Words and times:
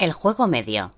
El 0.00 0.14
juego 0.14 0.46
medio. 0.46 0.94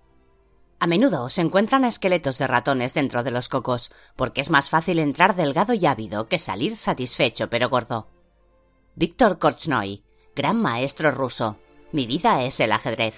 A 0.79 0.87
menudo 0.87 1.29
se 1.29 1.41
encuentran 1.41 1.85
esqueletos 1.85 2.39
de 2.39 2.47
ratones 2.47 2.95
dentro 2.95 3.25
de 3.25 3.33
los 3.33 3.49
cocos, 3.49 3.91
porque 4.15 4.41
es 4.41 4.49
más 4.49 4.71
fácil 4.71 5.01
entrar 5.01 5.35
delgado 5.35 5.75
y 5.75 5.87
ávido 5.87 6.29
que 6.29 6.39
salir 6.39 6.77
satisfecho 6.77 7.51
pero 7.51 7.69
gordo. 7.69 8.07
Víctor 8.95 9.41
Korchnoi, 9.41 10.05
gran 10.37 10.63
maestro 10.63 11.11
ruso. 11.11 11.59
Mi 11.91 12.07
vida 12.07 12.45
es 12.45 12.61
el 12.61 12.71
ajedrez. 12.71 13.17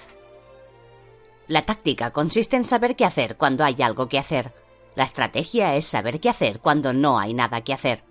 La 1.48 1.66
táctica 1.66 2.12
consiste 2.12 2.56
en 2.56 2.64
saber 2.64 2.96
qué 2.96 3.04
hacer 3.04 3.36
cuando 3.36 3.62
hay 3.62 3.82
algo 3.82 4.08
que 4.08 4.18
hacer. 4.18 4.54
La 4.94 5.04
estrategia 5.04 5.74
es 5.74 5.84
saber 5.84 6.18
qué 6.18 6.30
hacer 6.30 6.60
cuando 6.60 6.94
no 6.94 7.18
hay 7.18 7.34
nada 7.34 7.60
que 7.60 7.74
hacer. 7.74 8.04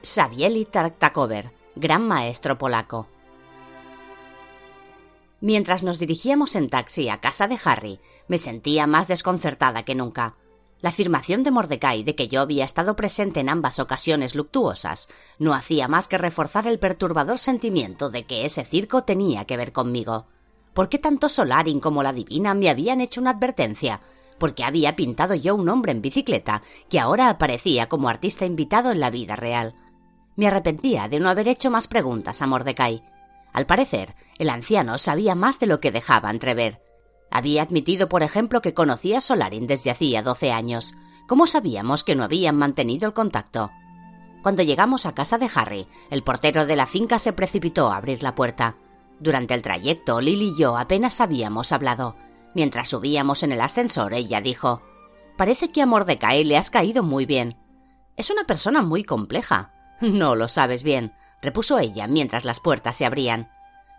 Savieli 0.00 0.64
Tartakover, 0.64 1.52
gran 1.76 2.08
maestro 2.08 2.56
polaco. 2.56 3.06
Mientras 5.40 5.82
nos 5.82 5.98
dirigíamos 5.98 6.54
en 6.54 6.68
taxi 6.68 7.08
a 7.08 7.20
casa 7.20 7.48
de 7.48 7.58
Harry, 7.64 8.00
me 8.28 8.36
sentía 8.36 8.86
más 8.86 9.08
desconcertada 9.08 9.84
que 9.84 9.94
nunca. 9.94 10.36
La 10.82 10.90
afirmación 10.90 11.42
de 11.42 11.50
Mordecai 11.50 12.02
de 12.02 12.14
que 12.14 12.28
yo 12.28 12.40
había 12.40 12.64
estado 12.64 12.96
presente 12.96 13.40
en 13.40 13.48
ambas 13.48 13.78
ocasiones 13.78 14.34
luctuosas 14.34 15.08
no 15.38 15.54
hacía 15.54 15.88
más 15.88 16.08
que 16.08 16.18
reforzar 16.18 16.66
el 16.66 16.78
perturbador 16.78 17.38
sentimiento 17.38 18.10
de 18.10 18.24
que 18.24 18.44
ese 18.44 18.64
circo 18.64 19.02
tenía 19.04 19.44
que 19.44 19.56
ver 19.56 19.72
conmigo. 19.72 20.26
¿Por 20.74 20.88
qué 20.88 20.98
tanto 20.98 21.28
Solarin 21.28 21.80
como 21.80 22.02
la 22.02 22.12
Divina 22.12 22.54
me 22.54 22.70
habían 22.70 23.00
hecho 23.00 23.20
una 23.20 23.30
advertencia? 23.30 24.00
¿Por 24.38 24.54
qué 24.54 24.64
había 24.64 24.96
pintado 24.96 25.34
yo 25.34 25.54
un 25.54 25.68
hombre 25.68 25.92
en 25.92 26.00
bicicleta 26.00 26.62
que 26.88 26.98
ahora 26.98 27.28
aparecía 27.28 27.88
como 27.88 28.08
artista 28.08 28.46
invitado 28.46 28.90
en 28.90 29.00
la 29.00 29.10
vida 29.10 29.36
real? 29.36 29.74
Me 30.36 30.46
arrepentía 30.46 31.08
de 31.08 31.20
no 31.20 31.28
haber 31.28 31.48
hecho 31.48 31.70
más 31.70 31.88
preguntas 31.88 32.40
a 32.40 32.46
Mordecai. 32.46 33.02
Al 33.52 33.66
parecer, 33.66 34.14
el 34.38 34.48
anciano 34.48 34.98
sabía 34.98 35.34
más 35.34 35.58
de 35.58 35.66
lo 35.66 35.80
que 35.80 35.90
dejaba 35.90 36.30
entrever. 36.30 36.80
Había 37.30 37.62
admitido, 37.62 38.08
por 38.08 38.22
ejemplo, 38.22 38.60
que 38.60 38.74
conocía 38.74 39.18
a 39.18 39.20
Solarin 39.20 39.66
desde 39.66 39.90
hacía 39.90 40.22
doce 40.22 40.52
años. 40.52 40.94
¿Cómo 41.28 41.46
sabíamos 41.46 42.04
que 42.04 42.14
no 42.14 42.24
habían 42.24 42.56
mantenido 42.56 43.06
el 43.06 43.14
contacto? 43.14 43.70
Cuando 44.42 44.62
llegamos 44.62 45.06
a 45.06 45.14
casa 45.14 45.38
de 45.38 45.50
Harry, 45.54 45.86
el 46.10 46.22
portero 46.22 46.66
de 46.66 46.76
la 46.76 46.86
finca 46.86 47.18
se 47.18 47.32
precipitó 47.32 47.90
a 47.90 47.96
abrir 47.96 48.22
la 48.22 48.34
puerta. 48.34 48.76
Durante 49.20 49.54
el 49.54 49.62
trayecto, 49.62 50.20
Lily 50.20 50.54
y 50.54 50.58
yo 50.58 50.78
apenas 50.78 51.20
habíamos 51.20 51.72
hablado. 51.72 52.16
Mientras 52.54 52.88
subíamos 52.88 53.42
en 53.42 53.52
el 53.52 53.60
ascensor, 53.60 54.14
ella 54.14 54.40
dijo 54.40 54.82
Parece 55.36 55.70
que 55.70 55.82
a 55.82 55.86
Mordecai 55.86 56.42
le 56.44 56.56
has 56.56 56.70
caído 56.70 57.02
muy 57.02 57.26
bien. 57.26 57.56
Es 58.16 58.30
una 58.30 58.44
persona 58.44 58.82
muy 58.82 59.04
compleja. 59.04 59.72
No 60.00 60.34
lo 60.34 60.48
sabes 60.48 60.82
bien 60.82 61.12
repuso 61.42 61.78
ella 61.78 62.06
mientras 62.06 62.44
las 62.44 62.60
puertas 62.60 62.96
se 62.96 63.06
abrían. 63.06 63.50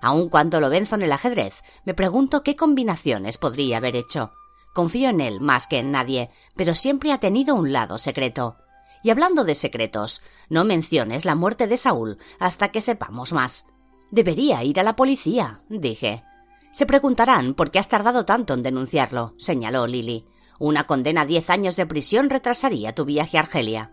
Aun 0.02 0.30
cuando 0.30 0.60
lo 0.60 0.70
venzo 0.70 0.96
en 0.96 1.04
el 1.04 1.12
ajedrez, 1.12 1.54
me 1.86 1.94
pregunto 1.94 2.44
qué 2.44 2.56
combinaciones 2.56 3.38
podría 3.38 3.78
haber 3.78 3.96
hecho. 3.96 4.32
Confío 4.74 5.10
en 5.10 5.22
él 5.22 5.42
más 5.42 5.68
que 5.68 5.80
en 5.80 5.92
nadie, 5.92 6.30
pero 6.56 6.76
siempre 6.76 7.12
ha 7.12 7.20
tenido 7.20 7.56
un 7.56 7.72
lado 7.72 7.98
secreto. 7.98 8.58
Y 9.04 9.10
hablando 9.10 9.44
de 9.44 9.56
secretos, 9.56 10.22
no 10.50 10.64
menciones 10.64 11.26
la 11.26 11.36
muerte 11.36 11.68
de 11.68 11.78
Saúl 11.78 12.18
hasta 12.40 12.70
que 12.70 12.82
sepamos 12.82 13.34
más. 13.34 13.66
Debería 14.12 14.64
ir 14.64 14.80
a 14.80 14.84
la 14.84 14.96
policía, 14.96 15.62
dije. 15.70 16.24
Se 16.72 16.86
preguntarán 16.86 17.54
por 17.54 17.72
qué 17.72 17.80
has 17.80 17.90
tardado 17.90 18.26
tanto 18.26 18.54
en 18.54 18.64
denunciarlo, 18.64 19.34
señaló 19.38 19.88
Lily. 19.88 20.26
Una 20.60 20.86
condena 20.86 21.22
a 21.22 21.26
diez 21.26 21.50
años 21.50 21.76
de 21.76 21.86
prisión 21.86 22.30
retrasaría 22.30 22.94
tu 22.94 23.04
viaje 23.06 23.38
a 23.38 23.42
Argelia. 23.42 23.92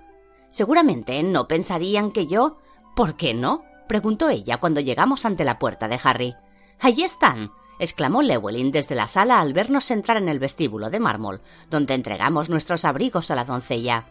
Seguramente 0.49 1.23
no 1.23 1.49
pensarían 1.49 2.13
que 2.13 2.27
yo 2.27 2.59
¿Por 2.99 3.15
qué 3.15 3.33
no? 3.33 3.63
preguntó 3.87 4.29
ella 4.29 4.57
cuando 4.57 4.81
llegamos 4.81 5.25
ante 5.25 5.45
la 5.45 5.61
puerta 5.61 5.87
de 5.87 6.01
Harry. 6.03 6.35
Allí 6.81 7.05
están, 7.05 7.53
exclamó 7.79 8.23
Llewellyn 8.23 8.73
desde 8.73 8.97
la 8.97 9.07
sala 9.07 9.39
al 9.39 9.53
vernos 9.53 9.93
entrar 9.93 10.17
en 10.17 10.29
el 10.29 10.41
vestíbulo 10.41 10.91
de 10.91 10.99
mármol, 10.99 11.41
donde 11.71 11.95
entregamos 11.95 12.51
nuestros 12.51 12.85
abrigos 12.85 13.31
a 13.31 13.37
la 13.37 13.45
doncella. 13.45 14.07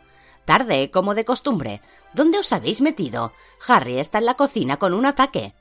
Tarde, 0.45 0.89
como 0.89 1.15
de 1.15 1.25
costumbre. 1.25 1.81
¿Dónde 2.13 2.39
os 2.39 2.53
habéis 2.53 2.79
metido? 2.79 3.33
Harry 3.67 3.99
está 3.99 4.19
en 4.19 4.25
la 4.25 4.35
cocina 4.35 4.77
con 4.77 4.93
un 4.93 5.05
ataque. 5.05 5.53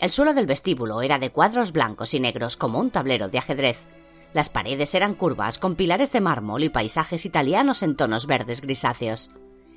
El 0.00 0.10
suelo 0.10 0.34
del 0.34 0.46
vestíbulo 0.46 1.02
era 1.02 1.20
de 1.20 1.30
cuadros 1.30 1.70
blancos 1.70 2.14
y 2.14 2.18
negros 2.18 2.56
como 2.56 2.80
un 2.80 2.90
tablero 2.90 3.28
de 3.28 3.38
ajedrez. 3.38 3.78
Las 4.34 4.50
paredes 4.50 4.92
eran 4.96 5.14
curvas 5.14 5.60
con 5.60 5.76
pilares 5.76 6.10
de 6.10 6.20
mármol 6.20 6.64
y 6.64 6.68
paisajes 6.68 7.26
italianos 7.26 7.84
en 7.84 7.94
tonos 7.94 8.26
verdes 8.26 8.60
grisáceos. 8.60 9.30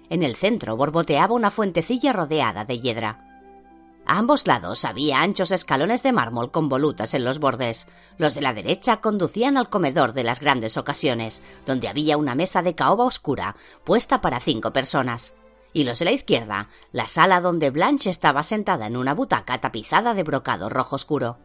En 0.09 0.23
el 0.23 0.35
centro 0.35 0.75
borboteaba 0.75 1.35
una 1.35 1.51
fuentecilla 1.51 2.13
rodeada 2.13 2.65
de 2.65 2.79
hiedra. 2.79 3.25
A 4.05 4.17
ambos 4.17 4.47
lados 4.47 4.85
había 4.85 5.21
anchos 5.21 5.51
escalones 5.51 6.01
de 6.01 6.11
mármol 6.11 6.49
con 6.49 6.67
volutas 6.67 7.13
en 7.13 7.23
los 7.23 7.37
bordes. 7.37 7.85
Los 8.17 8.33
de 8.33 8.41
la 8.41 8.53
derecha 8.53 9.01
conducían 9.01 9.55
al 9.55 9.69
comedor 9.69 10.13
de 10.13 10.23
las 10.23 10.39
grandes 10.39 10.77
ocasiones, 10.77 11.43
donde 11.67 11.87
había 11.87 12.17
una 12.17 12.33
mesa 12.33 12.63
de 12.63 12.73
caoba 12.73 13.05
oscura, 13.05 13.55
puesta 13.83 14.19
para 14.19 14.39
cinco 14.39 14.73
personas. 14.73 15.35
Y 15.73 15.83
los 15.83 15.99
de 15.99 16.05
la 16.05 16.11
izquierda, 16.11 16.69
la 16.91 17.05
sala 17.05 17.39
donde 17.39 17.69
Blanche 17.69 18.09
estaba 18.09 18.41
sentada 18.41 18.87
en 18.87 18.97
una 18.97 19.13
butaca 19.13 19.61
tapizada 19.61 20.15
de 20.15 20.23
brocado 20.23 20.69
rojo 20.69 20.95
oscuro. 20.95 21.37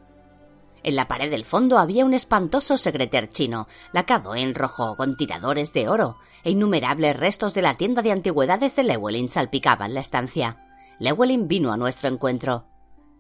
En 0.85 0.97
la 0.97 1.09
pared 1.09 1.31
del 1.31 1.47
fondo 1.47 1.79
había 1.79 2.05
un 2.05 2.13
espantoso 2.13 2.77
secreter 2.77 3.31
chino, 3.31 3.69
lacado 3.93 4.37
en 4.37 4.55
rojo 4.55 4.97
con 4.97 5.17
tiradores 5.17 5.73
de 5.73 5.89
oro, 5.89 6.19
e 6.45 6.51
innumerables 6.51 7.17
restos 7.17 7.55
de 7.55 7.63
la 7.63 7.79
tienda 7.79 8.03
de 8.03 8.13
antigüedades 8.13 8.77
de 8.77 8.85
Llewellyn 8.85 9.31
salpicaban 9.31 9.95
la 9.95 10.01
estancia. 10.01 10.59
Llewellyn 10.99 11.49
vino 11.49 11.73
a 11.73 11.79
nuestro 11.79 12.11
encuentro. 12.11 12.67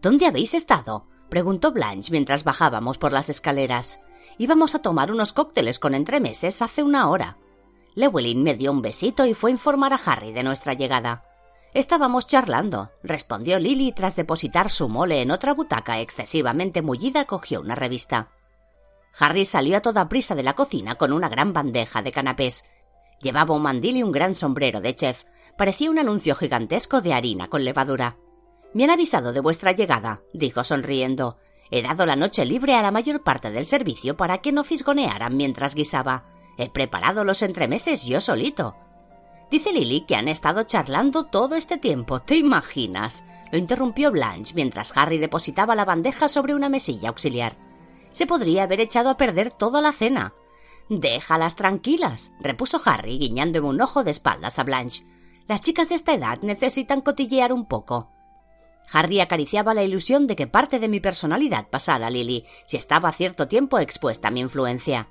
¿Dónde 0.02 0.26
habéis 0.26 0.52
estado? 0.52 1.06
preguntó 1.30 1.72
Blanche 1.72 2.12
mientras 2.12 2.44
bajábamos 2.44 2.98
por 2.98 3.12
las 3.12 3.30
escaleras. 3.30 3.98
Íbamos 4.36 4.74
a 4.74 4.82
tomar 4.82 5.10
unos 5.10 5.32
cócteles 5.32 5.78
con 5.78 5.94
entremeses 5.94 6.60
hace 6.60 6.82
una 6.82 7.08
hora. 7.08 7.38
Llewellyn 7.94 8.42
me 8.42 8.56
dio 8.56 8.72
un 8.72 8.82
besito 8.82 9.24
y 9.24 9.32
fue 9.32 9.50
a 9.50 9.54
informar 9.54 9.94
a 9.94 10.00
Harry 10.04 10.32
de 10.32 10.42
nuestra 10.42 10.74
llegada. 10.74 11.22
Estábamos 11.74 12.28
charlando, 12.28 12.92
respondió 13.02 13.58
Lily 13.58 13.90
tras 13.90 14.14
depositar 14.14 14.70
su 14.70 14.88
mole 14.88 15.20
en 15.22 15.32
otra 15.32 15.54
butaca 15.54 15.98
excesivamente 15.98 16.82
mullida 16.82 17.24
cogió 17.24 17.60
una 17.60 17.74
revista. 17.74 18.28
Harry 19.18 19.44
salió 19.44 19.76
a 19.76 19.80
toda 19.80 20.08
prisa 20.08 20.36
de 20.36 20.44
la 20.44 20.54
cocina 20.54 20.94
con 20.94 21.12
una 21.12 21.28
gran 21.28 21.52
bandeja 21.52 22.00
de 22.00 22.12
canapés. 22.12 22.64
Llevaba 23.20 23.56
un 23.56 23.62
mandil 23.62 23.96
y 23.96 24.02
un 24.04 24.12
gran 24.12 24.36
sombrero 24.36 24.80
de 24.80 24.94
chef. 24.94 25.24
Parecía 25.58 25.90
un 25.90 25.98
anuncio 25.98 26.36
gigantesco 26.36 27.00
de 27.00 27.12
harina 27.12 27.48
con 27.48 27.64
levadura. 27.64 28.18
Me 28.72 28.84
han 28.84 28.90
avisado 28.90 29.32
de 29.32 29.40
vuestra 29.40 29.72
llegada, 29.72 30.20
dijo 30.32 30.62
sonriendo. 30.62 31.38
He 31.72 31.82
dado 31.82 32.06
la 32.06 32.14
noche 32.14 32.44
libre 32.44 32.76
a 32.76 32.82
la 32.82 32.92
mayor 32.92 33.24
parte 33.24 33.50
del 33.50 33.66
servicio 33.66 34.16
para 34.16 34.38
que 34.38 34.52
no 34.52 34.62
fisgonearan 34.62 35.36
mientras 35.36 35.74
guisaba. 35.74 36.24
He 36.56 36.70
preparado 36.70 37.24
los 37.24 37.42
entremeses 37.42 38.04
yo 38.04 38.20
solito. 38.20 38.76
Dice 39.54 39.72
Lily 39.72 40.00
que 40.00 40.16
han 40.16 40.26
estado 40.26 40.64
charlando 40.64 41.26
todo 41.26 41.54
este 41.54 41.78
tiempo. 41.78 42.18
¿Te 42.18 42.34
imaginas? 42.34 43.24
Lo 43.52 43.58
interrumpió 43.58 44.10
Blanche 44.10 44.52
mientras 44.52 44.96
Harry 44.96 45.18
depositaba 45.18 45.76
la 45.76 45.84
bandeja 45.84 46.26
sobre 46.26 46.56
una 46.56 46.68
mesilla 46.68 47.10
auxiliar. 47.10 47.54
Se 48.10 48.26
podría 48.26 48.64
haber 48.64 48.80
echado 48.80 49.10
a 49.10 49.16
perder 49.16 49.52
toda 49.52 49.80
la 49.80 49.92
cena. 49.92 50.34
Déjalas 50.88 51.54
tranquilas, 51.54 52.34
repuso 52.40 52.80
Harry, 52.84 53.16
guiñándome 53.16 53.68
un 53.68 53.80
ojo 53.80 54.02
de 54.02 54.10
espaldas 54.10 54.58
a 54.58 54.64
Blanche. 54.64 55.04
Las 55.46 55.60
chicas 55.60 55.90
de 55.90 55.94
esta 55.94 56.14
edad 56.14 56.40
necesitan 56.42 57.00
cotillear 57.00 57.52
un 57.52 57.68
poco. 57.68 58.10
Harry 58.92 59.20
acariciaba 59.20 59.72
la 59.72 59.84
ilusión 59.84 60.26
de 60.26 60.34
que 60.34 60.48
parte 60.48 60.80
de 60.80 60.88
mi 60.88 60.98
personalidad 60.98 61.68
pasara 61.68 62.08
a 62.08 62.10
Lily 62.10 62.44
si 62.66 62.76
estaba 62.76 63.12
cierto 63.12 63.46
tiempo 63.46 63.78
expuesta 63.78 64.26
a 64.26 64.30
mi 64.32 64.40
influencia. 64.40 65.06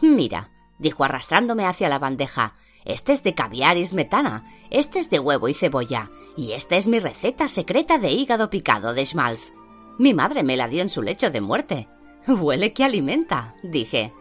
Mira, 0.00 0.48
dijo 0.78 1.04
arrastrándome 1.04 1.66
hacia 1.66 1.90
la 1.90 1.98
bandeja, 1.98 2.54
este 2.84 3.12
es 3.12 3.22
de 3.22 3.34
caviar 3.34 3.76
y 3.76 3.86
smetana, 3.86 4.44
este 4.70 4.98
es 4.98 5.10
de 5.10 5.18
huevo 5.18 5.48
y 5.48 5.54
cebolla, 5.54 6.10
y 6.36 6.52
esta 6.52 6.76
es 6.76 6.86
mi 6.86 6.98
receta 6.98 7.48
secreta 7.48 7.98
de 7.98 8.10
hígado 8.10 8.50
picado 8.50 8.94
de 8.94 9.04
schmaltz. 9.04 9.52
Mi 9.98 10.14
madre 10.14 10.42
me 10.42 10.56
la 10.56 10.68
dio 10.68 10.82
en 10.82 10.88
su 10.88 11.02
lecho 11.02 11.30
de 11.30 11.40
muerte. 11.40 11.88
Huele 12.26 12.72
que 12.72 12.84
alimenta, 12.84 13.54
dije. 13.62 14.12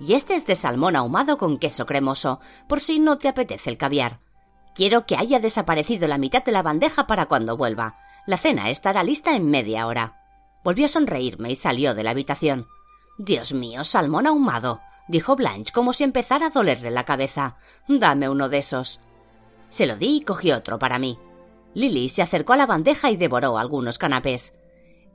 Y 0.00 0.14
este 0.14 0.34
es 0.34 0.46
de 0.46 0.54
salmón 0.54 0.96
ahumado 0.96 1.38
con 1.38 1.58
queso 1.58 1.86
cremoso, 1.86 2.40
por 2.68 2.80
si 2.80 2.98
no 2.98 3.18
te 3.18 3.28
apetece 3.28 3.70
el 3.70 3.76
caviar. 3.76 4.18
Quiero 4.74 5.06
que 5.06 5.16
haya 5.16 5.40
desaparecido 5.40 6.08
la 6.08 6.18
mitad 6.18 6.44
de 6.44 6.52
la 6.52 6.62
bandeja 6.62 7.06
para 7.06 7.26
cuando 7.26 7.56
vuelva. 7.56 7.96
La 8.26 8.38
cena 8.38 8.70
estará 8.70 9.02
lista 9.02 9.36
en 9.36 9.50
media 9.50 9.86
hora. 9.86 10.16
Volvió 10.64 10.86
a 10.86 10.88
sonreírme 10.88 11.50
y 11.52 11.56
salió 11.56 11.94
de 11.94 12.02
la 12.02 12.10
habitación. 12.10 12.66
Dios 13.18 13.52
mío, 13.52 13.84
salmón 13.84 14.26
ahumado 14.26 14.80
dijo 15.10 15.36
Blanche 15.36 15.72
como 15.72 15.92
si 15.92 16.04
empezara 16.04 16.46
a 16.46 16.50
dolerle 16.50 16.90
la 16.90 17.04
cabeza. 17.04 17.56
Dame 17.88 18.28
uno 18.28 18.48
de 18.48 18.58
esos. 18.58 19.00
Se 19.68 19.86
lo 19.86 19.96
di 19.96 20.18
y 20.18 20.20
cogió 20.22 20.56
otro 20.56 20.78
para 20.78 20.98
mí. 20.98 21.18
Lily 21.74 22.08
se 22.08 22.22
acercó 22.22 22.52
a 22.54 22.56
la 22.56 22.66
bandeja 22.66 23.10
y 23.10 23.16
devoró 23.16 23.58
algunos 23.58 23.98
canapés. 23.98 24.54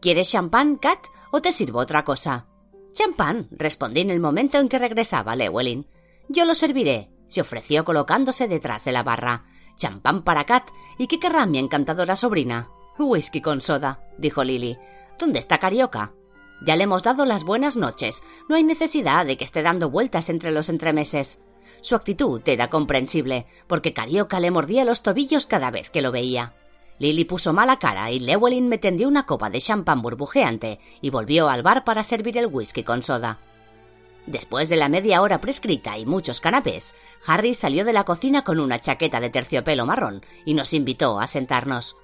¿Quieres 0.02 0.30
champán, 0.30 0.76
Kat, 0.76 1.00
o 1.32 1.42
te 1.42 1.52
sirvo 1.52 1.80
otra 1.80 2.04
cosa? 2.04 2.46
Champán, 2.94 3.48
respondí 3.52 4.02
en 4.02 4.12
el 4.12 4.20
momento 4.20 4.58
en 4.60 4.70
que 4.70 4.80
regresaba 4.80 5.36
Llewellyn. 5.36 5.88
Yo 6.30 6.46
lo 6.46 6.56
serviré, 6.56 7.10
se 7.28 7.42
ofreció 7.42 7.84
colocándose 7.84 8.48
detrás 8.48 8.86
de 8.86 8.92
la 8.92 9.04
barra. 9.04 9.46
Champán 9.78 10.24
para 10.24 10.46
Kat, 10.46 10.70
¿y 10.98 11.08
qué 11.08 11.20
querrá 11.20 11.46
mi 11.46 11.58
encantadora 11.58 12.16
sobrina? 12.16 12.70
Whisky 12.98 13.42
con 13.42 13.62
soda, 13.62 14.00
dijo 14.18 14.44
Lily. 14.44 14.78
¿Dónde 15.20 15.40
está 15.40 15.58
Carioca? 15.58 16.14
Ya 16.62 16.76
le 16.76 16.84
hemos 16.84 17.04
dado 17.04 17.26
las 17.26 17.44
buenas 17.44 17.76
noches. 17.76 18.24
No 18.48 18.56
hay 18.56 18.64
necesidad 18.64 19.26
de 19.26 19.38
que 19.38 19.44
esté 19.44 19.62
dando 19.62 19.90
vueltas 19.90 20.30
entre 20.30 20.52
los 20.52 20.70
entremeses. 20.70 21.40
Su 21.82 21.96
actitud 21.96 22.42
era 22.46 22.70
comprensible, 22.70 23.46
porque 23.68 23.94
Carioca 23.94 24.40
le 24.40 24.52
mordía 24.52 24.86
los 24.86 25.04
tobillos 25.04 25.46
cada 25.46 25.72
vez 25.72 25.90
que 25.90 26.02
lo 26.02 26.12
veía. 26.12 26.54
Lily 26.98 27.26
puso 27.26 27.52
mala 27.52 27.78
cara 27.78 28.10
y 28.12 28.20
Llewellyn 28.20 28.70
me 28.70 28.78
tendió 28.78 29.08
una 29.08 29.26
copa 29.26 29.50
de 29.50 29.60
champán 29.60 30.02
burbujeante 30.02 30.80
y 31.02 31.10
volvió 31.10 31.50
al 31.50 31.62
bar 31.62 31.84
para 31.84 32.04
servir 32.04 32.38
el 32.38 32.48
whisky 32.48 32.84
con 32.84 33.04
soda. 33.04 33.40
Después 34.26 34.70
de 34.70 34.78
la 34.78 34.90
media 34.90 35.22
hora 35.22 35.40
prescrita 35.42 35.98
y 35.98 36.06
muchos 36.06 36.40
canapés, 36.40 36.96
Harry 37.28 37.54
salió 37.54 37.86
de 37.86 37.94
la 37.94 38.06
cocina 38.06 38.44
con 38.44 38.60
una 38.60 38.80
chaqueta 38.80 39.20
de 39.20 39.30
terciopelo 39.30 39.86
marrón 39.86 40.26
y 40.46 40.54
nos 40.54 40.74
invitó 40.74 41.20
a 41.20 41.28
sentarnos. 41.28 41.98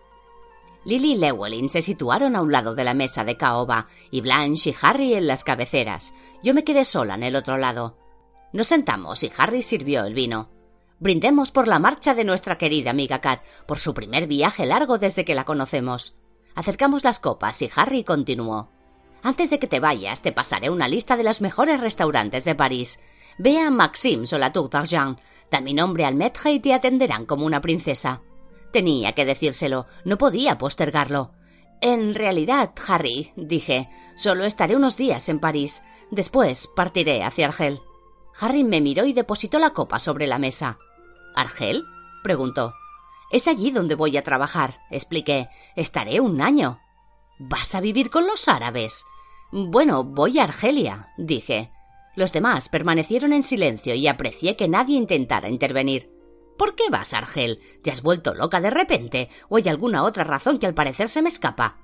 Lily 0.84 1.14
y 1.14 1.18
Llewellyn 1.18 1.70
se 1.70 1.82
situaron 1.82 2.36
a 2.36 2.42
un 2.42 2.52
lado 2.52 2.74
de 2.74 2.84
la 2.84 2.96
mesa 2.96 3.24
de 3.24 3.38
caoba 3.38 3.88
y 4.10 4.22
Blanche 4.22 4.72
y 4.72 4.76
Harry 4.82 5.14
en 5.14 5.28
las 5.28 5.44
cabeceras. 5.44 6.14
Yo 6.44 6.54
me 6.56 6.64
quedé 6.64 6.86
sola 6.86 7.14
en 7.16 7.24
el 7.24 7.36
otro 7.36 7.58
lado. 7.58 7.98
Nos 8.52 8.68
sentamos 8.68 9.22
y 9.22 9.32
Harry 9.38 9.62
sirvió 9.62 10.04
el 10.06 10.16
vino. 10.16 10.50
Brindemos 11.00 11.52
por 11.52 11.68
la 11.68 11.80
marcha 11.80 12.14
de 12.14 12.24
nuestra 12.24 12.58
querida 12.58 12.92
amiga 12.92 13.22
Kat, 13.22 13.42
por 13.68 13.80
su 13.80 13.94
primer 13.94 14.28
viaje 14.28 14.66
largo 14.66 14.98
desde 14.98 15.24
que 15.24 15.36
la 15.36 15.46
conocemos. 15.46 16.16
Acercamos 16.56 17.04
las 17.04 17.20
copas 17.20 17.62
y 17.62 17.70
Harry 17.76 18.04
continuó. 18.04 18.70
Antes 19.24 19.52
de 19.52 19.60
que 19.60 19.68
te 19.68 19.80
vayas, 19.80 20.22
te 20.22 20.32
pasaré 20.32 20.70
una 20.72 20.88
lista 20.88 21.16
de 21.16 21.24
los 21.24 21.42
mejores 21.42 21.80
restaurantes 21.80 22.44
de 22.44 22.56
París. 22.56 23.00
Ve 23.38 23.60
a 23.60 23.70
Maxime's 23.70 24.34
o 24.34 24.38
la 24.38 24.50
d'Argent. 24.50 25.20
Da 25.52 25.62
mi 25.62 25.74
nombre 25.74 26.06
al 26.06 26.16
maître 26.16 26.52
y 26.52 26.60
te 26.60 26.74
atenderán 26.74 27.26
como 27.26 27.46
una 27.46 27.62
princesa. 27.62 28.22
Tenía 28.72 29.14
que 29.14 29.26
decírselo, 29.26 29.88
no 30.06 30.18
podía 30.18 30.58
postergarlo. 30.58 31.32
En 31.82 32.16
realidad, 32.16 32.72
Harry, 32.88 33.34
dije, 33.36 33.90
solo 34.16 34.46
estaré 34.46 34.76
unos 34.76 34.98
días 34.98 35.28
en 35.30 35.40
París. 35.40 35.82
Después 36.12 36.68
partiré 36.76 37.24
hacia 37.24 37.48
Argel. 37.48 37.82
Harry 38.40 38.64
me 38.64 38.82
miró 38.82 39.06
y 39.06 39.14
depositó 39.14 39.60
la 39.60 39.72
copa 39.72 40.00
sobre 40.00 40.28
la 40.28 40.38
mesa. 40.38 40.78
¿Argel? 41.36 41.84
preguntó. 42.24 42.74
Es 43.32 43.48
allí 43.48 43.72
donde 43.72 43.96
voy 43.96 44.18
a 44.18 44.24
trabajar, 44.24 44.80
expliqué. 44.90 45.50
Estaré 45.76 46.20
un 46.20 46.42
año. 46.42 46.80
¿Vas 47.40 47.76
a 47.76 47.82
vivir 47.82 48.10
con 48.10 48.28
los 48.28 48.48
árabes? 48.48 49.04
Bueno, 49.52 50.04
voy 50.04 50.40
a 50.40 50.44
Argelia, 50.44 51.10
dije. 51.18 51.72
Los 52.16 52.32
demás 52.32 52.70
permanecieron 52.70 53.34
en 53.34 53.44
silencio 53.44 53.96
y 53.96 54.08
aprecié 54.08 54.56
que 54.56 54.68
nadie 54.68 54.98
intentara 54.98 55.50
intervenir. 55.50 56.10
¿Por 56.62 56.76
qué 56.76 56.92
vas 56.92 57.16
Argel? 57.16 57.60
¿Te 57.82 57.90
has 57.90 58.04
vuelto 58.04 58.36
loca 58.36 58.62
de 58.62 58.70
repente? 58.70 59.30
¿O 59.50 59.58
hay 59.58 59.68
alguna 59.68 60.04
otra 60.04 60.24
razón 60.24 60.60
que 60.60 60.68
al 60.68 60.76
parecer 60.76 61.10
se 61.10 61.24
me 61.24 61.30
escapa? 61.30 61.78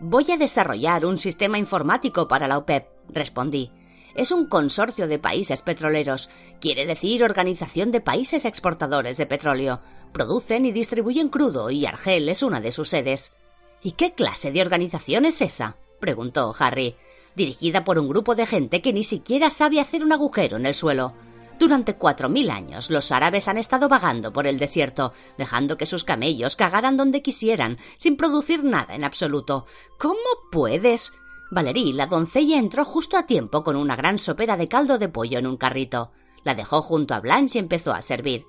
Voy 0.00 0.30
a 0.30 0.38
desarrollar 0.38 1.04
un 1.04 1.18
sistema 1.18 1.58
informático 1.58 2.26
para 2.26 2.48
la 2.48 2.56
OPEP, 2.56 2.86
respondí. 3.10 3.70
Es 4.14 4.30
un 4.30 4.46
consorcio 4.46 5.08
de 5.08 5.18
países 5.18 5.60
petroleros, 5.60 6.30
quiere 6.58 6.86
decir 6.86 7.22
Organización 7.22 7.92
de 7.92 8.00
Países 8.00 8.46
Exportadores 8.46 9.18
de 9.18 9.26
Petróleo. 9.26 9.82
Producen 10.14 10.64
y 10.64 10.72
distribuyen 10.72 11.28
crudo 11.28 11.68
y 11.68 11.84
Argel 11.84 12.26
es 12.30 12.42
una 12.42 12.62
de 12.62 12.72
sus 12.72 12.88
sedes. 12.88 13.34
¿Y 13.82 13.92
qué 13.92 14.14
clase 14.14 14.52
de 14.52 14.62
organización 14.62 15.26
es 15.26 15.42
esa? 15.42 15.76
preguntó 16.00 16.54
Harry 16.58 16.96
dirigida 17.34 17.84
por 17.84 17.98
un 17.98 18.08
grupo 18.08 18.34
de 18.34 18.46
gente 18.46 18.80
que 18.80 18.94
ni 18.94 19.04
siquiera 19.04 19.50
sabe 19.50 19.80
hacer 19.80 20.02
un 20.02 20.12
agujero 20.12 20.56
en 20.56 20.64
el 20.64 20.74
suelo. 20.74 21.12
Durante 21.58 21.96
cuatro 21.96 22.28
mil 22.28 22.50
años 22.50 22.90
los 22.90 23.12
árabes 23.12 23.48
han 23.48 23.58
estado 23.58 23.88
vagando 23.88 24.32
por 24.32 24.46
el 24.46 24.58
desierto, 24.58 25.12
dejando 25.38 25.76
que 25.76 25.86
sus 25.86 26.04
camellos 26.04 26.56
cagaran 26.56 26.96
donde 26.96 27.22
quisieran, 27.22 27.78
sin 27.96 28.16
producir 28.16 28.64
nada 28.64 28.94
en 28.94 29.04
absoluto. 29.04 29.66
¿Cómo 29.98 30.18
puedes? 30.50 31.12
Valerie, 31.50 31.94
la 31.94 32.06
doncella, 32.06 32.58
entró 32.58 32.84
justo 32.84 33.16
a 33.16 33.26
tiempo 33.26 33.62
con 33.62 33.76
una 33.76 33.94
gran 33.94 34.18
sopera 34.18 34.56
de 34.56 34.68
caldo 34.68 34.98
de 34.98 35.08
pollo 35.08 35.38
en 35.38 35.46
un 35.46 35.56
carrito. 35.56 36.12
La 36.42 36.54
dejó 36.54 36.82
junto 36.82 37.14
a 37.14 37.20
Blanche 37.20 37.58
y 37.58 37.60
empezó 37.60 37.92
a 37.92 38.02
servir. 38.02 38.44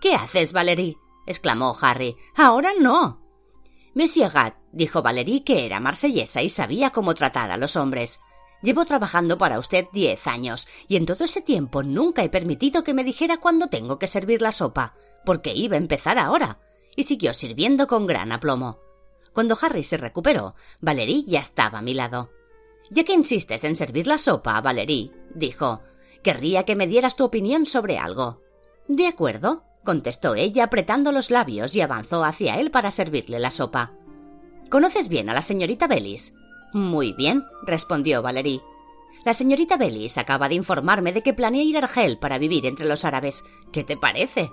¿Qué 0.00 0.14
haces, 0.14 0.52
Valerie? 0.52 0.96
exclamó 1.26 1.76
Harry. 1.80 2.16
Ahora 2.34 2.70
no. 2.78 3.20
Monsieur 3.94 4.30
Gat, 4.30 4.56
dijo 4.72 5.02
Valerie, 5.02 5.44
que 5.44 5.66
era 5.66 5.80
marsellesa 5.80 6.42
y 6.42 6.48
sabía 6.48 6.90
cómo 6.90 7.14
tratar 7.14 7.50
a 7.50 7.56
los 7.56 7.76
hombres. 7.76 8.20
Llevo 8.62 8.84
trabajando 8.84 9.38
para 9.38 9.58
usted 9.58 9.86
diez 9.92 10.26
años, 10.26 10.66
y 10.88 10.96
en 10.96 11.06
todo 11.06 11.24
ese 11.24 11.42
tiempo 11.42 11.82
nunca 11.82 12.22
he 12.22 12.28
permitido 12.28 12.82
que 12.84 12.94
me 12.94 13.04
dijera 13.04 13.38
cuándo 13.38 13.68
tengo 13.68 13.98
que 13.98 14.06
servir 14.06 14.42
la 14.42 14.52
sopa, 14.52 14.94
porque 15.24 15.54
iba 15.54 15.74
a 15.74 15.78
empezar 15.78 16.18
ahora. 16.18 16.58
Y 16.96 17.04
siguió 17.04 17.34
sirviendo 17.34 17.86
con 17.86 18.06
gran 18.06 18.32
aplomo. 18.32 18.78
Cuando 19.32 19.58
Harry 19.60 19.84
se 19.84 19.98
recuperó, 19.98 20.54
Valerie 20.80 21.24
ya 21.26 21.40
estaba 21.40 21.80
a 21.80 21.82
mi 21.82 21.92
lado. 21.92 22.30
Ya 22.90 23.04
que 23.04 23.12
insistes 23.12 23.64
en 23.64 23.76
servir 23.76 24.06
la 24.06 24.16
sopa, 24.16 24.58
Valerie, 24.60 25.10
dijo, 25.34 25.82
querría 26.22 26.64
que 26.64 26.76
me 26.76 26.86
dieras 26.86 27.16
tu 27.16 27.24
opinión 27.24 27.66
sobre 27.66 27.98
algo. 27.98 28.40
De 28.88 29.06
acuerdo, 29.06 29.64
contestó 29.84 30.34
ella 30.34 30.64
apretando 30.64 31.12
los 31.12 31.30
labios 31.30 31.76
y 31.76 31.82
avanzó 31.82 32.24
hacia 32.24 32.54
él 32.54 32.70
para 32.70 32.90
servirle 32.90 33.38
la 33.38 33.50
sopa. 33.50 33.92
¿Conoces 34.70 35.08
bien 35.08 35.28
a 35.28 35.34
la 35.34 35.42
señorita 35.42 35.86
Bellis? 35.86 36.34
Muy 36.72 37.12
bien, 37.12 37.44
respondió 37.62 38.22
Valerie. 38.22 38.62
La 39.24 39.34
señorita 39.34 39.76
Bellis 39.76 40.18
acaba 40.18 40.48
de 40.48 40.54
informarme 40.54 41.12
de 41.12 41.22
que 41.22 41.34
planea 41.34 41.62
ir 41.62 41.76
a 41.76 41.80
Argel 41.80 42.18
para 42.18 42.38
vivir 42.38 42.66
entre 42.66 42.86
los 42.86 43.04
árabes. 43.04 43.42
¿Qué 43.72 43.82
te 43.82 43.96
parece? 43.96 44.50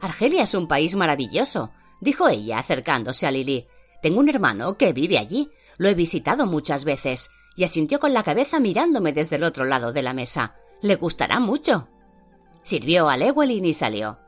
Argelia 0.00 0.42
es 0.42 0.54
un 0.54 0.68
país 0.68 0.94
maravilloso, 0.96 1.70
dijo 2.00 2.28
ella 2.28 2.58
acercándose 2.58 3.26
a 3.26 3.30
Lily. 3.30 3.66
Tengo 4.02 4.18
un 4.18 4.28
hermano 4.28 4.76
que 4.76 4.92
vive 4.92 5.16
allí. 5.16 5.48
Lo 5.78 5.88
he 5.88 5.94
visitado 5.94 6.44
muchas 6.44 6.84
veces. 6.84 7.30
Y 7.56 7.64
asintió 7.64 8.00
con 8.00 8.12
la 8.12 8.22
cabeza 8.22 8.60
mirándome 8.60 9.12
desde 9.12 9.36
el 9.36 9.44
otro 9.44 9.64
lado 9.64 9.92
de 9.92 10.02
la 10.02 10.12
mesa. 10.12 10.56
Le 10.80 10.96
gustará 10.96 11.38
mucho. 11.38 11.88
Sirvió 12.62 13.08
a 13.08 13.16
Llewellyn 13.16 13.64
y 13.64 13.74
salió. 13.74 14.18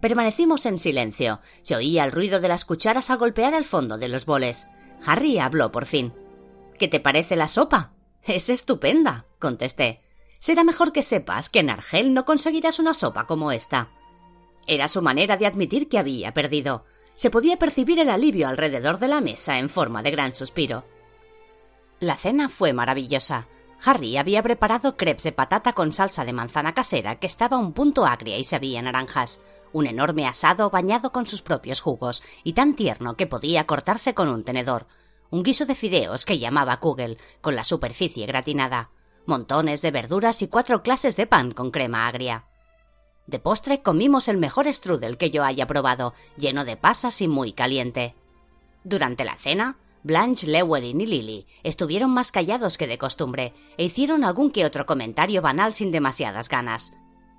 Permanecimos 0.00 0.66
en 0.66 0.78
silencio. 0.78 1.40
Se 1.62 1.76
oía 1.76 2.04
el 2.04 2.12
ruido 2.12 2.40
de 2.40 2.48
las 2.48 2.64
cucharas 2.64 3.10
al 3.10 3.18
golpear 3.18 3.54
el 3.54 3.64
fondo 3.64 3.98
de 3.98 4.08
los 4.08 4.26
boles. 4.26 4.66
Harry 5.06 5.38
habló 5.38 5.70
por 5.70 5.86
fin. 5.86 6.12
¿Qué 6.80 6.88
te 6.88 6.98
parece 6.98 7.36
la 7.36 7.46
sopa? 7.46 7.92
Es 8.22 8.48
estupenda, 8.48 9.26
contesté. 9.38 10.00
Será 10.38 10.64
mejor 10.64 10.92
que 10.92 11.02
sepas 11.02 11.50
que 11.50 11.58
en 11.58 11.68
Argel 11.68 12.14
no 12.14 12.24
conseguirás 12.24 12.78
una 12.78 12.94
sopa 12.94 13.26
como 13.26 13.52
esta. 13.52 13.90
Era 14.66 14.88
su 14.88 15.02
manera 15.02 15.36
de 15.36 15.44
admitir 15.44 15.90
que 15.90 15.98
había 15.98 16.32
perdido. 16.32 16.86
Se 17.16 17.28
podía 17.28 17.58
percibir 17.58 17.98
el 17.98 18.08
alivio 18.08 18.48
alrededor 18.48 18.98
de 18.98 19.08
la 19.08 19.20
mesa 19.20 19.58
en 19.58 19.68
forma 19.68 20.02
de 20.02 20.10
gran 20.10 20.34
suspiro. 20.34 20.86
La 21.98 22.16
cena 22.16 22.48
fue 22.48 22.72
maravillosa. 22.72 23.46
Harry 23.84 24.16
había 24.16 24.42
preparado 24.42 24.96
crepes 24.96 25.24
de 25.24 25.32
patata 25.32 25.74
con 25.74 25.92
salsa 25.92 26.24
de 26.24 26.32
manzana 26.32 26.72
casera 26.72 27.16
que 27.16 27.26
estaba 27.26 27.58
un 27.58 27.74
punto 27.74 28.06
agria 28.06 28.38
y 28.38 28.44
sabía 28.44 28.80
naranjas. 28.80 29.42
Un 29.74 29.86
enorme 29.86 30.26
asado 30.26 30.70
bañado 30.70 31.12
con 31.12 31.26
sus 31.26 31.42
propios 31.42 31.82
jugos 31.82 32.22
y 32.42 32.54
tan 32.54 32.74
tierno 32.74 33.16
que 33.16 33.26
podía 33.26 33.66
cortarse 33.66 34.14
con 34.14 34.30
un 34.30 34.44
tenedor 34.44 34.86
un 35.30 35.42
guiso 35.42 35.64
de 35.64 35.74
fideos 35.74 36.24
que 36.24 36.38
llamaba 36.38 36.80
kugel, 36.80 37.18
con 37.40 37.56
la 37.56 37.64
superficie 37.64 38.26
gratinada, 38.26 38.90
montones 39.26 39.82
de 39.82 39.90
verduras 39.90 40.42
y 40.42 40.48
cuatro 40.48 40.82
clases 40.82 41.16
de 41.16 41.26
pan 41.26 41.52
con 41.52 41.70
crema 41.70 42.08
agria. 42.08 42.44
De 43.26 43.38
postre 43.38 43.82
comimos 43.82 44.28
el 44.28 44.38
mejor 44.38 44.72
strudel 44.72 45.16
que 45.16 45.30
yo 45.30 45.44
haya 45.44 45.66
probado, 45.66 46.14
lleno 46.36 46.64
de 46.64 46.76
pasas 46.76 47.20
y 47.20 47.28
muy 47.28 47.52
caliente. 47.52 48.14
Durante 48.82 49.24
la 49.24 49.36
cena, 49.36 49.76
Blanche, 50.02 50.46
Llewellyn 50.46 51.00
y 51.00 51.06
Lily 51.06 51.46
estuvieron 51.62 52.10
más 52.10 52.32
callados 52.32 52.78
que 52.78 52.86
de 52.86 52.98
costumbre 52.98 53.52
e 53.76 53.84
hicieron 53.84 54.24
algún 54.24 54.50
que 54.50 54.64
otro 54.64 54.86
comentario 54.86 55.42
banal 55.42 55.74
sin 55.74 55.92
demasiadas 55.92 56.48
ganas. 56.48 56.92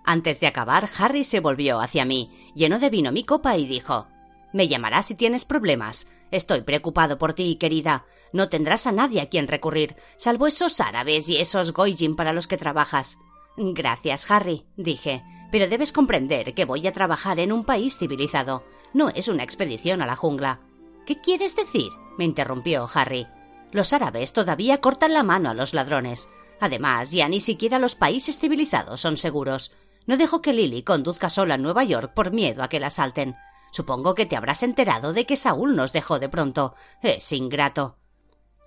Antes 0.05 0.39
de 0.39 0.47
acabar, 0.47 0.87
Harry 0.97 1.23
se 1.23 1.39
volvió 1.39 1.79
hacia 1.79 2.05
mí, 2.05 2.31
llenó 2.55 2.79
de 2.79 2.89
vino 2.89 3.11
mi 3.11 3.23
copa 3.23 3.57
y 3.57 3.65
dijo 3.65 4.07
Me 4.53 4.67
llamarás 4.67 5.07
si 5.07 5.15
tienes 5.15 5.43
problemas. 5.43 6.07
Estoy 6.31 6.61
preocupado 6.61 7.17
por 7.17 7.33
ti, 7.33 7.57
querida. 7.57 8.05
No 8.31 8.49
tendrás 8.49 8.87
a 8.87 8.91
nadie 8.91 9.21
a 9.21 9.29
quien 9.29 9.47
recurrir, 9.47 9.95
salvo 10.15 10.47
esos 10.47 10.79
árabes 10.79 11.27
y 11.27 11.37
esos 11.37 11.73
goijin 11.73 12.15
para 12.15 12.33
los 12.33 12.47
que 12.47 12.57
trabajas. 12.57 13.19
Gracias, 13.57 14.31
Harry, 14.31 14.65
dije, 14.77 15.23
pero 15.51 15.67
debes 15.67 15.91
comprender 15.91 16.53
que 16.53 16.65
voy 16.65 16.87
a 16.87 16.93
trabajar 16.93 17.39
en 17.39 17.51
un 17.51 17.65
país 17.65 17.97
civilizado. 17.97 18.63
No 18.93 19.09
es 19.09 19.27
una 19.27 19.43
expedición 19.43 20.01
a 20.01 20.05
la 20.05 20.15
jungla. 20.15 20.61
¿Qué 21.05 21.19
quieres 21.19 21.55
decir? 21.55 21.89
me 22.17 22.25
interrumpió 22.25 22.89
Harry. 22.93 23.27
Los 23.71 23.93
árabes 23.93 24.33
todavía 24.33 24.79
cortan 24.79 25.13
la 25.13 25.23
mano 25.23 25.49
a 25.49 25.53
los 25.53 25.73
ladrones. 25.73 26.29
Además, 26.59 27.11
ya 27.11 27.27
ni 27.27 27.41
siquiera 27.41 27.79
los 27.79 27.95
países 27.95 28.39
civilizados 28.39 29.01
son 29.01 29.17
seguros. 29.17 29.71
No 30.07 30.17
dejo 30.17 30.41
que 30.41 30.53
Lily 30.53 30.83
conduzca 30.83 31.29
sola 31.29 31.55
a 31.55 31.57
Nueva 31.57 31.83
York 31.83 32.13
por 32.13 32.31
miedo 32.31 32.63
a 32.63 32.69
que 32.69 32.79
la 32.79 32.87
asalten. 32.87 33.35
Supongo 33.71 34.13
que 34.15 34.25
te 34.25 34.35
habrás 34.35 34.63
enterado 34.63 35.13
de 35.13 35.25
que 35.25 35.37
Saúl 35.37 35.75
nos 35.75 35.93
dejó 35.93 36.19
de 36.19 36.29
pronto. 36.29 36.75
Es 37.01 37.31
ingrato. 37.31 37.95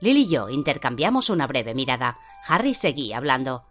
Lily 0.01 0.23
y 0.23 0.29
yo 0.29 0.49
intercambiamos 0.49 1.31
una 1.31 1.47
breve 1.47 1.75
mirada. 1.75 2.19
Harry 2.49 2.75
seguía 2.75 3.19
hablando. 3.19 3.65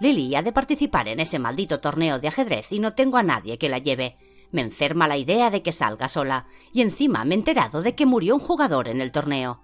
Lily 0.00 0.34
ha 0.34 0.42
de 0.42 0.52
participar 0.52 1.08
en 1.08 1.20
ese 1.20 1.38
maldito 1.38 1.80
torneo 1.80 2.18
de 2.18 2.28
ajedrez 2.28 2.72
y 2.72 2.78
no 2.78 2.94
tengo 2.94 3.16
a 3.16 3.22
nadie 3.22 3.58
que 3.58 3.68
la 3.68 3.78
lleve. 3.78 4.16
Me 4.50 4.62
enferma 4.62 5.06
la 5.06 5.16
idea 5.16 5.50
de 5.50 5.62
que 5.62 5.72
salga 5.72 6.08
sola, 6.08 6.46
y 6.72 6.80
encima 6.80 7.24
me 7.24 7.34
he 7.34 7.38
enterado 7.38 7.82
de 7.82 7.94
que 7.94 8.06
murió 8.06 8.34
un 8.34 8.40
jugador 8.40 8.88
en 8.88 9.00
el 9.00 9.12
torneo. 9.12 9.62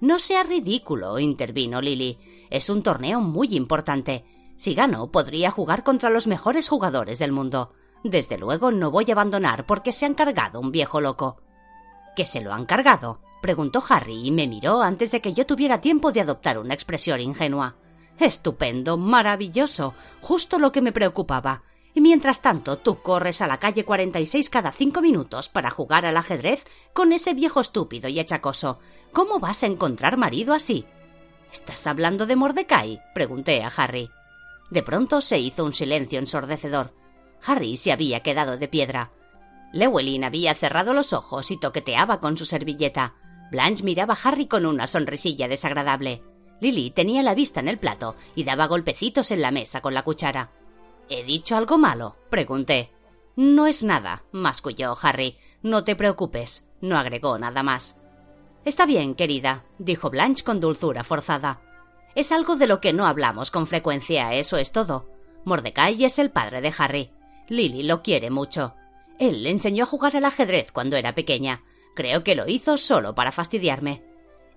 No 0.00 0.18
sea 0.18 0.42
ridículo, 0.42 1.18
intervino 1.18 1.80
Lily. 1.80 2.18
Es 2.50 2.68
un 2.68 2.82
torneo 2.82 3.20
muy 3.20 3.56
importante. 3.56 4.24
Si 4.56 4.74
gano, 4.74 5.10
podría 5.10 5.50
jugar 5.50 5.84
contra 5.84 6.10
los 6.10 6.26
mejores 6.26 6.68
jugadores 6.68 7.18
del 7.18 7.32
mundo. 7.32 7.72
Desde 8.02 8.38
luego 8.38 8.70
no 8.70 8.90
voy 8.90 9.06
a 9.08 9.12
abandonar 9.12 9.66
porque 9.66 9.92
se 9.92 10.06
han 10.06 10.14
cargado 10.14 10.60
un 10.60 10.70
viejo 10.70 11.00
loco. 11.00 11.38
¿Que 12.14 12.26
se 12.26 12.40
lo 12.40 12.52
han 12.52 12.66
cargado? 12.66 13.20
preguntó 13.42 13.82
Harry 13.88 14.26
y 14.26 14.30
me 14.30 14.46
miró 14.46 14.82
antes 14.82 15.12
de 15.12 15.20
que 15.20 15.32
yo 15.32 15.46
tuviera 15.46 15.80
tiempo 15.80 16.12
de 16.12 16.20
adoptar 16.20 16.58
una 16.58 16.74
expresión 16.74 17.20
ingenua. 17.20 17.76
Estupendo, 18.18 18.96
maravilloso, 18.96 19.94
justo 20.22 20.58
lo 20.58 20.72
que 20.72 20.80
me 20.80 20.92
preocupaba. 20.92 21.62
Y 21.94 22.00
mientras 22.00 22.42
tanto, 22.42 22.78
tú 22.78 23.00
corres 23.02 23.40
a 23.40 23.46
la 23.46 23.58
calle 23.58 23.84
46 23.84 24.50
cada 24.50 24.72
cinco 24.72 25.00
minutos 25.00 25.48
para 25.48 25.70
jugar 25.70 26.04
al 26.06 26.16
ajedrez 26.16 26.64
con 26.92 27.12
ese 27.12 27.34
viejo 27.34 27.60
estúpido 27.60 28.08
y 28.08 28.20
achacoso. 28.20 28.78
¿Cómo 29.12 29.38
vas 29.38 29.62
a 29.62 29.66
encontrar 29.66 30.16
marido 30.16 30.52
así? 30.52 30.84
¿Estás 31.52 31.86
hablando 31.86 32.26
de 32.26 32.36
Mordecai? 32.36 33.00
pregunté 33.14 33.62
a 33.62 33.68
Harry. 33.68 34.10
De 34.70 34.82
pronto 34.82 35.20
se 35.20 35.38
hizo 35.38 35.64
un 35.64 35.72
silencio 35.72 36.18
ensordecedor. 36.18 36.92
Harry 37.46 37.76
se 37.76 37.92
había 37.92 38.20
quedado 38.20 38.56
de 38.56 38.68
piedra. 38.68 39.10
Llewellyn 39.72 40.24
había 40.24 40.54
cerrado 40.54 40.92
los 40.94 41.12
ojos 41.12 41.50
y 41.50 41.58
toqueteaba 41.58 42.20
con 42.20 42.36
su 42.36 42.44
servilleta. 42.44 43.14
Blanche 43.50 43.84
miraba 43.84 44.14
a 44.14 44.28
Harry 44.28 44.46
con 44.46 44.66
una 44.66 44.86
sonrisilla 44.86 45.48
desagradable. 45.48 46.22
Lily 46.60 46.90
tenía 46.90 47.22
la 47.22 47.34
vista 47.34 47.60
en 47.60 47.68
el 47.68 47.78
plato 47.78 48.16
y 48.34 48.44
daba 48.44 48.66
golpecitos 48.66 49.30
en 49.30 49.42
la 49.42 49.50
mesa 49.50 49.80
con 49.80 49.94
la 49.94 50.02
cuchara. 50.02 50.50
¿He 51.08 51.22
dicho 51.24 51.56
algo 51.56 51.78
malo? 51.78 52.16
pregunté. 52.30 52.90
No 53.36 53.66
es 53.66 53.84
nada, 53.84 54.24
masculló 54.32 54.96
Harry. 55.00 55.36
No 55.62 55.84
te 55.84 55.94
preocupes. 55.94 56.66
No 56.80 56.96
agregó 56.96 57.38
nada 57.38 57.62
más. 57.62 58.00
Está 58.64 58.86
bien, 58.86 59.14
querida, 59.14 59.64
dijo 59.78 60.10
Blanche 60.10 60.42
con 60.42 60.58
dulzura 60.58 61.04
forzada. 61.04 61.60
Es 62.14 62.32
algo 62.32 62.56
de 62.56 62.66
lo 62.66 62.80
que 62.80 62.92
no 62.92 63.06
hablamos 63.06 63.50
con 63.50 63.66
frecuencia, 63.66 64.34
eso 64.34 64.56
es 64.56 64.72
todo. 64.72 65.06
Mordecai 65.44 66.02
es 66.02 66.18
el 66.18 66.30
padre 66.30 66.60
de 66.60 66.74
Harry. 66.76 67.10
Lily 67.48 67.84
lo 67.84 68.02
quiere 68.02 68.30
mucho. 68.30 68.74
Él 69.18 69.42
le 69.42 69.50
enseñó 69.50 69.84
a 69.84 69.86
jugar 69.86 70.16
al 70.16 70.24
ajedrez 70.24 70.72
cuando 70.72 70.96
era 70.96 71.14
pequeña. 71.14 71.62
Creo 71.94 72.24
que 72.24 72.34
lo 72.34 72.46
hizo 72.46 72.76
solo 72.76 73.14
para 73.14 73.32
fastidiarme. 73.32 74.02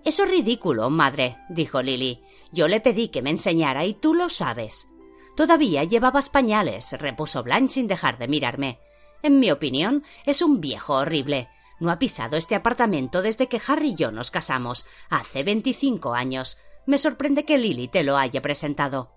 Eso 0.04 0.24
es 0.24 0.30
ridículo, 0.30 0.90
madre, 0.90 1.36
dijo 1.48 1.82
Lily. 1.82 2.22
Yo 2.52 2.68
le 2.68 2.80
pedí 2.80 3.08
que 3.08 3.22
me 3.22 3.30
enseñara 3.30 3.84
y 3.84 3.94
tú 3.94 4.14
lo 4.14 4.28
sabes. 4.30 4.88
Todavía 5.36 5.84
llevabas 5.84 6.28
pañales, 6.28 6.92
repuso 6.92 7.42
Blanche 7.42 7.74
sin 7.74 7.86
dejar 7.86 8.18
de 8.18 8.28
mirarme. 8.28 8.78
En 9.22 9.38
mi 9.38 9.50
opinión, 9.50 10.04
es 10.24 10.42
un 10.42 10.60
viejo 10.60 10.94
horrible. 10.94 11.48
No 11.78 11.90
ha 11.90 11.98
pisado 11.98 12.36
este 12.36 12.54
apartamento 12.54 13.22
desde 13.22 13.48
que 13.48 13.60
Harry 13.66 13.90
y 13.90 13.94
yo 13.94 14.10
nos 14.10 14.30
casamos, 14.30 14.86
hace 15.08 15.42
veinticinco 15.42 16.12
años. 16.14 16.58
Me 16.86 16.98
sorprende 16.98 17.44
que 17.44 17.58
Lily 17.58 17.88
te 17.88 18.02
lo 18.02 18.16
haya 18.16 18.42
presentado. 18.42 19.12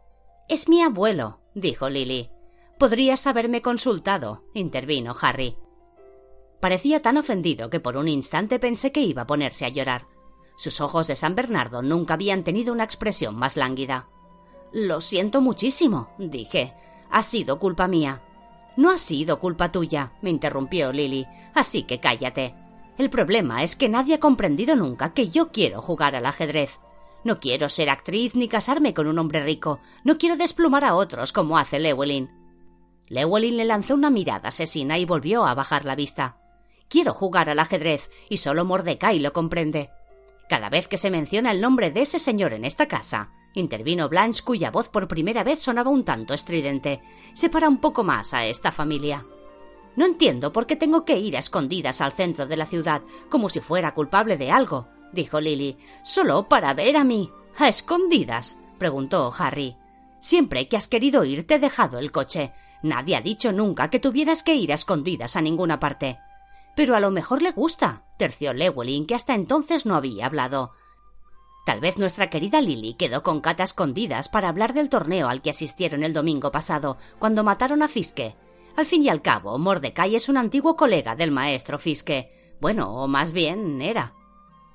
Es 0.47 0.69
mi 0.69 0.81
abuelo, 0.81 1.39
dijo 1.55 1.89
Lily. 1.89 2.29
Podrías 2.83 3.27
haberme 3.27 3.61
consultado, 3.61 4.43
intervino 4.53 5.15
Harry. 5.21 5.55
Parecía 6.59 7.01
tan 7.01 7.15
ofendido 7.15 7.69
que 7.69 7.79
por 7.79 7.95
un 7.95 8.09
instante 8.09 8.59
pensé 8.59 8.91
que 8.91 8.99
iba 8.99 9.21
a 9.21 9.25
ponerse 9.25 9.63
a 9.63 9.69
llorar. 9.69 10.05
Sus 10.57 10.81
ojos 10.81 11.07
de 11.07 11.15
San 11.15 11.33
Bernardo 11.33 11.81
nunca 11.81 12.15
habían 12.15 12.43
tenido 12.43 12.73
una 12.73 12.83
expresión 12.83 13.37
más 13.37 13.55
lánguida. 13.55 14.09
Lo 14.73 14.99
siento 14.99 15.39
muchísimo, 15.39 16.09
dije. 16.17 16.73
Ha 17.09 17.23
sido 17.23 17.57
culpa 17.57 17.87
mía. 17.87 18.21
No 18.75 18.91
ha 18.91 18.97
sido 18.97 19.39
culpa 19.39 19.71
tuya, 19.71 20.11
me 20.21 20.31
interrumpió 20.31 20.91
Lily, 20.91 21.25
así 21.55 21.83
que 21.83 22.01
cállate. 22.01 22.53
El 22.97 23.09
problema 23.09 23.63
es 23.63 23.77
que 23.77 23.87
nadie 23.87 24.15
ha 24.15 24.19
comprendido 24.19 24.75
nunca 24.75 25.13
que 25.13 25.29
yo 25.29 25.53
quiero 25.53 25.81
jugar 25.81 26.17
al 26.17 26.25
ajedrez. 26.25 26.81
No 27.23 27.39
quiero 27.39 27.69
ser 27.69 27.89
actriz 27.89 28.35
ni 28.35 28.49
casarme 28.49 28.93
con 28.93 29.07
un 29.07 29.19
hombre 29.19 29.41
rico. 29.41 29.79
No 30.03 30.17
quiero 30.17 30.35
desplumar 30.35 30.83
a 30.83 30.95
otros 30.95 31.31
como 31.31 31.57
hace 31.57 31.79
Llewellyn. 31.79 32.42
Llewellyn 33.13 33.57
le 33.57 33.65
lanzó 33.65 33.93
una 33.93 34.09
mirada 34.09 34.49
asesina 34.49 34.97
y 34.97 35.05
volvió 35.05 35.45
a 35.45 35.53
bajar 35.53 35.85
la 35.85 35.95
vista. 35.95 36.37
Quiero 36.89 37.13
jugar 37.13 37.49
al 37.49 37.59
ajedrez 37.59 38.09
y 38.29 38.37
solo 38.37 38.65
Mordecai 38.65 39.19
lo 39.19 39.33
comprende. 39.33 39.91
Cada 40.49 40.69
vez 40.69 40.87
que 40.87 40.97
se 40.97 41.11
menciona 41.11 41.51
el 41.51 41.61
nombre 41.61 41.91
de 41.91 42.01
ese 42.01 42.19
señor 42.19 42.53
en 42.53 42.65
esta 42.65 42.87
casa, 42.87 43.29
intervino 43.53 44.09
Blanche, 44.09 44.43
cuya 44.43 44.71
voz 44.71 44.89
por 44.89 45.07
primera 45.07 45.43
vez 45.43 45.61
sonaba 45.61 45.91
un 45.91 46.03
tanto 46.03 46.33
estridente, 46.33 47.01
separa 47.33 47.69
un 47.69 47.77
poco 47.77 48.03
más 48.03 48.33
a 48.33 48.45
esta 48.45 48.71
familia. 48.71 49.25
No 49.95 50.05
entiendo 50.05 50.51
por 50.51 50.65
qué 50.65 50.75
tengo 50.75 51.05
que 51.05 51.17
ir 51.19 51.35
a 51.35 51.39
escondidas 51.39 52.01
al 52.01 52.13
centro 52.13 52.47
de 52.47 52.57
la 52.57 52.65
ciudad, 52.65 53.01
como 53.29 53.49
si 53.49 53.59
fuera 53.59 53.93
culpable 53.93 54.37
de 54.37 54.51
algo, 54.51 54.87
dijo 55.11 55.39
Lily. 55.39 55.77
Solo 56.03 56.49
para 56.49 56.73
ver 56.73 56.97
a 56.97 57.03
mí. 57.03 57.31
¿A 57.57 57.67
escondidas? 57.67 58.57
preguntó 58.79 59.31
Harry. 59.37 59.77
Siempre 60.19 60.67
que 60.67 60.77
has 60.77 60.87
querido 60.87 61.23
ir 61.25 61.45
te 61.45 61.55
he 61.55 61.59
dejado 61.59 61.99
el 61.99 62.11
coche. 62.11 62.53
Nadie 62.83 63.15
ha 63.15 63.21
dicho 63.21 63.51
nunca 63.53 63.89
que 63.89 63.99
tuvieras 63.99 64.43
que 64.43 64.55
ir 64.55 64.71
a 64.71 64.75
escondidas 64.75 65.37
a 65.37 65.41
ninguna 65.41 65.79
parte. 65.79 66.19
Pero 66.75 66.95
a 66.95 66.99
lo 66.99 67.11
mejor 67.11 67.41
le 67.41 67.51
gusta, 67.51 68.03
terció 68.17 68.53
Llewellyn, 68.53 69.07
que 69.07 69.15
hasta 69.15 69.33
entonces 69.33 69.85
no 69.85 69.95
había 69.95 70.25
hablado. 70.25 70.73
Tal 71.65 71.79
vez 71.79 71.97
nuestra 71.97 72.29
querida 72.29 72.59
Lily 72.59 72.95
quedó 72.95 73.23
con 73.23 73.39
Cata 73.39 73.63
escondidas 73.63 74.27
para 74.27 74.49
hablar 74.49 74.73
del 74.73 74.89
torneo 74.89 75.29
al 75.29 75.41
que 75.41 75.51
asistieron 75.51 76.03
el 76.03 76.13
domingo 76.13 76.51
pasado, 76.51 76.97
cuando 77.19 77.43
mataron 77.43 77.81
a 77.83 77.87
Fiske. 77.87 78.35
Al 78.75 78.85
fin 78.85 79.03
y 79.03 79.09
al 79.09 79.21
cabo, 79.21 79.57
Mordecai 79.57 80.15
es 80.15 80.27
un 80.27 80.35
antiguo 80.35 80.75
colega 80.75 81.15
del 81.15 81.31
maestro 81.31 81.79
Fiske. 81.79 82.31
Bueno, 82.59 82.93
o 82.95 83.07
más 83.07 83.31
bien 83.31 83.81
era. 83.81 84.13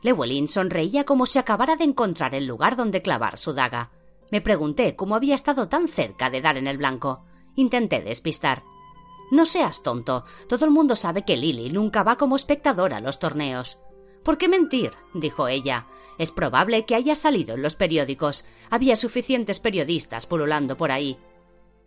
Llewellyn 0.01 0.49
sonreía 0.49 1.05
como 1.05 1.27
si 1.27 1.39
acabara 1.39 1.77
de 1.77 1.85
encontrar 1.85 2.35
el 2.35 2.47
lugar 2.47 2.77
donde 2.77 3.03
clavar 3.03 3.37
su 3.37 3.53
daga. 3.53 3.91
Me 4.31 4.41
pregunté 4.41 4.97
cómo 4.97 5.15
había 5.15 5.35
estado 5.35 5.69
tan 5.69 5.89
cerca 5.89 6.31
de 6.31 6.41
dar 6.41 6.57
en 6.57 6.69
el 6.69 6.79
blanco. 6.79 7.25
Intenté 7.59 8.03
despistar. 8.03 8.63
No 9.33 9.45
seas 9.45 9.83
tonto. 9.83 10.25
Todo 10.49 10.65
el 10.65 10.71
mundo 10.71 10.95
sabe 10.95 11.25
que 11.25 11.37
Lily 11.37 11.71
nunca 11.71 12.05
va 12.05 12.15
como 12.15 12.37
espectadora 12.37 12.99
a 12.99 13.01
los 13.01 13.19
torneos. 13.19 13.81
¿Por 14.23 14.39
qué 14.39 14.49
mentir? 14.49 14.93
dijo 15.13 15.49
ella. 15.49 15.89
Es 16.19 16.31
probable 16.31 16.85
que 16.85 16.95
haya 16.95 17.17
salido 17.17 17.57
en 17.57 17.63
los 17.63 17.75
periódicos. 17.75 18.45
Había 18.71 18.95
suficientes 18.95 19.59
periodistas 19.59 20.25
pululando 20.27 20.77
por 20.77 20.93
ahí. 20.93 21.19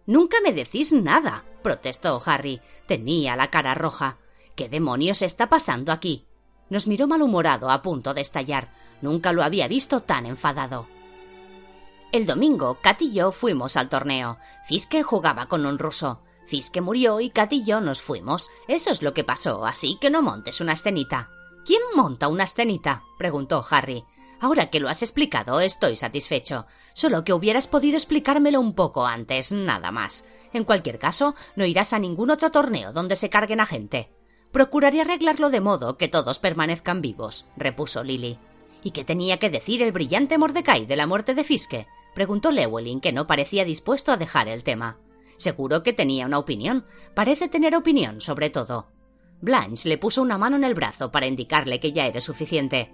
Nunca 0.05 0.41
me 0.43 0.51
decís 0.51 0.91
nada, 0.91 1.45
protestó 1.63 2.21
Harry. 2.25 2.59
Tenía 2.85 3.37
la 3.37 3.49
cara 3.49 3.73
roja. 3.73 4.17
¿Qué 4.57 4.67
demonios 4.67 5.21
está 5.21 5.47
pasando 5.47 5.93
aquí? 5.93 6.25
Nos 6.69 6.85
miró 6.85 7.07
malhumorado 7.07 7.69
a 7.69 7.81
punto 7.81 8.13
de 8.13 8.19
estallar. 8.19 8.73
Nunca 9.01 9.31
lo 9.31 9.41
había 9.41 9.69
visto 9.69 10.01
tan 10.01 10.25
enfadado. 10.25 10.89
El 12.11 12.25
domingo, 12.25 12.77
Kat 12.81 13.01
y 13.03 13.13
yo 13.13 13.31
fuimos 13.31 13.77
al 13.77 13.87
torneo. 13.87 14.37
Fiske 14.67 15.01
jugaba 15.01 15.45
con 15.45 15.65
un 15.65 15.79
ruso. 15.79 16.19
Fiske 16.45 16.81
murió 16.81 17.21
y 17.21 17.29
Kat 17.29 17.53
y 17.53 17.63
yo 17.63 17.79
nos 17.79 18.01
fuimos. 18.01 18.49
Eso 18.67 18.91
es 18.91 19.01
lo 19.01 19.13
que 19.13 19.23
pasó, 19.23 19.65
así 19.65 19.97
que 20.01 20.09
no 20.09 20.21
montes 20.21 20.59
una 20.59 20.73
escenita. 20.73 21.29
¿Quién 21.65 21.81
monta 21.95 22.27
una 22.27 22.43
escenita? 22.43 23.03
preguntó 23.17 23.65
Harry. 23.69 24.03
Ahora 24.41 24.69
que 24.69 24.81
lo 24.81 24.89
has 24.89 25.03
explicado, 25.03 25.61
estoy 25.61 25.95
satisfecho. 25.95 26.65
Solo 26.93 27.23
que 27.23 27.31
hubieras 27.31 27.69
podido 27.69 27.95
explicármelo 27.95 28.59
un 28.59 28.75
poco 28.75 29.05
antes, 29.05 29.53
nada 29.53 29.91
más. 29.91 30.25
En 30.51 30.65
cualquier 30.65 30.99
caso, 30.99 31.33
no 31.55 31.65
irás 31.65 31.93
a 31.93 31.99
ningún 31.99 32.29
otro 32.29 32.51
torneo 32.51 32.91
donde 32.91 33.15
se 33.15 33.29
carguen 33.29 33.61
a 33.61 33.65
gente. 33.65 34.11
Procuraré 34.51 34.99
arreglarlo 34.99 35.49
de 35.49 35.61
modo 35.61 35.95
que 35.95 36.09
todos 36.09 36.39
permanezcan 36.39 36.99
vivos, 36.99 37.45
repuso 37.55 38.03
Lily. 38.03 38.37
¿Y 38.83 38.91
qué 38.91 39.05
tenía 39.05 39.37
que 39.37 39.49
decir 39.49 39.81
el 39.81 39.93
brillante 39.93 40.37
Mordecai 40.37 40.85
de 40.85 40.97
la 40.97 41.07
muerte 41.07 41.35
de 41.35 41.45
Fiske? 41.45 41.87
Preguntó 42.13 42.51
Llewellyn, 42.51 43.01
que 43.01 43.13
no 43.13 43.27
parecía 43.27 43.65
dispuesto 43.65 44.11
a 44.11 44.17
dejar 44.17 44.47
el 44.47 44.63
tema. 44.63 44.97
Seguro 45.37 45.81
que 45.81 45.93
tenía 45.93 46.25
una 46.25 46.39
opinión. 46.39 46.85
Parece 47.15 47.49
tener 47.49 47.75
opinión 47.75 48.21
sobre 48.21 48.49
todo. 48.49 48.87
Blanche 49.41 49.89
le 49.89 49.97
puso 49.97 50.21
una 50.21 50.37
mano 50.37 50.55
en 50.55 50.63
el 50.63 50.75
brazo 50.75 51.11
para 51.11 51.25
indicarle 51.25 51.79
que 51.79 51.93
ya 51.93 52.05
era 52.05 52.21
suficiente. 52.21 52.93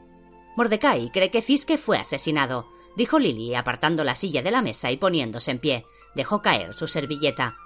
Mordecai 0.55 1.11
cree 1.11 1.29
que 1.29 1.41
Fiske 1.41 1.77
fue 1.77 1.97
asesinado, 1.97 2.67
dijo 2.95 3.19
Lily, 3.19 3.53
apartando 3.53 4.03
la 4.03 4.15
silla 4.15 4.41
de 4.41 4.51
la 4.51 4.61
mesa 4.61 4.89
y 4.91 4.97
poniéndose 4.97 5.51
en 5.51 5.59
pie. 5.59 5.85
Dejó 6.15 6.41
caer 6.41 6.73
su 6.73 6.87
servilleta. 6.87 7.57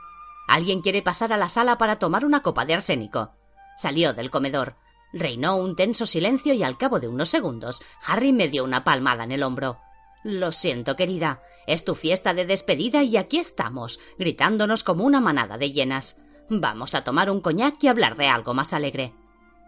Alguien 0.48 0.82
quiere 0.82 1.02
pasar 1.02 1.32
a 1.32 1.38
la 1.38 1.48
sala 1.48 1.78
para 1.78 1.98
tomar 1.98 2.26
una 2.26 2.42
copa 2.42 2.66
de 2.66 2.74
arsénico. 2.74 3.36
Salió 3.78 4.14
del 4.14 4.32
comedor. 4.32 4.76
Reinó 5.14 5.58
un 5.58 5.76
tenso 5.76 6.06
silencio 6.06 6.54
y 6.54 6.64
al 6.64 6.78
cabo 6.78 7.00
de 7.00 7.08
unos 7.08 7.30
segundos 7.30 7.82
Harry 8.06 8.34
me 8.34 8.48
dio 8.48 8.64
una 8.64 8.84
palmada 8.84 9.24
en 9.24 9.32
el 9.32 9.44
hombro. 9.44 9.78
Lo 10.24 10.52
siento, 10.52 10.96
querida. 10.96 11.42
Es 11.68 11.84
tu 11.86 11.96
fiesta 11.96 12.34
de 12.34 12.46
despedida 12.46 13.04
y 13.04 13.18
aquí 13.18 13.40
estamos, 13.40 14.00
gritándonos 14.18 14.84
como 14.84 15.04
una 15.04 15.20
manada 15.20 15.58
de 15.58 15.72
hienas. 15.72 16.18
Vamos 16.50 16.96
a 16.96 17.04
tomar 17.04 17.30
un 17.30 17.42
coñac 17.42 17.84
y 17.84 17.88
hablar 17.88 18.16
de 18.16 18.28
algo 18.28 18.54
más 18.54 18.74
alegre. 18.74 19.14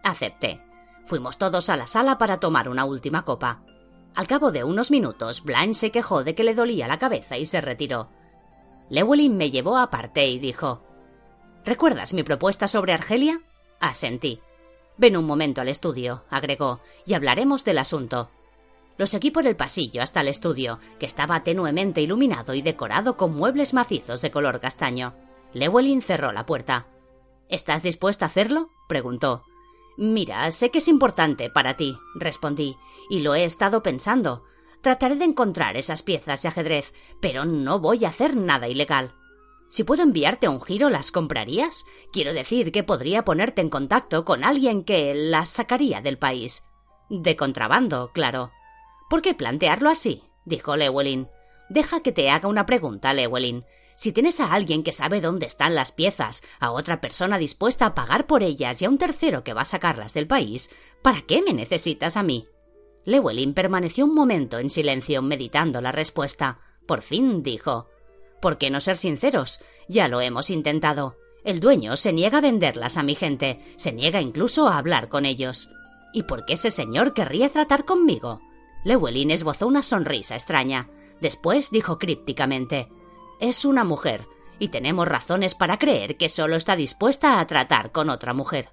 Acepté. 0.02 0.60
Fuimos 1.06 1.38
todos 1.38 1.68
a 1.70 1.76
la 1.76 1.86
sala 1.86 2.18
para 2.18 2.40
tomar 2.40 2.68
una 2.68 2.84
última 2.84 3.24
copa. 3.24 3.62
Al 4.14 4.26
cabo 4.26 4.52
de 4.52 4.64
unos 4.64 4.90
minutos, 4.90 5.42
Blanche 5.42 5.80
se 5.80 5.90
quejó 5.90 6.24
de 6.24 6.34
que 6.34 6.44
le 6.44 6.54
dolía 6.54 6.86
la 6.86 6.98
cabeza 6.98 7.36
y 7.36 7.46
se 7.46 7.60
retiró. 7.60 8.08
Llewellyn 8.90 9.36
me 9.36 9.50
llevó 9.50 9.76
aparte 9.76 10.26
y 10.26 10.38
dijo: 10.38 10.84
¿Recuerdas 11.64 12.12
mi 12.12 12.22
propuesta 12.22 12.68
sobre 12.68 12.92
Argelia? 12.92 13.40
Asentí. 13.80 14.40
Ven 14.96 15.16
un 15.16 15.24
momento 15.24 15.60
al 15.60 15.68
estudio, 15.68 16.24
agregó, 16.30 16.80
y 17.04 17.14
hablaremos 17.14 17.64
del 17.64 17.78
asunto. 17.78 18.30
Lo 18.96 19.06
seguí 19.06 19.30
por 19.30 19.46
el 19.46 19.56
pasillo 19.56 20.02
hasta 20.02 20.20
el 20.20 20.28
estudio, 20.28 20.78
que 20.98 21.06
estaba 21.06 21.42
tenuemente 21.42 22.00
iluminado 22.00 22.54
y 22.54 22.62
decorado 22.62 23.16
con 23.16 23.34
muebles 23.34 23.74
macizos 23.74 24.22
de 24.22 24.30
color 24.30 24.60
castaño. 24.60 25.14
Llewellyn 25.52 26.02
cerró 26.02 26.32
la 26.32 26.46
puerta. 26.46 26.86
¿Estás 27.48 27.82
dispuesta 27.82 28.24
a 28.24 28.28
hacerlo? 28.28 28.70
preguntó. 28.88 29.42
Mira, 29.96 30.50
sé 30.50 30.70
que 30.70 30.78
es 30.78 30.88
importante 30.88 31.50
para 31.50 31.76
ti, 31.76 31.96
respondí, 32.16 32.76
y 33.08 33.20
lo 33.20 33.34
he 33.34 33.44
estado 33.44 33.82
pensando. 33.82 34.44
Trataré 34.80 35.16
de 35.16 35.24
encontrar 35.24 35.76
esas 35.76 36.02
piezas 36.02 36.42
de 36.42 36.48
ajedrez, 36.48 36.92
pero 37.20 37.44
no 37.44 37.80
voy 37.80 38.04
a 38.04 38.08
hacer 38.08 38.36
nada 38.36 38.68
ilegal. 38.68 39.14
Si 39.68 39.82
puedo 39.82 40.02
enviarte 40.02 40.48
un 40.48 40.60
giro, 40.60 40.90
¿las 40.90 41.10
comprarías? 41.10 41.84
Quiero 42.12 42.32
decir 42.32 42.70
que 42.70 42.84
podría 42.84 43.24
ponerte 43.24 43.60
en 43.60 43.70
contacto 43.70 44.24
con 44.24 44.44
alguien 44.44 44.84
que 44.84 45.14
las 45.14 45.50
sacaría 45.50 46.00
del 46.00 46.18
país. 46.18 46.64
De 47.08 47.36
contrabando, 47.36 48.10
claro. 48.12 48.50
¿Por 49.08 49.22
qué 49.22 49.34
plantearlo 49.34 49.90
así? 49.90 50.22
dijo 50.44 50.76
Llewellyn. 50.76 51.28
Deja 51.68 52.00
que 52.00 52.12
te 52.12 52.30
haga 52.30 52.48
una 52.48 52.66
pregunta, 52.66 53.12
Llewellyn. 53.12 53.64
Si 53.96 54.12
tienes 54.12 54.40
a 54.40 54.52
alguien 54.52 54.82
que 54.82 54.92
sabe 54.92 55.20
dónde 55.20 55.46
están 55.46 55.74
las 55.74 55.92
piezas, 55.92 56.42
a 56.58 56.72
otra 56.72 57.00
persona 57.00 57.38
dispuesta 57.38 57.86
a 57.86 57.94
pagar 57.94 58.26
por 58.26 58.42
ellas 58.42 58.82
y 58.82 58.84
a 58.84 58.88
un 58.88 58.98
tercero 58.98 59.44
que 59.44 59.54
va 59.54 59.62
a 59.62 59.66
sacarlas 59.66 60.14
del 60.14 60.26
país, 60.26 60.68
¿para 61.02 61.22
qué 61.22 61.42
me 61.42 61.52
necesitas 61.52 62.16
a 62.16 62.22
mí? 62.22 62.48
Llewellyn 63.04 63.54
permaneció 63.54 64.04
un 64.04 64.14
momento 64.14 64.58
en 64.58 64.70
silencio 64.70 65.22
meditando 65.22 65.80
la 65.80 65.92
respuesta. 65.92 66.58
Por 66.86 67.02
fin 67.02 67.42
dijo 67.42 67.88
¿Por 68.40 68.58
qué 68.58 68.70
no 68.70 68.80
ser 68.80 68.96
sinceros? 68.96 69.60
Ya 69.88 70.08
lo 70.08 70.20
hemos 70.20 70.50
intentado. 70.50 71.16
El 71.44 71.60
dueño 71.60 71.96
se 71.96 72.12
niega 72.12 72.38
a 72.38 72.40
venderlas 72.40 72.96
a 72.96 73.02
mi 73.02 73.14
gente, 73.14 73.60
se 73.76 73.92
niega 73.92 74.20
incluso 74.20 74.66
a 74.66 74.78
hablar 74.78 75.08
con 75.08 75.26
ellos. 75.26 75.68
¿Y 76.12 76.22
por 76.24 76.46
qué 76.46 76.54
ese 76.54 76.70
señor 76.70 77.12
querría 77.12 77.48
tratar 77.50 77.84
conmigo? 77.84 78.40
Llewellyn 78.84 79.30
esbozó 79.30 79.66
una 79.66 79.82
sonrisa 79.82 80.34
extraña. 80.34 80.88
Después 81.20 81.70
dijo 81.70 81.98
crípticamente 81.98 82.88
Es 83.40 83.64
una 83.64 83.84
mujer, 83.84 84.26
y 84.58 84.68
tenemos 84.68 85.08
razones 85.08 85.54
para 85.54 85.78
creer 85.78 86.16
que 86.16 86.28
solo 86.28 86.56
está 86.56 86.76
dispuesta 86.76 87.40
a 87.40 87.46
tratar 87.46 87.92
con 87.92 88.10
otra 88.10 88.34
mujer. 88.34 88.70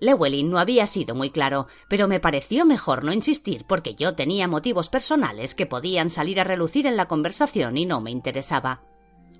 Llewellyn 0.00 0.50
no 0.50 0.58
había 0.58 0.86
sido 0.86 1.14
muy 1.14 1.30
claro, 1.30 1.66
pero 1.88 2.08
me 2.08 2.20
pareció 2.20 2.66
mejor 2.66 3.04
no 3.04 3.12
insistir 3.12 3.64
porque 3.66 3.94
yo 3.94 4.14
tenía 4.14 4.48
motivos 4.48 4.88
personales 4.88 5.54
que 5.54 5.66
podían 5.66 6.10
salir 6.10 6.40
a 6.40 6.44
relucir 6.44 6.86
en 6.86 6.96
la 6.96 7.06
conversación 7.06 7.76
y 7.76 7.86
no 7.86 8.00
me 8.00 8.10
interesaba. 8.10 8.82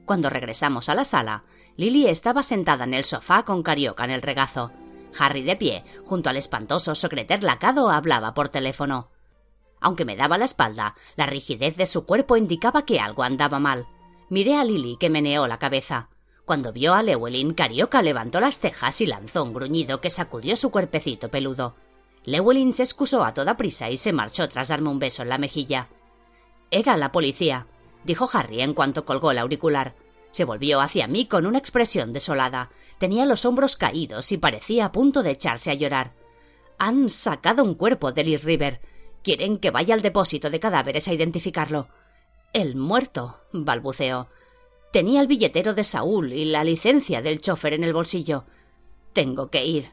Cuando 0.04 0.30
regresamos 0.30 0.88
a 0.88 0.94
la 0.94 1.04
sala, 1.04 1.44
Lily 1.76 2.06
estaba 2.06 2.42
sentada 2.42 2.84
en 2.84 2.94
el 2.94 3.04
sofá 3.04 3.44
con 3.44 3.62
Carioca 3.62 4.04
en 4.04 4.10
el 4.10 4.22
regazo. 4.22 4.70
Harry 5.18 5.42
de 5.42 5.56
pie, 5.56 5.84
junto 6.04 6.30
al 6.30 6.36
espantoso 6.36 6.94
secreter 6.94 7.42
lacado, 7.42 7.90
hablaba 7.90 8.34
por 8.34 8.48
teléfono. 8.48 9.13
Aunque 9.84 10.06
me 10.06 10.16
daba 10.16 10.38
la 10.38 10.46
espalda, 10.46 10.94
la 11.14 11.26
rigidez 11.26 11.76
de 11.76 11.84
su 11.84 12.06
cuerpo 12.06 12.38
indicaba 12.38 12.86
que 12.86 13.00
algo 13.00 13.22
andaba 13.22 13.58
mal. 13.58 13.86
Miré 14.30 14.56
a 14.56 14.64
Lily, 14.64 14.96
que 14.96 15.10
meneó 15.10 15.46
la 15.46 15.58
cabeza. 15.58 16.08
Cuando 16.46 16.72
vio 16.72 16.94
a 16.94 17.02
Llewellyn, 17.02 17.52
Carioca 17.52 18.00
levantó 18.00 18.40
las 18.40 18.58
cejas 18.58 19.02
y 19.02 19.06
lanzó 19.06 19.44
un 19.44 19.52
gruñido 19.52 20.00
que 20.00 20.08
sacudió 20.08 20.56
su 20.56 20.70
cuerpecito 20.70 21.28
peludo. 21.28 21.76
Llewellyn 22.24 22.72
se 22.72 22.82
excusó 22.82 23.24
a 23.24 23.34
toda 23.34 23.58
prisa 23.58 23.90
y 23.90 23.98
se 23.98 24.14
marchó 24.14 24.48
tras 24.48 24.68
darme 24.68 24.88
un 24.88 24.98
beso 24.98 25.20
en 25.20 25.28
la 25.28 25.36
mejilla. 25.36 25.88
Era 26.70 26.96
la 26.96 27.12
policía, 27.12 27.66
dijo 28.04 28.26
Harry 28.32 28.62
en 28.62 28.72
cuanto 28.72 29.04
colgó 29.04 29.32
el 29.32 29.38
auricular. 29.38 29.94
Se 30.30 30.46
volvió 30.46 30.80
hacia 30.80 31.06
mí 31.08 31.26
con 31.26 31.44
una 31.44 31.58
expresión 31.58 32.14
desolada. 32.14 32.70
Tenía 32.96 33.26
los 33.26 33.44
hombros 33.44 33.76
caídos 33.76 34.32
y 34.32 34.38
parecía 34.38 34.86
a 34.86 34.92
punto 34.92 35.22
de 35.22 35.32
echarse 35.32 35.70
a 35.70 35.74
llorar. 35.74 36.14
Han 36.78 37.10
sacado 37.10 37.62
un 37.62 37.74
cuerpo 37.74 38.12
de 38.12 38.24
Lee 38.24 38.38
River. 38.38 38.80
Quieren 39.24 39.56
que 39.56 39.70
vaya 39.70 39.94
al 39.94 40.02
depósito 40.02 40.50
de 40.50 40.60
cadáveres 40.60 41.08
a 41.08 41.14
identificarlo. 41.14 41.88
El 42.52 42.76
muerto, 42.76 43.40
balbuceó. 43.52 44.28
Tenía 44.92 45.22
el 45.22 45.26
billetero 45.26 45.72
de 45.72 45.82
Saúl 45.82 46.34
y 46.34 46.44
la 46.44 46.62
licencia 46.62 47.22
del 47.22 47.40
chofer 47.40 47.72
en 47.72 47.84
el 47.84 47.94
bolsillo. 47.94 48.44
Tengo 49.14 49.48
que 49.48 49.64
ir. 49.64 49.92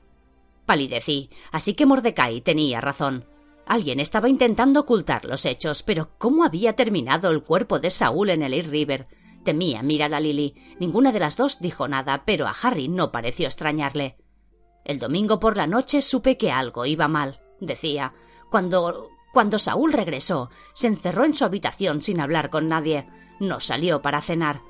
Palidecí, 0.65 1.29
así 1.51 1.73
que 1.75 1.85
Mordecai 1.85 2.41
tenía 2.41 2.81
razón. 2.81 3.25
Alguien 3.65 4.01
estaba 4.01 4.27
intentando 4.27 4.81
ocultar 4.81 5.23
los 5.23 5.45
hechos, 5.45 5.81
pero 5.81 6.09
¿cómo 6.17 6.43
había 6.43 6.75
terminado 6.75 7.29
el 7.31 7.41
cuerpo 7.41 7.79
de 7.79 7.89
Saúl 7.89 8.31
en 8.31 8.43
el 8.43 8.53
East 8.53 8.69
River? 8.69 9.07
Temía 9.45 9.81
mirar 9.81 10.13
a 10.13 10.19
Lily. 10.19 10.55
Ninguna 10.77 11.13
de 11.13 11.21
las 11.21 11.37
dos 11.37 11.59
dijo 11.61 11.87
nada, 11.87 12.23
pero 12.25 12.47
a 12.47 12.55
Harry 12.61 12.89
no 12.89 13.13
pareció 13.13 13.47
extrañarle. 13.47 14.17
El 14.83 14.99
domingo 14.99 15.39
por 15.39 15.55
la 15.55 15.67
noche 15.67 16.01
supe 16.01 16.35
que 16.35 16.51
algo 16.51 16.85
iba 16.85 17.07
mal, 17.07 17.39
decía. 17.61 18.13
Cuando 18.49 19.09
cuando 19.31 19.59
Saúl 19.59 19.93
regresó, 19.93 20.49
se 20.73 20.87
encerró 20.87 21.23
en 21.23 21.33
su 21.33 21.45
habitación 21.45 22.01
sin 22.01 22.19
hablar 22.19 22.49
con 22.49 22.67
nadie. 22.67 23.07
No 23.39 23.59
salió 23.59 24.01
para 24.01 24.21
cenar. 24.21 24.61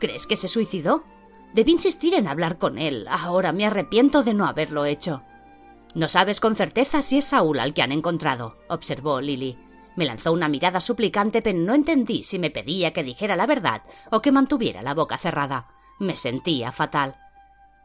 ¿Crees 0.00 0.26
que 0.26 0.36
se 0.36 0.48
suicidó? 0.48 1.04
Debí 1.54 1.72
insistir 1.72 2.14
en 2.14 2.26
hablar 2.26 2.58
con 2.58 2.78
él. 2.78 3.06
Ahora 3.08 3.52
me 3.52 3.66
arrepiento 3.66 4.22
de 4.22 4.34
no 4.34 4.46
haberlo 4.46 4.84
hecho. 4.84 5.22
No 5.94 6.08
sabes 6.08 6.40
con 6.40 6.56
certeza 6.56 7.02
si 7.02 7.18
es 7.18 7.26
Saúl 7.26 7.58
al 7.58 7.72
que 7.72 7.82
han 7.82 7.92
encontrado, 7.92 8.56
observó 8.68 9.20
Lily. 9.20 9.58
Me 9.96 10.04
lanzó 10.04 10.32
una 10.32 10.48
mirada 10.48 10.80
suplicante, 10.80 11.40
pero 11.40 11.58
no 11.58 11.74
entendí 11.74 12.22
si 12.22 12.38
me 12.38 12.50
pedía 12.50 12.92
que 12.92 13.02
dijera 13.02 13.36
la 13.36 13.46
verdad 13.46 13.82
o 14.10 14.20
que 14.20 14.32
mantuviera 14.32 14.82
la 14.82 14.92
boca 14.92 15.16
cerrada. 15.16 15.68
Me 15.98 16.16
sentía 16.16 16.72
fatal. 16.72 17.16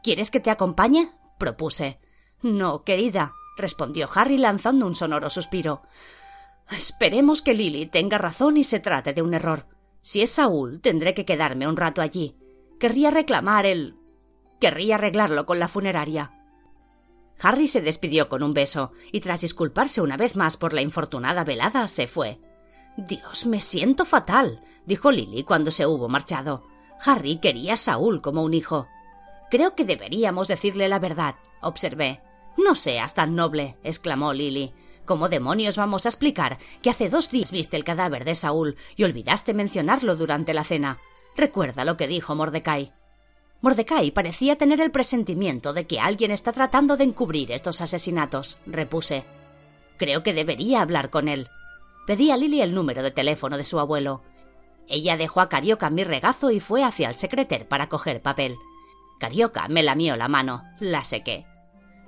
¿Quieres 0.03 0.29
que 0.29 0.41
te 0.41 0.49
acompañe? 0.49 1.09
propuse. 1.37 1.99
No, 2.41 2.83
querida, 2.83 3.33
respondió 3.55 4.09
Harry 4.13 4.37
lanzando 4.37 4.85
un 4.85 4.95
sonoro 4.95 5.29
suspiro. 5.29 5.83
Esperemos 6.71 7.41
que 7.41 7.53
Lily 7.53 7.86
tenga 7.86 8.17
razón 8.17 8.57
y 8.57 8.63
se 8.63 8.79
trate 8.79 9.13
de 9.13 9.21
un 9.21 9.34
error. 9.34 9.67
Si 9.99 10.21
es 10.21 10.31
Saúl, 10.31 10.79
tendré 10.81 11.13
que 11.13 11.25
quedarme 11.25 11.67
un 11.67 11.77
rato 11.77 12.01
allí. 12.01 12.36
Querría 12.79 13.12
reclamar 13.12 13.65
el. 13.65 13.95
Querría 14.60 14.95
arreglarlo 14.95 15.45
con 15.45 15.60
la 15.60 15.67
funeraria. 15.67 16.31
Harry 17.41 17.67
se 17.67 17.81
despidió 17.81 18.29
con 18.29 18.41
un 18.43 18.53
beso 18.53 18.91
y 19.12 19.19
tras 19.19 19.41
disculparse 19.41 20.01
una 20.01 20.15
vez 20.15 20.36
más 20.36 20.57
por 20.57 20.73
la 20.73 20.81
infortunada 20.81 21.43
velada 21.43 21.88
se 21.88 22.07
fue. 22.07 22.39
Dios, 22.97 23.45
me 23.45 23.60
siento 23.60 24.05
fatal, 24.05 24.62
dijo 24.86 25.12
Lily 25.12 25.43
cuando 25.43 25.71
se 25.71 25.86
hubo 25.86 26.07
marchado. 26.07 26.63
Harry 27.03 27.38
quería 27.38 27.73
a 27.73 27.77
Saúl 27.77 28.21
como 28.21 28.43
un 28.43 28.53
hijo. 28.53 28.88
Creo 29.49 29.75
que 29.75 29.86
deberíamos 29.86 30.47
decirle 30.47 30.88
la 30.88 30.99
verdad, 30.99 31.36
observé. 31.62 32.21
No 32.57 32.75
seas 32.75 33.13
tan 33.13 33.36
noble, 33.36 33.77
exclamó 33.84 34.34
Lily. 34.34 34.73
¿Cómo 35.05 35.29
demonios 35.29 35.77
vamos 35.77 36.05
a 36.05 36.09
explicar 36.09 36.57
que 36.81 36.89
hace 36.89 37.09
dos 37.09 37.31
días 37.31 37.51
viste 37.51 37.75
el 37.75 37.83
cadáver 37.83 38.23
de 38.23 38.35
Saúl 38.35 38.77
y 38.95 39.03
olvidaste 39.03 39.53
mencionarlo 39.53 40.15
durante 40.15 40.53
la 40.53 40.63
cena? 40.63 40.99
Recuerda 41.35 41.85
lo 41.85 41.97
que 41.97 42.07
dijo 42.07 42.35
Mordecai. 42.35 42.93
Mordecai 43.61 44.11
parecía 44.11 44.57
tener 44.57 44.81
el 44.81 44.91
presentimiento 44.91 45.73
de 45.73 45.85
que 45.85 45.99
alguien 45.99 46.31
está 46.31 46.51
tratando 46.51 46.97
de 46.97 47.03
encubrir 47.03 47.51
estos 47.51 47.81
asesinatos, 47.81 48.57
repuse. 48.65 49.25
Creo 49.97 50.23
que 50.23 50.33
debería 50.33 50.81
hablar 50.81 51.09
con 51.09 51.27
él. 51.27 51.49
Pedí 52.07 52.31
a 52.31 52.37
Lily 52.37 52.61
el 52.61 52.73
número 52.73 53.03
de 53.03 53.11
teléfono 53.11 53.57
de 53.57 53.65
su 53.65 53.79
abuelo. 53.79 54.23
Ella 54.87 55.15
dejó 55.15 55.41
a 55.41 55.49
Carioca 55.49 55.89
mi 55.89 56.03
regazo 56.03 56.51
y 56.51 56.59
fue 56.59 56.83
hacia 56.83 57.09
el 57.09 57.15
secreter 57.15 57.67
para 57.67 57.87
coger 57.87 58.21
papel. 58.21 58.55
Carioca 59.19 59.67
me 59.67 59.83
lamió 59.83 60.17
la 60.17 60.27
mano, 60.27 60.63
la 60.79 61.03
sequé. 61.03 61.45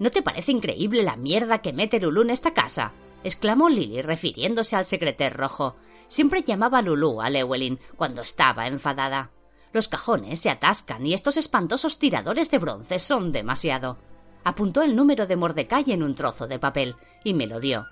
¿No 0.04 0.12
te 0.12 0.22
parece 0.22 0.52
increíble 0.52 1.02
la 1.02 1.16
mierda 1.16 1.60
que 1.60 1.72
mete 1.72 1.98
Lulú 1.98 2.24
en 2.24 2.32
esta 2.32 2.54
casa? 2.54 2.92
exclamó 3.24 3.70
Lily 3.70 4.02
refiriéndose 4.02 4.76
al 4.76 4.84
secreter 4.84 5.38
rojo. 5.38 5.78
Siempre 6.10 6.44
llamaba 6.44 6.82
Lulú 6.82 7.22
a 7.22 7.30
Llewellyn 7.30 7.80
cuando 7.96 8.22
estaba 8.22 8.68
enfadada. 8.68 9.32
Los 9.72 9.88
cajones 9.88 10.42
se 10.42 10.50
atascan 10.50 11.06
y 11.06 11.13
estos 11.13 11.38
espantosos 11.38 12.00
tiradores 12.00 12.52
de 12.52 12.58
bronce 12.58 13.00
son 13.00 13.32
demasiado. 13.32 13.98
Apuntó 14.44 14.82
el 14.82 14.94
número 14.94 15.26
de 15.26 15.38
Mordecai 15.38 15.89
en 15.94 16.04
un 16.04 16.16
trozo 16.16 16.48
de 16.48 16.60
papel 16.60 16.98
y 17.24 17.34
me 17.34 17.48
lo 17.48 17.62
dio. 17.62 17.88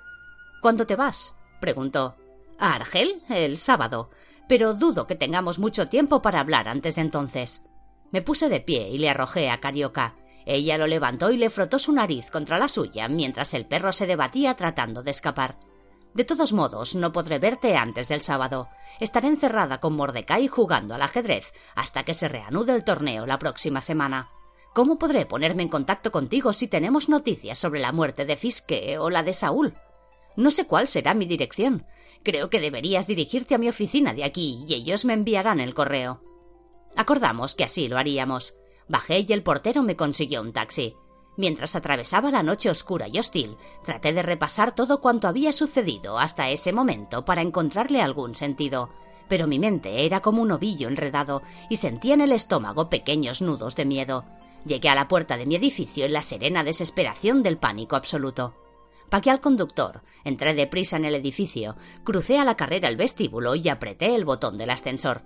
¿Cuándo 0.62 0.86
te 0.86 0.98
vas? 0.98 1.34
preguntó. 1.62 2.18
A 2.60 2.74
Argel 2.74 3.22
el 3.30 3.58
sábado, 3.58 4.10
pero 4.50 4.74
dudo 4.74 5.08
que 5.08 5.16
tengamos 5.16 5.60
mucho 5.60 5.88
tiempo 5.88 6.22
para 6.22 6.42
hablar 6.42 6.68
antes 6.68 6.96
de 6.96 7.04
entonces. 7.04 7.64
Me 8.12 8.22
puse 8.22 8.50
de 8.50 8.60
pie 8.60 8.90
y 8.90 8.98
le 8.98 9.10
arrojé 9.10 9.50
a 9.50 9.62
Carioca. 9.62 10.16
Ella 10.46 10.78
lo 10.78 10.88
levantó 10.88 11.32
y 11.32 11.38
le 11.38 11.50
frotó 11.50 11.80
su 11.80 11.92
nariz 11.94 12.30
contra 12.32 12.58
la 12.58 12.68
suya 12.68 13.08
mientras 13.08 13.54
el 13.54 13.66
perro 13.66 13.92
se 13.92 14.08
debatía 14.08 14.56
tratando 14.56 15.04
de 15.04 15.12
escapar. 15.12 15.58
De 16.14 16.26
todos 16.26 16.52
modos, 16.52 16.96
no 16.96 17.14
podré 17.14 17.40
verte 17.40 17.76
antes 17.78 18.10
del 18.10 18.22
sábado. 18.22 18.68
Estaré 19.00 19.30
encerrada 19.30 19.80
con 19.80 19.96
Mordecai 19.96 20.48
jugando 20.48 20.94
al 20.94 21.02
ajedrez 21.02 21.54
hasta 21.76 22.04
que 22.04 22.14
se 22.14 22.28
reanude 22.28 22.74
el 22.74 22.84
torneo 22.84 23.26
la 23.26 23.40
próxima 23.40 23.82
semana. 23.82 24.30
¿Cómo 24.74 24.98
podré 24.98 25.26
ponerme 25.26 25.64
en 25.64 25.70
contacto 25.70 26.12
contigo 26.12 26.54
si 26.54 26.68
tenemos 26.68 27.10
noticias 27.10 27.58
sobre 27.58 27.80
la 27.80 27.92
muerte 27.92 28.26
de 28.26 28.36
Fiske 28.36 28.98
o 29.00 29.10
la 29.10 29.24
de 29.24 29.34
Saúl? 29.34 29.76
No 30.36 30.52
sé 30.52 30.66
cuál 30.66 30.88
será 30.88 31.14
mi 31.14 31.26
dirección. 31.26 31.86
Creo 32.24 32.50
que 32.50 32.60
deberías 32.60 33.08
dirigirte 33.08 33.56
a 33.56 33.58
mi 33.58 33.70
oficina 33.70 34.14
de 34.14 34.24
aquí 34.24 34.64
y 34.68 34.76
ellos 34.76 35.06
me 35.06 35.14
enviarán 35.14 35.60
el 35.60 35.74
correo. 35.74 36.22
Acordamos 36.96 37.56
que 37.56 37.64
así 37.64 37.88
lo 37.88 37.98
haríamos. 37.98 38.54
Bajé 38.92 39.26
y 39.26 39.32
el 39.32 39.42
portero 39.42 39.84
me 39.84 39.96
consiguió 39.96 40.42
un 40.42 40.52
taxi. 40.52 40.98
Mientras 41.38 41.78
atravesaba 41.78 42.30
la 42.30 42.44
noche 42.44 42.70
oscura 42.70 43.08
y 43.08 43.20
hostil, 43.20 43.56
traté 43.86 44.12
de 44.12 44.22
repasar 44.22 44.76
todo 44.76 45.00
cuanto 45.00 45.30
había 45.30 45.54
sucedido 45.54 46.20
hasta 46.20 46.50
ese 46.50 46.74
momento 46.74 47.24
para 47.24 47.42
encontrarle 47.42 48.02
algún 48.02 48.36
sentido, 48.36 48.90
pero 49.30 49.48
mi 49.48 49.60
mente 49.60 50.06
era 50.06 50.20
como 50.20 50.42
un 50.42 50.52
ovillo 50.52 50.90
enredado 50.90 51.42
y 51.70 51.78
sentía 51.78 52.16
en 52.16 52.20
el 52.20 52.34
estómago 52.34 52.90
pequeños 52.90 53.42
nudos 53.42 53.78
de 53.78 53.86
miedo. 53.86 54.26
Llegué 54.66 54.90
a 54.90 54.96
la 54.96 55.08
puerta 55.08 55.38
de 55.38 55.46
mi 55.46 55.56
edificio 55.56 56.06
en 56.06 56.12
la 56.12 56.22
serena 56.22 56.66
desesperación 56.66 57.44
del 57.44 57.58
pánico 57.58 57.96
absoluto. 57.96 58.56
Paqué 59.10 59.32
al 59.32 59.40
conductor, 59.40 60.02
entré 60.26 60.54
deprisa 60.54 60.98
en 60.98 61.06
el 61.06 61.16
edificio, 61.16 61.78
crucé 62.04 62.40
a 62.40 62.44
la 62.44 62.58
carrera 62.58 62.90
el 62.90 62.98
vestíbulo 62.98 63.56
y 63.56 63.70
apreté 63.70 64.16
el 64.16 64.26
botón 64.26 64.58
del 64.58 64.70
ascensor. 64.70 65.22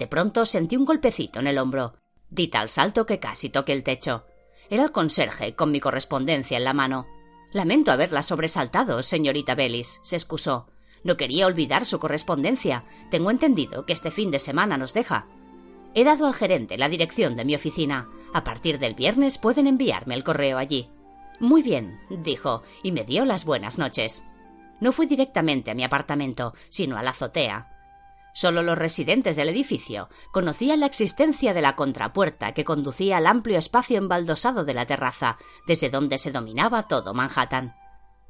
De 0.00 0.08
pronto 0.08 0.44
sentí 0.46 0.76
un 0.76 0.84
golpecito 0.84 1.38
en 1.38 1.46
el 1.46 1.58
hombro. 1.58 1.94
Di 2.34 2.48
tal 2.48 2.68
salto 2.68 3.06
que 3.06 3.20
casi 3.20 3.48
toqué 3.48 3.72
el 3.72 3.84
techo. 3.84 4.24
Era 4.68 4.82
el 4.82 4.90
conserje, 4.90 5.54
con 5.54 5.70
mi 5.70 5.78
correspondencia 5.78 6.56
en 6.56 6.64
la 6.64 6.72
mano. 6.72 7.06
Lamento 7.52 7.92
haberla 7.92 8.22
sobresaltado, 8.22 9.04
señorita 9.04 9.54
Bellis, 9.54 10.00
se 10.02 10.16
excusó. 10.16 10.66
No 11.04 11.16
quería 11.16 11.46
olvidar 11.46 11.86
su 11.86 12.00
correspondencia. 12.00 12.82
Tengo 13.08 13.30
entendido 13.30 13.86
que 13.86 13.92
este 13.92 14.10
fin 14.10 14.32
de 14.32 14.40
semana 14.40 14.76
nos 14.76 14.94
deja. 14.94 15.28
He 15.94 16.02
dado 16.02 16.26
al 16.26 16.34
gerente 16.34 16.76
la 16.76 16.88
dirección 16.88 17.36
de 17.36 17.44
mi 17.44 17.54
oficina. 17.54 18.08
A 18.32 18.42
partir 18.42 18.80
del 18.80 18.94
viernes 18.94 19.38
pueden 19.38 19.68
enviarme 19.68 20.16
el 20.16 20.24
correo 20.24 20.58
allí. 20.58 20.90
Muy 21.38 21.62
bien, 21.62 22.00
dijo, 22.10 22.64
y 22.82 22.90
me 22.90 23.04
dio 23.04 23.24
las 23.24 23.44
buenas 23.44 23.78
noches. 23.78 24.24
No 24.80 24.90
fui 24.90 25.06
directamente 25.06 25.70
a 25.70 25.74
mi 25.74 25.84
apartamento, 25.84 26.52
sino 26.68 26.96
a 26.96 27.02
la 27.04 27.10
azotea. 27.10 27.73
Solo 28.34 28.62
los 28.62 28.76
residentes 28.76 29.36
del 29.36 29.48
edificio 29.48 30.08
conocían 30.32 30.80
la 30.80 30.86
existencia 30.86 31.54
de 31.54 31.62
la 31.62 31.76
contrapuerta 31.76 32.52
que 32.52 32.64
conducía 32.64 33.18
al 33.18 33.28
amplio 33.28 33.58
espacio 33.58 33.96
embaldosado 33.96 34.64
de 34.64 34.74
la 34.74 34.86
terraza, 34.86 35.38
desde 35.68 35.88
donde 35.88 36.18
se 36.18 36.32
dominaba 36.32 36.88
todo 36.88 37.14
Manhattan. 37.14 37.76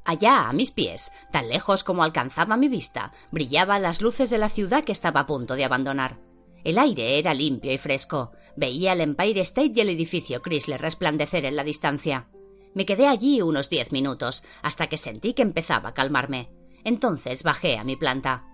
Allá, 0.05 0.47
a 0.47 0.53
mis 0.53 0.69
pies, 0.69 1.11
tan 1.31 1.49
lejos 1.49 1.83
como 1.83 2.03
alcanzaba 2.03 2.55
mi 2.55 2.67
vista, 2.67 3.11
brillaban 3.31 3.81
las 3.81 4.01
luces 4.01 4.29
de 4.29 4.37
la 4.37 4.49
ciudad 4.49 4.83
que 4.83 4.91
estaba 4.91 5.21
a 5.21 5.25
punto 5.25 5.55
de 5.55 5.65
abandonar. 5.65 6.19
El 6.63 6.77
aire 6.77 7.17
era 7.17 7.33
limpio 7.33 7.73
y 7.73 7.79
fresco. 7.79 8.31
Veía 8.55 8.93
el 8.93 9.01
Empire 9.01 9.41
State 9.41 9.73
y 9.75 9.81
el 9.81 9.89
edificio 9.89 10.43
Chrysler 10.43 10.79
resplandecer 10.79 11.45
en 11.45 11.55
la 11.55 11.63
distancia. 11.63 12.27
Me 12.75 12.85
quedé 12.85 13.07
allí 13.07 13.41
unos 13.41 13.69
diez 13.71 13.91
minutos, 13.91 14.43
hasta 14.61 14.85
que 14.85 14.97
sentí 14.97 15.33
que 15.33 15.41
empezaba 15.41 15.89
a 15.89 15.93
calmarme. 15.95 16.51
Entonces 16.83 17.41
bajé 17.41 17.77
a 17.77 17.83
mi 17.83 17.95
planta. 17.95 18.45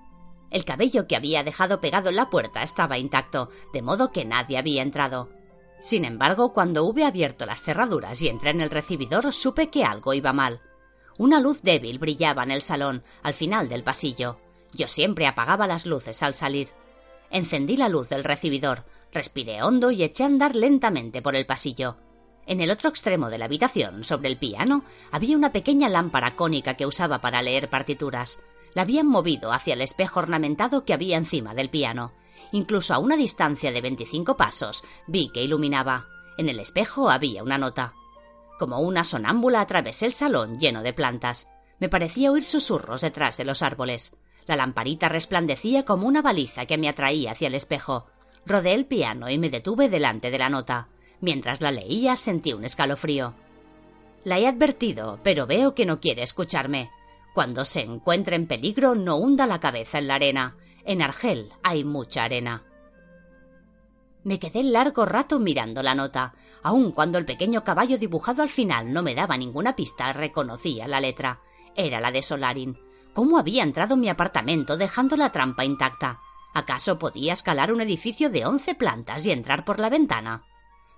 El 0.52 0.66
cabello 0.66 1.08
que 1.08 1.16
había 1.16 1.44
dejado 1.44 1.80
pegado 1.80 2.10
en 2.10 2.18
la 2.18 2.30
puerta 2.30 2.62
estaba 2.62 2.98
intacto, 2.98 3.50
de 3.72 3.82
modo 3.82 4.12
que 4.12 4.26
nadie 4.26 4.58
había 4.58 4.82
entrado. 4.82 5.30
Sin 5.80 6.04
embargo, 6.04 6.52
cuando 6.54 6.84
hube 6.84 7.06
abierto 7.06 7.46
las 7.46 7.64
cerraduras 7.64 8.22
y 8.22 8.28
entré 8.28 8.52
en 8.52 8.60
el 8.60 8.70
recibidor, 8.70 9.32
supe 9.32 9.70
que 9.70 9.86
algo 9.86 10.14
iba 10.14 10.34
mal. 10.34 10.62
Una 11.18 11.40
luz 11.40 11.62
débil 11.62 12.00
brillaba 12.00 12.44
en 12.44 12.52
el 12.52 12.62
salón, 12.62 13.04
al 13.24 13.34
final 13.34 13.70
del 13.70 13.84
pasillo. 13.84 14.40
Yo 14.74 14.90
siempre 14.90 15.26
apagaba 15.26 15.68
las 15.68 15.86
luces 15.86 16.22
al 16.22 16.36
salir. 16.36 16.70
Encendí 17.30 17.78
la 17.78 17.88
luz 17.88 18.10
del 18.10 18.26
recibidor, 18.26 18.84
respiré 19.14 19.64
hondo 19.64 19.90
y 19.90 20.04
eché 20.04 20.24
a 20.24 20.28
andar 20.28 20.56
lentamente 20.56 21.22
por 21.22 21.36
el 21.36 21.46
pasillo. 21.46 21.96
En 22.46 22.60
el 22.60 22.72
otro 22.72 22.90
extremo 22.90 23.30
de 23.30 23.38
la 23.38 23.46
habitación, 23.46 24.04
sobre 24.04 24.28
el 24.28 24.38
piano, 24.38 24.84
había 25.12 25.38
una 25.38 25.54
pequeña 25.54 25.88
lámpara 25.88 26.36
cónica 26.36 26.76
que 26.76 26.86
usaba 26.86 27.22
para 27.22 27.42
leer 27.42 27.70
partituras 27.70 28.40
la 28.74 28.84
habían 28.84 29.08
movido 29.08 29.52
hacia 29.52 29.74
el 29.74 29.82
espejo 29.82 30.20
ornamentado 30.20 30.86
que 30.86 30.94
había 30.94 31.18
encima 31.18 31.54
del 31.54 31.70
piano. 31.70 32.12
Incluso 32.52 32.94
a 32.94 33.00
una 33.00 33.16
distancia 33.16 33.72
de 33.72 33.82
veinticinco 33.82 34.36
pasos 34.36 34.84
vi 35.08 35.30
que 35.30 35.44
iluminaba. 35.44 36.08
En 36.38 36.50
el 36.50 36.60
espejo 36.60 37.10
había 37.10 37.44
una 37.44 37.58
nota. 37.58 37.94
Como 38.60 38.80
una 38.80 39.04
sonámbula 39.04 39.62
atravesé 39.62 40.06
el 40.06 40.14
salón 40.14 40.60
lleno 40.60 40.84
de 40.84 40.94
plantas. 40.94 41.48
Me 41.80 41.90
parecía 41.90 42.32
oír 42.32 42.44
susurros 42.44 43.02
detrás 43.02 43.38
de 43.38 43.46
los 43.46 43.62
árboles. 43.62 44.16
La 44.48 44.56
lamparita 44.56 45.10
resplandecía 45.10 45.84
como 45.84 46.08
una 46.08 46.22
baliza 46.22 46.66
que 46.66 46.78
me 46.78 46.90
atraía 46.90 47.32
hacia 47.32 47.48
el 47.48 47.56
espejo. 47.56 48.08
Rodé 48.46 48.74
el 48.74 48.86
piano 48.86 49.30
y 49.30 49.38
me 49.38 49.50
detuve 49.50 49.90
delante 49.90 50.32
de 50.32 50.40
la 50.40 50.50
nota. 50.50 50.88
Mientras 51.22 51.62
la 51.62 51.72
leía 51.72 52.16
sentí 52.18 52.54
un 52.54 52.66
escalofrío. 52.66 53.34
La 54.24 54.40
he 54.40 54.48
advertido, 54.48 55.20
pero 55.24 55.48
veo 55.48 55.74
que 55.74 55.86
no 55.86 56.00
quiere 56.00 56.22
escucharme. 56.22 56.92
Cuando 57.34 57.66
se 57.66 57.82
encuentre 57.82 58.36
en 58.36 58.48
peligro, 58.48 58.96
no 58.96 59.18
hunda 59.18 59.48
la 59.48 59.60
cabeza 59.60 60.00
en 60.00 60.08
la 60.08 60.16
arena. 60.16 60.58
En 60.84 61.02
Argel 61.02 61.52
hay 61.64 61.84
mucha 61.84 62.24
arena. 62.24 62.64
Me 64.24 64.38
quedé 64.38 64.64
largo 64.64 65.06
rato 65.06 65.40
mirando 65.40 65.82
la 65.82 65.96
nota. 65.96 66.34
Aun 66.62 66.92
cuando 66.92 67.18
el 67.18 67.26
pequeño 67.26 67.64
caballo 67.64 67.98
dibujado 67.98 68.44
al 68.44 68.50
final 68.50 68.94
no 68.94 69.02
me 69.02 69.16
daba 69.16 69.38
ninguna 69.38 69.76
pista, 69.76 70.14
reconocía 70.14 70.88
la 70.88 71.00
letra. 71.00 71.40
Era 71.76 72.00
la 72.00 72.12
de 72.12 72.22
Solarin. 72.22 72.78
¿Cómo 73.14 73.40
había 73.40 73.64
entrado 73.64 73.96
en 73.96 74.02
mi 74.02 74.10
apartamento 74.10 74.78
dejando 74.78 75.16
la 75.16 75.32
trampa 75.32 75.66
intacta? 75.66 76.20
¿Acaso 76.54 77.00
podía 77.00 77.34
escalar 77.34 77.74
un 77.74 77.82
edificio 77.82 78.30
de 78.30 78.46
once 78.46 78.76
plantas 78.76 79.26
y 79.26 79.32
entrar 79.32 79.66
por 79.66 79.80
la 79.80 79.90
ventana? 79.90 80.44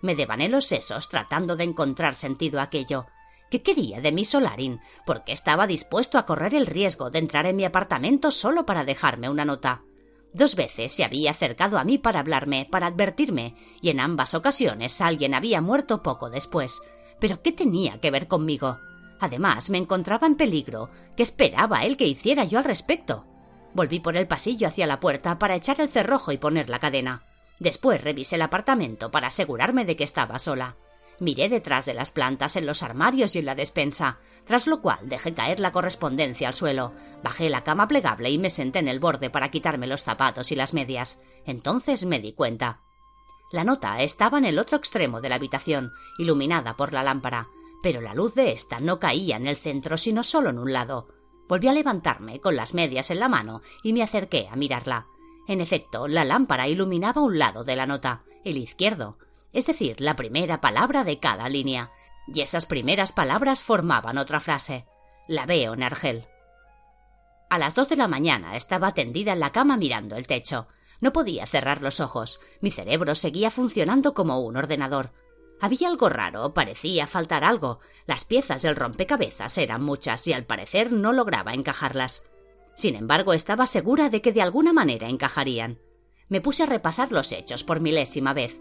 Me 0.02 0.15
devané 0.15 0.50
los 0.50 0.65
sesos 0.65 1.08
tratando 1.10 1.56
de 1.56 1.63
encontrar 1.63 2.15
sentido 2.15 2.60
a 2.60 2.63
aquello. 2.63 3.06
¿Qué 3.54 3.62
quería 3.62 4.02
de 4.02 4.12
mí 4.12 4.26
Solarin? 4.26 4.82
¿Por 5.06 5.24
qué 5.24 5.32
estaba 5.32 5.68
dispuesto 5.68 6.18
a 6.18 6.26
correr 6.26 6.56
el 6.56 6.66
riesgo 6.66 7.12
de 7.12 7.20
entrar 7.20 7.46
en 7.46 7.56
mi 7.56 7.66
apartamento 7.66 8.32
solo 8.32 8.66
para 8.66 8.84
dejarme 8.84 9.30
una 9.30 9.46
nota? 9.46 9.84
Dos 10.34 10.56
veces 10.56 10.92
se 10.92 11.04
había 11.04 11.30
acercado 11.30 11.78
a 11.78 11.84
mí 11.84 12.00
para 12.00 12.22
hablarme, 12.22 12.68
para 12.72 12.88
advertirme, 12.88 13.54
y 13.80 13.92
en 13.92 14.00
ambas 14.00 14.34
ocasiones 14.34 15.00
alguien 15.02 15.36
había 15.36 15.62
muerto 15.62 16.02
poco 16.02 16.32
después. 16.32 16.82
Pero 17.20 17.44
¿qué 17.44 17.52
tenía 17.52 18.02
que 18.02 18.10
ver 18.10 18.28
conmigo? 18.28 18.80
Además, 19.20 19.70
me 19.70 19.78
encontraba 19.78 20.26
en 20.26 20.34
peligro. 20.34 20.89
¿Qué 21.16 21.22
esperaba 21.22 21.84
él 21.84 21.96
que 21.96 22.08
hiciera 22.08 22.46
yo 22.46 22.58
al 22.58 22.66
respecto? 22.66 23.24
Volví 23.76 24.00
por 24.00 24.18
el 24.18 24.26
pasillo 24.26 24.68
hacia 24.68 24.88
la 24.88 25.00
puerta 25.00 25.38
para 25.38 25.54
echar 25.54 25.80
el 25.80 25.89
cerrojo 25.89 26.32
y 26.32 26.39
poner 26.39 26.72
la 26.72 26.80
cadena. 26.80 27.22
Después 27.60 28.04
revisé 28.04 28.34
el 28.34 28.42
apartamento 28.42 29.12
para 29.12 29.28
asegurarme 29.28 29.86
de 29.86 29.96
que 29.96 30.06
estaba 30.06 30.39
sola. 30.39 30.76
Miré 31.23 31.47
detrás 31.47 31.86
de 31.86 31.93
las 31.93 32.12
plantas 32.12 32.57
en 32.57 32.65
los 32.65 32.83
armarios 32.83 33.33
y 33.33 33.39
en 33.39 33.45
la 33.45 33.55
despensa, 33.55 34.17
tras 34.43 34.67
lo 34.67 34.81
cual 34.81 35.07
dejé 35.07 35.33
caer 35.33 35.62
la 35.62 35.71
correspondencia 35.71 36.49
al 36.49 36.53
suelo, 36.53 36.91
bajé 37.23 37.49
la 37.49 37.63
cama 37.63 37.88
plegable 37.88 38.29
y 38.29 38.38
me 38.38 38.49
senté 38.49 38.79
en 38.79 38.89
el 38.89 38.99
borde 38.99 39.29
para 39.29 39.49
quitarme 39.49 39.88
los 39.88 40.03
zapatos 40.03 40.51
y 40.51 40.57
las 40.57 40.73
medias. 40.73 41.21
Entonces 41.45 42.03
me 42.03 42.19
di 42.19 42.33
cuenta. 42.33 42.81
La 43.53 43.63
nota 43.63 44.01
estaba 44.01 44.38
en 44.38 44.43
el 44.43 44.59
otro 44.59 44.77
extremo 44.77 45.21
de 45.21 45.29
la 45.29 45.36
habitación, 45.36 45.93
iluminada 46.17 46.75
por 46.75 46.91
la 46.91 47.03
lámpara, 47.03 47.47
pero 47.81 48.01
la 48.01 48.13
luz 48.13 48.36
de 48.36 48.51
ésta 48.51 48.81
no 48.81 48.99
caía 48.99 49.38
en 49.38 49.47
el 49.47 49.55
centro, 49.55 49.95
sino 49.95 50.23
solo 50.23 50.49
en 50.49 50.59
un 50.59 50.73
lado. 50.73 51.07
Volví 51.47 51.69
a 51.69 51.73
levantarme 51.73 52.41
con 52.41 52.57
las 52.57 52.73
medias 52.73 53.12
en 53.12 53.21
la 53.21 53.29
mano 53.29 53.62
y 53.81 53.93
me 53.93 54.03
acerqué 54.03 54.49
a 54.51 54.57
mirarla. 54.57 55.07
En 55.47 55.62
efecto, 55.62 56.09
la 56.09 56.25
lámpara 56.25 56.67
iluminaba 56.67 57.21
un 57.21 57.39
lado 57.39 57.63
de 57.63 57.77
la 57.77 57.86
nota, 57.86 58.23
el 58.43 58.57
izquierdo, 58.57 59.17
es 59.54 59.66
decir, 59.66 60.02
la 60.02 60.16
primera 60.16 60.60
palabra 60.60 61.04
de 61.04 61.20
cada 61.20 61.48
línea, 61.48 61.92
y 62.28 62.42
esas 62.42 62.66
primeras 62.66 63.12
palabras 63.12 63.63
formaban 63.63 64.18
otra 64.18 64.39
frase. 64.39 64.86
La 65.28 65.46
veo 65.46 65.74
en 65.74 65.84
Argel. 65.84 66.26
A 67.50 67.60
las 67.60 67.76
dos 67.76 67.88
de 67.88 67.96
la 67.96 68.08
mañana 68.08 68.56
estaba 68.56 68.94
tendida 68.94 69.34
en 69.34 69.39
la 69.39 69.52
cama 69.52 69.78
mirando 69.78 70.16
el 70.16 70.28
techo. 70.28 70.68
No 71.02 71.13
podía 71.13 71.46
cerrar 71.46 71.82
los 71.82 72.00
ojos. 72.00 72.39
Mi 72.62 72.72
cerebro 72.72 73.13
seguía 73.13 73.52
funcionando 73.52 74.13
como 74.13 74.39
un 74.39 74.58
ordenador. 74.58 75.12
Había 75.62 75.88
algo 75.88 76.10
raro, 76.10 76.54
parecía 76.54 77.08
faltar 77.08 77.44
algo. 77.44 77.80
Las 78.06 78.26
piezas 78.26 78.63
del 78.63 78.76
rompecabezas 78.76 79.58
eran 79.58 79.84
muchas 79.84 80.28
y 80.28 80.34
al 80.34 80.46
parecer 80.46 80.92
no 80.92 81.13
lograba 81.13 81.54
encajarlas. 81.54 82.24
Sin 82.76 82.96
embargo, 82.96 83.34
estaba 83.34 83.68
segura 83.68 84.10
de 84.10 84.22
que 84.22 84.34
de 84.34 84.42
alguna 84.42 84.74
manera 84.74 85.08
encajarían. 85.08 85.80
Me 86.30 86.42
puse 86.42 86.63
a 86.63 86.66
repasar 86.66 87.12
los 87.12 87.32
hechos 87.32 87.63
por 87.63 87.80
milésima 87.80 88.34
vez. 88.34 88.60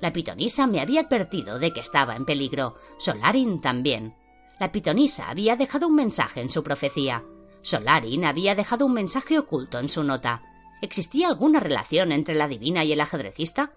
La 0.00 0.12
pitonisa 0.12 0.66
me 0.66 0.80
había 0.80 1.02
advertido 1.02 1.58
de 1.58 1.72
que 1.72 1.80
estaba 1.80 2.16
en 2.16 2.24
peligro. 2.24 2.76
Solarin 2.98 3.60
también. 3.60 4.14
La 4.58 4.72
pitonisa 4.72 5.28
había 5.28 5.56
dejado 5.56 5.88
un 5.88 5.94
mensaje 5.94 6.40
en 6.40 6.50
su 6.50 6.62
profecía. 6.62 7.22
Solarin 7.62 8.24
había 8.24 8.54
dejado 8.54 8.86
un 8.86 8.94
mensaje 8.94 9.38
oculto 9.38 9.78
en 9.78 9.88
su 9.88 10.02
nota. 10.02 10.42
¿Existía 10.80 11.28
alguna 11.28 11.60
relación 11.60 12.12
entre 12.12 12.34
la 12.34 12.48
divina 12.48 12.84
y 12.84 12.92
el 12.92 13.00
ajedrecista? 13.00 13.72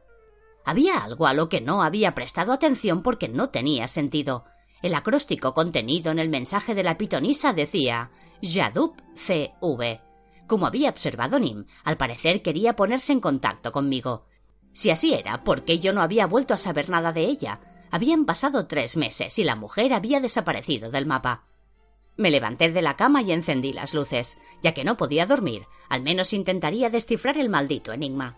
Había 0.64 1.00
algo 1.00 1.28
a 1.28 1.34
lo 1.34 1.50
que 1.50 1.60
no 1.60 1.84
había 1.84 2.16
prestado 2.16 2.54
atención 2.54 3.04
porque 3.04 3.28
no 3.28 3.50
tenía 3.50 3.90
sentido. 3.90 4.46
El 4.82 4.96
acróstico 4.96 5.54
contenido 5.54 6.12
en 6.12 6.20
el 6.20 6.30
mensaje 6.30 6.74
de 6.74 6.84
la 6.84 6.98
pitonisa 6.98 7.52
decía 7.52 8.12
Yadup 8.42 8.96
CV. 9.16 10.02
Como 10.48 10.68
había 10.68 10.90
observado 10.90 11.40
Nim, 11.40 11.66
al 11.84 11.98
parecer 11.98 12.42
quería 12.42 12.76
ponerse 12.76 13.12
en 13.12 13.20
contacto 13.20 13.74
conmigo. 13.74 14.26
Si 14.74 14.90
así 14.90 15.14
era, 15.14 15.44
¿por 15.44 15.64
qué 15.64 15.80
yo 15.80 15.94
no 15.94 16.02
había 16.02 16.26
vuelto 16.26 16.54
a 16.54 16.58
saber 16.58 16.90
nada 16.90 17.14
de 17.14 17.26
ella? 17.26 17.60
Habían 17.92 18.26
pasado 18.26 18.68
tres 18.68 18.98
meses 18.98 19.38
y 19.38 19.44
la 19.44 19.56
mujer 19.56 19.94
había 19.94 20.20
desaparecido 20.20 20.90
del 20.90 21.06
mapa. 21.06 21.44
Me 22.18 22.32
levanté 22.32 22.72
de 22.72 22.82
la 22.82 22.96
cama 22.96 23.22
y 23.22 23.32
encendí 23.32 23.74
las 23.74 23.94
luces. 23.94 24.38
Ya 24.62 24.74
que 24.74 24.84
no 24.84 24.98
podía 24.98 25.26
dormir, 25.26 25.64
al 25.90 26.02
menos 26.02 26.34
intentaría 26.34 26.90
descifrar 26.90 27.38
el 27.38 27.50
maldito 27.50 27.92
enigma. 27.92 28.38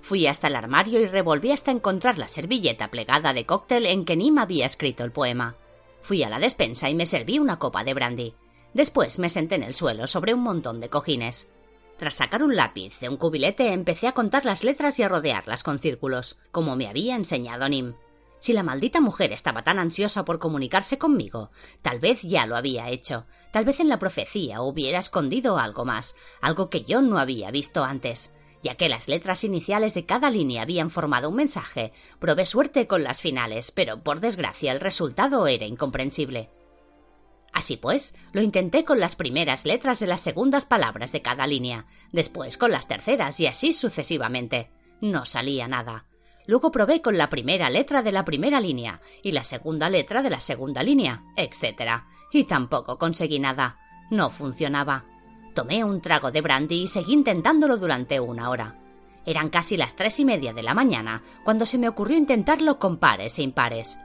Fui 0.00 0.26
hasta 0.26 0.48
el 0.48 0.56
armario 0.56 1.00
y 1.00 1.06
revolví 1.06 1.50
hasta 1.50 1.70
encontrar 1.70 2.18
la 2.18 2.28
servilleta 2.28 2.90
plegada 2.90 3.32
de 3.32 3.44
cóctel 3.44 3.86
en 3.86 4.04
que 4.04 4.16
Nim 4.16 4.38
había 4.38 4.66
escrito 4.66 5.04
el 5.04 5.12
poema. 5.12 5.56
Fui 6.02 6.22
a 6.22 6.28
la 6.28 6.38
despensa 6.38 6.88
y 6.88 6.94
me 6.94 7.06
serví 7.06 7.38
una 7.38 7.58
copa 7.58 7.84
de 7.84 7.94
brandy. 7.94 8.34
Después 8.72 9.18
me 9.18 9.30
senté 9.30 9.56
en 9.56 9.62
el 9.62 9.74
suelo 9.74 10.06
sobre 10.06 10.32
un 10.32 10.40
montón 10.40 10.80
de 10.80 10.88
cojines. 10.88 11.48
Tras 11.96 12.14
sacar 12.14 12.42
un 12.42 12.54
lápiz 12.54 12.98
de 13.00 13.08
un 13.08 13.16
cubilete 13.16 13.72
empecé 13.72 14.06
a 14.06 14.12
contar 14.12 14.44
las 14.44 14.64
letras 14.64 14.98
y 14.98 15.02
a 15.02 15.08
rodearlas 15.08 15.62
con 15.62 15.78
círculos, 15.78 16.36
como 16.52 16.76
me 16.76 16.88
había 16.88 17.16
enseñado 17.16 17.68
Nim. 17.68 17.94
Si 18.38 18.52
la 18.52 18.62
maldita 18.62 19.00
mujer 19.00 19.32
estaba 19.32 19.64
tan 19.64 19.78
ansiosa 19.78 20.24
por 20.26 20.38
comunicarse 20.38 20.98
conmigo, 20.98 21.50
tal 21.80 21.98
vez 21.98 22.20
ya 22.20 22.46
lo 22.46 22.56
había 22.56 22.90
hecho, 22.90 23.26
tal 23.50 23.64
vez 23.64 23.80
en 23.80 23.88
la 23.88 23.98
profecía 23.98 24.60
hubiera 24.60 24.98
escondido 24.98 25.56
algo 25.56 25.86
más, 25.86 26.14
algo 26.42 26.68
que 26.68 26.84
yo 26.84 27.00
no 27.00 27.18
había 27.18 27.50
visto 27.50 27.82
antes. 27.82 28.30
Ya 28.62 28.74
que 28.74 28.90
las 28.90 29.08
letras 29.08 29.42
iniciales 29.44 29.94
de 29.94 30.04
cada 30.04 30.28
línea 30.28 30.62
habían 30.62 30.90
formado 30.90 31.30
un 31.30 31.36
mensaje, 31.36 31.92
probé 32.18 32.44
suerte 32.44 32.86
con 32.86 33.04
las 33.04 33.22
finales, 33.22 33.70
pero 33.70 34.02
por 34.02 34.20
desgracia 34.20 34.72
el 34.72 34.80
resultado 34.80 35.46
era 35.46 35.64
incomprensible. 35.64 36.50
Así 37.56 37.78
pues, 37.78 38.14
lo 38.34 38.42
intenté 38.42 38.84
con 38.84 39.00
las 39.00 39.16
primeras 39.16 39.64
letras 39.64 39.98
de 39.98 40.06
las 40.06 40.20
segundas 40.20 40.66
palabras 40.66 41.12
de 41.12 41.22
cada 41.22 41.46
línea, 41.46 41.86
después 42.12 42.58
con 42.58 42.70
las 42.70 42.86
terceras 42.86 43.40
y 43.40 43.46
así 43.46 43.72
sucesivamente. 43.72 44.70
No 45.00 45.24
salía 45.24 45.66
nada. 45.66 46.04
Luego 46.46 46.70
probé 46.70 47.00
con 47.00 47.16
la 47.16 47.30
primera 47.30 47.70
letra 47.70 48.02
de 48.02 48.12
la 48.12 48.26
primera 48.26 48.60
línea 48.60 49.00
y 49.22 49.32
la 49.32 49.42
segunda 49.42 49.88
letra 49.88 50.20
de 50.20 50.28
la 50.28 50.40
segunda 50.40 50.82
línea, 50.82 51.24
etc. 51.34 52.02
Y 52.30 52.44
tampoco 52.44 52.98
conseguí 52.98 53.38
nada. 53.38 53.78
No 54.10 54.28
funcionaba. 54.28 55.06
Tomé 55.54 55.82
un 55.82 56.02
trago 56.02 56.30
de 56.30 56.42
brandy 56.42 56.82
y 56.82 56.88
seguí 56.88 57.14
intentándolo 57.14 57.78
durante 57.78 58.20
una 58.20 58.50
hora. 58.50 58.78
Eran 59.24 59.48
casi 59.48 59.78
las 59.78 59.96
tres 59.96 60.20
y 60.20 60.26
media 60.26 60.52
de 60.52 60.62
la 60.62 60.74
mañana 60.74 61.22
cuando 61.42 61.64
se 61.64 61.78
me 61.78 61.88
ocurrió 61.88 62.18
intentarlo 62.18 62.78
con 62.78 62.98
pares 62.98 63.38
e 63.38 63.42
impares. 63.42 63.98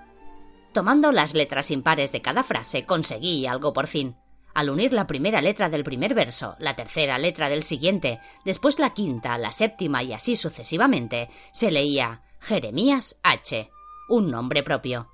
Tomando 0.73 1.11
las 1.11 1.33
letras 1.33 1.69
impares 1.69 2.13
de 2.13 2.21
cada 2.21 2.43
frase 2.43 2.85
conseguí 2.85 3.45
algo 3.45 3.73
por 3.73 3.87
fin. 3.87 4.15
Al 4.53 4.69
unir 4.69 4.93
la 4.93 5.05
primera 5.07 5.41
letra 5.41 5.69
del 5.69 5.83
primer 5.83 6.13
verso, 6.13 6.55
la 6.59 6.75
tercera 6.75 7.17
letra 7.17 7.49
del 7.49 7.63
siguiente, 7.63 8.19
después 8.45 8.79
la 8.79 8.93
quinta, 8.93 9.37
la 9.37 9.51
séptima 9.51 10.01
y 10.03 10.13
así 10.13 10.35
sucesivamente, 10.35 11.29
se 11.51 11.71
leía 11.71 12.21
Jeremías 12.39 13.19
H. 13.23 13.69
Un 14.07 14.31
nombre 14.31 14.63
propio. 14.63 15.09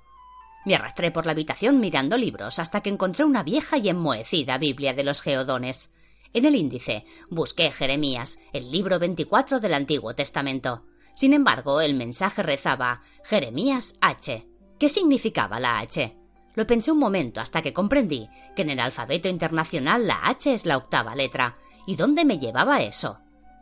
Me 0.64 0.76
arrastré 0.76 1.10
por 1.10 1.26
la 1.26 1.32
habitación 1.32 1.80
mirando 1.80 2.16
libros 2.16 2.58
hasta 2.58 2.80
que 2.80 2.90
encontré 2.90 3.24
una 3.24 3.42
vieja 3.42 3.78
y 3.78 3.88
enmohecida 3.88 4.58
Biblia 4.58 4.92
de 4.94 5.04
los 5.04 5.22
Geodones. 5.22 5.92
En 6.34 6.44
el 6.44 6.54
índice 6.54 7.04
busqué 7.30 7.72
Jeremías, 7.72 8.38
el 8.52 8.70
libro 8.70 8.98
24 8.98 9.60
del 9.60 9.74
Antiguo 9.74 10.14
Testamento. 10.14 10.84
Sin 11.14 11.32
embargo, 11.32 11.80
el 11.80 11.94
mensaje 11.94 12.42
rezaba 12.42 13.02
Jeremías 13.24 13.94
H. 14.00 14.46
¿Qué 14.78 14.88
significaba 14.88 15.58
la 15.58 15.78
H? 15.80 16.14
Lo 16.54 16.66
pensé 16.66 16.92
un 16.92 16.98
momento 16.98 17.40
hasta 17.40 17.62
que 17.62 17.72
comprendí 17.72 18.28
que 18.54 18.62
en 18.62 18.70
el 18.70 18.80
alfabeto 18.80 19.28
internacional 19.28 20.06
la 20.06 20.20
H 20.24 20.52
es 20.52 20.66
la 20.66 20.76
octava 20.76 21.14
letra. 21.14 21.56
¿Y 21.86 21.96
dónde 21.96 22.24
me 22.24 22.38
llevaba 22.38 22.82
eso? 22.82 23.18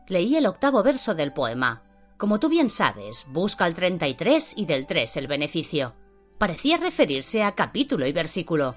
Leí 0.08 0.36
el 0.36 0.46
octavo 0.46 0.82
verso 0.82 1.14
del 1.14 1.32
poema. 1.32 1.82
Como 2.16 2.38
tú 2.38 2.48
bien 2.48 2.70
sabes, 2.70 3.26
busca 3.28 3.66
el 3.66 3.74
33 3.74 4.54
y 4.56 4.66
del 4.66 4.86
3 4.86 5.16
el 5.16 5.26
beneficio. 5.26 5.94
Parecía 6.38 6.76
referirse 6.76 7.42
a 7.42 7.54
capítulo 7.54 8.06
y 8.06 8.12
versículo. 8.12 8.74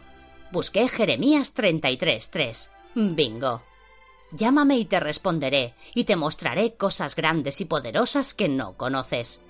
Busqué 0.52 0.88
Jeremías 0.88 1.54
33.3. 1.56 2.70
Bingo. 3.16 3.64
Llámame 4.32 4.78
y 4.78 4.86
te 4.86 5.00
responderé, 5.00 5.74
y 5.94 6.04
te 6.04 6.16
mostraré 6.16 6.76
cosas 6.76 7.16
grandes 7.16 7.62
y 7.62 7.66
poderosas 7.66 8.34
que 8.34 8.48
no 8.48 8.78
conoces. 8.78 9.42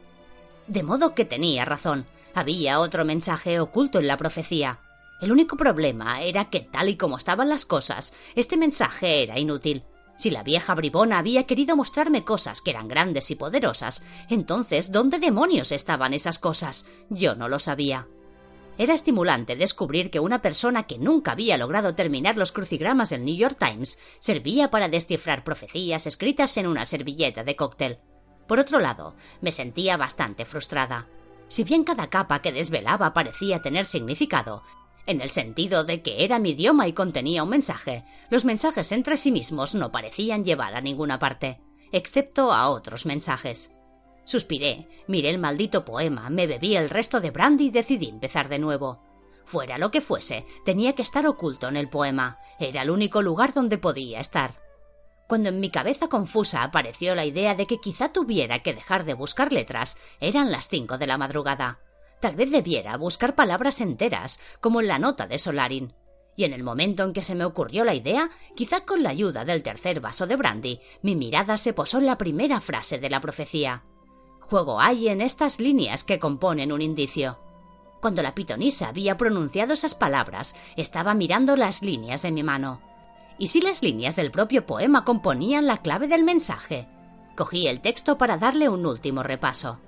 De 0.68 0.84
modo 0.84 1.16
que 1.16 1.26
tenía 1.26 1.66
razón. 1.66 2.06
Había 2.40 2.80
otro 2.80 3.04
mensaje 3.04 3.60
oculto 3.60 4.00
en 4.00 4.08
la 4.08 4.16
profecía. 4.16 4.80
El 5.20 5.34
único 5.34 5.58
problema 5.58 6.22
era 6.22 6.46
que 6.46 6.62
tal 6.62 6.88
y 6.88 6.96
como 6.96 7.18
estaban 7.18 7.50
las 7.50 7.66
cosas, 7.66 8.14
este 8.34 8.56
mensaje 8.56 9.24
era 9.24 9.38
inútil. 9.38 9.84
Si 10.16 10.32
la 10.32 10.42
vieja 10.42 10.74
bribona 10.74 11.20
había 11.20 11.44
querido 11.44 11.76
mostrarme 11.76 12.24
cosas 12.24 12.62
que 12.62 12.70
eran 12.70 12.88
grandes 12.88 13.30
y 13.30 13.36
poderosas, 13.36 14.06
entonces 14.30 14.90
¿dónde 14.94 15.20
demonios 15.20 15.74
estaban 15.74 16.14
esas 16.14 16.40
cosas? 16.40 16.86
Yo 17.10 17.36
no 17.36 17.50
lo 17.50 17.60
sabía. 17.60 18.08
Era 18.78 18.94
estimulante 18.94 19.58
descubrir 19.58 20.10
que 20.10 20.22
una 20.22 20.42
persona 20.42 20.84
que 20.84 20.98
nunca 20.98 21.34
había 21.34 21.58
logrado 21.58 21.94
terminar 21.94 22.38
los 22.38 22.54
crucigramas 22.54 23.10
del 23.10 23.26
New 23.26 23.36
York 23.36 23.58
Times 23.60 24.00
servía 24.20 24.72
para 24.72 24.88
descifrar 24.88 25.44
profecías 25.44 26.08
escritas 26.08 26.56
en 26.56 26.68
una 26.68 26.86
servilleta 26.86 27.44
de 27.44 27.58
cóctel. 27.58 28.00
Por 28.48 28.60
otro 28.60 28.80
lado, 28.80 29.18
me 29.42 29.52
sentía 29.52 29.98
bastante 29.98 30.46
frustrada. 30.46 31.10
Si 31.50 31.64
bien 31.64 31.84
cada 31.84 32.10
capa 32.10 32.42
que 32.42 32.52
desvelaba 32.52 33.14
parecía 33.14 33.62
tener 33.62 33.86
significado, 33.86 34.64
en 35.06 35.22
el 35.22 35.32
sentido 35.32 35.84
de 35.84 36.04
que 36.04 36.24
era 36.24 36.38
mi 36.38 36.52
idioma 36.52 36.88
y 36.88 36.94
contenía 36.94 37.44
un 37.44 37.50
mensaje, 37.50 38.06
los 38.30 38.46
mensajes 38.46 38.92
entre 38.92 39.18
sí 39.18 39.32
mismos 39.32 39.74
no 39.74 39.92
parecían 39.92 40.46
llevar 40.46 40.76
a 40.76 40.82
ninguna 40.82 41.18
parte, 41.18 41.60
excepto 41.92 42.52
a 42.52 42.70
otros 42.70 43.08
mensajes. 43.08 43.72
Suspiré, 44.26 44.88
miré 45.08 45.32
el 45.32 45.40
maldito 45.40 45.84
poema, 45.84 46.30
me 46.30 46.46
bebí 46.46 46.76
el 46.76 46.92
resto 46.92 47.20
de 47.20 47.32
brandy 47.32 47.66
y 47.66 47.72
decidí 47.72 48.10
empezar 48.10 48.48
de 48.48 48.60
nuevo. 48.60 49.02
Fuera 49.46 49.80
lo 49.80 49.90
que 49.90 50.02
fuese, 50.02 50.46
tenía 50.64 50.94
que 50.94 51.02
estar 51.02 51.26
oculto 51.26 51.68
en 51.68 51.78
el 51.78 51.90
poema. 51.90 52.38
Era 52.60 52.84
el 52.84 52.92
único 52.92 53.24
lugar 53.24 53.56
donde 53.56 53.80
podía 53.80 54.20
estar. 54.20 54.54
Cuando 55.30 55.50
en 55.50 55.60
mi 55.60 55.70
cabeza 55.70 56.08
confusa 56.08 56.64
apareció 56.64 57.14
la 57.14 57.24
idea 57.24 57.54
de 57.54 57.68
que 57.68 57.80
quizá 57.80 58.10
tuviera 58.10 58.64
que 58.64 58.74
dejar 58.74 59.06
de 59.06 59.14
buscar 59.14 59.54
letras, 59.54 59.96
eran 60.20 60.52
las 60.52 60.70
cinco 60.70 60.98
de 60.98 61.06
la 61.06 61.20
madrugada. 61.20 61.78
Tal 62.20 62.36
vez 62.36 62.50
debiera 62.50 62.98
buscar 62.98 63.36
palabras 63.36 63.80
enteras, 63.80 64.40
como 64.60 64.82
en 64.82 64.88
la 64.88 64.98
nota 64.98 65.28
de 65.28 65.38
Solarin. 65.38 65.94
Y 66.36 66.46
en 66.46 66.54
el 66.54 66.64
momento 66.64 67.04
en 67.04 67.14
que 67.14 67.22
se 67.22 67.36
me 67.36 67.46
ocurrió 67.46 67.84
la 67.84 67.94
idea, 67.94 68.32
quizá 68.56 68.86
con 68.86 69.04
la 69.04 69.12
ayuda 69.12 69.46
del 69.46 69.62
tercer 69.62 70.00
vaso 70.00 70.26
de 70.26 70.36
brandy, 70.36 70.80
mi 71.04 71.16
mirada 71.16 71.58
se 71.58 71.74
posó 71.74 72.00
en 72.00 72.08
la 72.08 72.18
primera 72.18 72.60
frase 72.60 72.98
de 72.98 73.12
la 73.12 73.22
profecía. 73.22 73.84
Juego 74.40 74.82
hay 74.82 75.10
en 75.10 75.22
estas 75.22 75.60
líneas 75.60 76.04
que 76.04 76.18
componen 76.18 76.72
un 76.72 76.82
indicio. 76.82 77.38
Cuando 78.02 78.24
la 78.24 78.34
pitonisa 78.34 78.88
había 78.88 79.16
pronunciado 79.16 79.74
esas 79.74 79.94
palabras, 79.94 80.56
estaba 80.76 81.14
mirando 81.14 81.56
las 81.56 81.84
líneas 81.84 82.24
de 82.24 82.32
mi 82.32 82.42
mano. 82.42 82.82
¿Y 83.40 83.48
si 83.48 83.62
las 83.62 83.82
líneas 83.82 84.18
del 84.18 84.32
propio 84.32 84.66
poema 84.66 85.06
componían 85.06 85.66
la 85.66 85.78
clave 85.78 86.10
del 86.10 86.24
mensaje? 86.24 86.90
Cogí 87.38 87.68
el 87.68 87.80
texto 87.80 88.18
para 88.18 88.38
darle 88.38 88.68
un 88.68 88.86
último 88.86 89.24
repaso. 89.24 89.80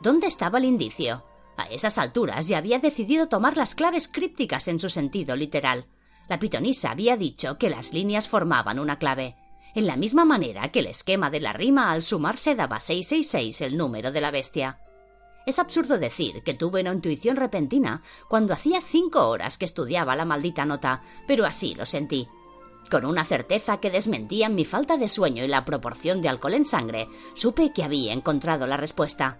¿Dónde 0.00 0.26
estaba 0.26 0.56
el 0.56 0.64
indicio? 0.64 1.22
A 1.58 1.64
esas 1.64 1.98
alturas 1.98 2.48
ya 2.48 2.56
había 2.56 2.78
decidido 2.78 3.28
tomar 3.28 3.58
las 3.58 3.74
claves 3.74 4.08
crípticas 4.08 4.68
en 4.68 4.80
su 4.80 4.88
sentido 4.88 5.36
literal. 5.36 5.86
La 6.28 6.38
pitonisa 6.38 6.90
había 6.90 7.18
dicho 7.18 7.58
que 7.58 7.68
las 7.68 7.92
líneas 7.92 8.26
formaban 8.26 8.78
una 8.78 8.98
clave, 8.98 9.36
en 9.74 9.86
la 9.86 9.96
misma 9.96 10.24
manera 10.24 10.70
que 10.72 10.78
el 10.78 10.86
esquema 10.86 11.28
de 11.28 11.40
la 11.40 11.52
rima 11.52 11.90
al 11.90 12.02
sumarse 12.02 12.54
daba 12.54 12.80
666 12.80 13.60
el 13.60 13.76
número 13.76 14.12
de 14.12 14.20
la 14.22 14.30
bestia. 14.30 14.78
Es 15.46 15.58
absurdo 15.58 15.98
decir 15.98 16.42
que 16.42 16.54
tuve 16.54 16.80
una 16.80 16.94
intuición 16.94 17.36
repentina 17.36 18.02
cuando 18.30 18.54
hacía 18.54 18.80
cinco 18.80 19.28
horas 19.28 19.58
que 19.58 19.66
estudiaba 19.66 20.16
la 20.16 20.24
maldita 20.24 20.64
nota, 20.64 21.02
pero 21.26 21.44
así 21.44 21.74
lo 21.74 21.84
sentí. 21.84 22.26
Con 22.90 23.06
una 23.06 23.24
certeza 23.24 23.78
que 23.78 23.90
desmentía 23.90 24.48
mi 24.48 24.64
falta 24.64 24.96
de 24.96 25.08
sueño 25.08 25.44
y 25.44 25.48
la 25.48 25.64
proporción 25.64 26.20
de 26.20 26.28
alcohol 26.28 26.54
en 26.54 26.64
sangre, 26.64 27.08
supe 27.34 27.72
que 27.72 27.82
había 27.82 28.12
encontrado 28.12 28.66
la 28.66 28.76
respuesta. 28.76 29.38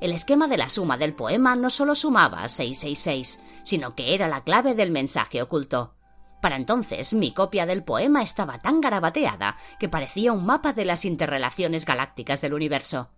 El 0.00 0.12
esquema 0.12 0.48
de 0.48 0.58
la 0.58 0.68
suma 0.68 0.98
del 0.98 1.14
poema 1.14 1.54
no 1.54 1.70
solo 1.70 1.94
sumaba 1.94 2.48
666, 2.48 3.40
sino 3.62 3.94
que 3.94 4.14
era 4.14 4.26
la 4.26 4.42
clave 4.42 4.74
del 4.74 4.90
mensaje 4.90 5.40
oculto. 5.40 5.94
Para 6.40 6.56
entonces 6.56 7.14
mi 7.14 7.32
copia 7.32 7.66
del 7.66 7.84
poema 7.84 8.20
estaba 8.20 8.58
tan 8.58 8.80
garabateada 8.80 9.56
que 9.78 9.88
parecía 9.88 10.32
un 10.32 10.44
mapa 10.44 10.72
de 10.72 10.84
las 10.84 11.04
interrelaciones 11.04 11.84
galácticas 11.84 12.40
del 12.40 12.54
universo. 12.54 13.10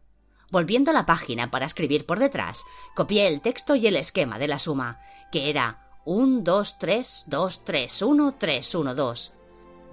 Volviendo 0.50 0.90
a 0.90 0.94
la 0.94 1.07
página 1.07 1.50
para 1.50 1.64
escribir 1.64 2.05
por 2.05 2.18
detrás, 2.18 2.64
copié 2.94 3.29
el 3.29 3.40
texto 3.40 3.74
y 3.77 3.87
el 3.87 3.96
esquema 3.96 4.38
de 4.38 4.48
la 4.48 4.59
suma, 4.59 5.00
que 5.33 5.48
era 5.48 5.88
1, 6.05 6.42
2, 6.42 6.79
3, 6.79 7.24
2, 7.29 7.64
3, 7.64 8.03
1, 8.03 8.35
3, 8.38 8.74
1, 8.74 8.94
2. 8.94 9.33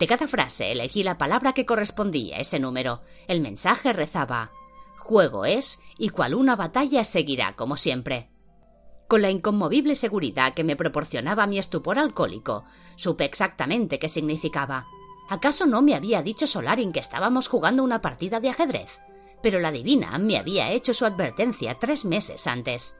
De 0.02 0.08
cada 0.08 0.28
frase 0.28 0.72
elegí 0.72 1.04
la 1.04 1.20
palabra 1.20 1.54
que 1.54 1.68
correspondía 1.68 2.38
a 2.38 2.40
ese 2.40 2.60
número. 2.60 3.04
El 3.28 3.40
mensaje 3.40 3.94
rezaba 3.94 4.50
Juego 4.98 5.46
es, 5.46 5.80
y 5.96 6.10
cual 6.10 6.34
una 6.34 6.56
batalla 6.56 7.04
seguirá 7.04 7.56
como 7.56 7.78
siempre. 7.78 8.32
Con 9.08 9.22
la 9.22 9.30
inconmovible 9.30 9.94
seguridad 9.94 10.56
que 10.56 10.64
me 10.64 10.76
proporcionaba 10.76 11.46
mi 11.46 11.60
estupor 11.60 12.00
alcohólico, 12.00 12.66
supe 12.96 13.26
exactamente 13.26 14.00
qué 14.00 14.10
significaba. 14.10 14.88
¿Acaso 15.30 15.68
no 15.68 15.84
me 15.84 15.94
había 15.94 16.24
dicho 16.24 16.48
Solarin 16.48 16.94
que 16.94 17.00
estábamos 17.00 17.48
jugando 17.48 17.84
una 17.84 18.02
partida 18.02 18.40
de 18.40 18.50
ajedrez? 18.50 19.00
Pero 19.44 19.60
la 19.60 19.72
divina 19.72 20.18
me 20.18 20.38
había 20.38 20.72
hecho 20.72 20.96
su 20.96 21.06
advertencia 21.06 21.78
tres 21.78 22.06
meses 22.06 22.48
antes. 22.48 23.00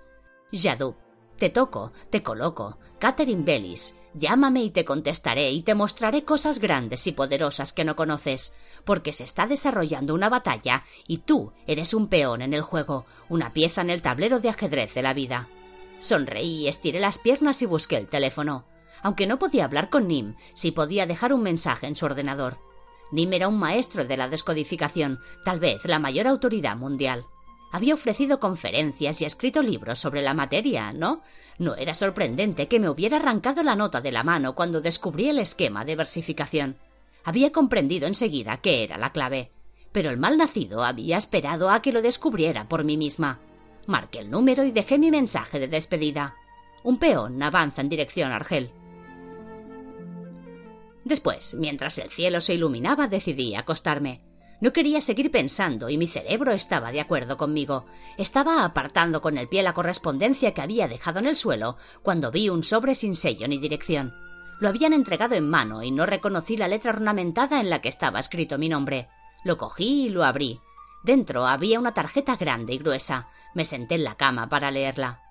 Yadub, 0.52 0.98
te 1.42 1.50
toco, 1.50 1.92
te 2.12 2.22
coloco, 2.22 2.78
Catherine 3.00 3.44
Bellis, 3.44 3.96
llámame 4.14 4.62
y 4.62 4.70
te 4.70 4.86
contestaré 4.86 5.50
y 5.50 5.64
te 5.64 5.74
mostraré 5.74 6.24
cosas 6.24 6.60
grandes 6.60 7.08
y 7.08 7.14
poderosas 7.14 7.74
que 7.74 7.84
no 7.84 7.96
conoces, 7.96 8.54
porque 8.86 9.12
se 9.12 9.24
está 9.24 9.48
desarrollando 9.48 10.14
una 10.14 10.30
batalla 10.30 10.84
y 11.08 11.18
tú 11.18 11.52
eres 11.66 11.96
un 11.96 12.10
peón 12.10 12.44
en 12.44 12.54
el 12.54 12.62
juego, 12.62 13.08
una 13.28 13.54
pieza 13.54 13.82
en 13.82 13.90
el 13.90 14.04
tablero 14.04 14.40
de 14.40 14.50
ajedrez 14.50 14.94
de 14.94 15.02
la 15.02 15.16
vida. 15.16 15.50
Sonreí, 15.98 16.68
estiré 16.68 17.00
las 17.00 17.18
piernas 17.18 17.64
y 17.64 17.66
busqué 17.66 17.98
el 17.98 18.08
teléfono. 18.08 18.66
Aunque 19.02 19.26
no 19.26 19.40
podía 19.40 19.66
hablar 19.66 19.90
con 19.90 20.08
Nim, 20.08 20.36
sí 20.54 20.70
podía 20.70 21.08
dejar 21.08 21.34
un 21.34 21.42
mensaje 21.42 21.88
en 21.88 21.96
su 21.96 22.06
ordenador. 22.06 22.60
Nim 23.12 23.34
era 23.34 23.48
un 23.48 23.58
maestro 23.58 24.06
de 24.06 24.16
la 24.16 24.30
descodificación, 24.30 25.20
tal 25.44 25.60
vez 25.60 25.84
la 25.86 25.98
mayor 25.98 26.28
autoridad 26.28 26.78
mundial. 26.78 27.26
Había 27.72 27.94
ofrecido 27.94 28.40
conferencias 28.40 29.22
y 29.22 29.26
escrito 29.26 29.62
libros 29.62 30.00
sobre 30.00 30.22
la 30.22 30.34
materia, 30.34 30.92
¿no? 30.92 31.22
No 31.58 31.76
era 31.76 31.94
sorprendente 31.94 32.68
que 32.68 32.80
me 32.80 32.90
hubiera 32.90 33.18
arrancado 33.18 33.64
la 33.64 33.76
nota 33.76 34.02
de 34.02 34.12
la 34.12 34.24
mano 34.24 34.56
cuando 34.56 34.82
descubrí 34.82 35.30
el 35.30 35.40
esquema 35.40 35.86
de 35.86 35.96
versificación. 35.96 36.76
Había 37.24 37.52
comprendido 37.52 38.08
enseguida 38.08 38.58
qué 38.58 38.84
era 38.84 38.98
la 38.98 39.12
clave. 39.12 39.52
Pero 39.92 40.10
el 40.10 40.18
mal 40.18 40.38
nacido 40.38 40.84
había 40.84 41.18
esperado 41.18 41.70
a 41.70 41.82
que 41.82 41.92
lo 41.92 42.02
descubriera 42.02 42.68
por 42.68 42.84
mí 42.84 42.98
misma. 42.98 43.40
Marqué 43.88 44.20
el 44.20 44.32
número 44.32 44.64
y 44.64 44.72
dejé 44.72 44.98
mi 44.98 45.12
mensaje 45.12 45.60
de 45.60 45.68
despedida. 45.68 46.36
Un 46.84 46.98
peón 46.98 47.42
avanza 47.42 47.82
en 47.82 47.90
dirección 47.90 48.32
a 48.32 48.38
Argel. 48.38 48.72
Después, 51.04 51.56
mientras 51.56 51.98
el 51.98 52.10
cielo 52.10 52.42
se 52.42 52.54
iluminaba, 52.54 53.08
decidí 53.08 53.56
acostarme. 53.56 54.22
No 54.62 54.72
quería 54.74 55.02
seguir 55.02 55.32
pensando 55.32 55.90
y 55.90 55.98
mi 55.98 56.08
cerebro 56.08 56.52
estaba 56.52 56.92
de 56.92 57.02
acuerdo 57.02 57.36
conmigo. 57.36 57.88
Estaba 58.18 58.64
apartando 58.64 59.20
con 59.20 59.40
el 59.40 59.48
pie 59.50 59.64
la 59.64 59.74
correspondencia 59.74 60.54
que 60.54 60.62
había 60.62 60.88
dejado 60.88 61.18
en 61.18 61.26
el 61.26 61.36
suelo 61.36 61.78
cuando 62.04 62.32
vi 62.32 62.48
un 62.48 62.64
sobre 62.64 62.94
sin 62.94 63.16
sello 63.16 63.48
ni 63.48 63.58
dirección. 63.58 64.14
Lo 64.60 64.70
habían 64.70 64.94
entregado 64.94 65.34
en 65.34 65.50
mano 65.50 65.82
y 65.82 65.90
no 65.90 66.06
reconocí 66.06 66.58
la 66.58 66.68
letra 66.68 66.92
ornamentada 66.92 67.60
en 67.60 67.72
la 67.72 67.82
que 67.82 67.90
estaba 67.90 68.20
escrito 68.20 68.60
mi 68.60 68.70
nombre. 68.70 69.10
Lo 69.44 69.58
cogí 69.58 70.06
y 70.06 70.10
lo 70.10 70.24
abrí. 70.24 70.60
Dentro 71.04 71.48
había 71.48 71.80
una 71.80 71.96
tarjeta 71.96 72.36
grande 72.36 72.74
y 72.74 72.78
gruesa. 72.78 73.30
Me 73.56 73.66
senté 73.66 73.96
en 73.96 74.04
la 74.04 74.14
cama 74.14 74.48
para 74.48 74.70
leerla. 74.70 75.22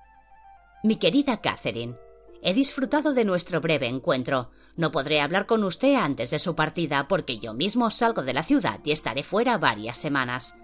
Mi 0.82 0.96
querida 0.96 1.40
Catherine, 1.40 1.94
he 2.42 2.54
disfrutado 2.54 3.12
de 3.12 3.24
nuestro 3.24 3.60
breve 3.60 3.86
encuentro. 3.86 4.50
No 4.76 4.90
podré 4.90 5.20
hablar 5.20 5.46
con 5.46 5.64
usted 5.64 5.94
antes 5.94 6.30
de 6.30 6.38
su 6.38 6.54
partida 6.54 7.06
porque 7.08 7.38
yo 7.38 7.52
mismo 7.52 7.90
salgo 7.90 8.22
de 8.22 8.32
la 8.32 8.42
ciudad 8.42 8.80
y 8.84 8.92
estaré 8.92 9.22
fuera 9.22 9.58
varias 9.58 9.98
semanas. 9.98 10.54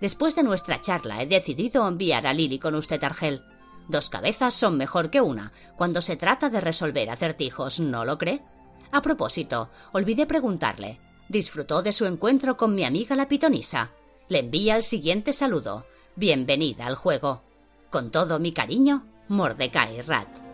Después 0.00 0.34
de 0.34 0.42
nuestra 0.42 0.80
charla 0.80 1.22
he 1.22 1.26
decidido 1.26 1.86
enviar 1.86 2.26
a 2.26 2.32
Lily 2.32 2.58
con 2.58 2.74
usted 2.74 3.02
Argel. 3.04 3.42
Dos 3.88 4.10
cabezas 4.10 4.54
son 4.54 4.76
mejor 4.76 5.10
que 5.10 5.20
una 5.20 5.52
cuando 5.76 6.02
se 6.02 6.16
trata 6.16 6.50
de 6.50 6.60
resolver 6.60 7.08
acertijos, 7.10 7.80
¿no 7.80 8.04
lo 8.04 8.18
cree? 8.18 8.42
A 8.90 9.00
propósito, 9.00 9.70
olvidé 9.92 10.26
preguntarle. 10.26 11.00
¿Disfrutó 11.28 11.82
de 11.82 11.92
su 11.92 12.04
encuentro 12.04 12.56
con 12.56 12.74
mi 12.74 12.84
amiga 12.84 13.16
la 13.16 13.28
pitonisa? 13.28 13.90
Le 14.28 14.40
envía 14.40 14.76
el 14.76 14.82
siguiente 14.82 15.32
saludo. 15.32 15.86
Bienvenida 16.14 16.86
al 16.86 16.94
juego. 16.94 17.42
Con 17.90 18.10
todo 18.10 18.38
mi 18.38 18.52
cariño, 18.52 19.06
Mordecai 19.28 20.02
Rat. 20.02 20.51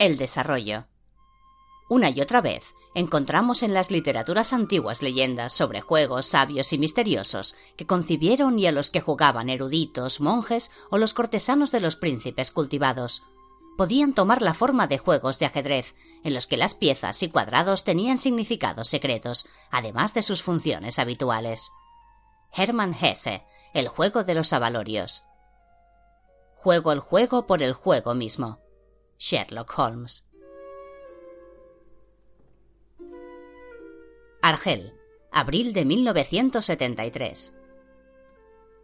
El 0.00 0.16
desarrollo. 0.16 0.86
Una 1.90 2.08
y 2.08 2.22
otra 2.22 2.40
vez 2.40 2.64
encontramos 2.94 3.62
en 3.62 3.74
las 3.74 3.90
literaturas 3.90 4.54
antiguas 4.54 5.02
leyendas 5.02 5.52
sobre 5.52 5.82
juegos 5.82 6.24
sabios 6.24 6.72
y 6.72 6.78
misteriosos 6.78 7.54
que 7.76 7.86
concibieron 7.86 8.58
y 8.58 8.66
a 8.66 8.72
los 8.72 8.88
que 8.88 9.02
jugaban 9.02 9.50
eruditos, 9.50 10.18
monjes 10.22 10.72
o 10.88 10.96
los 10.96 11.12
cortesanos 11.12 11.70
de 11.70 11.80
los 11.80 11.96
príncipes 11.96 12.50
cultivados. 12.50 13.22
Podían 13.76 14.14
tomar 14.14 14.40
la 14.40 14.54
forma 14.54 14.86
de 14.86 14.96
juegos 14.96 15.38
de 15.38 15.44
ajedrez, 15.44 15.94
en 16.24 16.32
los 16.32 16.46
que 16.46 16.56
las 16.56 16.74
piezas 16.74 17.22
y 17.22 17.28
cuadrados 17.28 17.84
tenían 17.84 18.16
significados 18.16 18.88
secretos, 18.88 19.46
además 19.70 20.14
de 20.14 20.22
sus 20.22 20.42
funciones 20.42 20.98
habituales. 20.98 21.72
Hermann 22.54 22.94
Hesse, 22.94 23.42
El 23.74 23.88
juego 23.88 24.24
de 24.24 24.34
los 24.34 24.54
avalorios. 24.54 25.24
Juego 26.54 26.90
el 26.90 27.00
juego 27.00 27.46
por 27.46 27.62
el 27.62 27.74
juego 27.74 28.14
mismo. 28.14 28.60
Sherlock 29.22 29.78
Holmes. 29.78 30.24
Argel, 34.40 34.94
abril 35.30 35.74
de 35.74 35.84
1973. 35.84 37.52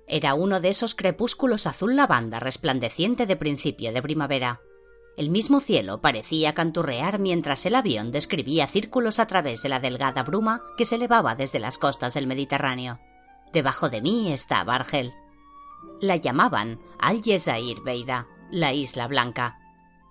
Era 0.06 0.34
uno 0.34 0.60
de 0.60 0.68
esos 0.68 0.94
crepúsculos 0.94 1.66
azul 1.66 1.96
lavanda 1.96 2.38
resplandeciente 2.38 3.24
de 3.24 3.36
principio 3.36 3.94
de 3.94 4.02
primavera. 4.02 4.60
El 5.16 5.30
mismo 5.30 5.60
cielo 5.60 6.02
parecía 6.02 6.52
canturrear 6.52 7.18
mientras 7.18 7.64
el 7.64 7.74
avión 7.74 8.12
describía 8.12 8.66
círculos 8.66 9.18
a 9.18 9.26
través 9.26 9.62
de 9.62 9.70
la 9.70 9.80
delgada 9.80 10.22
bruma 10.22 10.60
que 10.76 10.84
se 10.84 10.96
elevaba 10.96 11.34
desde 11.34 11.60
las 11.60 11.78
costas 11.78 12.12
del 12.12 12.26
Mediterráneo. 12.26 13.00
Debajo 13.54 13.88
de 13.88 14.02
mí 14.02 14.34
estaba 14.34 14.74
Argel. 14.74 15.14
La 16.02 16.16
llamaban 16.16 16.78
Al 16.98 17.22
Yezair 17.22 17.80
Beida, 17.80 18.26
la 18.50 18.74
Isla 18.74 19.06
Blanca 19.06 19.62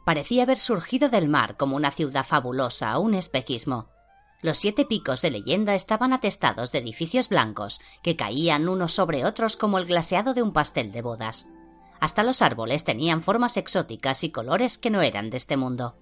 parecía 0.06 0.44
haber 0.44 0.60
surgido 0.60 1.10
del 1.10 1.28
mar 1.28 1.58
como 1.58 1.76
una 1.76 1.92
ciudad 1.92 2.26
fabulosa, 2.26 2.98
un 3.00 3.16
espejismo. 3.16 3.90
Los 4.42 4.60
siete 4.60 4.86
picos 4.86 5.24
de 5.24 5.32
leyenda 5.32 5.74
estaban 5.74 6.14
atestados 6.14 6.72
de 6.72 6.80
edificios 6.80 7.28
blancos 7.28 7.82
que 8.04 8.16
caían 8.16 8.70
unos 8.70 8.94
sobre 8.94 9.26
otros 9.26 9.58
como 9.58 9.80
el 9.80 9.88
glaseado 9.88 10.36
de 10.36 10.44
un 10.44 10.54
pastel 10.54 10.92
de 10.92 11.02
bodas. 11.02 11.48
Hasta 12.00 12.22
los 12.24 12.44
árboles 12.44 12.84
tenían 12.84 13.24
formas 13.24 13.58
exóticas 13.58 14.24
y 14.24 14.30
colores 14.30 14.78
que 14.78 14.92
no 14.92 15.02
eran 15.02 15.32
de 15.32 15.38
este 15.38 15.58
mundo. 15.58 15.96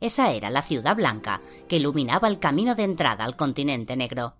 Esa 0.00 0.32
era 0.32 0.50
la 0.50 0.62
ciudad 0.62 0.94
blanca 0.94 1.40
que 1.68 1.76
iluminaba 1.76 2.28
el 2.28 2.38
camino 2.38 2.74
de 2.74 2.84
entrada 2.84 3.24
al 3.24 3.36
continente 3.36 3.96
negro. 3.96 4.34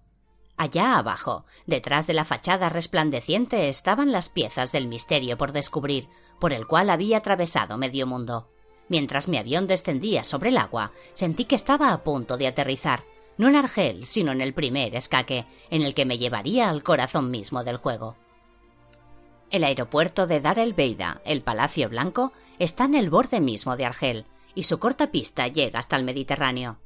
Allá 0.59 0.99
abajo, 0.99 1.47
detrás 1.67 2.07
de 2.07 2.13
la 2.13 2.27
fachada 2.27 2.69
resplandeciente, 2.69 3.71
estaban 3.71 4.13
las 4.13 4.29
piezas 4.29 4.71
del 4.71 4.87
misterio 4.87 5.39
por 5.39 5.53
descubrir, 5.53 6.09
por 6.39 6.53
el 6.53 6.67
cual 6.67 6.91
había 6.91 7.19
atravesado 7.19 7.79
medio 7.79 8.07
mundo. 8.07 8.52
Mientras 8.93 9.27
mi 9.27 9.39
avión 9.39 9.67
descendía 9.67 10.23
sobre 10.23 10.51
el 10.51 10.59
agua, 10.59 10.93
sentí 11.15 11.47
que 11.47 11.55
estaba 11.55 11.95
a 11.95 12.05
punto 12.05 12.37
de 12.37 12.47
aterrizar, 12.47 13.05
no 13.39 13.49
en 13.49 13.57
Argel, 13.57 14.05
sino 14.05 14.33
en 14.33 14.43
el 14.43 14.53
primer 14.53 14.95
escaque, 14.95 15.47
en 15.71 15.81
el 15.81 15.95
que 15.95 16.05
me 16.05 16.19
llevaría 16.19 16.69
al 16.69 16.83
corazón 16.83 17.31
mismo 17.31 17.65
del 17.65 17.79
juego. 17.79 18.17
El 19.51 19.65
aeropuerto 19.65 20.27
de 20.27 20.43
Dar 20.43 20.59
el 20.59 20.75
Beida, 20.75 21.23
el 21.25 21.41
Palacio 21.41 21.89
Blanco, 21.89 22.35
está 22.59 22.85
en 22.85 22.95
el 22.95 23.09
borde 23.09 23.41
mismo 23.41 23.79
de 23.79 23.87
Argel, 23.87 24.27
y 24.55 24.65
su 24.65 24.79
corta 24.79 25.11
pista 25.11 25.49
llega 25.49 25.79
hasta 25.79 25.97
el 25.97 26.05
Mediterráneo. 26.05 26.77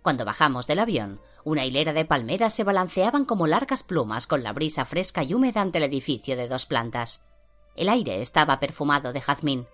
Cuando 0.00 0.24
bajamos 0.24 0.68
del 0.68 0.78
avión, 0.78 1.20
una 1.42 1.64
hilera 1.64 1.92
de 1.92 2.04
palmeras 2.04 2.54
se 2.54 2.62
balanceaban 2.62 3.24
como 3.24 3.48
largas 3.48 3.82
plumas 3.82 4.28
con 4.28 4.44
la 4.44 4.52
brisa 4.52 4.84
fresca 4.84 5.24
y 5.24 5.34
húmeda 5.34 5.60
ante 5.60 5.78
el 5.78 5.84
edificio 5.84 6.36
de 6.36 6.46
dos 6.46 6.66
plantas. 6.66 7.24
El 7.74 7.88
aire 7.88 8.22
estaba 8.22 8.60
perfumado 8.60 9.12
de 9.12 9.20
jazmín, 9.20 9.66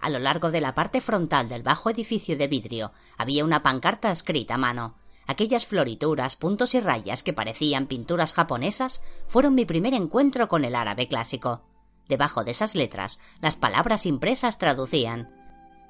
a 0.00 0.10
lo 0.10 0.18
largo 0.18 0.50
de 0.50 0.60
la 0.60 0.74
parte 0.74 1.00
frontal 1.00 1.48
del 1.48 1.62
bajo 1.62 1.90
edificio 1.90 2.36
de 2.36 2.48
vidrio 2.48 2.92
había 3.16 3.44
una 3.44 3.62
pancarta 3.62 4.10
escrita 4.10 4.54
a 4.54 4.58
mano. 4.58 4.94
Aquellas 5.26 5.66
florituras, 5.66 6.36
puntos 6.36 6.74
y 6.74 6.80
rayas 6.80 7.22
que 7.22 7.32
parecían 7.32 7.86
pinturas 7.86 8.32
japonesas 8.32 9.02
fueron 9.26 9.54
mi 9.54 9.64
primer 9.64 9.94
encuentro 9.94 10.48
con 10.48 10.64
el 10.64 10.76
árabe 10.76 11.08
clásico. 11.08 11.62
Debajo 12.08 12.44
de 12.44 12.52
esas 12.52 12.74
letras, 12.74 13.20
las 13.40 13.56
palabras 13.56 14.06
impresas 14.06 14.58
traducían 14.58 15.28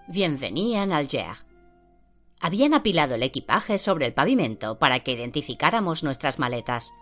Bienvenida 0.08 0.82
en 0.82 0.92
Alger. 0.92 1.36
Habían 2.40 2.74
apilado 2.74 3.16
el 3.16 3.22
equipaje 3.22 3.76
sobre 3.76 4.06
el 4.06 4.14
pavimento 4.14 4.78
para 4.78 5.00
que 5.00 5.12
identificáramos 5.12 6.04
nuestras 6.04 6.38
maletas. 6.38 6.92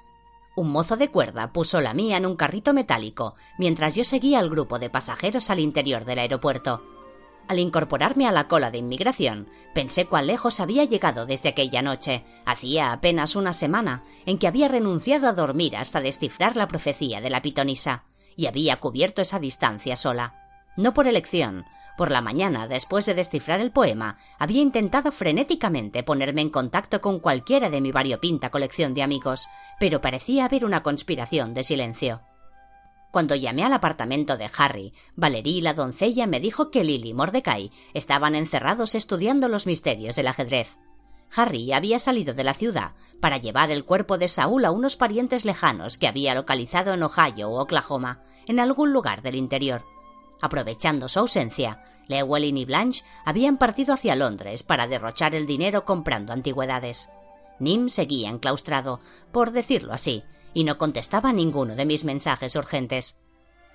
Un 0.57 0.71
mozo 0.71 0.97
de 0.97 1.11
cuerda 1.11 1.53
puso 1.53 1.81
la 1.81 1.95
mía 1.95 2.17
en 2.17 2.27
un 2.27 2.37
carrito 2.37 2.73
metálico 2.73 3.35
mientras 3.59 3.95
yo 3.95 4.05
seguía 4.05 4.39
al 4.39 4.51
grupo 4.51 4.79
de 4.79 4.91
pasajeros 4.91 5.51
al 5.51 5.61
interior 5.61 6.05
del 6.05 6.21
aeropuerto. 6.21 6.83
Al 7.47 7.59
incorporarme 7.59 8.27
a 8.27 8.33
la 8.33 8.49
cola 8.49 8.71
de 8.71 8.79
inmigración, 8.79 9.49
pensé 9.75 10.07
cuán 10.07 10.27
lejos 10.27 10.61
había 10.61 10.85
llegado 10.85 11.27
desde 11.27 11.51
aquella 11.51 11.83
noche, 11.83 12.25
hacía 12.47 12.93
apenas 12.93 13.37
una 13.37 13.53
semana, 13.53 14.03
en 14.25 14.39
que 14.39 14.47
había 14.47 14.69
renunciado 14.69 15.29
a 15.29 15.33
dormir 15.35 15.77
hasta 15.77 16.01
descifrar 16.01 16.57
la 16.57 16.69
profecía 16.69 17.21
de 17.21 17.29
la 17.29 17.43
pitonisa, 17.43 18.05
y 18.35 18.47
había 18.47 18.77
cubierto 18.81 19.21
esa 19.21 19.39
distancia 19.39 19.97
sola. 19.97 20.35
No 20.77 20.95
por 20.95 21.07
elección, 21.07 21.67
por 21.99 22.11
la 22.11 22.23
mañana, 22.23 22.67
después 22.67 23.05
de 23.07 23.15
descifrar 23.15 23.61
el 23.61 23.71
poema, 23.71 24.17
había 24.39 24.63
intentado 24.63 25.13
frenéticamente 25.13 26.03
ponerme 26.03 26.41
en 26.41 26.51
contacto 26.51 27.01
con 27.01 27.21
cualquiera 27.21 27.69
de 27.69 27.81
mi 27.81 27.93
variopinta 27.93 28.51
colección 28.51 28.95
de 28.95 29.03
amigos, 29.03 29.49
pero 29.79 30.01
parecía 30.01 30.47
haber 30.47 30.65
una 30.65 30.83
conspiración 30.83 31.55
de 31.55 31.63
silencio. 31.63 32.23
Cuando 33.15 33.37
llamé 33.37 33.63
al 33.63 33.73
apartamento 33.73 34.37
de 34.37 34.51
Harry, 34.59 34.93
Valerie, 35.15 35.63
la 35.63 35.73
doncella, 35.73 36.27
me 36.27 36.41
dijo 36.41 36.73
que 36.73 36.83
Lily 36.83 37.11
y 37.11 37.15
Mordecai 37.15 37.71
estaban 37.93 38.35
encerrados 38.35 38.97
estudiando 38.97 39.49
los 39.49 39.69
misterios 39.69 40.17
del 40.17 40.27
ajedrez. 40.27 40.77
Harry 41.37 41.73
había 41.73 42.01
salido 42.01 42.35
de 42.35 42.43
la 42.43 42.55
ciudad 42.55 42.91
para 43.21 43.39
llevar 43.39 43.71
el 43.71 43.85
cuerpo 43.85 44.19
de 44.19 44.27
Saúl 44.27 44.65
a 44.65 44.73
unos 44.73 44.97
parientes 44.97 45.45
lejanos 45.45 45.97
que 45.97 46.09
había 46.09 46.35
localizado 46.35 46.93
en 46.93 47.05
Ohio 47.05 47.51
o 47.51 47.63
Oklahoma, 47.63 48.21
en 48.49 48.59
algún 48.59 48.93
lugar 48.93 49.23
del 49.23 49.37
interior. 49.37 49.85
Aprovechando 50.43 51.09
su 51.09 51.21
ausencia, 51.21 51.85
Llewellyn 52.09 52.57
y 52.57 52.65
Blanche 52.65 53.05
habían 53.25 53.59
partido 53.59 53.95
hacia 53.95 54.17
Londres 54.17 54.65
para 54.65 54.89
derrochar 54.89 55.37
el 55.37 55.47
dinero 55.47 55.85
comprando 55.85 56.33
antigüedades. 56.33 57.09
Nim 57.61 57.91
seguía 57.91 58.29
enclaustrado, 58.29 58.99
por 59.31 59.53
decirlo 59.53 59.93
así, 59.93 60.25
y 60.55 60.65
no 60.65 60.79
contestaba 60.79 61.33
ninguno 61.33 61.75
de 61.75 61.85
mis 61.85 62.05
mensajes 62.05 62.57
urgentes. 62.57 63.19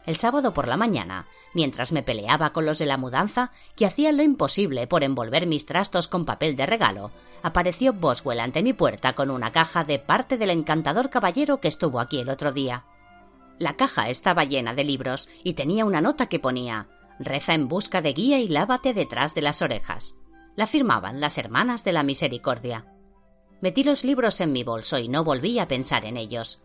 El 0.05 0.17
sábado 0.17 0.53
por 0.53 0.67
la 0.67 0.77
mañana, 0.77 1.27
mientras 1.53 1.91
me 1.91 2.01
peleaba 2.01 2.51
con 2.51 2.65
los 2.65 2.79
de 2.79 2.87
la 2.87 2.97
mudanza, 2.97 3.51
que 3.75 3.85
hacían 3.85 4.17
lo 4.17 4.23
imposible 4.23 4.87
por 4.87 5.03
envolver 5.03 5.45
mis 5.45 5.65
trastos 5.65 6.07
con 6.07 6.25
papel 6.25 6.55
de 6.55 6.65
regalo, 6.65 7.11
apareció 7.43 7.93
Boswell 7.93 8.39
ante 8.39 8.63
mi 8.63 8.73
puerta 8.73 9.13
con 9.13 9.29
una 9.29 9.51
caja 9.51 9.83
de 9.83 9.99
parte 9.99 10.37
del 10.37 10.49
encantador 10.49 11.09
caballero 11.09 11.59
que 11.59 11.67
estuvo 11.67 11.99
aquí 11.99 12.19
el 12.19 12.29
otro 12.29 12.53
día. 12.53 12.85
La 13.59 13.75
caja 13.75 14.09
estaba 14.09 14.45
llena 14.45 14.73
de 14.73 14.85
libros 14.85 15.27
y 15.43 15.53
tenía 15.53 15.85
una 15.85 16.01
nota 16.01 16.27
que 16.27 16.39
ponía 16.39 16.87
Reza 17.19 17.53
en 17.53 17.67
busca 17.67 18.01
de 18.01 18.13
guía 18.13 18.39
y 18.39 18.47
lávate 18.47 18.93
detrás 18.93 19.35
de 19.35 19.41
las 19.41 19.61
orejas. 19.61 20.17
La 20.55 20.67
firmaban 20.67 21.19
las 21.19 21.37
hermanas 21.37 21.83
de 21.83 21.91
la 21.91 22.01
misericordia. 22.01 22.85
Metí 23.61 23.83
los 23.83 24.05
libros 24.05 24.39
en 24.39 24.53
mi 24.53 24.63
bolso 24.63 24.97
y 24.97 25.09
no 25.09 25.25
volví 25.25 25.59
a 25.59 25.67
pensar 25.67 26.05
en 26.05 26.15
ellos. 26.15 26.61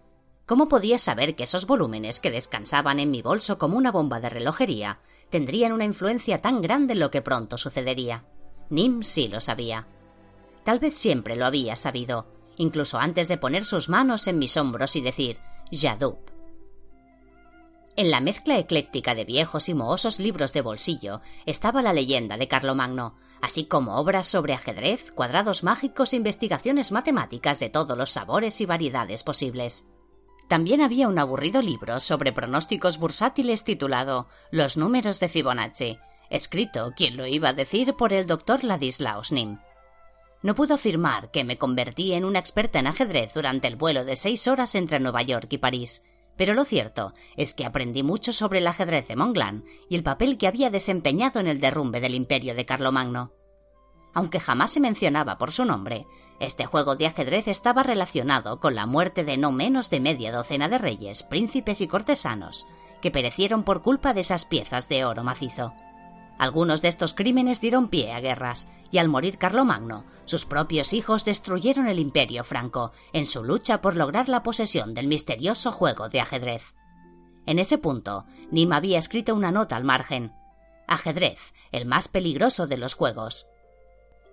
¿Cómo 0.47 0.69
podía 0.69 0.99
saber 0.99 1.37
que 1.37 1.45
esos 1.45 1.67
volúmenes 1.67 2.21
que 2.21 2.31
descansaban 2.31 3.01
en 3.01 3.11
mi 3.11 3.23
bolso 3.23 3.57
como 3.57 3.79
una 3.79 3.91
bomba 3.91 4.21
de 4.21 4.29
relojería 4.29 4.99
tendrían 5.31 5.73
una 5.73 5.87
influencia 5.87 6.43
tan 6.43 6.61
grande 6.61 6.93
en 6.93 7.01
lo 7.01 7.11
que 7.11 7.23
pronto 7.23 7.57
sucedería? 7.57 8.25
Nim 8.69 9.03
sí 9.03 9.29
lo 9.29 9.41
sabía. 9.41 9.87
Tal 10.65 10.79
vez 10.79 10.95
siempre 10.95 11.37
lo 11.37 11.47
había 11.47 11.77
sabido, 11.77 12.27
incluso 12.57 12.99
antes 12.99 13.29
de 13.29 13.39
poner 13.39 13.65
sus 13.65 13.89
manos 13.89 14.27
en 14.27 14.39
mis 14.39 14.57
hombros 14.57 14.97
y 14.97 15.01
decir 15.01 15.39
Yadub. 15.71 16.19
En 17.97 18.11
la 18.11 18.21
mezcla 18.21 18.59
ecléctica 18.59 19.15
de 19.15 19.25
viejos 19.25 19.69
y 19.69 19.75
mohosos 19.75 20.19
libros 20.19 20.53
de 20.53 20.63
bolsillo 20.63 21.21
estaba 21.47 21.81
la 21.81 21.93
leyenda 21.93 22.37
de 22.37 22.49
Carlomagno, 22.49 23.17
así 23.41 23.67
como 23.67 23.97
obras 23.97 24.27
sobre 24.27 24.53
ajedrez, 24.53 25.13
cuadrados 25.13 25.63
mágicos 25.63 26.13
e 26.13 26.17
investigaciones 26.17 26.91
matemáticas 26.91 27.61
de 27.61 27.71
todos 27.71 27.97
los 27.97 28.11
sabores 28.11 28.61
y 28.61 28.67
variedades 28.67 29.23
posibles. 29.23 29.87
También 30.49 30.83
había 30.83 31.09
un 31.09 31.19
aburrido 31.19 31.63
libro 31.63 32.01
sobre 32.01 32.33
pronósticos 32.33 32.99
bursátiles 32.99 33.65
titulado 33.65 34.29
Los 34.51 34.77
números 34.77 35.19
de 35.19 35.29
Fibonacci, 35.29 35.99
escrito, 36.31 36.93
quien 36.97 37.17
lo 37.17 37.27
iba 37.27 37.51
a 37.51 37.55
decir, 37.55 37.95
por 37.95 38.13
el 38.13 38.27
doctor 38.27 38.63
Ladislaus 38.63 39.33
Nim. 39.33 39.59
No 40.43 40.55
puedo 40.55 40.75
afirmar 40.75 41.31
que 41.31 41.45
me 41.45 41.57
convertí 41.57 42.13
en 42.13 42.25
una 42.25 42.39
experta 42.39 42.79
en 42.79 42.87
ajedrez 42.87 43.33
durante 43.33 43.67
el 43.67 43.77
vuelo 43.77 44.05
de 44.05 44.17
seis 44.17 44.47
horas 44.47 44.75
entre 44.75 45.01
Nueva 45.01 45.23
York 45.23 45.47
y 45.51 45.59
París, 45.59 46.03
pero 46.37 46.53
lo 46.53 46.65
cierto 46.65 47.15
es 47.37 47.55
que 47.55 47.65
aprendí 47.65 48.03
mucho 48.03 48.33
sobre 48.33 48.59
el 48.59 48.67
ajedrez 48.67 49.09
de 49.09 49.17
Monglan 49.17 49.65
y 49.89 49.97
el 49.97 50.03
papel 50.03 50.37
que 50.37 50.47
había 50.47 50.69
desempeñado 50.69 51.41
en 51.41 51.47
el 51.47 51.61
derrumbe 51.61 52.01
del 52.01 52.15
imperio 52.15 52.55
de 52.55 52.67
Carlomagno. 52.67 53.33
Aunque 54.15 54.41
jamás 54.41 54.71
se 54.71 54.81
mencionaba 54.81 55.39
por 55.39 55.51
su 55.53 55.65
nombre, 55.65 56.07
este 56.41 56.67
juego 56.67 56.97
de 56.97 57.07
ajedrez 57.07 57.49
estaba 57.49 57.83
relacionado 57.83 58.61
con 58.61 58.75
la 58.75 58.87
muerte 58.87 59.25
de 59.25 59.37
no 59.37 59.53
menos 59.53 59.91
de 59.91 60.01
media 60.01 60.33
docena 60.33 60.69
de 60.69 60.79
reyes, 60.79 61.23
príncipes 61.25 61.81
y 61.81 61.89
cortesanos, 61.89 62.67
que 63.03 63.11
perecieron 63.11 63.65
por 63.65 63.83
culpa 63.83 64.15
de 64.15 64.21
esas 64.21 64.45
piezas 64.45 64.89
de 64.89 65.05
oro 65.05 65.25
macizo. 65.25 65.75
Algunos 66.39 66.83
de 66.83 66.89
estos 66.89 67.13
crímenes 67.13 67.61
dieron 67.61 67.89
pie 67.89 68.13
a 68.13 68.21
guerras, 68.21 68.69
y 68.91 68.99
al 68.99 69.09
morir 69.09 69.39
Carlomagno, 69.39 70.05
sus 70.25 70.45
propios 70.47 70.93
hijos 70.93 71.25
destruyeron 71.25 71.87
el 71.87 71.99
imperio 71.99 72.45
franco 72.45 72.93
en 73.13 73.27
su 73.27 73.45
lucha 73.45 73.81
por 73.81 73.97
lograr 73.97 74.29
la 74.29 74.43
posesión 74.43 74.95
del 74.95 75.07
misterioso 75.07 75.73
juego 75.73 76.09
de 76.09 76.21
ajedrez. 76.21 76.75
En 77.47 77.59
ese 77.59 77.79
punto, 77.79 78.25
Nim 78.51 78.73
había 78.73 78.99
escrito 78.99 79.35
una 79.35 79.51
nota 79.51 79.77
al 79.77 79.85
margen. 79.85 80.33
Ajedrez, 80.87 81.39
el 81.73 81.87
más 81.87 82.09
peligroso 82.09 82.67
de 82.67 82.79
los 82.79 82.95
juegos. 82.95 83.47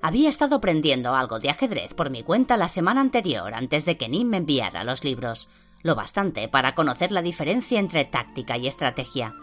Había 0.02 0.30
estado 0.30 0.56
aprendiendo 0.56 1.16
algo 1.16 1.40
de 1.40 1.50
ajedrez 1.50 1.94
por 1.94 2.10
mi 2.10 2.24
cuenta 2.24 2.58
la 2.58 2.68
semana 2.68 3.02
anterior 3.02 3.54
antes 3.54 3.86
de 3.86 3.98
que 3.98 4.10
Nim 4.10 4.30
me 4.30 4.38
enviara 4.38 4.84
los 4.84 5.04
libros, 5.04 5.48
lo 5.84 5.96
bastante 5.96 6.48
para 6.48 6.74
conocer 6.74 7.12
la 7.12 7.22
diferencia 7.22 7.80
entre 7.80 8.06
táctica 8.06 8.58
y 8.58 8.68
estrategia. 8.68 9.36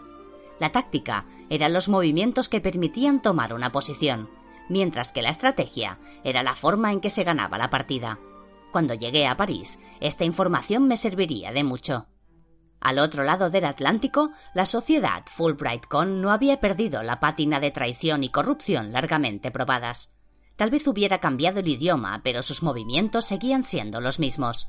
La 0.59 0.73
táctica 0.73 1.25
eran 1.49 1.71
los 1.71 1.87
movimientos 1.87 2.49
que 2.49 2.59
permitían 2.59 3.21
tomar 3.21 3.53
una 3.53 3.71
posición, 3.71 4.29
mientras 4.67 5.13
que 5.13 5.21
la 5.21 5.29
estrategia 5.29 5.97
era 6.25 6.43
la 6.43 6.55
forma 6.55 6.91
en 6.91 6.99
que 6.99 7.09
se 7.09 7.23
ganaba 7.23 7.57
la 7.57 7.69
partida. 7.69 8.19
Cuando 8.71 8.93
llegué 8.93 9.27
a 9.27 9.37
París, 9.37 9.79
esta 10.01 10.25
información 10.25 10.87
me 10.87 10.97
serviría 10.97 11.53
de 11.53 11.63
mucho. 11.63 12.07
Al 12.81 12.99
otro 12.99 13.23
lado 13.23 13.49
del 13.49 13.65
Atlántico, 13.65 14.31
la 14.53 14.65
sociedad 14.65 15.23
Fulbright 15.25 15.85
Con 15.85 16.21
no 16.21 16.31
había 16.31 16.59
perdido 16.59 17.01
la 17.01 17.21
pátina 17.21 17.61
de 17.61 17.71
traición 17.71 18.23
y 18.23 18.29
corrupción 18.29 18.91
largamente 18.91 19.51
probadas. 19.51 20.13
Tal 20.59 20.71
vez 20.71 20.85
hubiera 20.87 21.19
cambiado 21.19 21.61
el 21.61 21.69
idioma, 21.69 22.19
pero 22.21 22.43
sus 22.43 22.63
movimientos 22.63 23.23
seguían 23.23 23.63
siendo 23.63 24.01
los 24.01 24.19
mismos. 24.19 24.67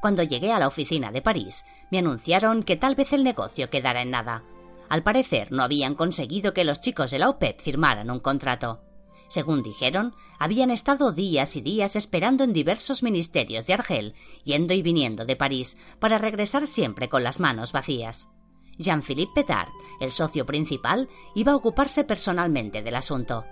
Cuando 0.00 0.24
llegué 0.24 0.50
a 0.50 0.58
la 0.58 0.66
oficina 0.66 1.12
de 1.12 1.22
París, 1.22 1.64
me 1.92 2.00
anunciaron 2.00 2.64
que 2.64 2.76
tal 2.76 2.96
vez 2.96 3.12
el 3.12 3.22
negocio 3.22 3.70
quedara 3.70 4.02
en 4.02 4.10
nada. 4.10 4.42
Al 4.88 5.04
parecer 5.04 5.52
no 5.52 5.62
habían 5.62 5.94
conseguido 5.94 6.52
que 6.52 6.64
los 6.64 6.80
chicos 6.80 7.12
de 7.12 7.20
la 7.20 7.28
OPEP 7.28 7.60
firmaran 7.60 8.10
un 8.10 8.18
contrato. 8.18 8.80
Según 9.28 9.62
dijeron, 9.62 10.12
habían 10.40 10.72
estado 10.72 11.12
días 11.12 11.54
y 11.54 11.60
días 11.60 11.94
esperando 11.94 12.42
en 12.42 12.52
diversos 12.52 13.04
ministerios 13.04 13.64
de 13.64 13.74
Argel, 13.74 14.14
yendo 14.42 14.74
y 14.74 14.82
viniendo 14.82 15.24
de 15.24 15.36
París, 15.36 15.76
para 16.00 16.18
regresar 16.18 16.66
siempre 16.66 17.08
con 17.08 17.22
las 17.22 17.38
manos 17.38 17.70
vacías. 17.70 18.28
Jean-Philippe 18.76 19.34
Petard, 19.36 19.68
el 20.00 20.10
socio 20.10 20.44
principal, 20.46 21.08
iba 21.36 21.52
a 21.52 21.56
ocuparse 21.56 22.02
personalmente 22.02 22.82
del 22.82 22.96
asunto. 22.96 23.44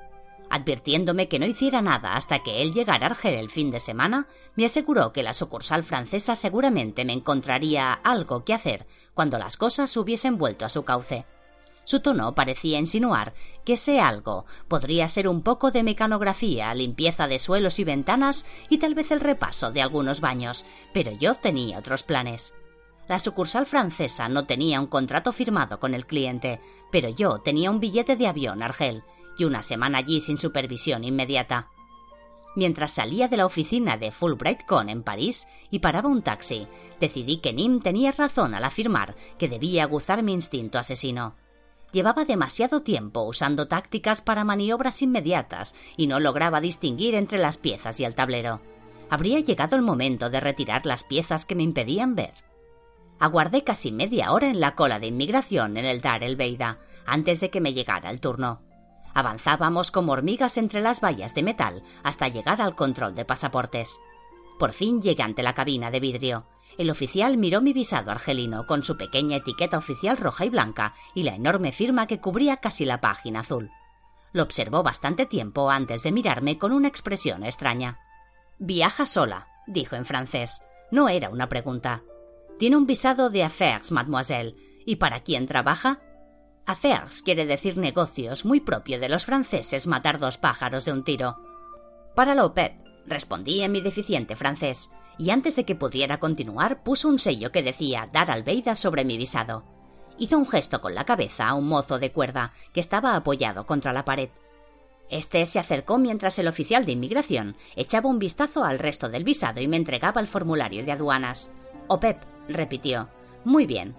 Advirtiéndome 0.49 1.29
que 1.29 1.39
no 1.39 1.47
hiciera 1.47 1.83
nada 1.83 2.15
hasta 2.15 2.43
que 2.43 2.63
él 2.63 2.73
llegara 2.73 3.07
a 3.07 3.11
Argel 3.11 3.35
el 3.35 3.51
fin 3.51 3.71
de 3.71 3.81
semana, 3.81 4.29
me 4.55 4.65
aseguró 4.65 5.13
que 5.13 5.23
la 5.23 5.35
sucursal 5.35 5.83
francesa 5.83 6.37
seguramente 6.37 7.05
me 7.05 7.13
encontraría 7.13 7.93
algo 7.93 8.45
que 8.45 8.55
hacer 8.55 8.87
cuando 9.15 9.39
las 9.39 9.57
cosas 9.57 9.97
hubiesen 9.97 10.39
vuelto 10.39 10.65
a 10.65 10.69
su 10.69 10.85
cauce. 10.85 11.27
Su 11.85 12.01
tono 12.01 12.35
parecía 12.35 12.79
insinuar 12.79 13.33
que 13.65 13.75
ese 13.75 14.01
algo 14.01 14.45
podría 14.69 15.09
ser 15.09 15.29
un 15.29 15.43
poco 15.43 15.71
de 15.71 15.83
mecanografía, 15.83 16.75
limpieza 16.75 17.29
de 17.29 17.39
suelos 17.39 17.79
y 17.79 17.85
ventanas 17.85 18.45
y 18.69 18.79
tal 18.79 18.95
vez 18.95 19.11
el 19.11 19.21
repaso 19.21 19.71
de 19.73 19.83
algunos 19.83 20.21
baños, 20.21 20.65
pero 20.93 21.13
yo 21.13 21.37
tenía 21.37 21.79
otros 21.79 22.03
planes. 22.03 22.55
La 23.09 23.21
sucursal 23.21 23.67
francesa 23.67 24.29
no 24.29 24.47
tenía 24.47 24.81
un 24.81 24.89
contrato 24.89 25.33
firmado 25.33 25.79
con 25.79 25.95
el 25.95 26.07
cliente, 26.07 26.61
pero 26.91 27.09
yo 27.09 27.39
tenía 27.39 27.71
un 27.71 27.79
billete 27.79 28.17
de 28.17 28.27
avión 28.27 28.63
Argel 28.63 29.05
y 29.39 29.45
una 29.45 29.63
semana 29.63 29.99
allí 29.99 30.21
sin 30.21 30.39
supervisión 30.39 31.05
inmediata. 31.05 31.69
Mientras 32.57 32.93
salía 32.93 33.29
de 33.29 33.37
la 33.37 33.45
oficina 33.45 33.99
de 33.99 34.11
Fulbright 34.11 34.65
Con 34.65 34.89
en 34.89 35.03
París 35.03 35.47
y 35.71 35.81
paraba 35.81 36.09
un 36.09 36.23
taxi, 36.23 36.67
decidí 36.99 37.39
que 37.39 37.53
Nim 37.53 37.81
tenía 37.81 38.13
razón 38.13 38.55
al 38.55 38.65
afirmar 38.65 39.15
que 39.39 39.49
debía 39.49 39.83
aguzar 39.83 40.23
mi 40.23 40.33
instinto 40.33 40.79
asesino. 40.79 41.35
Llevaba 41.93 42.25
demasiado 42.25 42.81
tiempo 42.83 43.23
usando 43.23 43.69
tácticas 43.69 44.23
para 44.23 44.45
maniobras 44.45 45.03
inmediatas 45.03 45.75
y 45.97 46.07
no 46.07 46.19
lograba 46.19 46.61
distinguir 46.61 47.15
entre 47.15 47.39
las 47.39 47.59
piezas 47.59 48.01
y 48.01 48.05
el 48.05 48.15
tablero. 48.15 48.61
Habría 49.11 49.41
llegado 49.41 49.77
el 49.77 49.83
momento 49.83 50.31
de 50.31 50.41
retirar 50.41 50.85
las 50.87 51.05
piezas 51.05 51.45
que 51.45 51.55
me 51.55 51.63
impedían 51.63 52.15
ver. 52.15 52.33
Aguardé 53.19 53.65
casi 53.65 53.93
media 53.93 54.33
hora 54.33 54.49
en 54.49 54.61
la 54.61 54.75
cola 54.75 54.99
de 54.99 55.07
inmigración 55.07 55.77
en 55.77 55.85
el 55.85 56.01
Dar 56.01 56.25
el 56.25 56.37
Beida, 56.37 56.79
antes 57.07 57.41
de 57.41 57.51
que 57.51 57.61
me 57.61 57.73
llegara 57.73 58.11
el 58.11 58.21
turno. 58.21 58.66
Avanzábamos 59.17 59.91
como 59.91 60.13
hormigas 60.13 60.59
entre 60.59 60.83
las 60.83 61.01
vallas 61.01 61.35
de 61.35 61.43
metal 61.43 61.83
hasta 62.03 62.29
llegar 62.29 62.61
al 62.61 62.77
control 62.77 63.15
de 63.15 63.25
pasaportes. 63.25 63.99
Por 64.59 64.75
fin 64.75 65.01
llegué 65.01 65.23
ante 65.23 65.43
la 65.43 65.55
cabina 65.55 65.91
de 65.91 66.01
vidrio. 66.01 66.45
El 66.77 66.91
oficial 66.91 67.39
miró 67.39 67.63
mi 67.63 67.73
visado 67.73 68.11
argelino 68.11 68.67
con 68.67 68.83
su 68.83 68.99
pequeña 68.99 69.39
etiqueta 69.39 69.79
oficial 69.79 70.19
roja 70.19 70.45
y 70.45 70.51
blanca 70.51 70.93
y 71.15 71.23
la 71.23 71.35
enorme 71.35 71.73
firma 71.73 72.07
que 72.07 72.21
cubría 72.21 72.59
casi 72.59 72.85
la 72.85 73.01
página 73.01 73.41
azul. 73.41 73.71
Lo 74.35 74.43
observó 74.43 74.83
bastante 74.83 75.25
tiempo 75.25 75.71
antes 75.71 76.03
de 76.03 76.13
mirarme 76.13 76.59
con 76.59 76.73
una 76.73 76.89
expresión 76.89 77.43
extraña. 77.43 77.99
Viaja 78.59 79.07
sola, 79.07 79.49
dijo 79.67 79.97
en 79.97 80.05
francés. 80.05 80.61
No 80.91 81.09
era 81.09 81.31
una 81.31 81.49
pregunta. 81.49 82.03
Tiene 82.59 82.77
un 82.77 82.87
visado 82.87 83.31
de 83.31 83.45
affaires, 83.45 83.91
mademoiselle. 83.93 84.57
¿Y 84.85 84.97
para 84.97 85.21
quién 85.21 85.47
trabaja? 85.47 86.03
Affairs 86.67 87.23
quiere 87.23 87.47
decir 87.47 87.79
negocios, 87.79 88.45
muy 88.45 88.61
propio 88.61 88.99
de 88.99 89.09
los 89.09 89.25
franceses 89.25 89.87
matar 89.87 90.19
dos 90.19 90.37
pájaros 90.37 90.85
de 90.85 90.93
un 90.93 91.05
tiro. 91.05 91.37
Para 92.17 92.35
lo 92.35 92.53
Pep, 92.55 92.75
respondí 93.07 93.63
en 93.63 93.71
mi 93.71 93.81
deficiente 93.81 94.35
francés, 94.35 94.91
y 95.17 95.31
antes 95.31 95.55
de 95.55 95.65
que 95.65 95.77
pudiera 95.77 96.19
continuar 96.19 96.83
puso 96.83 97.09
un 97.09 97.21
sello 97.21 97.53
que 97.53 97.63
decía 97.63 98.11
dar 98.13 98.33
albeida 98.33 98.75
sobre 98.75 99.05
mi 99.05 99.17
visado. 99.17 99.65
Hizo 100.19 100.37
un 100.37 100.49
gesto 100.49 100.81
con 100.81 100.95
la 100.95 101.05
cabeza 101.05 101.47
a 101.47 101.55
un 101.55 101.69
mozo 101.69 102.01
de 102.01 102.11
cuerda 102.11 102.53
que 102.73 102.81
estaba 102.81 103.15
apoyado 103.15 103.65
contra 103.65 103.93
la 103.93 104.05
pared. 104.05 104.31
Este 105.09 105.47
se 105.47 105.61
acercó 105.61 105.99
mientras 105.99 106.37
el 106.41 106.49
oficial 106.49 106.85
de 106.85 106.93
inmigración 106.93 107.57
echaba 107.77 108.11
un 108.11 108.19
vistazo 108.19 108.65
al 108.65 108.81
resto 108.81 109.09
del 109.09 109.23
visado 109.23 109.61
y 109.61 109.69
me 109.69 109.77
entregaba 109.77 110.21
el 110.21 110.27
formulario 110.27 110.85
de 110.85 110.91
aduanas. 110.91 111.53
OPEP, 111.87 112.19
repitió. 112.49 113.09
Muy 113.45 113.67
bien, 113.67 113.95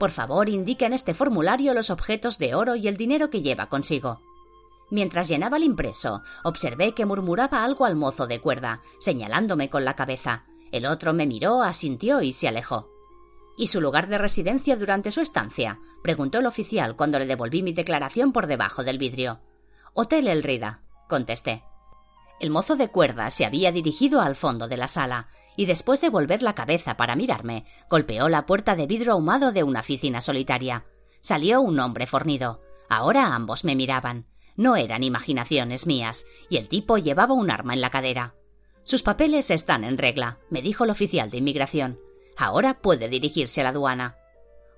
por 0.00 0.12
favor, 0.12 0.48
indique 0.48 0.86
en 0.86 0.94
este 0.94 1.12
formulario 1.12 1.74
los 1.74 1.90
objetos 1.90 2.38
de 2.38 2.54
oro 2.54 2.74
y 2.74 2.88
el 2.88 2.96
dinero 2.96 3.28
que 3.28 3.42
lleva 3.42 3.68
consigo. 3.68 4.22
Mientras 4.90 5.28
llenaba 5.28 5.58
el 5.58 5.62
impreso, 5.62 6.22
observé 6.42 6.94
que 6.94 7.04
murmuraba 7.04 7.62
algo 7.62 7.84
al 7.84 7.96
mozo 7.96 8.26
de 8.26 8.40
cuerda, 8.40 8.80
señalándome 8.98 9.68
con 9.68 9.84
la 9.84 9.96
cabeza. 9.96 10.46
El 10.72 10.86
otro 10.86 11.12
me 11.12 11.26
miró, 11.26 11.62
asintió 11.62 12.22
y 12.22 12.32
se 12.32 12.48
alejó. 12.48 12.88
¿Y 13.58 13.66
su 13.66 13.82
lugar 13.82 14.08
de 14.08 14.16
residencia 14.16 14.74
durante 14.74 15.10
su 15.10 15.20
estancia? 15.20 15.78
preguntó 16.02 16.38
el 16.38 16.46
oficial 16.46 16.96
cuando 16.96 17.18
le 17.18 17.26
devolví 17.26 17.62
mi 17.62 17.74
declaración 17.74 18.32
por 18.32 18.46
debajo 18.46 18.82
del 18.82 18.96
vidrio. 18.96 19.40
Hotel 19.92 20.28
El 20.28 20.42
Rida, 20.42 20.80
contesté. 21.10 21.62
El 22.40 22.48
mozo 22.48 22.74
de 22.74 22.88
cuerda 22.88 23.28
se 23.28 23.44
había 23.44 23.70
dirigido 23.70 24.22
al 24.22 24.34
fondo 24.34 24.66
de 24.66 24.78
la 24.78 24.88
sala 24.88 25.28
y 25.56 25.66
después 25.66 26.00
de 26.00 26.08
volver 26.08 26.42
la 26.42 26.54
cabeza 26.54 26.96
para 26.96 27.16
mirarme, 27.16 27.64
golpeó 27.88 28.28
la 28.28 28.46
puerta 28.46 28.76
de 28.76 28.86
vidrio 28.86 29.12
ahumado 29.12 29.52
de 29.52 29.62
una 29.62 29.80
oficina 29.80 30.20
solitaria. 30.20 30.84
Salió 31.20 31.60
un 31.60 31.78
hombre 31.78 32.06
fornido. 32.06 32.60
Ahora 32.88 33.34
ambos 33.34 33.64
me 33.64 33.76
miraban. 33.76 34.26
No 34.56 34.76
eran 34.76 35.02
imaginaciones 35.02 35.86
mías, 35.86 36.26
y 36.48 36.56
el 36.56 36.68
tipo 36.68 36.98
llevaba 36.98 37.34
un 37.34 37.50
arma 37.50 37.74
en 37.74 37.80
la 37.80 37.90
cadera. 37.90 38.34
Sus 38.84 39.02
papeles 39.02 39.50
están 39.50 39.84
en 39.84 39.98
regla, 39.98 40.38
me 40.50 40.62
dijo 40.62 40.84
el 40.84 40.90
oficial 40.90 41.30
de 41.30 41.38
inmigración. 41.38 41.98
Ahora 42.36 42.80
puede 42.80 43.08
dirigirse 43.08 43.60
a 43.60 43.64
la 43.64 43.70
aduana. 43.70 44.16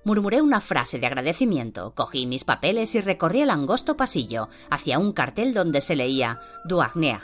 Murmuré 0.03 0.41
una 0.41 0.59
frase 0.59 0.99
de 0.99 1.07
agradecimiento, 1.07 1.93
cogí 1.95 2.27
mis 2.27 2.43
papeles 2.43 2.93
y 2.95 3.01
recorrí 3.01 3.41
el 3.41 3.49
angosto 3.49 3.95
pasillo 3.95 4.49
hacia 4.69 4.99
un 4.99 5.13
cartel 5.13 5.53
donde 5.53 5.79
se 5.79 5.95
leía 5.95 6.41
Douarnenez. 6.65 7.23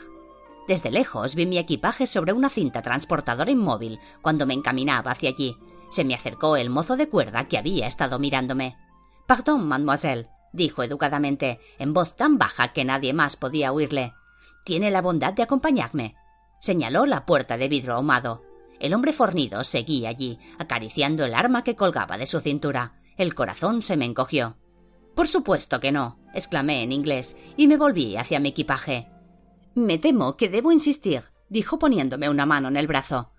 Desde 0.69 0.91
lejos 0.91 1.33
vi 1.33 1.47
mi 1.47 1.57
equipaje 1.57 2.05
sobre 2.05 2.31
una 2.31 2.47
cinta 2.47 2.83
transportadora 2.83 3.49
inmóvil 3.49 3.99
cuando 4.21 4.45
me 4.45 4.53
encaminaba 4.53 5.09
hacia 5.09 5.31
allí. 5.31 5.57
Se 5.89 6.03
me 6.03 6.13
acercó 6.13 6.57
el 6.57 6.69
mozo 6.69 6.95
de 6.95 7.09
cuerda 7.09 7.47
que 7.47 7.57
había 7.57 7.87
estado 7.87 8.19
mirándome. 8.19 8.77
Pardon, 9.25 9.67
mademoiselle, 9.67 10.27
dijo 10.53 10.83
educadamente, 10.83 11.59
en 11.79 11.91
voz 11.95 12.15
tan 12.15 12.37
baja 12.37 12.67
que 12.71 12.85
nadie 12.85 13.13
más 13.13 13.35
podía 13.35 13.71
oírle. 13.71 14.13
¿Tiene 14.63 14.91
la 14.91 15.01
bondad 15.01 15.33
de 15.33 15.41
acompañarme? 15.41 16.13
Señaló 16.61 17.07
la 17.07 17.25
puerta 17.25 17.57
de 17.57 17.67
vidrio 17.67 17.95
ahumado. 17.95 18.43
El 18.79 18.93
hombre 18.93 19.11
fornido 19.11 19.63
seguía 19.63 20.09
allí, 20.09 20.37
acariciando 20.59 21.25
el 21.25 21.33
arma 21.33 21.63
que 21.63 21.75
colgaba 21.75 22.19
de 22.19 22.27
su 22.27 22.41
cintura. 22.41 23.01
El 23.17 23.33
corazón 23.33 23.81
se 23.81 23.97
me 23.97 24.05
encogió. 24.05 24.55
Por 25.15 25.27
supuesto 25.27 25.79
que 25.79 25.91
no, 25.91 26.19
exclamé 26.35 26.83
en 26.83 26.91
inglés, 26.91 27.35
y 27.57 27.65
me 27.65 27.75
volví 27.75 28.17
hacia 28.17 28.39
mi 28.39 28.49
equipaje. 28.49 29.07
Me 29.79 29.97
temo 29.97 30.35
que 30.35 30.49
debo 30.49 30.73
insistir, 30.73 31.23
dijo 31.47 31.79
poniéndome 31.79 32.29
una 32.29 32.45
mano 32.45 32.67
en 32.67 32.75
el 32.75 32.85
brazo. 32.85 33.29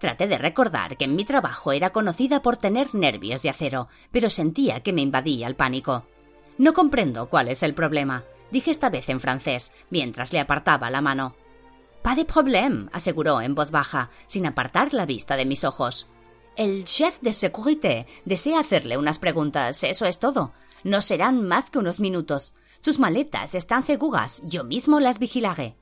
Traté 0.00 0.26
de 0.26 0.38
recordar 0.38 0.96
que 0.96 1.04
en 1.04 1.14
mi 1.14 1.24
trabajo 1.24 1.70
era 1.70 1.90
conocida 1.90 2.42
por 2.42 2.56
tener 2.56 2.96
nervios 2.96 3.42
de 3.42 3.50
acero, 3.50 3.86
pero 4.10 4.28
sentía 4.28 4.80
que 4.80 4.92
me 4.92 5.02
invadía 5.02 5.46
el 5.46 5.54
pánico. 5.54 6.04
No 6.58 6.74
comprendo 6.74 7.28
cuál 7.30 7.46
es 7.46 7.62
el 7.62 7.74
problema, 7.74 8.24
dije 8.50 8.72
esta 8.72 8.90
vez 8.90 9.08
en 9.08 9.20
francés, 9.20 9.72
mientras 9.88 10.32
le 10.32 10.40
apartaba 10.40 10.90
la 10.90 11.00
mano. 11.00 11.36
Pas 12.02 12.16
de 12.16 12.26
problème, 12.26 12.88
aseguró 12.92 13.40
en 13.40 13.54
voz 13.54 13.70
baja, 13.70 14.10
sin 14.26 14.46
apartar 14.46 14.94
la 14.94 15.06
vista 15.06 15.36
de 15.36 15.46
mis 15.46 15.62
ojos. 15.62 16.08
El 16.56 16.84
chef 16.84 17.20
de 17.20 17.32
sécurité 17.32 18.08
desea 18.24 18.58
hacerle 18.58 18.98
unas 18.98 19.20
preguntas, 19.20 19.84
eso 19.84 20.06
es 20.06 20.18
todo. 20.18 20.52
No 20.82 21.02
serán 21.02 21.46
más 21.46 21.70
que 21.70 21.78
unos 21.78 22.00
minutos. 22.00 22.52
Sus 22.80 22.98
maletas 22.98 23.54
están 23.54 23.84
seguras, 23.84 24.42
yo 24.44 24.64
mismo 24.64 24.98
las 24.98 25.20
vigilaré. 25.20 25.76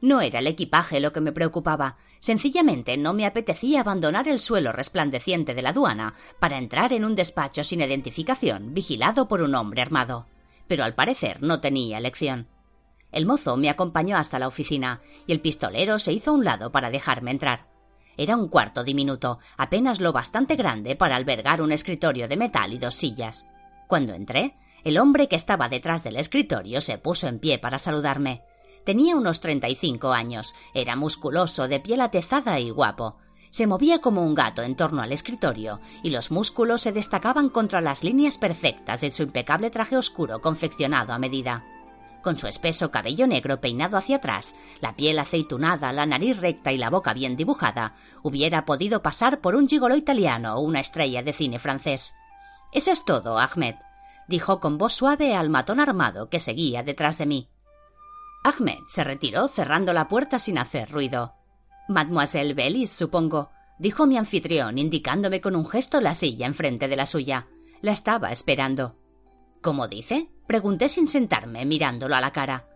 No 0.00 0.20
era 0.20 0.40
el 0.40 0.46
equipaje 0.46 1.00
lo 1.00 1.12
que 1.12 1.20
me 1.20 1.32
preocupaba, 1.32 1.96
sencillamente 2.20 2.96
no 2.96 3.14
me 3.14 3.26
apetecía 3.26 3.80
abandonar 3.80 4.28
el 4.28 4.40
suelo 4.40 4.72
resplandeciente 4.72 5.54
de 5.54 5.62
la 5.62 5.70
aduana 5.70 6.14
para 6.38 6.58
entrar 6.58 6.92
en 6.92 7.04
un 7.04 7.14
despacho 7.14 7.64
sin 7.64 7.80
identificación 7.80 8.74
vigilado 8.74 9.26
por 9.28 9.40
un 9.40 9.54
hombre 9.54 9.82
armado. 9.82 10.26
Pero 10.68 10.84
al 10.84 10.94
parecer 10.94 11.42
no 11.42 11.60
tenía 11.60 11.98
elección. 11.98 12.48
El 13.12 13.24
mozo 13.24 13.56
me 13.56 13.70
acompañó 13.70 14.18
hasta 14.18 14.38
la 14.38 14.48
oficina 14.48 15.00
y 15.26 15.32
el 15.32 15.40
pistolero 15.40 15.98
se 15.98 16.12
hizo 16.12 16.32
a 16.32 16.34
un 16.34 16.44
lado 16.44 16.70
para 16.72 16.90
dejarme 16.90 17.30
entrar. 17.30 17.66
Era 18.18 18.36
un 18.36 18.48
cuarto 18.48 18.82
diminuto, 18.84 19.38
apenas 19.56 20.00
lo 20.00 20.12
bastante 20.12 20.56
grande 20.56 20.96
para 20.96 21.16
albergar 21.16 21.62
un 21.62 21.72
escritorio 21.72 22.28
de 22.28 22.36
metal 22.36 22.72
y 22.72 22.78
dos 22.78 22.94
sillas. 22.94 23.46
Cuando 23.86 24.14
entré, 24.14 24.54
el 24.84 24.98
hombre 24.98 25.28
que 25.28 25.36
estaba 25.36 25.68
detrás 25.68 26.02
del 26.02 26.16
escritorio 26.16 26.80
se 26.80 26.98
puso 26.98 27.28
en 27.28 27.38
pie 27.38 27.58
para 27.58 27.78
saludarme. 27.78 28.42
Tenía 28.86 29.16
unos 29.16 29.40
treinta 29.40 29.68
y 29.68 29.74
cinco 29.74 30.12
años, 30.12 30.54
era 30.72 30.94
musculoso, 30.94 31.66
de 31.66 31.80
piel 31.80 32.00
atezada 32.00 32.60
y 32.60 32.70
guapo. 32.70 33.16
Se 33.50 33.66
movía 33.66 34.00
como 34.00 34.22
un 34.22 34.36
gato 34.36 34.62
en 34.62 34.76
torno 34.76 35.02
al 35.02 35.10
escritorio, 35.10 35.80
y 36.04 36.10
los 36.10 36.30
músculos 36.30 36.82
se 36.82 36.92
destacaban 36.92 37.48
contra 37.48 37.80
las 37.80 38.04
líneas 38.04 38.38
perfectas 38.38 39.00
de 39.00 39.10
su 39.10 39.24
impecable 39.24 39.70
traje 39.70 39.96
oscuro 39.96 40.40
confeccionado 40.40 41.12
a 41.12 41.18
medida 41.18 41.64
con 42.22 42.38
su 42.38 42.48
espeso 42.48 42.90
cabello 42.90 43.28
negro 43.28 43.60
peinado 43.60 43.96
hacia 43.96 44.16
atrás, 44.16 44.56
la 44.80 44.96
piel 44.96 45.16
aceitunada, 45.20 45.92
la 45.92 46.06
nariz 46.06 46.40
recta 46.40 46.72
y 46.72 46.76
la 46.76 46.90
boca 46.90 47.14
bien 47.14 47.36
dibujada, 47.36 47.94
hubiera 48.24 48.64
podido 48.64 49.00
pasar 49.00 49.40
por 49.40 49.54
un 49.54 49.68
gigolo 49.68 49.94
italiano 49.94 50.56
o 50.56 50.60
una 50.60 50.80
estrella 50.80 51.22
de 51.22 51.32
cine 51.32 51.60
francés. 51.60 52.16
Eso 52.72 52.90
es 52.90 53.04
todo, 53.04 53.38
Ahmed, 53.38 53.76
dijo 54.26 54.58
con 54.58 54.76
voz 54.76 54.94
suave 54.94 55.36
al 55.36 55.50
matón 55.50 55.78
armado 55.78 56.28
que 56.28 56.40
seguía 56.40 56.82
detrás 56.82 57.18
de 57.18 57.26
mí. 57.26 57.48
Ahmed 58.46 58.78
se 58.86 59.02
retiró 59.02 59.48
cerrando 59.48 59.92
la 59.92 60.06
puerta 60.06 60.38
sin 60.38 60.56
hacer 60.56 60.88
ruido. 60.92 61.34
Mademoiselle 61.88 62.54
Bellis, 62.54 62.92
supongo, 62.92 63.50
dijo 63.80 64.06
mi 64.06 64.16
anfitrión, 64.16 64.78
indicándome 64.78 65.40
con 65.40 65.56
un 65.56 65.66
gesto 65.68 66.00
la 66.00 66.14
silla 66.14 66.46
enfrente 66.46 66.86
de 66.86 66.94
la 66.94 67.06
suya. 67.06 67.48
La 67.82 67.90
estaba 67.90 68.30
esperando. 68.30 68.94
¿Cómo 69.62 69.88
dice? 69.88 70.28
Pregunté 70.46 70.88
sin 70.88 71.08
sentarme, 71.08 71.66
mirándolo 71.66 72.14
a 72.14 72.20
la 72.20 72.30
cara. 72.30 72.68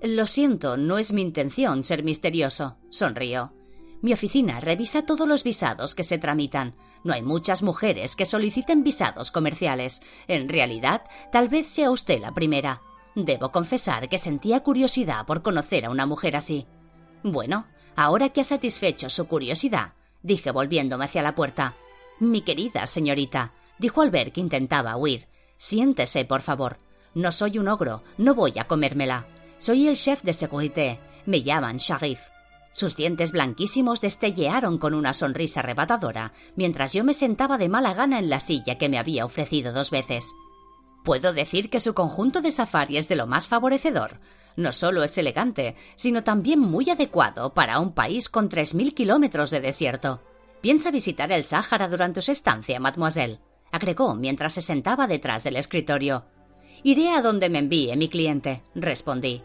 Lo 0.00 0.26
siento, 0.26 0.78
no 0.78 0.96
es 0.96 1.12
mi 1.12 1.20
intención 1.20 1.84
ser 1.84 2.02
misterioso, 2.04 2.78
sonrió. 2.88 3.52
Mi 4.00 4.14
oficina 4.14 4.60
revisa 4.60 5.04
todos 5.04 5.28
los 5.28 5.44
visados 5.44 5.94
que 5.94 6.04
se 6.04 6.16
tramitan. 6.16 6.74
No 7.04 7.12
hay 7.12 7.20
muchas 7.20 7.62
mujeres 7.62 8.16
que 8.16 8.24
soliciten 8.24 8.82
visados 8.82 9.30
comerciales. 9.30 10.00
En 10.26 10.48
realidad, 10.48 11.02
tal 11.32 11.50
vez 11.50 11.68
sea 11.68 11.90
usted 11.90 12.18
la 12.18 12.32
primera. 12.32 12.80
Debo 13.20 13.50
confesar 13.50 14.08
que 14.08 14.16
sentía 14.16 14.60
curiosidad 14.60 15.26
por 15.26 15.42
conocer 15.42 15.84
a 15.84 15.90
una 15.90 16.06
mujer 16.06 16.36
así. 16.36 16.68
Bueno, 17.24 17.66
ahora 17.96 18.28
que 18.28 18.42
ha 18.42 18.44
satisfecho 18.44 19.10
su 19.10 19.26
curiosidad, 19.26 19.94
dije 20.22 20.52
volviéndome 20.52 21.06
hacia 21.06 21.24
la 21.24 21.34
puerta. 21.34 21.74
Mi 22.20 22.42
querida 22.42 22.86
señorita, 22.86 23.54
dijo 23.80 24.02
al 24.02 24.12
ver 24.12 24.30
que 24.30 24.40
intentaba 24.40 24.96
huir, 24.96 25.26
siéntese, 25.56 26.26
por 26.26 26.42
favor. 26.42 26.78
No 27.12 27.32
soy 27.32 27.58
un 27.58 27.66
ogro, 27.66 28.04
no 28.18 28.36
voy 28.36 28.52
a 28.56 28.68
comérmela. 28.68 29.26
Soy 29.58 29.88
el 29.88 29.96
chef 29.96 30.22
de 30.22 30.32
sécurité. 30.32 31.00
Me 31.26 31.42
llaman 31.42 31.78
Sharif. 31.78 32.20
Sus 32.70 32.94
dientes 32.94 33.32
blanquísimos 33.32 34.00
destellearon 34.00 34.78
con 34.78 34.94
una 34.94 35.12
sonrisa 35.12 35.58
arrebatadora 35.58 36.34
mientras 36.54 36.92
yo 36.92 37.02
me 37.02 37.14
sentaba 37.14 37.58
de 37.58 37.68
mala 37.68 37.94
gana 37.94 38.20
en 38.20 38.30
la 38.30 38.38
silla 38.38 38.78
que 38.78 38.88
me 38.88 38.98
había 38.98 39.24
ofrecido 39.24 39.72
dos 39.72 39.90
veces. 39.90 40.24
Puedo 41.04 41.32
decir 41.32 41.70
que 41.70 41.80
su 41.80 41.94
conjunto 41.94 42.40
de 42.40 42.50
safari 42.50 42.96
es 42.96 43.08
de 43.08 43.16
lo 43.16 43.26
más 43.26 43.46
favorecedor. 43.46 44.20
No 44.56 44.72
solo 44.72 45.02
es 45.04 45.16
elegante, 45.18 45.76
sino 45.96 46.24
también 46.24 46.58
muy 46.58 46.90
adecuado 46.90 47.54
para 47.54 47.78
un 47.78 47.92
país 47.92 48.28
con 48.28 48.48
tres 48.48 48.74
mil 48.74 48.94
kilómetros 48.94 49.50
de 49.50 49.60
desierto. 49.60 50.20
¿Piensa 50.60 50.90
visitar 50.90 51.30
el 51.30 51.44
Sáhara 51.44 51.88
durante 51.88 52.22
su 52.22 52.32
estancia, 52.32 52.80
mademoiselle? 52.80 53.38
agregó 53.70 54.14
mientras 54.14 54.54
se 54.54 54.62
sentaba 54.62 55.06
detrás 55.06 55.44
del 55.44 55.56
escritorio. 55.56 56.24
Iré 56.82 57.10
a 57.10 57.22
donde 57.22 57.50
me 57.50 57.58
envíe 57.58 57.96
mi 57.96 58.08
cliente, 58.08 58.62
respondí. 58.74 59.42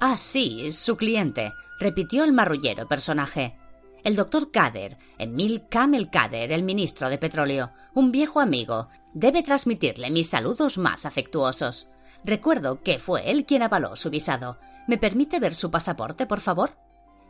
Ah, 0.00 0.18
sí, 0.18 0.72
su 0.72 0.96
cliente, 0.96 1.52
repitió 1.78 2.24
el 2.24 2.32
marrullero 2.32 2.88
personaje. 2.88 3.59
El 4.02 4.16
doctor 4.16 4.50
Kader, 4.50 4.96
Emil 5.18 5.66
Kamel 5.68 6.10
Kader, 6.10 6.52
el 6.52 6.62
ministro 6.62 7.10
de 7.10 7.18
Petróleo, 7.18 7.70
un 7.94 8.10
viejo 8.10 8.40
amigo, 8.40 8.88
debe 9.12 9.42
transmitirle 9.42 10.10
mis 10.10 10.30
saludos 10.30 10.78
más 10.78 11.04
afectuosos. 11.04 11.90
Recuerdo 12.24 12.82
que 12.82 12.98
fue 12.98 13.30
él 13.30 13.44
quien 13.44 13.62
avaló 13.62 13.96
su 13.96 14.08
visado. 14.10 14.58
¿Me 14.86 14.98
permite 14.98 15.38
ver 15.38 15.54
su 15.54 15.70
pasaporte, 15.70 16.26
por 16.26 16.40
favor? 16.40 16.70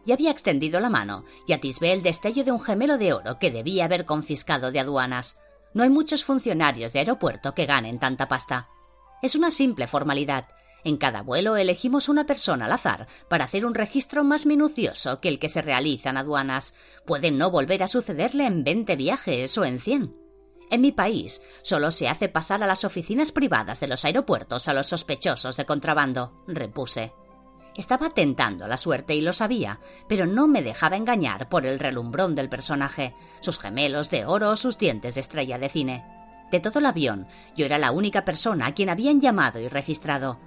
Y 0.06 0.12
había 0.12 0.30
extendido 0.30 0.80
la 0.80 0.90
mano 0.90 1.24
y 1.46 1.52
atisbé 1.52 1.92
el 1.92 2.02
destello 2.02 2.44
de 2.44 2.52
un 2.52 2.60
gemelo 2.60 2.98
de 2.98 3.12
oro 3.12 3.38
que 3.38 3.50
debía 3.50 3.84
haber 3.84 4.04
confiscado 4.04 4.70
de 4.70 4.80
aduanas. 4.80 5.38
No 5.74 5.82
hay 5.82 5.90
muchos 5.90 6.24
funcionarios 6.24 6.92
de 6.92 7.00
aeropuerto 7.00 7.52
que 7.54 7.66
ganen 7.66 7.98
tanta 7.98 8.28
pasta. 8.28 8.68
Es 9.22 9.34
una 9.34 9.50
simple 9.50 9.86
formalidad. 9.86 10.46
En 10.84 10.96
cada 10.96 11.22
vuelo 11.22 11.56
elegimos 11.56 12.08
una 12.08 12.24
persona 12.24 12.64
al 12.64 12.72
azar 12.72 13.06
para 13.28 13.44
hacer 13.44 13.66
un 13.66 13.74
registro 13.74 14.24
más 14.24 14.46
minucioso 14.46 15.20
que 15.20 15.28
el 15.28 15.38
que 15.38 15.48
se 15.48 15.62
realiza 15.62 16.10
en 16.10 16.16
aduanas. 16.16 16.74
Puede 17.06 17.30
no 17.30 17.50
volver 17.50 17.82
a 17.82 17.88
sucederle 17.88 18.46
en 18.46 18.64
veinte 18.64 18.96
viajes 18.96 19.56
o 19.58 19.64
en 19.64 19.80
cien. 19.80 20.16
En 20.70 20.80
mi 20.80 20.92
país 20.92 21.42
solo 21.62 21.90
se 21.90 22.08
hace 22.08 22.28
pasar 22.28 22.62
a 22.62 22.66
las 22.66 22.84
oficinas 22.84 23.32
privadas 23.32 23.80
de 23.80 23.88
los 23.88 24.04
aeropuertos 24.04 24.68
a 24.68 24.72
los 24.72 24.86
sospechosos 24.86 25.56
de 25.56 25.66
contrabando, 25.66 26.44
repuse. 26.46 27.12
Estaba 27.76 28.10
tentando 28.10 28.66
la 28.66 28.76
suerte 28.76 29.14
y 29.14 29.20
lo 29.20 29.32
sabía, 29.32 29.80
pero 30.08 30.26
no 30.26 30.46
me 30.46 30.62
dejaba 30.62 30.96
engañar 30.96 31.48
por 31.48 31.66
el 31.66 31.78
relumbrón 31.78 32.34
del 32.34 32.48
personaje, 32.48 33.14
sus 33.40 33.58
gemelos 33.58 34.10
de 34.10 34.24
oro, 34.24 34.56
sus 34.56 34.78
dientes 34.78 35.14
de 35.14 35.20
estrella 35.20 35.58
de 35.58 35.68
cine. 35.68 36.04
De 36.50 36.60
todo 36.60 36.80
el 36.80 36.86
avión, 36.86 37.28
yo 37.56 37.64
era 37.64 37.78
la 37.78 37.92
única 37.92 38.24
persona 38.24 38.66
a 38.66 38.74
quien 38.74 38.90
habían 38.90 39.20
llamado 39.20 39.60
y 39.60 39.68
registrado. 39.68 40.40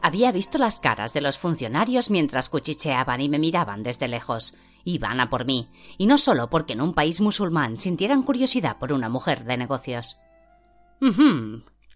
Había 0.00 0.32
visto 0.32 0.58
las 0.58 0.80
caras 0.80 1.12
de 1.12 1.20
los 1.20 1.38
funcionarios 1.38 2.10
mientras 2.10 2.48
cuchicheaban 2.48 3.20
y 3.20 3.28
me 3.28 3.38
miraban 3.38 3.82
desde 3.82 4.08
lejos. 4.08 4.54
Iban 4.84 5.20
a 5.20 5.28
por 5.28 5.44
mí, 5.44 5.68
y 5.98 6.06
no 6.06 6.18
solo 6.18 6.48
porque 6.48 6.74
en 6.74 6.80
un 6.80 6.94
país 6.94 7.20
musulmán 7.20 7.78
sintieran 7.78 8.22
curiosidad 8.22 8.78
por 8.78 8.92
una 8.92 9.08
mujer 9.08 9.44
de 9.44 9.56
negocios. 9.56 10.18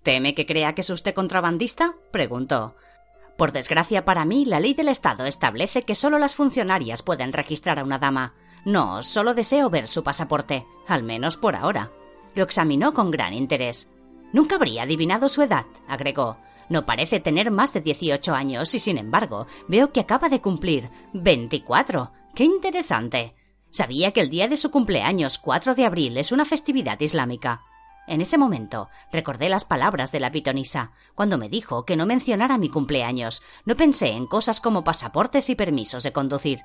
¿Teme 0.03 0.35
que 0.35 0.47
crea 0.47 0.75
que 0.75 0.81
es 0.81 0.91
usted 0.91 1.15
contrabandista? 1.15 1.95
preguntó. 2.11 2.75
Por 3.37 3.53
desgracia 3.53 4.05
para 4.05 4.25
mí, 4.25 4.45
la 4.45 4.61
ley 4.61 4.75
del 4.75 4.89
Estado 4.89 5.25
establece 5.25 5.83
que 5.83 5.95
solo 5.95 6.19
las 6.19 6.35
funcionarias 6.35 7.03
pueden 7.03 7.33
registrar 7.33 7.79
a 7.79 7.85
una 7.85 7.99
dama. 7.99 8.35
No, 8.65 9.03
solo 9.03 9.35
deseo 9.35 9.71
ver 9.71 9.89
su 9.89 10.03
pasaporte, 10.03 10.67
al 10.87 11.03
menos 11.03 11.37
por 11.37 11.57
ahora. 11.57 11.91
Lo 12.35 12.43
examinó 12.45 12.95
con 12.95 13.11
gran 13.11 13.33
interés. 13.33 13.91
Nunca 14.33 14.57
habría 14.57 14.83
adivinado 14.83 15.29
su 15.29 15.43
edad, 15.43 15.67
agregó. 15.89 16.37
No 16.73 16.87
parece 16.87 17.21
tener 17.21 17.51
más 17.51 17.75
de 17.75 17.83
18 17.83 18.35
años 18.35 18.75
y 18.75 18.79
sin 18.79 18.97
embargo 18.97 19.47
veo 19.69 19.93
que 19.93 20.01
acaba 20.01 20.31
de 20.31 20.41
cumplir 20.41 20.89
24. 21.13 22.11
¡Qué 22.35 22.45
interesante! 22.45 23.35
Sabía 23.71 24.13
que 24.13 24.23
el 24.23 24.31
día 24.31 24.49
de 24.49 24.57
su 24.57 24.71
cumpleaños, 24.71 25.37
4 25.37 25.75
de 25.75 25.85
abril, 25.85 26.17
es 26.17 26.33
una 26.33 26.47
festividad 26.47 26.99
islámica. 26.99 27.61
En 28.07 28.23
ese 28.23 28.39
momento 28.39 28.89
recordé 29.13 29.51
las 29.51 29.67
palabras 29.67 30.13
de 30.13 30.21
la 30.21 30.33
pitonisa. 30.33 30.93
Cuando 31.15 31.37
me 31.37 31.51
dijo 31.51 31.85
que 31.85 31.95
no 31.95 32.07
mencionara 32.07 32.57
mi 32.57 32.71
cumpleaños, 32.71 33.43
no 33.67 33.77
pensé 33.77 34.13
en 34.13 34.27
cosas 34.27 34.63
como 34.63 34.83
pasaportes 34.83 35.51
y 35.51 35.55
permisos 35.55 36.05
de 36.05 36.15
conducir. 36.15 36.61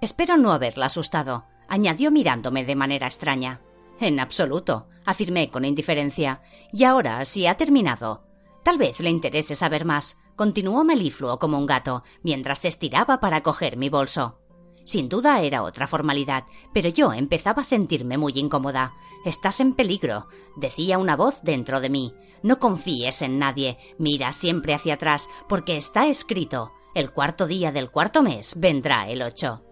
Espero 0.00 0.36
no 0.36 0.52
haberla 0.52 0.86
asustado, 0.86 1.46
añadió 1.66 2.12
mirándome 2.12 2.64
de 2.64 2.76
manera 2.76 3.08
extraña. 3.08 3.60
En 3.98 4.20
absoluto, 4.20 4.86
afirmé 5.04 5.50
con 5.50 5.64
indiferencia. 5.64 6.40
Y 6.72 6.84
ahora, 6.84 7.24
si 7.24 7.48
ha 7.48 7.56
terminado. 7.56 8.29
Tal 8.62 8.78
vez 8.78 9.00
le 9.00 9.10
interese 9.10 9.54
saber 9.54 9.84
más, 9.84 10.18
continuó 10.36 10.84
melifluo 10.84 11.38
como 11.38 11.58
un 11.58 11.66
gato, 11.66 12.02
mientras 12.22 12.60
se 12.60 12.68
estiraba 12.68 13.20
para 13.20 13.42
coger 13.42 13.76
mi 13.76 13.88
bolso. 13.88 14.38
Sin 14.84 15.08
duda 15.08 15.40
era 15.42 15.62
otra 15.62 15.86
formalidad, 15.86 16.44
pero 16.72 16.88
yo 16.88 17.12
empezaba 17.12 17.62
a 17.62 17.64
sentirme 17.64 18.18
muy 18.18 18.32
incómoda. 18.36 18.94
Estás 19.24 19.60
en 19.60 19.74
peligro, 19.74 20.26
decía 20.56 20.98
una 20.98 21.16
voz 21.16 21.42
dentro 21.42 21.80
de 21.80 21.90
mí. 21.90 22.14
No 22.42 22.58
confíes 22.58 23.22
en 23.22 23.38
nadie, 23.38 23.78
mira 23.98 24.32
siempre 24.32 24.74
hacia 24.74 24.94
atrás, 24.94 25.28
porque 25.48 25.76
está 25.76 26.06
escrito. 26.06 26.72
El 26.94 27.12
cuarto 27.12 27.46
día 27.46 27.70
del 27.70 27.90
cuarto 27.90 28.22
mes 28.22 28.58
vendrá 28.58 29.08
el 29.08 29.22
ocho. 29.22 29.62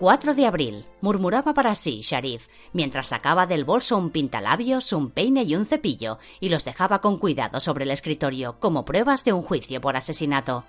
4 0.00 0.32
de 0.34 0.46
abril, 0.46 0.86
murmuraba 1.02 1.52
para 1.52 1.74
sí 1.74 2.00
Sharif, 2.02 2.48
mientras 2.72 3.08
sacaba 3.08 3.44
del 3.44 3.66
bolso 3.66 3.98
un 3.98 4.08
pintalabios, 4.08 4.94
un 4.94 5.10
peine 5.10 5.42
y 5.42 5.54
un 5.54 5.66
cepillo, 5.66 6.18
y 6.40 6.48
los 6.48 6.64
dejaba 6.64 7.02
con 7.02 7.18
cuidado 7.18 7.60
sobre 7.60 7.84
el 7.84 7.90
escritorio 7.90 8.58
como 8.60 8.86
pruebas 8.86 9.26
de 9.26 9.34
un 9.34 9.42
juicio 9.42 9.82
por 9.82 9.98
asesinato. 9.98 10.64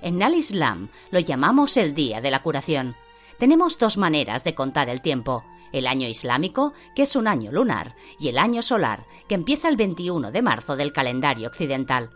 En 0.00 0.22
al 0.22 0.36
Islam 0.36 0.90
lo 1.10 1.18
llamamos 1.18 1.76
el 1.76 1.92
día 1.92 2.20
de 2.20 2.30
la 2.30 2.40
curación. 2.44 2.94
Tenemos 3.40 3.80
dos 3.80 3.96
maneras 3.96 4.44
de 4.44 4.54
contar 4.54 4.88
el 4.88 5.02
tiempo, 5.02 5.42
el 5.72 5.88
año 5.88 6.06
islámico, 6.06 6.72
que 6.94 7.02
es 7.02 7.16
un 7.16 7.26
año 7.26 7.50
lunar, 7.50 7.96
y 8.20 8.28
el 8.28 8.38
año 8.38 8.62
solar, 8.62 9.06
que 9.28 9.34
empieza 9.34 9.68
el 9.68 9.76
21 9.76 10.30
de 10.30 10.42
marzo 10.42 10.76
del 10.76 10.92
calendario 10.92 11.48
occidental. 11.48 12.10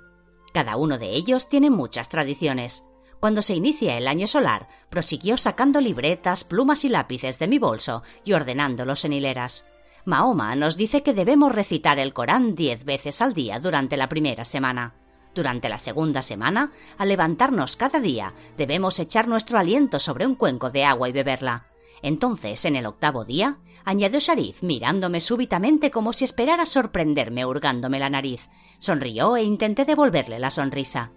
Cada 0.54 0.76
uno 0.76 0.96
de 0.98 1.10
ellos 1.10 1.48
tiene 1.48 1.70
muchas 1.70 2.08
tradiciones. 2.08 2.84
Cuando 3.22 3.40
se 3.40 3.54
inicia 3.54 3.96
el 3.96 4.08
año 4.08 4.26
solar, 4.26 4.66
prosiguió 4.90 5.36
sacando 5.36 5.80
libretas, 5.80 6.42
plumas 6.42 6.84
y 6.84 6.88
lápices 6.88 7.38
de 7.38 7.46
mi 7.46 7.60
bolso 7.60 8.02
y 8.24 8.32
ordenándolos 8.32 9.04
en 9.04 9.12
hileras. 9.12 9.64
Mahoma 10.04 10.56
nos 10.56 10.76
dice 10.76 11.04
que 11.04 11.14
debemos 11.14 11.54
recitar 11.54 12.00
el 12.00 12.12
Corán 12.12 12.56
diez 12.56 12.84
veces 12.84 13.22
al 13.22 13.32
día 13.32 13.60
durante 13.60 13.96
la 13.96 14.08
primera 14.08 14.44
semana. 14.44 14.94
Durante 15.36 15.68
la 15.68 15.78
segunda 15.78 16.20
semana, 16.20 16.72
al 16.98 17.10
levantarnos 17.10 17.76
cada 17.76 18.00
día, 18.00 18.34
debemos 18.56 18.98
echar 18.98 19.28
nuestro 19.28 19.56
aliento 19.56 20.00
sobre 20.00 20.26
un 20.26 20.34
cuenco 20.34 20.70
de 20.70 20.82
agua 20.82 21.08
y 21.08 21.12
beberla. 21.12 21.66
Entonces, 22.02 22.64
en 22.64 22.74
el 22.74 22.86
octavo 22.86 23.24
día, 23.24 23.58
añadió 23.84 24.18
Sharif, 24.18 24.64
mirándome 24.64 25.20
súbitamente 25.20 25.92
como 25.92 26.12
si 26.12 26.24
esperara 26.24 26.66
sorprenderme 26.66 27.46
hurgándome 27.46 28.00
la 28.00 28.10
nariz. 28.10 28.48
Sonrió 28.80 29.36
e 29.36 29.44
intenté 29.44 29.84
devolverle 29.84 30.40
la 30.40 30.50
sonrisa. 30.50 31.12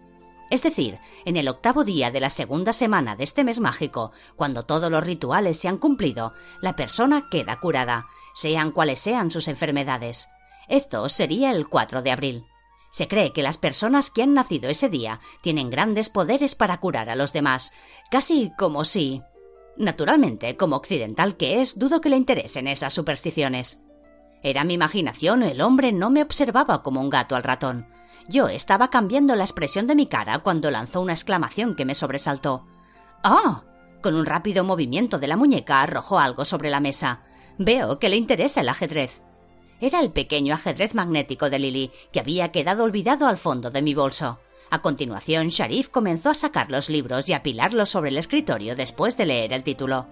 Es 0.49 0.61
decir, 0.61 0.99
en 1.25 1.37
el 1.37 1.47
octavo 1.47 1.83
día 1.83 2.11
de 2.11 2.19
la 2.19 2.29
segunda 2.29 2.71
semana 2.71 3.15
de 3.15 3.23
este 3.23 3.43
mes 3.43 3.59
mágico, 3.59 4.11
cuando 4.35 4.63
todos 4.63 4.91
los 4.91 5.03
rituales 5.03 5.57
se 5.57 5.67
han 5.67 5.77
cumplido, 5.77 6.33
la 6.61 6.75
persona 6.75 7.27
queda 7.31 7.59
curada, 7.59 8.07
sean 8.35 8.71
cuales 8.71 8.99
sean 8.99 9.31
sus 9.31 9.47
enfermedades. 9.47 10.27
Esto 10.67 11.09
sería 11.09 11.51
el 11.51 11.67
4 11.67 12.01
de 12.01 12.11
abril. 12.11 12.45
Se 12.91 13.07
cree 13.07 13.33
que 13.33 13.43
las 13.43 13.57
personas 13.57 14.09
que 14.09 14.23
han 14.23 14.33
nacido 14.33 14.69
ese 14.69 14.89
día 14.89 15.19
tienen 15.41 15.69
grandes 15.69 16.09
poderes 16.09 16.55
para 16.55 16.79
curar 16.79 17.09
a 17.09 17.15
los 17.15 17.33
demás, 17.33 17.73
casi 18.11 18.51
como 18.57 18.83
si... 18.85 19.21
Naturalmente, 19.77 20.55
como 20.55 20.77
occidental 20.77 21.35
que 21.35 21.59
es, 21.59 21.77
dudo 21.77 21.99
que 21.99 22.09
le 22.09 22.15
interesen 22.15 22.67
esas 22.67 22.93
supersticiones. 22.93 23.81
Era 24.41 24.63
mi 24.63 24.75
imaginación, 24.75 25.43
el 25.43 25.59
hombre 25.59 25.91
no 25.91 26.09
me 26.09 26.21
observaba 26.21 26.83
como 26.83 27.01
un 27.01 27.09
gato 27.09 27.35
al 27.35 27.43
ratón. 27.43 27.87
Yo 28.27 28.47
estaba 28.47 28.89
cambiando 28.89 29.35
la 29.35 29.43
expresión 29.43 29.85
de 29.85 29.95
mi 29.95 30.07
cara 30.07 30.39
cuando 30.39 30.71
lanzó 30.71 31.01
una 31.01 31.13
exclamación 31.13 31.75
que 31.75 31.85
me 31.85 31.93
sobresaltó. 31.93 32.65
¡Ah! 33.23 33.63
Con 34.01 34.15
un 34.15 34.25
rápido 34.25 34.63
movimiento 34.63 35.19
de 35.19 35.27
la 35.27 35.37
muñeca 35.37 35.81
arrojó 35.81 36.19
algo 36.19 36.43
sobre 36.43 36.69
la 36.69 36.79
mesa. 36.79 37.21
Veo 37.59 37.99
que 37.99 38.09
le 38.09 38.17
interesa 38.17 38.61
el 38.61 38.69
ajedrez. 38.69 39.21
Era 39.79 39.99
el 39.99 40.11
pequeño 40.11 40.55
ajedrez 40.55 40.95
magnético 40.95 41.49
de 41.49 41.59
Lily, 41.59 41.91
que 42.11 42.19
había 42.19 42.51
quedado 42.51 42.83
olvidado 42.83 43.27
al 43.27 43.37
fondo 43.37 43.69
de 43.69 43.81
mi 43.81 43.93
bolso. 43.93 44.39
A 44.71 44.81
continuación, 44.81 45.49
Sharif 45.49 45.89
comenzó 45.89 46.31
a 46.31 46.33
sacar 46.33 46.71
los 46.71 46.89
libros 46.89 47.29
y 47.29 47.33
apilarlos 47.33 47.89
sobre 47.89 48.09
el 48.09 48.17
escritorio 48.17 48.75
después 48.75 49.17
de 49.17 49.27
leer 49.27 49.53
el 49.53 49.63
título. 49.63 50.07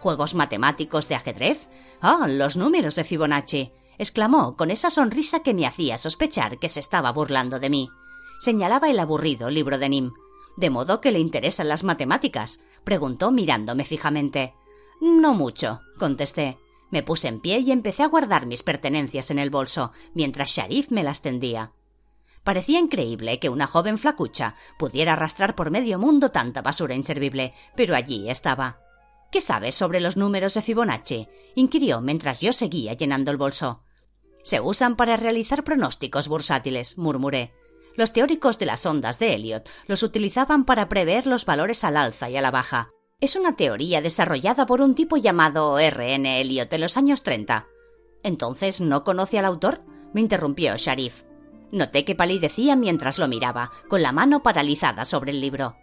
¿Juegos 0.00 0.34
matemáticos 0.34 1.08
de 1.08 1.16
ajedrez? 1.16 1.68
Ah, 2.00 2.26
los 2.26 2.56
números 2.56 2.94
de 2.94 3.04
Fibonacci 3.04 3.72
exclamó 4.00 4.56
con 4.56 4.70
esa 4.70 4.88
sonrisa 4.88 5.40
que 5.40 5.52
me 5.52 5.66
hacía 5.66 5.98
sospechar 5.98 6.58
que 6.58 6.70
se 6.70 6.80
estaba 6.80 7.12
burlando 7.12 7.60
de 7.60 7.68
mí. 7.68 7.90
Señalaba 8.38 8.88
el 8.88 8.98
aburrido 8.98 9.50
libro 9.50 9.76
de 9.76 9.90
Nim. 9.90 10.12
¿De 10.56 10.70
modo 10.70 11.02
que 11.02 11.12
le 11.12 11.18
interesan 11.18 11.68
las 11.68 11.84
matemáticas? 11.84 12.62
preguntó 12.82 13.30
mirándome 13.30 13.84
fijamente. 13.84 14.54
No 15.02 15.34
mucho, 15.34 15.80
contesté. 15.98 16.56
Me 16.90 17.02
puse 17.02 17.28
en 17.28 17.40
pie 17.40 17.58
y 17.58 17.72
empecé 17.72 18.02
a 18.02 18.08
guardar 18.08 18.46
mis 18.46 18.62
pertenencias 18.62 19.30
en 19.30 19.38
el 19.38 19.50
bolso, 19.50 19.92
mientras 20.14 20.48
Sharif 20.48 20.90
me 20.90 21.02
las 21.02 21.20
tendía. 21.20 21.72
Parecía 22.42 22.78
increíble 22.78 23.38
que 23.38 23.50
una 23.50 23.66
joven 23.66 23.98
flacucha 23.98 24.54
pudiera 24.78 25.12
arrastrar 25.12 25.54
por 25.54 25.70
medio 25.70 25.98
mundo 25.98 26.30
tanta 26.30 26.62
basura 26.62 26.94
inservible, 26.94 27.52
pero 27.76 27.94
allí 27.94 28.30
estaba. 28.30 28.78
¿Qué 29.30 29.42
sabes 29.42 29.74
sobre 29.74 30.00
los 30.00 30.16
números 30.16 30.54
de 30.54 30.62
Fibonacci? 30.62 31.28
inquirió 31.54 32.00
mientras 32.00 32.40
yo 32.40 32.54
seguía 32.54 32.94
llenando 32.94 33.30
el 33.30 33.36
bolso. 33.36 33.82
Se 34.42 34.60
usan 34.60 34.96
para 34.96 35.16
realizar 35.16 35.64
pronósticos 35.64 36.28
bursátiles, 36.28 36.96
murmuré. 36.96 37.52
Los 37.96 38.12
teóricos 38.12 38.58
de 38.58 38.66
las 38.66 38.86
ondas 38.86 39.18
de 39.18 39.34
Elliot 39.34 39.68
los 39.86 40.02
utilizaban 40.02 40.64
para 40.64 40.88
prever 40.88 41.26
los 41.26 41.44
valores 41.44 41.84
al 41.84 41.96
alza 41.96 42.30
y 42.30 42.36
a 42.36 42.40
la 42.40 42.50
baja. 42.50 42.90
Es 43.20 43.36
una 43.36 43.56
teoría 43.56 44.00
desarrollada 44.00 44.64
por 44.64 44.80
un 44.80 44.94
tipo 44.94 45.16
llamado 45.16 45.78
R.N. 45.78 46.40
Elliot 46.40 46.72
en 46.72 46.80
los 46.80 46.96
años 46.96 47.22
30. 47.22 47.66
¿Entonces 48.22 48.80
no 48.80 49.04
conoce 49.04 49.38
al 49.38 49.44
autor? 49.44 49.82
me 50.14 50.20
interrumpió 50.20 50.76
Sharif. 50.76 51.22
Noté 51.70 52.04
que 52.04 52.14
palidecía 52.14 52.74
mientras 52.76 53.18
lo 53.18 53.28
miraba, 53.28 53.70
con 53.88 54.02
la 54.02 54.12
mano 54.12 54.42
paralizada 54.42 55.04
sobre 55.04 55.32
el 55.32 55.40
libro. 55.40 55.76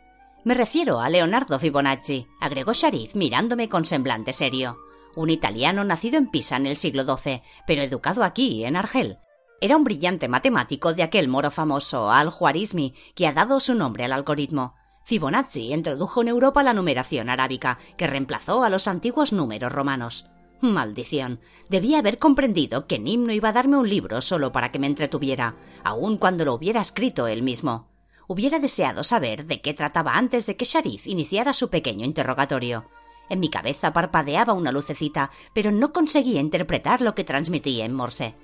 Me 0.43 0.53
refiero 0.53 0.99
a 0.99 1.10
Leonardo 1.10 1.60
Fibonacci, 1.60 2.28
agregó 2.39 2.74
Sharif 2.74 3.16
mirándome 3.16 3.70
con 3.70 3.86
semblante 3.86 4.34
serio 4.34 4.78
un 5.18 5.32
italiano 5.32 5.84
nacido 5.84 6.18
en 6.18 6.28
Pisa 6.28 6.57
en 6.57 6.68
el 6.68 6.78
siglo 6.78 7.03
XII, 7.03 7.41
pero 7.65 7.82
educado 7.82 8.24
aquí, 8.24 8.63
en 8.63 8.76
Argel. 8.76 9.18
Era 9.59 9.76
un 9.76 9.84
brillante 9.84 10.28
matemático 10.28 10.93
de 10.93 11.01
aquel 11.01 11.28
moro 11.28 11.49
famoso, 11.49 12.11
Al-Juarismi, 12.11 12.93
que 13.15 13.26
ha 13.26 13.34
dado 13.34 13.59
su 13.59 13.74
nombre 13.74 14.05
al 14.05 14.13
algoritmo. 14.13 14.76
Fibonacci 15.05 15.74
introdujo 15.74 16.22
en 16.22 16.28
Europa 16.28 16.61
la 16.61 16.74
numeración 16.74 17.30
arábica, 17.30 17.80
que 17.97 18.05
reemplazó 18.05 18.63
a 18.63 18.70
los 18.70 18.88
antiguos 18.88 19.34
números 19.34 19.72
romanos. 19.72 20.28
Maldición. 20.61 21.39
Debía 21.70 21.99
haber 21.99 22.20
comprendido 22.20 22.86
que 22.86 22.99
Nim 22.99 23.24
no 23.24 23.34
iba 23.34 23.49
a 23.49 23.53
darme 23.53 23.78
un 23.78 23.89
libro 23.89 24.22
solo 24.22 24.51
para 24.51 24.72
que 24.72 24.80
me 24.80 24.88
entretuviera, 24.88 25.55
aun 25.84 26.18
cuando 26.18 26.45
lo 26.45 26.53
hubiera 26.53 26.82
escrito 26.82 27.26
él 27.26 27.41
mismo. 27.41 27.88
Hubiera 28.28 28.59
deseado 28.59 29.03
saber 29.03 29.45
de 29.45 29.61
qué 29.61 29.74
trataba 29.74 30.13
antes 30.13 30.45
de 30.45 30.55
que 30.55 30.65
Sharif 30.65 31.07
iniciara 31.07 31.53
su 31.53 31.70
pequeño 31.70 32.05
interrogatorio. 32.05 32.86
En 33.30 33.40
mi 33.40 33.50
cabeza 33.50 33.92
parpadeaba 33.92 34.54
una 34.54 34.72
lucecita, 34.72 35.32
pero 35.54 35.72
no 35.72 35.92
conseguía 35.92 36.40
interpretar 36.40 37.02
lo 37.02 37.14
que 37.14 37.24
transmitía 37.24 37.86
en 37.86 37.94
Morse. 37.94 38.36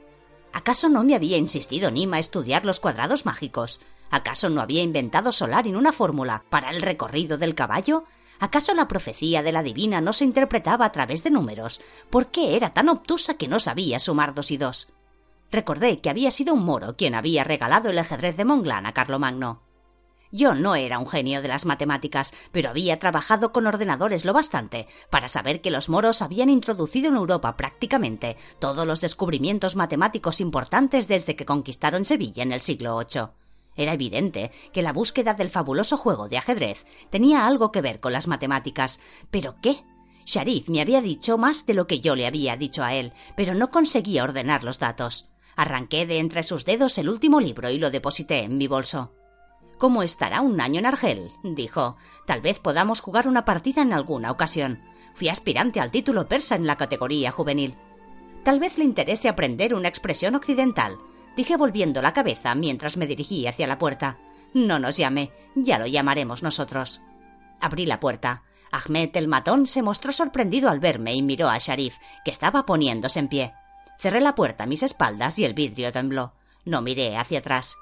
¿Acaso 0.51 0.87
no 0.87 1.03
me 1.03 1.15
había 1.15 1.37
insistido 1.37 1.89
Nima 1.89 2.17
a 2.17 2.19
estudiar 2.19 2.63
los 2.63 2.79
cuadrados 2.79 3.25
mágicos? 3.25 3.81
¿Acaso 4.11 4.49
no 4.49 4.61
había 4.61 4.83
inventado 4.83 5.31
Solar 5.31 5.65
en 5.67 5.75
una 5.75 5.91
fórmula 5.91 6.43
para 6.49 6.69
el 6.69 6.81
recorrido 6.81 7.39
del 7.39 7.55
caballo? 7.55 8.03
¿Acaso 8.39 8.75
la 8.75 8.87
profecía 8.87 9.41
de 9.41 9.51
la 9.51 9.63
divina 9.63 10.01
no 10.01 10.13
se 10.13 10.25
interpretaba 10.25 10.85
a 10.85 10.91
través 10.91 11.23
de 11.23 11.31
números? 11.31 11.81
¿Por 12.11 12.27
qué 12.27 12.55
era 12.55 12.71
tan 12.71 12.89
obtusa 12.89 13.33
que 13.35 13.47
no 13.47 13.59
sabía 13.59 13.97
sumar 13.97 14.35
dos 14.35 14.51
y 14.51 14.57
dos? 14.57 14.89
Recordé 15.51 15.99
que 16.01 16.11
había 16.11 16.29
sido 16.29 16.53
un 16.53 16.65
moro 16.65 16.95
quien 16.95 17.15
había 17.15 17.43
regalado 17.43 17.89
el 17.89 17.97
ajedrez 17.97 18.37
de 18.37 18.45
Monglán 18.45 18.85
a 18.85 18.93
Carlomagno. 18.93 19.62
Yo 20.35 20.55
no 20.55 20.73
era 20.73 20.97
un 20.97 21.07
genio 21.07 21.43
de 21.43 21.47
las 21.47 21.63
matemáticas, 21.63 22.33
pero 22.51 22.71
había 22.71 22.97
trabajado 22.97 23.51
con 23.51 23.67
ordenadores 23.67 24.25
lo 24.25 24.33
bastante 24.33 24.87
para 25.11 25.29
saber 25.29 25.61
que 25.61 25.69
los 25.69 25.89
moros 25.89 26.23
habían 26.23 26.49
introducido 26.49 27.09
en 27.09 27.17
Europa 27.17 27.55
prácticamente 27.55 28.35
todos 28.57 28.87
los 28.87 28.99
descubrimientos 28.99 29.75
matemáticos 29.75 30.41
importantes 30.41 31.07
desde 31.07 31.35
que 31.35 31.45
conquistaron 31.45 32.03
Sevilla 32.03 32.41
en 32.41 32.51
el 32.51 32.61
siglo 32.61 32.97
VIII. 32.97 33.27
Era 33.75 33.93
evidente 33.93 34.51
que 34.71 34.81
la 34.81 34.91
búsqueda 34.91 35.35
del 35.35 35.51
fabuloso 35.51 35.97
juego 35.97 36.27
de 36.27 36.39
ajedrez 36.39 36.83
tenía 37.11 37.45
algo 37.45 37.71
que 37.71 37.81
ver 37.81 37.99
con 37.99 38.11
las 38.11 38.27
matemáticas. 38.27 38.99
¿Pero 39.29 39.57
qué? 39.61 39.83
Sharif 40.25 40.67
me 40.67 40.81
había 40.81 41.01
dicho 41.01 41.37
más 41.37 41.67
de 41.67 41.75
lo 41.75 41.85
que 41.85 41.99
yo 41.99 42.15
le 42.15 42.25
había 42.25 42.57
dicho 42.57 42.83
a 42.83 42.95
él, 42.95 43.13
pero 43.37 43.53
no 43.53 43.69
conseguía 43.69 44.23
ordenar 44.23 44.63
los 44.63 44.79
datos. 44.79 45.29
Arranqué 45.55 46.07
de 46.07 46.17
entre 46.17 46.41
sus 46.41 46.65
dedos 46.65 46.97
el 46.97 47.09
último 47.09 47.39
libro 47.39 47.69
y 47.69 47.77
lo 47.77 47.91
deposité 47.91 48.39
en 48.39 48.57
mi 48.57 48.65
bolso. 48.65 49.11
¿Cómo 49.83 50.01
estará 50.01 50.39
un 50.39 50.61
año 50.61 50.79
en 50.79 50.85
Argel? 50.85 51.33
dijo. 51.43 51.97
Tal 52.25 52.39
vez 52.39 52.57
podamos 52.57 53.01
jugar 53.01 53.27
una 53.27 53.43
partida 53.43 53.81
en 53.81 53.91
alguna 53.91 54.31
ocasión. 54.31 54.81
Fui 55.13 55.27
aspirante 55.27 55.81
al 55.81 55.91
título 55.91 56.29
persa 56.29 56.55
en 56.55 56.65
la 56.65 56.77
categoría 56.77 57.33
juvenil. 57.33 57.75
Tal 58.45 58.61
vez 58.61 58.77
le 58.77 58.85
interese 58.85 59.27
aprender 59.27 59.75
una 59.75 59.89
expresión 59.89 60.35
occidental, 60.35 60.99
dije 61.35 61.57
volviendo 61.57 62.01
la 62.01 62.13
cabeza 62.13 62.55
mientras 62.55 62.95
me 62.95 63.07
dirigí 63.07 63.45
hacia 63.45 63.67
la 63.67 63.77
puerta. 63.77 64.19
No 64.53 64.79
nos 64.79 64.95
llame, 64.95 65.33
ya 65.53 65.77
lo 65.79 65.85
llamaremos 65.85 66.43
nosotros. 66.43 67.01
Abrí 67.59 67.85
la 67.85 67.99
puerta. 67.99 68.43
Ahmed 68.71 69.09
el 69.17 69.27
matón 69.27 69.67
se 69.67 69.81
mostró 69.81 70.13
sorprendido 70.13 70.69
al 70.69 70.79
verme 70.79 71.13
y 71.13 71.21
miró 71.21 71.49
a 71.49 71.57
Sharif, 71.57 71.97
que 72.23 72.31
estaba 72.31 72.65
poniéndose 72.65 73.19
en 73.19 73.27
pie. 73.27 73.53
Cerré 73.99 74.21
la 74.21 74.33
puerta 74.33 74.63
a 74.63 74.67
mis 74.67 74.81
espaldas 74.81 75.37
y 75.39 75.43
el 75.43 75.53
vidrio 75.53 75.91
tembló. 75.91 76.31
No 76.63 76.81
miré 76.81 77.17
hacia 77.17 77.39
atrás. 77.39 77.75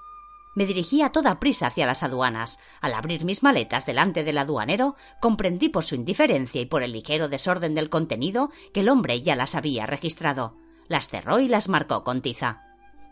Me 0.53 0.65
dirigí 0.65 1.01
a 1.01 1.11
toda 1.11 1.39
prisa 1.39 1.67
hacia 1.67 1.85
las 1.85 2.03
aduanas. 2.03 2.59
Al 2.81 2.93
abrir 2.93 3.23
mis 3.23 3.41
maletas 3.41 3.85
delante 3.85 4.23
del 4.23 4.37
aduanero, 4.37 4.95
comprendí 5.21 5.69
por 5.69 5.85
su 5.85 5.95
indiferencia 5.95 6.59
y 6.59 6.65
por 6.65 6.83
el 6.83 6.91
ligero 6.91 7.29
desorden 7.29 7.73
del 7.73 7.89
contenido 7.89 8.51
que 8.73 8.81
el 8.81 8.89
hombre 8.89 9.21
ya 9.21 9.35
las 9.35 9.55
había 9.55 9.85
registrado. 9.85 10.57
Las 10.89 11.07
cerró 11.07 11.39
y 11.39 11.47
las 11.47 11.69
marcó 11.69 12.03
con 12.03 12.21
tiza. 12.21 12.63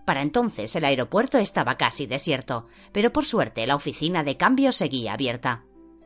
Para 0.03 0.21
entonces 0.21 0.75
el 0.75 0.83
aeropuerto 0.83 1.37
estaba 1.37 1.75
casi 1.75 2.07
desierto, 2.07 2.67
pero 2.91 3.13
por 3.13 3.25
suerte 3.25 3.65
la 3.67 3.75
oficina 3.75 4.23
de 4.23 4.35
cambio 4.35 4.71
seguía 4.71 5.13
abierta. 5.13 5.63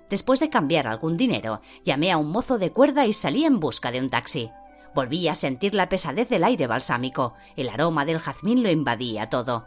Después 0.10 0.40
de 0.40 0.50
cambiar 0.50 0.88
algún 0.88 1.18
dinero, 1.18 1.62
llamé 1.84 2.12
a 2.12 2.18
un 2.18 2.30
mozo 2.30 2.60
de 2.60 2.72
cuerda 2.72 3.08
y 3.08 3.14
salí 3.14 3.46
en 3.46 3.60
busca 3.60 3.92
de 3.92 4.00
un 4.00 4.12
taxi. 4.12 4.52
Volví 4.94 5.28
a 5.28 5.34
sentir 5.34 5.74
la 5.74 5.90
pesadez 5.90 6.30
del 6.30 6.44
aire 6.44 6.68
balsámico, 6.68 7.34
el 7.56 7.70
aroma 7.70 8.06
del 8.06 8.20
jazmín 8.20 8.62
lo 8.62 8.70
invadía 8.70 9.30
todo. 9.30 9.66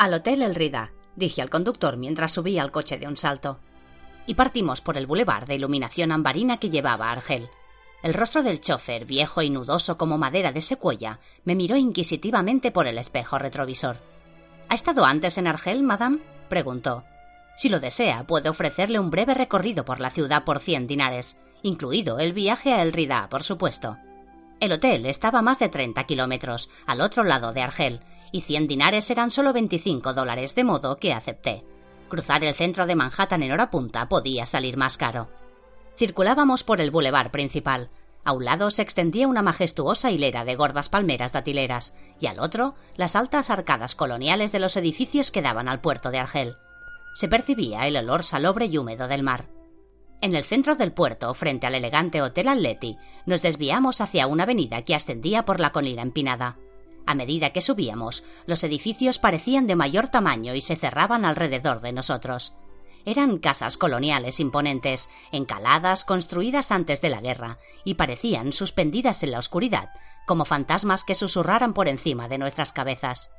Al 0.00 0.14
hotel 0.14 0.40
El 0.40 0.54
Rida, 0.54 0.92
dije 1.14 1.42
al 1.42 1.50
conductor 1.50 1.98
mientras 1.98 2.32
subía 2.32 2.62
al 2.62 2.72
coche 2.72 2.96
de 2.96 3.06
un 3.06 3.18
salto. 3.18 3.60
Y 4.24 4.32
partimos 4.32 4.80
por 4.80 4.96
el 4.96 5.06
bulevar 5.06 5.44
de 5.44 5.56
iluminación 5.56 6.10
ambarina 6.10 6.56
que 6.56 6.70
llevaba 6.70 7.12
Argel. 7.12 7.50
El 8.02 8.14
rostro 8.14 8.42
del 8.42 8.62
chofer, 8.62 9.04
viejo 9.04 9.42
y 9.42 9.50
nudoso 9.50 9.98
como 9.98 10.16
madera 10.16 10.52
de 10.52 10.62
secuoya, 10.62 11.20
me 11.44 11.54
miró 11.54 11.76
inquisitivamente 11.76 12.70
por 12.70 12.86
el 12.86 12.96
espejo 12.96 13.38
retrovisor. 13.38 13.98
¿Ha 14.70 14.74
estado 14.74 15.04
antes 15.04 15.36
en 15.36 15.46
Argel, 15.46 15.82
madame? 15.82 16.20
preguntó. 16.48 17.04
Si 17.58 17.68
lo 17.68 17.78
desea, 17.78 18.26
puede 18.26 18.48
ofrecerle 18.48 18.98
un 18.98 19.10
breve 19.10 19.34
recorrido 19.34 19.84
por 19.84 20.00
la 20.00 20.08
ciudad 20.08 20.44
por 20.44 20.60
cien 20.60 20.86
dinares, 20.86 21.36
incluido 21.60 22.20
el 22.20 22.32
viaje 22.32 22.72
a 22.72 22.80
El 22.80 22.94
Rida, 22.94 23.28
por 23.28 23.42
supuesto. 23.42 23.98
El 24.60 24.72
hotel 24.72 25.04
estaba 25.04 25.40
a 25.40 25.42
más 25.42 25.58
de 25.58 25.68
treinta 25.68 26.04
kilómetros, 26.04 26.70
al 26.86 27.02
otro 27.02 27.22
lado 27.22 27.52
de 27.52 27.60
Argel, 27.60 28.00
y 28.32 28.42
cien 28.42 28.66
dinares 28.66 29.10
eran 29.10 29.30
solo 29.30 29.52
veinticinco 29.52 30.14
dólares, 30.14 30.54
de 30.54 30.64
modo 30.64 30.96
que 30.96 31.12
acepté. 31.12 31.64
Cruzar 32.08 32.44
el 32.44 32.54
centro 32.54 32.86
de 32.86 32.96
Manhattan 32.96 33.42
en 33.42 33.52
hora 33.52 33.70
punta 33.70 34.08
podía 34.08 34.46
salir 34.46 34.76
más 34.76 34.96
caro. 34.96 35.28
Circulábamos 35.96 36.64
por 36.64 36.80
el 36.80 36.90
bulevar 36.90 37.30
principal. 37.30 37.90
A 38.24 38.32
un 38.32 38.44
lado 38.44 38.70
se 38.70 38.82
extendía 38.82 39.28
una 39.28 39.42
majestuosa 39.42 40.10
hilera 40.10 40.44
de 40.44 40.56
gordas 40.56 40.88
palmeras 40.88 41.32
datileras, 41.32 41.96
y 42.18 42.26
al 42.26 42.40
otro 42.40 42.74
las 42.96 43.16
altas 43.16 43.48
arcadas 43.48 43.94
coloniales 43.94 44.52
de 44.52 44.60
los 44.60 44.76
edificios 44.76 45.30
que 45.30 45.42
daban 45.42 45.68
al 45.68 45.80
puerto 45.80 46.10
de 46.10 46.18
Argel. 46.18 46.56
Se 47.14 47.28
percibía 47.28 47.86
el 47.86 47.96
olor 47.96 48.22
salobre 48.22 48.66
y 48.66 48.76
húmedo 48.76 49.08
del 49.08 49.22
mar. 49.22 49.46
En 50.20 50.34
el 50.34 50.44
centro 50.44 50.74
del 50.74 50.92
puerto, 50.92 51.32
frente 51.32 51.66
al 51.66 51.74
elegante 51.74 52.20
Hotel 52.20 52.48
Atleti, 52.48 52.98
nos 53.24 53.40
desviamos 53.40 54.02
hacia 54.02 54.26
una 54.26 54.42
avenida 54.42 54.82
que 54.82 54.94
ascendía 54.94 55.44
por 55.46 55.60
la 55.60 55.72
colina 55.72 56.02
empinada. 56.02 56.58
A 57.06 57.14
medida 57.14 57.50
que 57.50 57.62
subíamos, 57.62 58.24
los 58.46 58.62
edificios 58.64 59.18
parecían 59.18 59.66
de 59.66 59.76
mayor 59.76 60.08
tamaño 60.08 60.54
y 60.54 60.60
se 60.60 60.76
cerraban 60.76 61.24
alrededor 61.24 61.80
de 61.80 61.92
nosotros. 61.92 62.54
Eran 63.04 63.38
casas 63.38 63.78
coloniales 63.78 64.40
imponentes, 64.40 65.08
encaladas, 65.32 66.04
construidas 66.04 66.70
antes 66.70 67.00
de 67.00 67.10
la 67.10 67.20
guerra, 67.20 67.58
y 67.84 67.94
parecían 67.94 68.52
suspendidas 68.52 69.22
en 69.22 69.30
la 69.32 69.38
oscuridad, 69.38 69.88
como 70.26 70.44
fantasmas 70.44 71.02
que 71.04 71.14
susurraran 71.14 71.72
por 71.72 71.88
encima 71.88 72.28
de 72.28 72.38
nuestras 72.38 72.72
cabezas. 72.72 73.30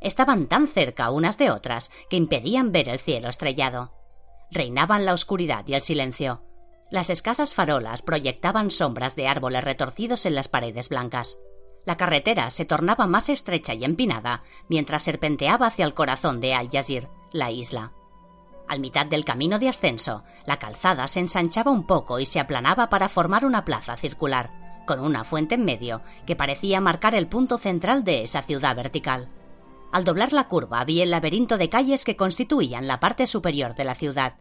Estaban 0.00 0.46
tan 0.48 0.66
cerca 0.66 1.10
unas 1.10 1.38
de 1.38 1.50
otras 1.50 1.90
que 2.10 2.16
impedían 2.16 2.72
ver 2.72 2.88
el 2.88 2.98
cielo 2.98 3.28
estrellado. 3.28 3.92
Reinaban 4.50 5.06
la 5.06 5.14
oscuridad 5.14 5.64
y 5.66 5.74
el 5.74 5.82
silencio. 5.82 6.42
Las 6.90 7.10
escasas 7.10 7.54
farolas 7.54 8.02
proyectaban 8.02 8.70
sombras 8.70 9.16
de 9.16 9.26
árboles 9.26 9.64
retorcidos 9.64 10.26
en 10.26 10.34
las 10.34 10.48
paredes 10.48 10.88
blancas. 10.88 11.38
La 11.86 11.96
carretera 11.96 12.50
se 12.50 12.64
tornaba 12.64 13.06
más 13.06 13.28
estrecha 13.28 13.72
y 13.72 13.84
empinada 13.84 14.42
mientras 14.68 15.04
serpenteaba 15.04 15.68
hacia 15.68 15.86
el 15.86 15.94
corazón 15.94 16.40
de 16.40 16.52
Al 16.52 16.68
Yazir, 16.68 17.08
la 17.32 17.52
isla. 17.52 17.92
Al 18.68 18.80
mitad 18.80 19.06
del 19.06 19.24
camino 19.24 19.60
de 19.60 19.68
ascenso, 19.68 20.24
la 20.44 20.58
calzada 20.58 21.06
se 21.06 21.20
ensanchaba 21.20 21.70
un 21.70 21.86
poco 21.86 22.18
y 22.18 22.26
se 22.26 22.40
aplanaba 22.40 22.88
para 22.88 23.08
formar 23.08 23.44
una 23.44 23.64
plaza 23.64 23.96
circular, 23.96 24.82
con 24.84 24.98
una 24.98 25.22
fuente 25.22 25.54
en 25.54 25.64
medio 25.64 26.02
que 26.26 26.34
parecía 26.34 26.80
marcar 26.80 27.14
el 27.14 27.28
punto 27.28 27.56
central 27.56 28.02
de 28.02 28.24
esa 28.24 28.42
ciudad 28.42 28.74
vertical. 28.74 29.28
Al 29.92 30.04
doblar 30.04 30.32
la 30.32 30.48
curva 30.48 30.84
vi 30.84 31.02
el 31.02 31.12
laberinto 31.12 31.56
de 31.56 31.68
calles 31.68 32.04
que 32.04 32.16
constituían 32.16 32.88
la 32.88 32.98
parte 32.98 33.28
superior 33.28 33.76
de 33.76 33.84
la 33.84 33.94
ciudad. 33.94 34.34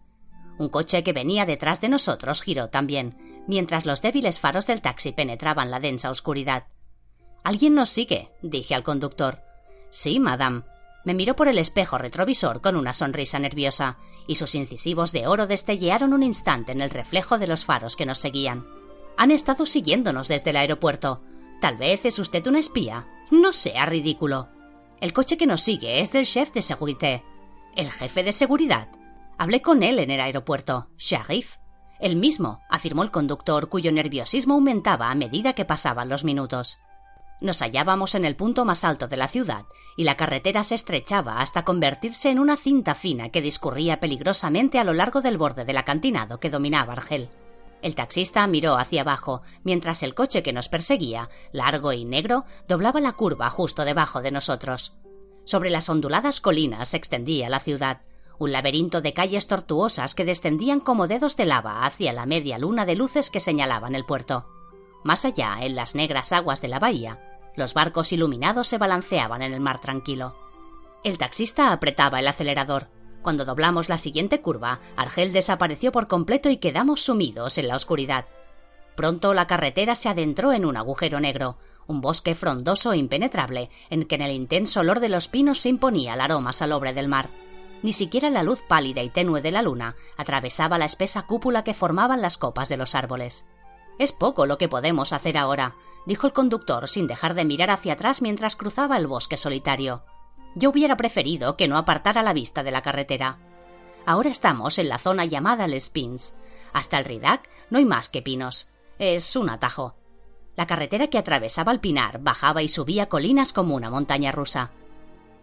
Un 0.58 0.70
coche 0.70 1.04
que 1.04 1.14
venía 1.14 1.46
detrás 1.46 1.80
de 1.80 1.90
nosotros 1.90 2.42
giró 2.42 2.70
también, 2.70 3.44
mientras 3.48 3.86
los 3.86 4.02
débiles 4.02 4.40
faros 4.40 4.66
del 4.66 4.82
taxi 4.82 5.12
penetraban 5.12 5.70
la 5.70 5.80
densa 5.80 6.10
oscuridad. 6.10 6.64
Alguien 7.46 7.76
nos 7.76 7.92
sigue, 7.92 8.32
dije 8.42 8.74
al 8.74 8.82
conductor. 8.82 9.44
Sí, 9.92 10.20
madame. 10.20 10.64
Me 11.04 11.14
miró 11.14 11.36
por 11.36 11.48
el 11.48 11.60
espejo 11.60 12.00
retrovisor 12.00 12.60
con 12.60 12.76
una 12.76 12.92
sonrisa 12.92 13.38
nerviosa, 13.38 14.00
y 14.26 14.34
sus 14.34 14.56
incisivos 14.56 15.12
de 15.12 15.28
oro 15.28 15.46
destellearon 15.46 16.12
un 16.14 16.24
instante 16.24 16.72
en 16.72 16.82
el 16.82 16.90
reflejo 16.90 17.38
de 17.38 17.46
los 17.46 17.64
faros 17.64 17.96
que 17.96 18.08
nos 18.08 18.18
seguían. 18.18 18.66
Han 19.16 19.30
estado 19.30 19.68
siguiéndonos 19.68 20.28
desde 20.28 20.50
el 20.50 20.58
aeropuerto. 20.58 21.22
Tal 21.62 21.78
vez 21.78 22.04
es 22.06 22.18
usted 22.18 22.48
un 22.48 22.56
espía. 22.56 23.06
No 23.30 23.54
sea 23.54 23.86
ridículo. 23.86 24.50
El 25.00 25.14
coche 25.14 25.38
que 25.38 25.46
nos 25.46 25.62
sigue 25.62 26.02
es 26.02 26.12
del 26.12 26.26
chef 26.26 26.52
de 26.52 26.64
seguridad. 26.64 27.22
¿El 27.76 27.92
jefe 27.92 28.24
de 28.24 28.32
seguridad? 28.32 28.88
Hablé 29.38 29.62
con 29.62 29.84
él 29.84 30.00
en 30.00 30.10
el 30.10 30.20
aeropuerto. 30.20 30.90
Sharif. 30.98 31.58
El 32.00 32.16
mismo, 32.16 32.62
afirmó 32.72 33.04
el 33.04 33.12
conductor, 33.12 33.70
cuyo 33.70 33.92
nerviosismo 33.92 34.56
aumentaba 34.56 35.12
a 35.12 35.16
medida 35.16 35.54
que 35.54 35.64
pasaban 35.64 36.10
los 36.10 36.24
minutos. 36.24 36.80
Nos 37.42 37.62
hallábamos 37.62 38.16
en 38.16 38.26
el 38.26 38.36
punto 38.36 38.66
más 38.66 38.84
alto 38.84 39.08
de 39.08 39.18
la 39.18 39.28
ciudad, 39.28 39.66
y 39.98 40.04
la 40.04 40.16
carretera 40.16 40.64
se 40.64 40.76
estrechaba 40.76 41.40
hasta 41.40 41.64
convertirse 41.64 42.30
en 42.30 42.40
una 42.40 42.58
cinta 42.58 42.96
fina 42.96 43.30
que 43.30 43.42
discurría 43.42 44.00
peligrosamente 44.00 44.80
a 44.80 44.84
lo 44.84 44.94
largo 44.94 45.22
del 45.22 45.38
borde 45.38 45.66
del 45.66 45.78
acantinado 45.78 46.40
que 46.40 46.50
dominaba 46.50 46.94
Argel. 46.94 47.30
El 47.82 47.94
taxista 47.94 48.48
miró 48.48 48.78
hacia 48.78 49.02
abajo, 49.02 49.42
mientras 49.64 50.02
el 50.02 50.16
coche 50.16 50.42
que 50.42 50.54
nos 50.54 50.70
perseguía, 50.70 51.30
largo 51.52 51.94
y 51.94 52.06
negro, 52.06 52.46
doblaba 52.68 53.00
la 53.00 53.12
curva 53.14 53.50
justo 53.50 53.86
debajo 53.86 54.22
de 54.22 54.32
nosotros. 54.32 54.94
Sobre 55.44 55.70
las 55.70 55.90
onduladas 55.90 56.42
colinas 56.42 56.90
se 56.90 56.98
extendía 56.98 57.50
la 57.50 57.60
ciudad, 57.60 58.02
un 58.40 58.52
laberinto 58.52 59.02
de 59.02 59.14
calles 59.14 59.48
tortuosas 59.48 60.16
que 60.16 60.26
descendían 60.26 60.80
como 60.80 61.08
dedos 61.08 61.38
de 61.38 61.46
lava 61.46 61.86
hacia 61.86 62.12
la 62.12 62.26
media 62.26 62.58
luna 62.58 62.86
de 62.86 62.96
luces 62.96 63.30
que 63.30 63.40
señalaban 63.40 63.94
el 63.94 64.06
puerto. 64.06 64.48
Más 65.06 65.24
allá, 65.24 65.60
en 65.62 65.76
las 65.76 65.94
negras 65.94 66.34
aguas 66.34 66.62
de 66.62 66.68
la 66.68 66.80
bahía, 66.80 67.20
los 67.56 67.76
barcos 67.76 68.12
iluminados 68.12 68.68
se 68.68 68.80
balanceaban 68.80 69.44
en 69.44 69.54
el 69.54 69.60
mar 69.60 69.80
tranquilo. 69.80 70.36
El 71.04 71.20
taxista 71.20 71.72
apretaba 71.72 72.20
el 72.20 72.28
acelerador. 72.28 72.88
Cuando 73.22 73.46
doblamos 73.46 73.88
la 73.88 74.00
siguiente 74.00 74.42
curva, 74.42 74.80
Argel 74.96 75.32
desapareció 75.32 75.92
por 75.92 76.08
completo 76.08 76.50
y 76.50 76.58
quedamos 76.58 77.04
sumidos 77.04 77.60
en 77.60 77.68
la 77.68 77.76
oscuridad. 77.76 78.26
Pronto 78.96 79.36
la 79.36 79.46
carretera 79.46 79.94
se 79.94 80.10
adentró 80.10 80.54
en 80.54 80.66
un 80.66 80.76
agujero 80.76 81.20
negro, 81.20 81.60
un 81.86 82.02
bosque 82.02 82.34
frondoso 82.34 82.92
e 82.92 82.98
impenetrable, 82.98 83.70
en 83.92 84.06
que 84.06 84.16
en 84.16 84.24
el 84.24 84.32
intenso 84.32 84.80
olor 84.80 85.02
de 85.02 85.10
los 85.10 85.28
pinos 85.28 85.60
se 85.60 85.70
imponía 85.70 86.16
el 86.16 86.22
aroma 86.22 86.52
salobre 86.52 86.94
del 86.94 87.10
mar. 87.10 87.30
Ni 87.84 87.94
siquiera 87.94 88.32
la 88.32 88.42
luz 88.42 88.64
pálida 88.68 89.04
y 89.04 89.12
tenue 89.12 89.44
de 89.44 89.52
la 89.52 89.62
luna 89.62 89.96
atravesaba 90.18 90.80
la 90.80 90.86
espesa 90.86 91.28
cúpula 91.28 91.64
que 91.64 91.76
formaban 91.76 92.24
las 92.24 92.40
copas 92.40 92.70
de 92.70 92.78
los 92.78 92.96
árboles. 92.96 93.46
Es 93.98 94.12
poco 94.12 94.46
lo 94.46 94.58
que 94.58 94.68
podemos 94.68 95.14
hacer 95.14 95.38
ahora, 95.38 95.76
dijo 96.06 96.28
el 96.28 96.34
conductor 96.34 96.88
sin 96.88 97.08
dejar 97.08 97.34
de 97.34 97.46
mirar 97.46 97.70
hacia 97.70 97.94
atrás 97.94 98.22
mientras 98.22 98.56
cruzaba 98.56 98.98
el 98.98 99.08
bosque 99.08 99.38
solitario. 99.38 100.04
Yo 100.56 100.70
hubiera 100.70 100.98
preferido 100.98 101.58
que 101.58 101.68
no 101.68 101.78
apartara 101.78 102.24
la 102.24 102.34
vista 102.34 102.64
de 102.64 102.72
la 102.72 102.82
carretera. 102.82 103.40
Ahora 104.06 104.30
estamos 104.30 104.78
en 104.80 104.90
la 104.90 105.00
zona 105.00 105.26
llamada 105.26 105.68
Les 105.68 105.90
Pins. 105.90 106.34
Hasta 106.74 107.00
el 107.00 107.06
Ridac 107.06 107.50
no 107.70 107.78
hay 107.78 107.86
más 107.86 108.10
que 108.10 108.22
pinos. 108.22 108.68
Es 109.00 109.36
un 109.36 109.50
atajo. 109.50 109.96
La 110.56 110.68
carretera 110.68 111.08
que 111.08 111.18
atravesaba 111.18 111.72
el 111.72 111.80
Pinar 111.80 112.20
bajaba 112.22 112.62
y 112.62 112.70
subía 112.70 113.10
colinas 113.10 113.52
como 113.52 113.76
una 113.76 113.90
montaña 113.90 114.32
rusa. 114.32 114.72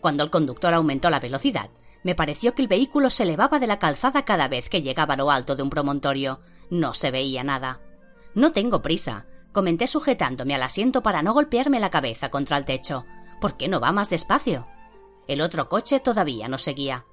Cuando 0.01 0.25
el 0.25 0.31
conductor 0.31 0.73
aumentó 0.73 1.11
la 1.11 1.21
velocidad, 1.21 1.71
me 2.03 2.15
pareció 2.15 2.55
que 2.55 2.63
el 2.63 2.69
vehículo 2.69 3.11
se 3.11 3.25
elevaba 3.25 3.59
de 3.59 3.67
la 3.67 3.79
calzada 3.79 4.25
cada 4.25 4.49
vez 4.49 4.69
que 4.69 4.83
llegaba 4.83 5.15
a 5.15 5.17
lo 5.17 5.31
alto 5.31 5.55
de 5.55 5.63
un 5.63 5.71
promontorio. 5.71 6.41
No 6.71 6.95
se 6.95 7.11
veía 7.11 7.45
nada. 7.45 7.81
No 8.35 8.53
tengo 8.53 8.83
prisa, 8.83 9.27
comenté 9.53 9.87
sujetándome 9.87 10.55
al 10.55 10.63
asiento 10.63 11.03
para 11.03 11.23
no 11.23 11.35
golpearme 11.35 11.81
la 11.81 11.91
cabeza 11.91 12.31
contra 12.31 12.57
el 12.57 12.65
techo. 12.65 13.05
¿Por 13.41 13.57
qué 13.57 13.69
no 13.69 13.81
va 13.81 13.93
más 13.93 14.09
despacio? 14.09 14.67
El 15.29 15.41
otro 15.41 15.69
coche 15.69 16.01
todavía 16.01 16.49
no 16.49 16.59
seguía. 16.59 17.05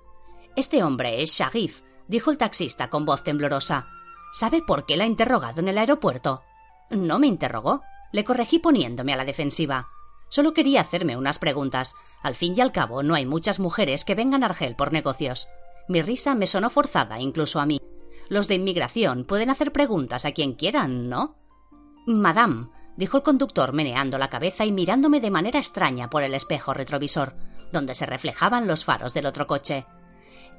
Este 0.56 0.84
hombre 0.84 1.22
es 1.22 1.32
Sharif, 1.32 1.82
dijo 2.08 2.32
el 2.32 2.38
taxista 2.38 2.90
con 2.90 3.06
voz 3.06 3.24
temblorosa. 3.24 3.88
¿Sabe 4.34 4.62
por 4.62 4.86
qué 4.86 4.96
la 4.98 5.04
ha 5.04 5.08
interrogado 5.08 5.60
en 5.60 5.68
el 5.68 5.78
aeropuerto? 5.78 6.44
No 6.90 7.20
me 7.20 7.28
interrogó. 7.28 7.82
Le 8.12 8.24
corregí 8.24 8.60
poniéndome 8.60 9.14
a 9.14 9.18
la 9.18 9.26
defensiva. 9.26 9.90
Solo 10.30 10.54
quería 10.54 10.82
hacerme 10.82 11.18
unas 11.18 11.38
preguntas. 11.38 11.96
Al 12.24 12.36
fin 12.36 12.56
y 12.58 12.62
al 12.62 12.72
cabo, 12.72 13.04
no 13.04 13.14
hay 13.14 13.26
muchas 13.26 13.60
mujeres 13.60 14.04
que 14.04 14.16
vengan 14.16 14.44
a 14.44 14.48
Argel 14.48 14.76
por 14.76 14.92
negocios. 14.92 15.48
Mi 15.88 16.02
risa 16.02 16.36
me 16.36 16.48
sonó 16.48 16.70
forzada 16.70 17.20
incluso 17.20 17.60
a 17.60 17.66
mí. 17.66 17.80
Los 18.30 18.48
de 18.48 18.56
inmigración 18.56 19.26
pueden 19.26 19.50
hacer 19.50 19.72
preguntas 19.72 20.24
a 20.24 20.32
quien 20.32 20.54
quieran, 20.54 21.10
¿no? 21.10 21.36
Madame, 22.06 22.68
dijo 22.96 23.18
el 23.18 23.24
conductor 23.24 23.74
meneando 23.74 24.20
la 24.20 24.30
cabeza 24.30 24.66
y 24.66 24.72
mirándome 24.72 25.20
de 25.20 25.32
manera 25.32 25.58
extraña 25.58 26.12
por 26.12 26.22
el 26.22 26.36
espejo 26.36 26.74
retrovisor, 26.74 27.36
donde 27.72 27.96
se 27.96 28.06
reflejaban 28.06 28.68
los 28.68 28.86
faros 28.86 29.16
del 29.16 29.26
otro 29.26 29.48
coche. 29.48 29.86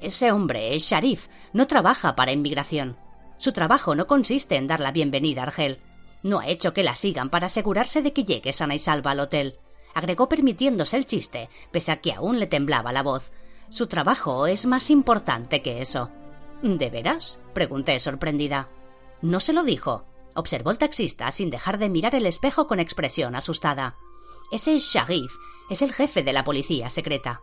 Ese 0.01 0.31
hombre, 0.31 0.75
es 0.75 0.83
Sharif, 0.83 1.27
no 1.53 1.65
trabaja 1.65 2.15
para 2.15 2.33
inmigración. 2.33 2.97
Su 3.37 3.53
trabajo 3.53 3.95
no 3.95 4.05
consiste 4.05 4.57
en 4.57 4.67
dar 4.67 4.81
la 4.81 4.91
bienvenida 4.91 5.41
a 5.41 5.45
Argel. 5.45 5.79
No 6.23 6.39
ha 6.39 6.47
hecho 6.47 6.73
que 6.73 6.83
la 6.83 6.95
sigan 6.95 7.29
para 7.29 7.45
asegurarse 7.45 8.01
de 8.01 8.11
que 8.11 8.25
llegue 8.25 8.51
sana 8.51 8.75
y 8.75 8.79
salva 8.79 9.11
al 9.11 9.19
hotel. 9.21 9.55
Agregó 9.93 10.27
permitiéndose 10.27 10.97
el 10.97 11.05
chiste, 11.05 11.49
pese 11.71 11.91
a 11.91 12.01
que 12.01 12.13
aún 12.13 12.39
le 12.39 12.47
temblaba 12.47 12.91
la 12.91 13.01
voz. 13.01 13.31
Su 13.69 13.87
trabajo 13.87 14.45
es 14.47 14.65
más 14.65 14.89
importante 14.89 15.61
que 15.61 15.81
eso. 15.81 16.09
¿De 16.61 16.89
veras? 16.89 17.39
pregunté 17.53 17.99
sorprendida. 17.99 18.69
No 19.21 19.39
se 19.39 19.51
lo 19.53 19.63
dijo, 19.63 20.05
observó 20.35 20.71
el 20.71 20.77
taxista 20.77 21.31
sin 21.31 21.49
dejar 21.49 21.79
de 21.79 21.89
mirar 21.89 22.13
el 22.13 22.25
espejo 22.25 22.67
con 22.67 22.79
expresión 22.79 23.35
asustada. 23.35 23.95
Ese 24.51 24.77
Sharif 24.77 25.31
es 25.69 25.81
el 25.81 25.91
jefe 25.91 26.23
de 26.23 26.33
la 26.33 26.43
policía 26.43 26.89
secreta. 26.89 27.41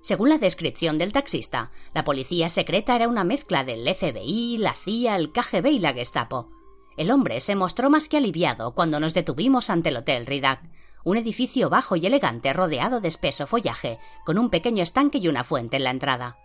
Según 0.00 0.28
la 0.28 0.38
descripción 0.38 0.98
del 0.98 1.12
taxista, 1.12 1.72
la 1.92 2.04
policía 2.04 2.48
secreta 2.48 2.94
era 2.96 3.08
una 3.08 3.24
mezcla 3.24 3.64
del 3.64 3.86
FBI, 3.94 4.58
la 4.58 4.74
CIA, 4.74 5.16
el 5.16 5.32
KGB 5.32 5.66
y 5.66 5.78
la 5.78 5.92
Gestapo. 5.92 6.50
El 6.96 7.10
hombre 7.10 7.40
se 7.40 7.56
mostró 7.56 7.90
más 7.90 8.08
que 8.08 8.18
aliviado 8.18 8.74
cuando 8.74 9.00
nos 9.00 9.14
detuvimos 9.14 9.68
ante 9.68 9.88
el 9.88 9.96
Hotel 9.96 10.26
Ridak, 10.26 10.62
un 11.04 11.16
edificio 11.16 11.68
bajo 11.68 11.96
y 11.96 12.06
elegante 12.06 12.52
rodeado 12.52 13.00
de 13.00 13.08
espeso 13.08 13.46
follaje, 13.46 13.98
con 14.24 14.38
un 14.38 14.48
pequeño 14.48 14.82
estanque 14.82 15.18
y 15.18 15.28
una 15.28 15.44
fuente 15.44 15.76
en 15.76 15.84
la 15.84 15.90
entrada. 15.90 16.38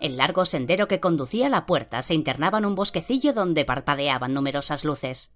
El 0.00 0.18
largo 0.18 0.44
sendero 0.44 0.88
que 0.88 1.00
conducía 1.00 1.46
a 1.46 1.50
la 1.50 1.66
puerta 1.66 2.02
se 2.02 2.14
internaba 2.14 2.58
en 2.58 2.66
un 2.66 2.74
bosquecillo 2.74 3.32
donde 3.32 3.64
parpadeaban 3.64 4.34
numerosas 4.34 4.84
luces. 4.84 5.32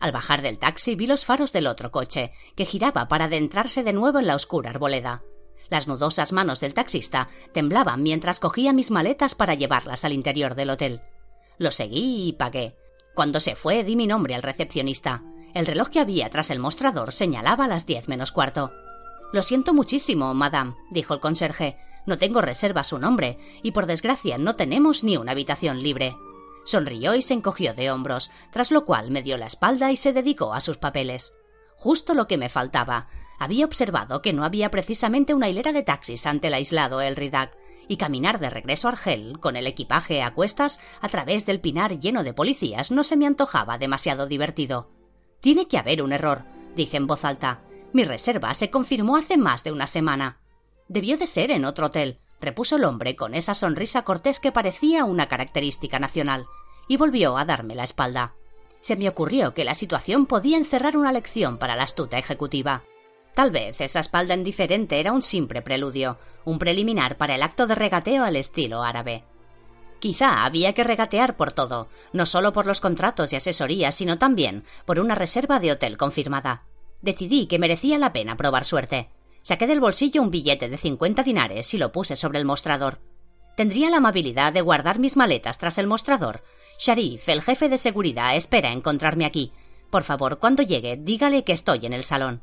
Al 0.00 0.12
bajar 0.12 0.42
del 0.42 0.58
taxi 0.58 0.96
vi 0.96 1.06
los 1.06 1.24
faros 1.24 1.52
del 1.52 1.66
otro 1.66 1.90
coche, 1.90 2.32
que 2.56 2.66
giraba 2.66 3.06
para 3.08 3.26
adentrarse 3.26 3.84
de 3.84 3.92
nuevo 3.92 4.18
en 4.18 4.26
la 4.26 4.34
oscura 4.34 4.70
arboleda. 4.70 5.22
Las 5.70 5.88
nudosas 5.88 6.32
manos 6.32 6.60
del 6.60 6.74
taxista 6.74 7.28
temblaban 7.52 8.02
mientras 8.02 8.40
cogía 8.40 8.72
mis 8.72 8.90
maletas 8.90 9.34
para 9.34 9.54
llevarlas 9.54 10.04
al 10.04 10.12
interior 10.12 10.54
del 10.54 10.70
hotel. 10.70 11.00
Lo 11.58 11.70
seguí 11.70 12.28
y 12.28 12.32
pagué. 12.32 12.76
Cuando 13.14 13.40
se 13.40 13.54
fue 13.54 13.84
di 13.84 13.96
mi 13.96 14.06
nombre 14.06 14.34
al 14.34 14.42
recepcionista. 14.42 15.22
El 15.54 15.66
reloj 15.66 15.88
que 15.88 16.00
había 16.00 16.28
tras 16.30 16.50
el 16.50 16.58
mostrador 16.58 17.12
señalaba 17.12 17.68
las 17.68 17.86
diez 17.86 18.08
menos 18.08 18.32
cuarto. 18.32 18.72
Lo 19.32 19.42
siento 19.42 19.72
muchísimo, 19.72 20.34
madame, 20.34 20.74
dijo 20.90 21.14
el 21.14 21.20
conserje. 21.20 21.76
No 22.06 22.18
tengo 22.18 22.40
reserva 22.40 22.84
su 22.84 22.98
nombre, 22.98 23.38
y 23.62 23.72
por 23.72 23.86
desgracia 23.86 24.38
no 24.38 24.56
tenemos 24.56 25.04
ni 25.04 25.16
una 25.16 25.32
habitación 25.32 25.82
libre. 25.82 26.16
Sonrió 26.64 27.14
y 27.14 27.22
se 27.22 27.34
encogió 27.34 27.74
de 27.74 27.90
hombros, 27.90 28.30
tras 28.50 28.70
lo 28.70 28.84
cual 28.84 29.10
me 29.10 29.22
dio 29.22 29.38
la 29.38 29.46
espalda 29.46 29.92
y 29.92 29.96
se 29.96 30.12
dedicó 30.12 30.54
a 30.54 30.60
sus 30.60 30.78
papeles. 30.78 31.34
Justo 31.76 32.14
lo 32.14 32.26
que 32.26 32.38
me 32.38 32.48
faltaba, 32.48 33.08
había 33.38 33.64
observado 33.64 34.22
que 34.22 34.32
no 34.32 34.44
había 34.44 34.70
precisamente 34.70 35.34
una 35.34 35.48
hilera 35.48 35.72
de 35.72 35.82
taxis 35.82 36.26
ante 36.26 36.48
el 36.48 36.54
aislado 36.54 37.00
El 37.00 37.16
Ridac, 37.16 37.56
y 37.88 37.96
caminar 37.96 38.38
de 38.38 38.50
regreso 38.50 38.88
a 38.88 38.92
Argel 38.92 39.38
con 39.40 39.56
el 39.56 39.66
equipaje 39.66 40.22
a 40.22 40.32
cuestas 40.32 40.80
a 41.00 41.08
través 41.08 41.44
del 41.44 41.60
pinar 41.60 41.98
lleno 41.98 42.24
de 42.24 42.32
policías 42.32 42.90
no 42.90 43.04
se 43.04 43.16
me 43.16 43.26
antojaba 43.26 43.76
demasiado 43.76 44.26
divertido. 44.26 44.90
Tiene 45.40 45.68
que 45.68 45.76
haber 45.76 46.02
un 46.02 46.12
error, 46.12 46.44
dije 46.74 46.96
en 46.96 47.06
voz 47.06 47.24
alta. 47.24 47.60
Mi 47.92 48.04
reserva 48.04 48.54
se 48.54 48.70
confirmó 48.70 49.16
hace 49.16 49.36
más 49.36 49.62
de 49.64 49.72
una 49.72 49.86
semana. 49.86 50.40
Debió 50.88 51.16
de 51.16 51.26
ser 51.26 51.50
en 51.50 51.64
otro 51.64 51.86
hotel, 51.86 52.18
repuso 52.40 52.76
el 52.76 52.84
hombre 52.84 53.16
con 53.16 53.34
esa 53.34 53.54
sonrisa 53.54 54.02
cortés 54.02 54.38
que 54.38 54.52
parecía 54.52 55.04
una 55.04 55.28
característica 55.28 55.98
nacional, 55.98 56.46
y 56.88 56.96
volvió 56.96 57.38
a 57.38 57.44
darme 57.44 57.74
la 57.74 57.84
espalda. 57.84 58.34
Se 58.80 58.96
me 58.96 59.08
ocurrió 59.08 59.54
que 59.54 59.64
la 59.64 59.74
situación 59.74 60.26
podía 60.26 60.58
encerrar 60.58 60.96
una 60.96 61.12
lección 61.12 61.58
para 61.58 61.74
la 61.74 61.84
astuta 61.84 62.18
ejecutiva. 62.18 62.82
Tal 63.34 63.50
vez 63.50 63.80
esa 63.80 64.00
espalda 64.00 64.34
indiferente 64.34 65.00
era 65.00 65.12
un 65.12 65.22
simple 65.22 65.62
preludio, 65.62 66.18
un 66.44 66.58
preliminar 66.58 67.16
para 67.16 67.34
el 67.34 67.42
acto 67.42 67.66
de 67.66 67.74
regateo 67.74 68.22
al 68.22 68.36
estilo 68.36 68.82
árabe. 68.82 69.24
Quizá 69.98 70.44
había 70.44 70.74
que 70.74 70.84
regatear 70.84 71.34
por 71.34 71.52
todo, 71.52 71.88
no 72.12 72.26
solo 72.26 72.52
por 72.52 72.66
los 72.66 72.82
contratos 72.82 73.32
y 73.32 73.36
asesorías, 73.36 73.94
sino 73.94 74.18
también 74.18 74.64
por 74.84 75.00
una 75.00 75.14
reserva 75.14 75.58
de 75.60 75.72
hotel 75.72 75.96
confirmada. 75.96 76.64
Decidí 77.00 77.46
que 77.46 77.58
merecía 77.58 77.96
la 77.96 78.12
pena 78.12 78.36
probar 78.36 78.66
suerte. 78.66 79.08
Saqué 79.44 79.66
del 79.66 79.78
bolsillo 79.78 80.22
un 80.22 80.30
billete 80.30 80.70
de 80.70 80.78
cincuenta 80.78 81.22
dinares 81.22 81.74
y 81.74 81.76
lo 81.76 81.92
puse 81.92 82.16
sobre 82.16 82.38
el 82.38 82.46
mostrador. 82.46 83.00
Tendría 83.58 83.90
la 83.90 83.98
amabilidad 83.98 84.54
de 84.54 84.62
guardar 84.62 84.98
mis 84.98 85.18
maletas 85.18 85.58
tras 85.58 85.76
el 85.76 85.86
mostrador. 85.86 86.42
Sharif, 86.78 87.28
el 87.28 87.42
jefe 87.42 87.68
de 87.68 87.76
seguridad, 87.76 88.36
espera 88.36 88.72
encontrarme 88.72 89.26
aquí. 89.26 89.52
Por 89.90 90.02
favor, 90.02 90.38
cuando 90.38 90.62
llegue, 90.62 90.96
dígale 90.96 91.44
que 91.44 91.52
estoy 91.52 91.84
en 91.84 91.92
el 91.92 92.04
salón. 92.04 92.40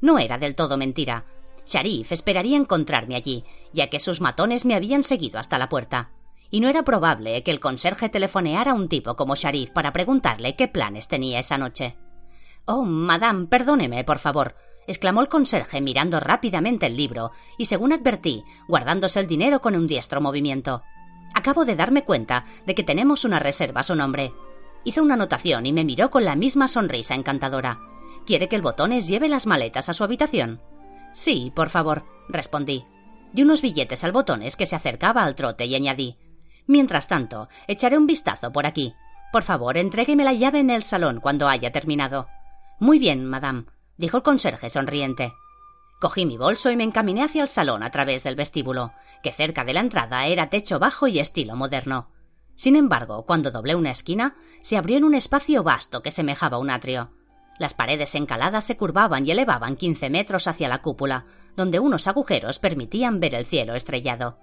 No 0.00 0.18
era 0.18 0.38
del 0.38 0.54
todo 0.54 0.78
mentira. 0.78 1.26
Sharif 1.66 2.10
esperaría 2.10 2.56
encontrarme 2.56 3.16
allí, 3.16 3.44
ya 3.74 3.90
que 3.90 4.00
sus 4.00 4.22
matones 4.22 4.64
me 4.64 4.74
habían 4.74 5.04
seguido 5.04 5.38
hasta 5.38 5.58
la 5.58 5.68
puerta. 5.68 6.10
Y 6.50 6.60
no 6.60 6.70
era 6.70 6.84
probable 6.84 7.42
que 7.42 7.50
el 7.50 7.60
conserje 7.60 8.08
telefoneara 8.08 8.70
a 8.70 8.74
un 8.74 8.88
tipo 8.88 9.14
como 9.14 9.34
Sharif 9.34 9.72
para 9.72 9.92
preguntarle 9.92 10.56
qué 10.56 10.68
planes 10.68 11.06
tenía 11.06 11.38
esa 11.38 11.58
noche. 11.58 11.98
Oh, 12.64 12.82
madame, 12.82 13.46
perdóneme, 13.46 14.04
por 14.04 14.18
favor, 14.18 14.54
exclamó 14.90 15.20
el 15.20 15.28
conserje 15.28 15.80
mirando 15.80 16.18
rápidamente 16.18 16.86
el 16.86 16.96
libro 16.96 17.30
y, 17.56 17.66
según 17.66 17.92
advertí, 17.92 18.44
guardándose 18.66 19.20
el 19.20 19.28
dinero 19.28 19.60
con 19.60 19.76
un 19.76 19.86
diestro 19.86 20.20
movimiento. 20.20 20.82
Acabo 21.32 21.64
de 21.64 21.76
darme 21.76 22.04
cuenta 22.04 22.44
de 22.66 22.74
que 22.74 22.82
tenemos 22.82 23.24
una 23.24 23.38
reserva 23.38 23.80
a 23.80 23.84
su 23.84 23.94
nombre. 23.94 24.32
Hizo 24.82 25.02
una 25.02 25.14
anotación 25.14 25.64
y 25.66 25.72
me 25.72 25.84
miró 25.84 26.10
con 26.10 26.24
la 26.24 26.34
misma 26.34 26.66
sonrisa 26.66 27.14
encantadora. 27.14 27.78
¿Quiere 28.26 28.48
que 28.48 28.56
el 28.56 28.62
botones 28.62 29.06
lleve 29.06 29.28
las 29.28 29.46
maletas 29.46 29.88
a 29.88 29.94
su 29.94 30.02
habitación? 30.02 30.60
Sí, 31.12 31.52
por 31.54 31.70
favor, 31.70 32.04
respondí. 32.28 32.84
Di 33.32 33.42
unos 33.42 33.62
billetes 33.62 34.02
al 34.02 34.12
botones 34.12 34.56
que 34.56 34.66
se 34.66 34.74
acercaba 34.74 35.22
al 35.22 35.36
trote 35.36 35.66
y 35.66 35.76
añadí. 35.76 36.16
Mientras 36.66 37.06
tanto, 37.06 37.48
echaré 37.68 37.96
un 37.96 38.06
vistazo 38.06 38.50
por 38.50 38.66
aquí. 38.66 38.94
Por 39.32 39.44
favor, 39.44 39.76
entrégueme 39.76 40.24
la 40.24 40.32
llave 40.32 40.58
en 40.58 40.70
el 40.70 40.82
salón 40.82 41.20
cuando 41.20 41.48
haya 41.48 41.70
terminado. 41.70 42.26
Muy 42.80 42.98
bien, 42.98 43.24
madame, 43.24 43.66
dijo 44.00 44.16
el 44.16 44.22
conserje 44.22 44.70
sonriente. 44.70 45.34
Cogí 46.00 46.24
mi 46.24 46.38
bolso 46.38 46.70
y 46.70 46.76
me 46.76 46.84
encaminé 46.84 47.22
hacia 47.22 47.42
el 47.42 47.48
salón 47.48 47.82
a 47.82 47.90
través 47.90 48.24
del 48.24 48.34
vestíbulo, 48.34 48.92
que 49.22 49.30
cerca 49.30 49.62
de 49.62 49.74
la 49.74 49.80
entrada 49.80 50.26
era 50.26 50.48
techo 50.48 50.78
bajo 50.78 51.06
y 51.06 51.18
estilo 51.18 51.54
moderno. 51.54 52.08
Sin 52.56 52.76
embargo, 52.76 53.26
cuando 53.26 53.50
doblé 53.50 53.74
una 53.74 53.90
esquina, 53.90 54.34
se 54.62 54.78
abrió 54.78 54.96
en 54.96 55.04
un 55.04 55.14
espacio 55.14 55.62
vasto 55.62 56.02
que 56.02 56.10
semejaba 56.10 56.58
un 56.58 56.70
atrio. 56.70 57.10
Las 57.58 57.74
paredes 57.74 58.14
encaladas 58.14 58.64
se 58.64 58.78
curvaban 58.78 59.26
y 59.26 59.32
elevaban 59.32 59.76
quince 59.76 60.08
metros 60.08 60.48
hacia 60.48 60.68
la 60.68 60.80
cúpula, 60.80 61.26
donde 61.54 61.78
unos 61.78 62.08
agujeros 62.08 62.58
permitían 62.58 63.20
ver 63.20 63.34
el 63.34 63.44
cielo 63.44 63.74
estrellado. 63.74 64.38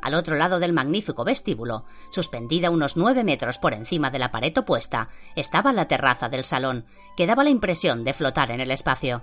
Al 0.00 0.14
otro 0.14 0.36
lado 0.36 0.58
del 0.58 0.72
magnífico 0.72 1.24
vestíbulo, 1.24 1.84
suspendida 2.10 2.70
unos 2.70 2.96
nueve 2.96 3.24
metros 3.24 3.58
por 3.58 3.74
encima 3.74 4.10
de 4.10 4.18
la 4.18 4.30
pared 4.30 4.56
opuesta, 4.56 5.08
estaba 5.34 5.72
la 5.72 5.88
terraza 5.88 6.28
del 6.28 6.44
salón, 6.44 6.86
que 7.16 7.26
daba 7.26 7.44
la 7.44 7.50
impresión 7.50 8.04
de 8.04 8.12
flotar 8.12 8.50
en 8.50 8.60
el 8.60 8.70
espacio. 8.70 9.22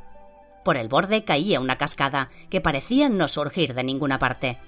Por 0.65 0.77
el 0.77 0.87
borde 0.87 1.23
caía 1.23 1.59
una 1.59 1.77
cascada 1.77 2.29
que 2.49 2.59
parecía 2.59 3.07
no 3.07 3.27
surgir 3.27 3.73
de 3.73 3.83
ninguna 3.83 4.19
parte. 4.19 4.59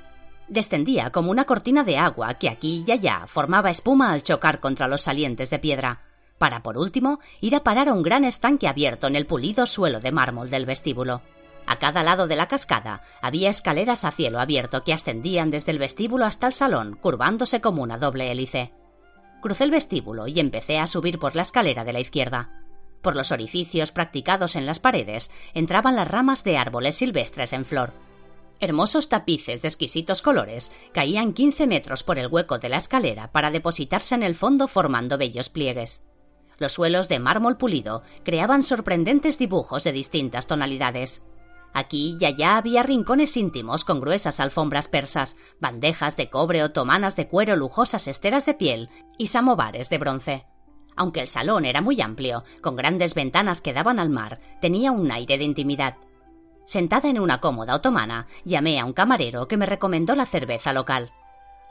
Descendía 0.48 1.10
como 1.10 1.32
una 1.32 1.44
cortina 1.44 1.84
de 1.84 1.98
agua 1.98 2.36
que 2.36 2.50
aquí 2.50 2.86
y 2.88 2.92
allá 2.92 3.26
formaba 3.28 3.70
espuma 3.70 4.14
al 4.14 4.24
chocar 4.24 4.60
contra 4.60 4.88
los 4.88 5.02
salientes 5.02 5.50
de 5.50 5.60
piedra, 5.60 6.02
para 6.38 6.62
por 6.62 6.78
último 6.78 7.20
ir 7.42 7.56
a 7.56 7.64
parar 7.64 7.90
a 7.90 7.94
un 7.94 8.04
gran 8.04 8.24
estanque 8.24 8.68
abierto 8.68 9.08
en 9.08 9.16
el 9.16 9.26
pulido 9.26 9.66
suelo 9.66 10.00
de 10.00 10.12
mármol 10.12 10.50
del 10.50 10.66
vestíbulo. 10.66 11.22
A 11.68 11.80
cada 11.80 12.02
lado 12.02 12.28
de 12.28 12.38
la 12.38 12.48
cascada 12.48 13.02
había 13.22 13.50
escaleras 13.50 14.06
a 14.06 14.12
cielo 14.12 14.40
abierto 14.40 14.84
que 14.84 14.94
ascendían 14.94 15.52
desde 15.52 15.74
el 15.74 15.80
vestíbulo 15.80 16.26
hasta 16.26 16.48
el 16.48 16.54
salón, 16.54 16.98
curvándose 17.02 17.60
como 17.60 17.84
una 17.84 17.98
doble 17.98 18.32
hélice. 18.32 18.72
Crucé 19.42 19.66
el 19.66 19.72
vestíbulo 19.72 20.28
y 20.28 20.40
empecé 20.40 20.80
a 20.80 20.88
subir 20.88 21.20
por 21.20 21.36
la 21.36 21.42
escalera 21.42 21.84
de 21.84 21.94
la 21.94 22.00
izquierda. 22.00 22.50
Por 23.02 23.16
los 23.16 23.32
orificios 23.32 23.92
practicados 23.92 24.56
en 24.56 24.66
las 24.66 24.80
paredes 24.80 25.30
entraban 25.54 25.96
las 25.96 26.08
ramas 26.08 26.44
de 26.44 26.58
árboles 26.58 26.96
silvestres 26.96 27.54
en 27.54 27.66
flor. 27.66 27.92
Hermosos 28.60 29.08
tapices 29.10 29.62
de 29.62 29.68
exquisitos 29.68 30.22
colores 30.22 30.74
caían 30.94 31.34
quince 31.34 31.68
metros 31.68 32.04
por 32.04 32.18
el 32.18 32.28
hueco 32.28 32.58
de 32.58 32.70
la 32.70 32.78
escalera 32.78 33.32
para 33.32 33.52
depositarse 33.52 34.16
en 34.16 34.24
el 34.24 34.36
fondo 34.36 34.68
formando 34.68 35.18
bellos 35.18 35.50
pliegues. 35.50 36.02
Los 36.58 36.72
suelos 36.72 37.08
de 37.08 37.20
mármol 37.20 37.58
pulido 37.58 38.02
creaban 38.24 38.64
sorprendentes 38.64 39.38
dibujos 39.38 39.84
de 39.84 39.92
distintas 39.92 40.48
tonalidades. 40.48 41.24
Aquí 41.78 42.18
y 42.20 42.26
allá 42.26 42.58
había 42.58 42.82
rincones 42.82 43.38
íntimos 43.38 43.86
con 43.86 44.02
gruesas 44.02 44.40
alfombras 44.40 44.88
persas, 44.88 45.38
bandejas 45.62 46.18
de 46.18 46.28
cobre 46.28 46.64
otomanas 46.64 47.16
de 47.16 47.28
cuero, 47.28 47.56
lujosas 47.56 48.08
esteras 48.08 48.48
de 48.48 48.56
piel 48.56 48.90
y 49.20 49.28
samovares 49.28 49.88
de 49.92 50.00
bronce. 50.00 50.46
Aunque 50.96 51.22
el 51.22 51.28
salón 51.28 51.66
era 51.66 51.84
muy 51.84 52.02
amplio, 52.02 52.44
con 52.64 52.76
grandes 52.76 53.14
ventanas 53.14 53.62
que 53.62 53.74
daban 53.74 54.00
al 54.00 54.10
mar, 54.10 54.40
tenía 54.60 54.92
un 54.92 55.12
aire 55.12 55.38
de 55.38 55.44
intimidad. 55.44 55.98
Sentada 56.66 57.10
en 57.10 57.20
una 57.20 57.42
cómoda 57.42 57.76
otomana, 57.76 58.26
llamé 58.44 58.80
a 58.80 58.86
un 58.86 58.94
camarero 58.94 59.48
que 59.48 59.58
me 59.58 59.68
recomendó 59.68 60.16
la 60.16 60.26
cerveza 60.26 60.74
local. 60.74 61.12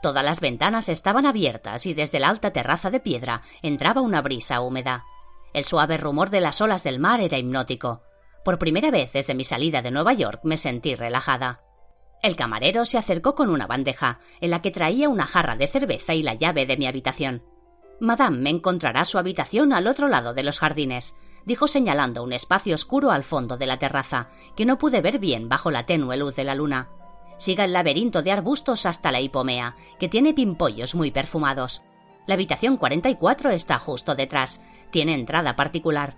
Todas 0.01 0.23
las 0.23 0.39
ventanas 0.39 0.87
estaban 0.87 1.25
abiertas 1.25 1.85
y 1.85 1.93
desde 1.93 2.21
la 2.21 2.29
alta 2.29 2.51
terraza 2.51 2.89
de 2.89 3.01
piedra 3.01 3.41
entraba 3.61 3.99
una 3.99 4.21
brisa 4.21 4.61
húmeda. 4.61 5.03
El 5.53 5.65
suave 5.65 5.97
rumor 5.97 6.29
de 6.29 6.39
las 6.39 6.61
olas 6.61 6.85
del 6.85 6.97
mar 6.97 7.19
era 7.19 7.37
hipnótico. 7.37 8.03
Por 8.47 8.59
primera 8.59 8.91
vez 8.91 9.11
desde 9.11 9.35
mi 9.35 9.43
salida 9.43 9.81
de 9.81 9.91
Nueva 9.91 10.13
York 10.13 10.39
me 10.43 10.55
sentí 10.55 10.95
relajada. 10.95 11.59
El 12.23 12.37
camarero 12.37 12.85
se 12.85 12.97
acercó 12.97 13.35
con 13.35 13.49
una 13.49 13.67
bandeja, 13.67 14.21
en 14.39 14.51
la 14.51 14.61
que 14.61 14.71
traía 14.71 15.09
una 15.09 15.27
jarra 15.27 15.57
de 15.57 15.67
cerveza 15.67 16.13
y 16.13 16.23
la 16.23 16.33
llave 16.33 16.65
de 16.65 16.77
mi 16.77 16.87
habitación. 16.87 17.43
Madame 17.99 18.37
me 18.37 18.49
encontrará 18.49 19.03
su 19.03 19.17
habitación 19.17 19.73
al 19.73 19.85
otro 19.85 20.07
lado 20.07 20.33
de 20.33 20.43
los 20.43 20.59
jardines 20.59 21.13
dijo 21.43 21.67
señalando 21.67 22.23
un 22.23 22.31
espacio 22.31 22.75
oscuro 22.75 23.11
al 23.11 23.25
fondo 23.25 23.57
de 23.57 23.65
la 23.65 23.79
terraza, 23.79 24.29
que 24.55 24.65
no 24.65 24.77
pude 24.77 25.01
ver 25.01 25.19
bien 25.19 25.49
bajo 25.49 25.69
la 25.69 25.85
tenue 25.85 26.15
luz 26.15 26.33
de 26.37 26.45
la 26.45 26.55
luna. 26.55 26.87
Siga 27.39 27.65
el 27.65 27.73
laberinto 27.73 28.21
de 28.21 28.31
arbustos 28.31 28.85
hasta 28.85 29.11
la 29.11 29.19
hipomea, 29.19 29.75
que 29.99 30.07
tiene 30.07 30.33
pimpollos 30.33 30.95
muy 30.95 31.11
perfumados. 31.11 31.83
La 32.27 32.35
habitación 32.35 32.77
44 32.77 33.49
está 33.49 33.77
justo 33.77 34.15
detrás. 34.15 34.61
Tiene 34.89 35.15
entrada 35.15 35.57
particular. 35.57 36.15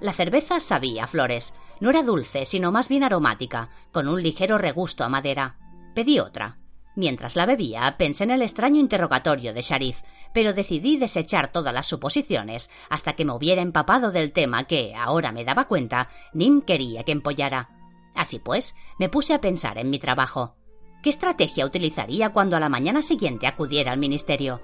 La 0.00 0.12
cerveza 0.12 0.60
sabía 0.60 1.06
flores. 1.06 1.54
No 1.80 1.90
era 1.90 2.02
dulce, 2.02 2.46
sino 2.46 2.70
más 2.70 2.88
bien 2.88 3.02
aromática, 3.02 3.70
con 3.92 4.08
un 4.08 4.22
ligero 4.22 4.58
regusto 4.58 5.04
a 5.04 5.08
madera. 5.08 5.56
Pedí 5.94 6.18
otra. 6.20 6.58
Mientras 6.94 7.36
la 7.36 7.46
bebía, 7.46 7.96
pensé 7.96 8.24
en 8.24 8.32
el 8.32 8.42
extraño 8.42 8.80
interrogatorio 8.80 9.54
de 9.54 9.62
Sharif, 9.62 10.00
pero 10.32 10.52
decidí 10.52 10.96
desechar 10.96 11.52
todas 11.52 11.72
las 11.72 11.86
suposiciones 11.86 12.70
hasta 12.90 13.12
que 13.12 13.24
me 13.24 13.32
hubiera 13.32 13.62
empapado 13.62 14.10
del 14.10 14.32
tema 14.32 14.64
que, 14.64 14.94
ahora 14.94 15.30
me 15.30 15.44
daba 15.44 15.66
cuenta, 15.66 16.08
Nim 16.32 16.60
quería 16.60 17.04
que 17.04 17.12
empollara. 17.12 17.70
Así 18.14 18.40
pues, 18.40 18.74
me 18.98 19.08
puse 19.08 19.32
a 19.32 19.40
pensar 19.40 19.78
en 19.78 19.90
mi 19.90 20.00
trabajo. 20.00 20.56
¿Qué 21.02 21.10
estrategia 21.10 21.66
utilizaría 21.66 22.30
cuando 22.30 22.56
a 22.56 22.60
la 22.60 22.68
mañana 22.68 23.02
siguiente 23.02 23.46
acudiera 23.46 23.92
al 23.92 23.98
ministerio? 23.98 24.60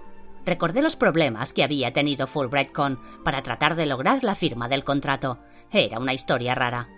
Recordé 0.47 0.83
los 0.83 0.97
problemas 0.97 1.53
que 1.53 1.65
había 1.65 1.93
tenido 1.93 2.27
Fulbright 2.27 2.73
con 2.73 3.01
para 3.25 3.43
tratar 3.43 3.77
de 3.77 3.87
lograr 3.87 4.23
la 4.23 4.35
firma 4.35 4.69
del 4.69 4.85
contrato. 4.85 5.39
Era 5.71 5.99
una 5.99 6.13
historia 6.13 6.55
rara. 6.55 6.89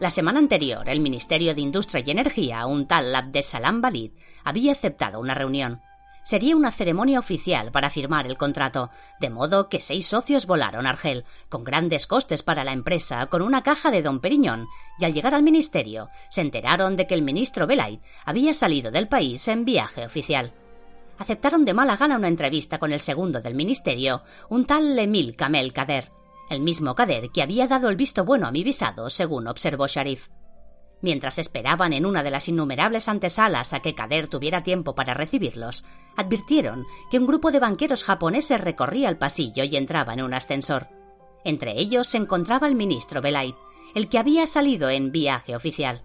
La 0.00 0.10
semana 0.10 0.38
anterior, 0.38 0.88
el 0.88 1.00
Ministerio 1.00 1.54
de 1.54 1.60
Industria 1.60 2.02
y 2.04 2.10
Energía, 2.10 2.66
un 2.66 2.86
tal 2.86 3.14
Abdesalam 3.14 3.80
Balid, 3.80 4.12
había 4.44 4.72
aceptado 4.72 5.20
una 5.20 5.34
reunión. 5.34 5.80
Sería 6.24 6.54
una 6.54 6.70
ceremonia 6.70 7.18
oficial 7.18 7.72
para 7.72 7.90
firmar 7.90 8.26
el 8.26 8.38
contrato, 8.38 8.90
de 9.20 9.30
modo 9.30 9.68
que 9.68 9.80
seis 9.80 10.06
socios 10.06 10.46
volaron 10.46 10.86
a 10.86 10.90
Argel, 10.90 11.24
con 11.48 11.64
grandes 11.64 12.06
costes 12.06 12.44
para 12.44 12.62
la 12.62 12.72
empresa, 12.72 13.26
con 13.26 13.42
una 13.42 13.62
caja 13.62 13.90
de 13.90 14.02
Don 14.02 14.20
Periñón, 14.20 14.68
y 15.00 15.04
al 15.04 15.14
llegar 15.14 15.34
al 15.34 15.42
ministerio 15.42 16.08
se 16.30 16.40
enteraron 16.40 16.96
de 16.96 17.08
que 17.08 17.14
el 17.14 17.22
ministro 17.22 17.66
Belait 17.66 18.00
había 18.24 18.54
salido 18.54 18.92
del 18.92 19.08
país 19.08 19.48
en 19.48 19.64
viaje 19.64 20.06
oficial. 20.06 20.52
Aceptaron 21.22 21.64
de 21.64 21.72
mala 21.72 21.96
gana 21.96 22.16
una 22.16 22.26
entrevista 22.26 22.80
con 22.80 22.92
el 22.92 23.00
segundo 23.00 23.40
del 23.40 23.54
ministerio, 23.54 24.24
un 24.48 24.66
tal 24.66 24.98
Emil 24.98 25.36
Kamel 25.36 25.72
Kader, 25.72 26.10
el 26.50 26.58
mismo 26.58 26.96
Kader 26.96 27.30
que 27.30 27.42
había 27.42 27.68
dado 27.68 27.88
el 27.90 27.94
visto 27.94 28.24
bueno 28.24 28.48
a 28.48 28.50
mi 28.50 28.64
visado, 28.64 29.08
según 29.08 29.46
observó 29.46 29.86
Sharif. 29.86 30.30
Mientras 31.00 31.38
esperaban 31.38 31.92
en 31.92 32.06
una 32.06 32.24
de 32.24 32.32
las 32.32 32.48
innumerables 32.48 33.08
antesalas 33.08 33.72
a 33.72 33.78
que 33.78 33.94
Kader 33.94 34.26
tuviera 34.26 34.64
tiempo 34.64 34.96
para 34.96 35.14
recibirlos, 35.14 35.84
advirtieron 36.16 36.86
que 37.08 37.20
un 37.20 37.28
grupo 37.28 37.52
de 37.52 37.60
banqueros 37.60 38.02
japoneses 38.02 38.60
recorría 38.60 39.08
el 39.08 39.16
pasillo 39.16 39.62
y 39.62 39.76
entraba 39.76 40.14
en 40.14 40.24
un 40.24 40.34
ascensor. 40.34 40.88
Entre 41.44 41.78
ellos 41.78 42.08
se 42.08 42.16
encontraba 42.16 42.66
el 42.66 42.74
ministro 42.74 43.22
Belait, 43.22 43.54
el 43.94 44.08
que 44.08 44.18
había 44.18 44.44
salido 44.46 44.90
en 44.90 45.12
viaje 45.12 45.54
oficial. 45.54 46.02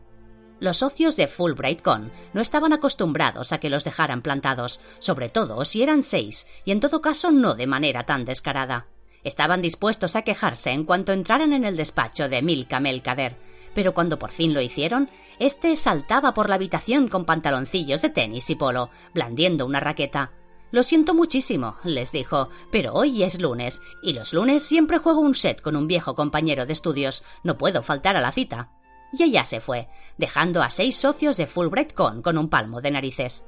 Los 0.60 0.78
socios 0.78 1.16
de 1.16 1.28
Fulbright 1.28 1.84
Con 1.84 2.12
no 2.34 2.42
estaban 2.42 2.74
acostumbrados 2.74 3.54
a 3.54 3.60
que 3.60 3.70
los 3.70 3.84
dejaran 3.84 4.24
plantados, 4.24 4.80
sobre 4.98 5.30
todo 5.30 5.64
si 5.66 5.84
eran 5.84 6.04
seis, 6.04 6.48
y 6.66 6.72
en 6.72 6.80
todo 6.80 7.00
caso 7.00 7.32
no 7.32 7.54
de 7.54 7.68
manera 7.68 8.06
tan 8.06 8.26
descarada. 8.26 8.88
Estaban 9.24 9.62
dispuestos 9.62 10.16
a 10.16 10.24
quejarse 10.24 10.72
en 10.72 10.84
cuanto 10.84 11.12
entraran 11.12 11.54
en 11.54 11.64
el 11.64 11.78
despacho 11.78 12.28
de 12.28 12.42
Milka 12.42 12.80
Melcader, 12.80 13.36
pero 13.76 13.94
cuando 13.94 14.18
por 14.18 14.32
fin 14.32 14.56
lo 14.56 14.62
hicieron, 14.62 15.12
éste 15.38 15.76
saltaba 15.76 16.34
por 16.34 16.50
la 16.50 16.56
habitación 16.56 17.08
con 17.08 17.26
pantaloncillos 17.26 18.02
de 18.02 18.10
tenis 18.10 18.50
y 18.50 18.56
polo, 18.56 18.90
blandiendo 19.14 19.64
una 19.66 19.80
raqueta. 19.80 20.32
Lo 20.72 20.82
siento 20.82 21.14
muchísimo, 21.14 21.78
les 21.84 22.12
dijo, 22.12 22.50
pero 22.72 22.94
hoy 22.94 23.22
es 23.22 23.40
lunes, 23.40 23.80
y 24.02 24.14
los 24.14 24.34
lunes 24.34 24.64
siempre 24.64 24.98
juego 24.98 25.22
un 25.22 25.36
set 25.36 25.62
con 25.62 25.76
un 25.76 25.86
viejo 25.88 26.16
compañero 26.16 26.66
de 26.66 26.74
estudios. 26.74 27.24
No 27.44 27.60
puedo 27.60 27.84
faltar 27.84 28.18
a 28.18 28.22
la 28.22 28.32
cita. 28.32 28.72
Y 29.12 29.24
allá 29.24 29.46
se 29.46 29.60
fue, 29.60 29.88
dejando 30.18 30.62
a 30.62 30.70
seis 30.70 30.98
socios 30.98 31.38
de 31.38 31.48
Fulbright 31.48 31.94
Con 31.94 32.22
con 32.22 32.38
un 32.38 32.50
palmo 32.50 32.82
de 32.82 32.92
narices. 32.92 33.46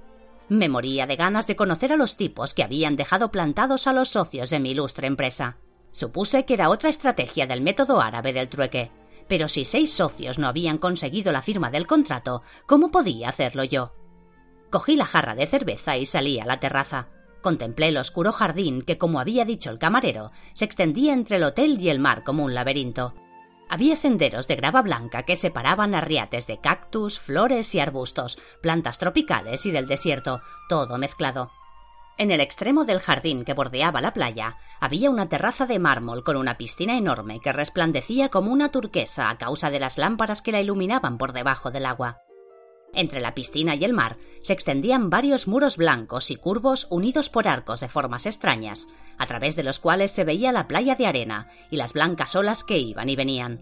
Me 0.48 0.70
moría 0.70 1.06
de 1.06 1.16
ganas 1.16 1.46
de 1.48 1.56
conocer 1.56 1.94
a 1.94 1.98
los 1.98 2.18
tipos 2.18 2.54
que 2.54 2.64
habían 2.64 2.96
dejado 2.96 3.30
plantados 3.30 3.86
a 3.88 3.94
los 3.94 4.10
socios 4.10 4.50
de 4.50 4.60
mi 4.60 4.72
ilustre 4.72 5.06
empresa. 5.06 5.58
Supuse 5.92 6.46
que 6.46 6.56
era 6.56 6.70
otra 6.70 6.90
estrategia 6.90 7.46
del 7.46 7.62
método 7.62 8.02
árabe 8.02 8.34
del 8.34 8.50
trueque. 8.50 8.92
Pero 9.28 9.48
si 9.48 9.64
seis 9.64 9.94
socios 9.94 10.40
no 10.40 10.48
habían 10.48 10.80
conseguido 10.80 11.32
la 11.32 11.44
firma 11.44 11.70
del 11.70 11.86
contrato, 11.86 12.42
¿cómo 12.66 12.90
podía 12.90 13.30
hacerlo 13.30 13.64
yo? 13.64 13.94
Cogí 14.72 14.96
la 14.96 15.06
jarra 15.06 15.36
de 15.36 15.46
cerveza 15.46 15.98
y 15.98 16.06
salí 16.06 16.40
a 16.40 16.46
la 16.46 16.60
terraza. 16.60 17.10
Contemplé 17.42 17.90
el 17.90 17.98
oscuro 17.98 18.32
jardín 18.32 18.82
que, 18.82 18.98
como 18.98 19.20
había 19.20 19.46
dicho 19.46 19.70
el 19.70 19.78
camarero, 19.78 20.32
se 20.54 20.66
extendía 20.66 21.14
entre 21.14 21.38
el 21.38 21.44
hotel 21.44 21.80
y 21.80 21.90
el 21.90 22.00
mar 22.00 22.24
como 22.24 22.44
un 22.44 22.56
laberinto. 22.56 23.14
Había 23.70 23.96
senderos 23.96 24.48
de 24.48 24.56
grava 24.56 24.82
blanca 24.82 25.24
que 25.24 25.36
separaban 25.36 25.94
arriates 25.94 26.48
de 26.48 26.60
cactus, 26.60 27.20
flores 27.20 27.76
y 27.76 27.80
arbustos, 27.80 28.40
plantas 28.62 28.98
tropicales 28.98 29.66
y 29.68 29.72
del 29.72 29.88
desierto, 29.88 30.42
todo 30.68 30.98
mezclado. 30.98 31.52
En 32.18 32.32
el 32.32 32.42
extremo 32.42 32.84
del 32.84 33.00
jardín 33.00 33.46
que 33.46 33.54
bordeaba 33.54 34.02
la 34.02 34.12
playa 34.12 34.58
había 34.82 35.10
una 35.10 35.30
terraza 35.30 35.68
de 35.68 35.80
mármol 35.80 36.24
con 36.24 36.36
una 36.36 36.58
piscina 36.58 36.98
enorme 36.98 37.40
que 37.40 37.54
resplandecía 37.54 38.30
como 38.30 38.52
una 38.52 38.70
turquesa 38.70 39.30
a 39.30 39.38
causa 39.38 39.70
de 39.70 39.80
las 39.80 39.98
lámparas 39.98 40.42
que 40.42 40.52
la 40.52 40.60
iluminaban 40.60 41.18
por 41.18 41.32
debajo 41.32 41.72
del 41.72 41.86
agua. 41.86 42.18
Entre 42.94 43.22
la 43.22 43.34
piscina 43.34 43.76
y 43.76 43.84
el 43.84 43.94
mar 43.94 44.18
se 44.42 44.54
extendían 44.54 45.10
varios 45.10 45.48
muros 45.48 45.78
blancos 45.78 46.32
y 46.32 46.36
curvos 46.36 46.88
unidos 46.90 47.30
por 47.30 47.48
arcos 47.48 47.80
de 47.80 47.90
formas 47.90 48.26
extrañas, 48.26 48.88
a 49.18 49.28
través 49.28 49.56
de 49.56 49.64
los 49.64 49.80
cuales 49.80 50.12
se 50.12 50.24
veía 50.24 50.52
la 50.52 50.68
playa 50.68 50.96
de 50.96 51.06
arena 51.06 51.48
y 51.70 51.78
las 51.78 51.94
blancas 51.94 52.36
olas 52.36 52.64
que 52.64 52.78
iban 52.78 53.10
y 53.10 53.16
venían. 53.16 53.62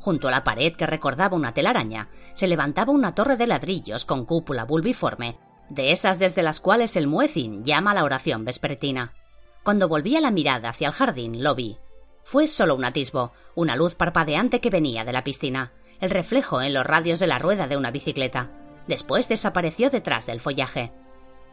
Junto 0.00 0.28
a 0.28 0.30
la 0.30 0.44
pared 0.44 0.74
que 0.74 0.86
recordaba 0.86 1.36
una 1.36 1.52
telaraña 1.52 2.08
se 2.34 2.48
levantaba 2.48 2.92
una 2.92 3.14
torre 3.14 3.36
de 3.36 3.46
ladrillos 3.46 4.04
con 4.04 4.24
cúpula 4.24 4.64
bulbiforme 4.64 5.36
de 5.70 5.92
esas 5.92 6.18
desde 6.18 6.42
las 6.42 6.60
cuales 6.60 6.96
el 6.96 7.06
muecin 7.06 7.64
llama 7.64 7.94
la 7.94 8.04
oración 8.04 8.44
vespertina. 8.44 9.14
Cuando 9.62 9.88
volvía 9.88 10.20
la 10.20 10.30
mirada 10.30 10.70
hacia 10.70 10.88
el 10.88 10.92
jardín, 10.94 11.42
lo 11.42 11.54
vi. 11.54 11.78
Fue 12.24 12.46
solo 12.46 12.74
un 12.74 12.84
atisbo, 12.84 13.32
una 13.54 13.76
luz 13.76 13.94
parpadeante 13.94 14.60
que 14.60 14.70
venía 14.70 15.04
de 15.04 15.12
la 15.12 15.24
piscina, 15.24 15.72
el 16.00 16.10
reflejo 16.10 16.62
en 16.62 16.74
los 16.74 16.84
radios 16.84 17.18
de 17.20 17.26
la 17.26 17.38
rueda 17.38 17.66
de 17.68 17.76
una 17.76 17.90
bicicleta. 17.90 18.50
Después 18.86 19.28
desapareció 19.28 19.90
detrás 19.90 20.26
del 20.26 20.40
follaje. 20.40 20.92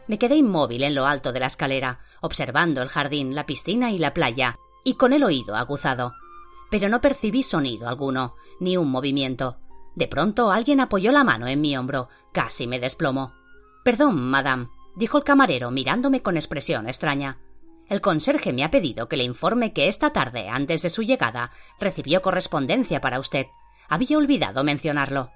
Me 0.08 0.18
quedé 0.18 0.36
inmóvil 0.36 0.84
en 0.84 0.96
lo 0.96 1.06
alto 1.06 1.34
de 1.34 1.42
la 1.42 1.48
escalera, 1.48 2.00
observando 2.22 2.82
el 2.82 2.88
jardín, 2.88 3.36
la 3.36 3.46
piscina 3.46 3.92
y 3.92 4.00
la 4.00 4.14
playa, 4.14 4.58
y 4.84 4.94
con 4.94 5.12
el 5.12 5.24
oído 5.24 5.56
aguzado. 5.56 6.14
Pero 6.72 6.88
no 6.90 7.02
percibí 7.02 7.44
sonido 7.44 7.90
alguno, 7.90 8.36
ni 8.60 8.78
un 8.78 8.90
movimiento. 8.90 9.58
De 9.96 10.08
pronto 10.08 10.52
alguien 10.52 10.80
apoyó 10.80 11.12
la 11.12 11.24
mano 11.24 11.48
en 11.48 11.60
mi 11.60 11.76
hombro, 11.76 12.08
casi 12.32 12.68
me 12.68 12.80
desplomó. 12.80 13.34
Perdón, 13.84 14.30
madame, 14.30 14.70
dijo 14.96 15.18
el 15.18 15.24
camarero 15.24 15.72
mirándome 15.72 16.22
con 16.22 16.38
expresión 16.38 16.88
extraña. 16.88 17.40
El 17.90 18.02
conserje 18.02 18.54
me 18.54 18.64
ha 18.64 18.72
pedido 18.72 19.08
que 19.08 19.18
le 19.18 19.24
informe 19.24 19.74
que 19.74 19.88
esta 19.88 20.12
tarde, 20.12 20.50
antes 20.50 20.82
de 20.82 20.90
su 20.90 21.04
llegada, 21.04 21.52
recibió 21.80 22.22
correspondencia 22.22 23.02
para 23.02 23.20
usted. 23.20 23.48
Había 23.90 24.18
olvidado 24.18 24.64
mencionarlo. 24.64 25.32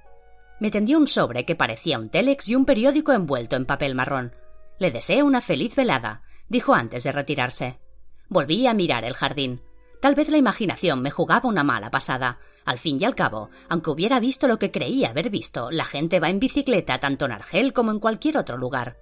Me 0.59 0.71
tendió 0.71 0.97
un 0.97 1.07
sobre 1.07 1.45
que 1.45 1.55
parecía 1.55 1.97
un 1.97 2.09
telex 2.09 2.49
y 2.49 2.55
un 2.55 2.65
periódico 2.65 3.11
envuelto 3.11 3.55
en 3.55 3.65
papel 3.65 3.95
marrón. 3.95 4.35
Le 4.77 4.91
deseé 4.91 5.23
una 5.23 5.41
feliz 5.41 5.75
velada, 5.75 6.21
dijo 6.49 6.73
antes 6.73 7.03
de 7.03 7.11
retirarse. 7.11 7.79
Volví 8.29 8.67
a 8.67 8.73
mirar 8.73 9.03
el 9.03 9.13
jardín. 9.13 9.61
Tal 10.01 10.15
vez 10.15 10.29
la 10.29 10.37
imaginación 10.37 11.01
me 11.01 11.11
jugaba 11.11 11.49
una 11.49 11.63
mala 11.63 11.91
pasada. 11.91 12.39
Al 12.65 12.77
fin 12.77 12.97
y 12.99 13.05
al 13.05 13.15
cabo, 13.15 13.49
aunque 13.69 13.89
hubiera 13.89 14.19
visto 14.19 14.47
lo 14.47 14.59
que 14.59 14.71
creía 14.71 15.09
haber 15.09 15.29
visto, 15.29 15.71
la 15.71 15.85
gente 15.85 16.19
va 16.19 16.29
en 16.29 16.39
bicicleta 16.39 16.99
tanto 16.99 17.25
en 17.25 17.31
Argel 17.31 17.73
como 17.73 17.91
en 17.91 17.99
cualquier 17.99 18.37
otro 18.37 18.57
lugar. 18.57 18.97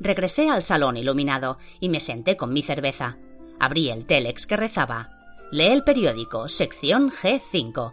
Regresé 0.00 0.50
al 0.50 0.62
salón 0.62 0.96
iluminado 0.96 1.58
y 1.80 1.88
me 1.88 2.00
senté 2.00 2.36
con 2.36 2.52
mi 2.52 2.62
cerveza. 2.62 3.18
Abrí 3.60 3.90
el 3.90 4.06
telex 4.06 4.46
que 4.46 4.56
rezaba. 4.56 5.10
Lee 5.50 5.66
el 5.66 5.84
periódico, 5.84 6.48
sección 6.48 7.10
G5. 7.10 7.92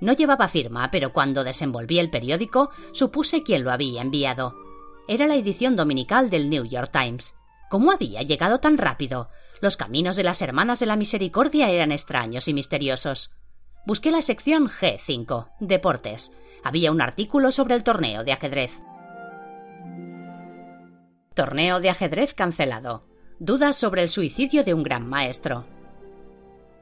No 0.00 0.14
llevaba 0.14 0.48
firma, 0.48 0.90
pero 0.90 1.12
cuando 1.12 1.44
desenvolví 1.44 1.98
el 1.98 2.10
periódico 2.10 2.70
supuse 2.92 3.42
quién 3.42 3.64
lo 3.64 3.70
había 3.70 4.02
enviado. 4.02 4.54
Era 5.06 5.26
la 5.26 5.36
edición 5.36 5.76
dominical 5.76 6.30
del 6.30 6.48
New 6.48 6.64
York 6.64 6.90
Times. 6.92 7.34
¿Cómo 7.68 7.92
había 7.92 8.22
llegado 8.22 8.60
tan 8.60 8.78
rápido? 8.78 9.28
Los 9.60 9.76
caminos 9.76 10.16
de 10.16 10.22
las 10.22 10.40
Hermanas 10.40 10.80
de 10.80 10.86
la 10.86 10.96
Misericordia 10.96 11.70
eran 11.70 11.92
extraños 11.92 12.48
y 12.48 12.54
misteriosos. 12.54 13.30
Busqué 13.86 14.10
la 14.10 14.22
sección 14.22 14.68
G5, 14.68 15.48
Deportes. 15.60 16.32
Había 16.64 16.92
un 16.92 17.00
artículo 17.00 17.50
sobre 17.50 17.74
el 17.74 17.84
torneo 17.84 18.24
de 18.24 18.32
ajedrez. 18.32 18.72
Torneo 21.34 21.80
de 21.80 21.90
ajedrez 21.90 22.34
cancelado. 22.34 23.04
Dudas 23.38 23.76
sobre 23.76 24.02
el 24.02 24.10
suicidio 24.10 24.64
de 24.64 24.74
un 24.74 24.82
gran 24.82 25.08
maestro. 25.08 25.64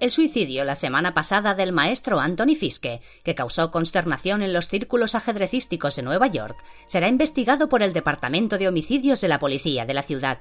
El 0.00 0.12
suicidio 0.12 0.64
la 0.64 0.76
semana 0.76 1.12
pasada 1.12 1.54
del 1.56 1.72
maestro 1.72 2.20
Anthony 2.20 2.54
Fiske, 2.54 3.00
que 3.24 3.34
causó 3.34 3.72
consternación 3.72 4.42
en 4.42 4.52
los 4.52 4.68
círculos 4.68 5.16
ajedrecísticos 5.16 5.96
de 5.96 6.02
Nueva 6.02 6.28
York, 6.28 6.56
será 6.86 7.08
investigado 7.08 7.68
por 7.68 7.82
el 7.82 7.92
Departamento 7.92 8.58
de 8.58 8.68
Homicidios 8.68 9.20
de 9.20 9.26
la 9.26 9.40
Policía 9.40 9.86
de 9.86 9.94
la 9.94 10.04
ciudad. 10.04 10.38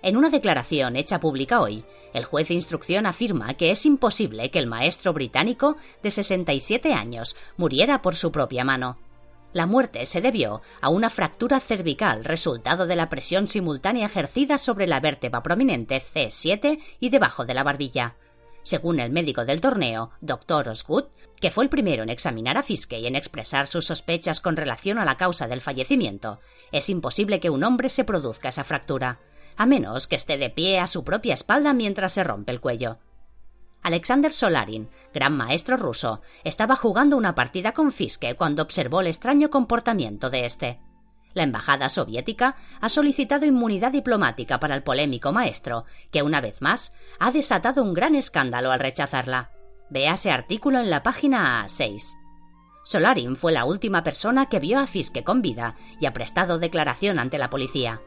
En 0.00 0.16
una 0.16 0.30
declaración 0.30 0.94
hecha 0.94 1.18
pública 1.18 1.60
hoy, 1.60 1.84
el 2.12 2.24
juez 2.24 2.46
de 2.46 2.54
instrucción 2.54 3.06
afirma 3.06 3.54
que 3.54 3.72
es 3.72 3.84
imposible 3.84 4.52
que 4.52 4.60
el 4.60 4.68
maestro 4.68 5.12
británico 5.12 5.76
de 6.04 6.12
67 6.12 6.92
años 6.92 7.34
muriera 7.56 8.00
por 8.00 8.14
su 8.14 8.30
propia 8.30 8.62
mano. 8.62 8.98
La 9.52 9.66
muerte 9.66 10.06
se 10.06 10.20
debió 10.20 10.62
a 10.80 10.90
una 10.90 11.10
fractura 11.10 11.58
cervical 11.58 12.24
resultado 12.24 12.86
de 12.86 12.94
la 12.94 13.08
presión 13.08 13.48
simultánea 13.48 14.06
ejercida 14.06 14.56
sobre 14.56 14.86
la 14.86 15.00
vértebra 15.00 15.42
prominente 15.42 16.00
C7 16.00 16.78
y 17.00 17.08
debajo 17.08 17.44
de 17.44 17.54
la 17.54 17.64
barbilla. 17.64 18.14
Según 18.64 18.98
el 18.98 19.12
médico 19.12 19.44
del 19.44 19.60
torneo, 19.60 20.10
Dr. 20.22 20.68
Osgood, 20.68 21.04
que 21.38 21.50
fue 21.50 21.64
el 21.64 21.70
primero 21.70 22.02
en 22.02 22.08
examinar 22.08 22.56
a 22.56 22.62
Fiske 22.62 22.98
y 22.98 23.06
en 23.06 23.14
expresar 23.14 23.66
sus 23.66 23.84
sospechas 23.84 24.40
con 24.40 24.56
relación 24.56 24.98
a 24.98 25.04
la 25.04 25.18
causa 25.18 25.46
del 25.46 25.60
fallecimiento, 25.60 26.40
es 26.72 26.88
imposible 26.88 27.40
que 27.40 27.50
un 27.50 27.62
hombre 27.62 27.90
se 27.90 28.04
produzca 28.04 28.48
esa 28.48 28.64
fractura, 28.64 29.20
a 29.58 29.66
menos 29.66 30.06
que 30.06 30.16
esté 30.16 30.38
de 30.38 30.48
pie 30.48 30.80
a 30.80 30.86
su 30.86 31.04
propia 31.04 31.34
espalda 31.34 31.74
mientras 31.74 32.14
se 32.14 32.24
rompe 32.24 32.52
el 32.52 32.60
cuello. 32.60 32.96
Alexander 33.82 34.32
Solarin, 34.32 34.88
gran 35.12 35.36
maestro 35.36 35.76
ruso, 35.76 36.22
estaba 36.42 36.74
jugando 36.74 37.18
una 37.18 37.34
partida 37.34 37.72
con 37.72 37.92
Fiske 37.92 38.34
cuando 38.34 38.62
observó 38.62 39.02
el 39.02 39.08
extraño 39.08 39.50
comportamiento 39.50 40.30
de 40.30 40.46
este. 40.46 40.80
La 41.34 41.42
embajada 41.42 41.88
soviética 41.88 42.56
ha 42.80 42.88
solicitado 42.88 43.44
inmunidad 43.44 43.92
diplomática 43.92 44.60
para 44.60 44.76
el 44.76 44.84
polémico 44.84 45.32
maestro, 45.32 45.84
que 46.12 46.22
una 46.22 46.40
vez 46.40 46.62
más 46.62 46.92
ha 47.18 47.32
desatado 47.32 47.82
un 47.82 47.92
gran 47.92 48.14
escándalo 48.14 48.70
al 48.70 48.80
rechazarla. 48.80 49.50
Véase 49.90 50.30
artículo 50.30 50.78
en 50.78 50.90
la 50.90 51.02
página 51.02 51.66
A6. 51.66 52.16
Solarin 52.84 53.36
fue 53.36 53.52
la 53.52 53.64
última 53.64 54.04
persona 54.04 54.46
que 54.46 54.60
vio 54.60 54.78
a 54.78 54.86
Fiske 54.86 55.24
con 55.24 55.42
vida 55.42 55.74
y 56.00 56.06
ha 56.06 56.12
prestado 56.12 56.58
declaración 56.58 57.18
ante 57.18 57.38
la 57.38 57.50
policía. 57.50 58.00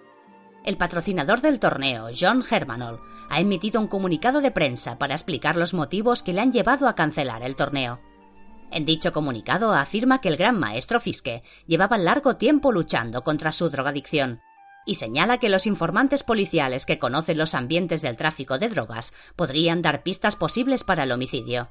El 0.63 0.77
patrocinador 0.77 1.41
del 1.41 1.59
torneo, 1.59 2.09
John 2.17 2.43
Hermanol, 2.49 3.01
ha 3.29 3.39
emitido 3.39 3.81
un 3.81 3.87
comunicado 3.87 4.39
de 4.41 4.51
prensa 4.51 4.97
para 4.97 5.15
explicar 5.15 5.57
los 5.57 5.73
motivos 5.73 6.23
que 6.23 6.33
le 6.33 6.41
han 6.41 6.51
llevado 6.51 6.87
a 6.87 6.95
cancelar 6.95 7.43
el 7.43 7.55
torneo. 7.55 7.99
En 8.71 8.85
dicho 8.85 9.13
comunicado 9.13 9.73
afirma 9.73 10.19
que 10.19 10.29
el 10.29 10.37
gran 10.37 10.59
maestro 10.59 10.99
Fiske 10.99 11.43
llevaba 11.65 11.97
largo 11.97 12.35
tiempo 12.35 12.71
luchando 12.71 13.23
contra 13.23 13.51
su 13.51 13.69
drogadicción 13.69 14.41
y 14.85 14.95
señala 14.95 15.37
que 15.37 15.49
los 15.49 15.67
informantes 15.67 16.23
policiales 16.23 16.85
que 16.85 16.97
conocen 16.97 17.37
los 17.37 17.53
ambientes 17.53 18.01
del 18.01 18.17
tráfico 18.17 18.57
de 18.57 18.69
drogas 18.69 19.13
podrían 19.35 19.81
dar 19.81 20.01
pistas 20.01 20.35
posibles 20.35 20.83
para 20.83 21.03
el 21.03 21.11
homicidio. 21.11 21.69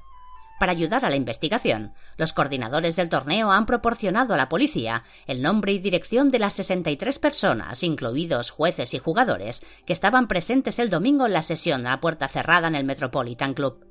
Para 0.59 0.71
ayudar 0.71 1.05
a 1.05 1.09
la 1.09 1.15
investigación, 1.15 1.93
los 2.17 2.33
coordinadores 2.33 2.95
del 2.95 3.09
torneo 3.09 3.51
han 3.51 3.65
proporcionado 3.65 4.33
a 4.33 4.37
la 4.37 4.49
policía 4.49 5.03
el 5.27 5.41
nombre 5.41 5.71
y 5.71 5.79
dirección 5.79 6.31
de 6.31 6.39
las 6.39 6.53
63 6.55 7.19
personas, 7.19 7.83
incluidos 7.83 8.49
jueces 8.49 8.93
y 8.93 8.99
jugadores, 8.99 9.63
que 9.85 9.93
estaban 9.93 10.27
presentes 10.27 10.79
el 10.79 10.89
domingo 10.89 11.27
en 11.27 11.33
la 11.33 11.43
sesión 11.43 11.85
a 11.85 11.99
puerta 11.99 12.27
cerrada 12.27 12.67
en 12.67 12.75
el 12.75 12.85
Metropolitan 12.85 13.53
Club. 13.53 13.85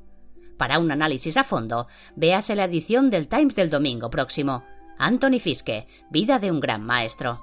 Para 0.57 0.78
un 0.78 0.90
análisis 0.90 1.36
a 1.36 1.44
fondo, 1.44 1.86
véase 2.14 2.54
la 2.54 2.64
edición 2.64 3.11
del 3.11 3.28
Times 3.28 3.54
del 3.54 3.70
domingo 3.70 4.11
próximo. 4.11 4.64
Anthony 4.98 5.38
Fiske, 5.38 5.86
Vida 6.11 6.38
de 6.38 6.50
un 6.50 6.61
gran 6.61 6.82
maestro. 6.82 7.42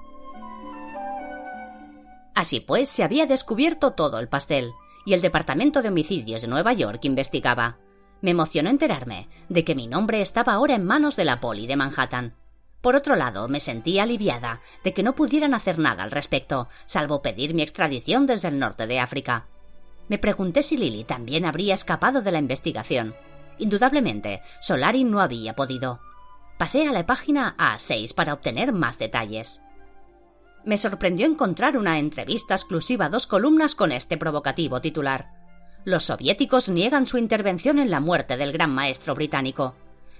Así 2.34 2.60
pues, 2.60 2.88
se 2.88 3.04
había 3.04 3.26
descubierto 3.26 3.92
todo 3.92 4.18
el 4.18 4.28
pastel, 4.28 4.72
y 5.06 5.14
el 5.14 5.20
Departamento 5.20 5.82
de 5.82 5.88
Homicidios 5.88 6.42
de 6.42 6.48
Nueva 6.48 6.72
York 6.72 7.04
investigaba. 7.04 7.78
Me 8.20 8.32
emocionó 8.32 8.70
enterarme 8.70 9.28
de 9.48 9.64
que 9.64 9.76
mi 9.76 9.86
nombre 9.86 10.20
estaba 10.20 10.54
ahora 10.54 10.74
en 10.74 10.84
manos 10.84 11.14
de 11.14 11.24
la 11.24 11.40
poli 11.40 11.66
de 11.68 11.76
Manhattan. 11.76 12.34
Por 12.80 12.96
otro 12.96 13.14
lado, 13.14 13.48
me 13.48 13.60
sentía 13.60 14.02
aliviada 14.02 14.60
de 14.82 14.92
que 14.92 15.02
no 15.02 15.14
pudieran 15.14 15.54
hacer 15.54 15.78
nada 15.78 16.02
al 16.02 16.10
respecto, 16.10 16.68
salvo 16.86 17.22
pedir 17.22 17.54
mi 17.54 17.62
extradición 17.62 18.26
desde 18.26 18.48
el 18.48 18.58
norte 18.58 18.86
de 18.86 18.98
África. 18.98 19.46
Me 20.08 20.18
pregunté 20.18 20.62
si 20.62 20.76
Lily 20.76 21.04
también 21.04 21.44
habría 21.44 21.74
escapado 21.74 22.20
de 22.22 22.32
la 22.32 22.38
investigación. 22.38 23.14
Indudablemente, 23.58 24.42
Solari 24.60 25.04
no 25.04 25.20
había 25.20 25.54
podido. 25.54 26.00
Pasé 26.58 26.86
a 26.86 26.92
la 26.92 27.06
página 27.06 27.56
A6 27.58 28.14
para 28.14 28.34
obtener 28.34 28.72
más 28.72 28.98
detalles. 28.98 29.60
Me 30.64 30.76
sorprendió 30.76 31.26
encontrar 31.26 31.76
una 31.76 31.98
entrevista 31.98 32.54
exclusiva 32.54 33.06
a 33.06 33.08
dos 33.10 33.26
columnas 33.26 33.74
con 33.74 33.92
este 33.92 34.16
provocativo 34.16 34.80
titular. 34.80 35.28
Los 35.84 36.04
soviéticos 36.04 36.68
niegan 36.68 37.06
su 37.06 37.18
intervención 37.18 37.78
en 37.78 37.90
la 37.90 38.00
muerte 38.00 38.36
del 38.36 38.52
gran 38.52 38.70
maestro 38.70 39.14
británico. 39.14 39.74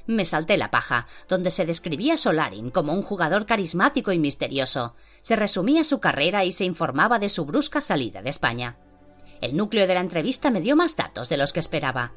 Me 0.07 0.27
salté 0.27 0.59
la 0.59 0.71
paja, 0.71 1.07
donde 1.29 1.51
se 1.51 1.65
describía 1.65 2.15
a 2.15 2.19
Solarin 2.19 2.71
como 2.71 2.93
un 2.93 3.03
jugador 3.03 3.47
carismático 3.47 4.13
y 4.13 4.19
misterioso. 4.19 4.95
Se 5.23 5.37
resumía 5.37 5.83
su 5.83 6.01
carrera 6.01 6.45
y 6.45 6.53
se 6.53 6.67
informaba 6.67 7.19
de 7.19 7.31
su 7.31 7.47
brusca 7.47 7.81
salida 7.81 8.21
de 8.21 8.29
España. 8.29 8.77
El 9.41 9.57
núcleo 9.57 9.87
de 9.87 9.95
la 9.95 10.01
entrevista 10.01 10.51
me 10.51 10.61
dio 10.61 10.77
más 10.77 10.97
datos 10.97 11.29
de 11.29 11.37
los 11.37 11.53
que 11.53 11.61
esperaba. 11.61 12.13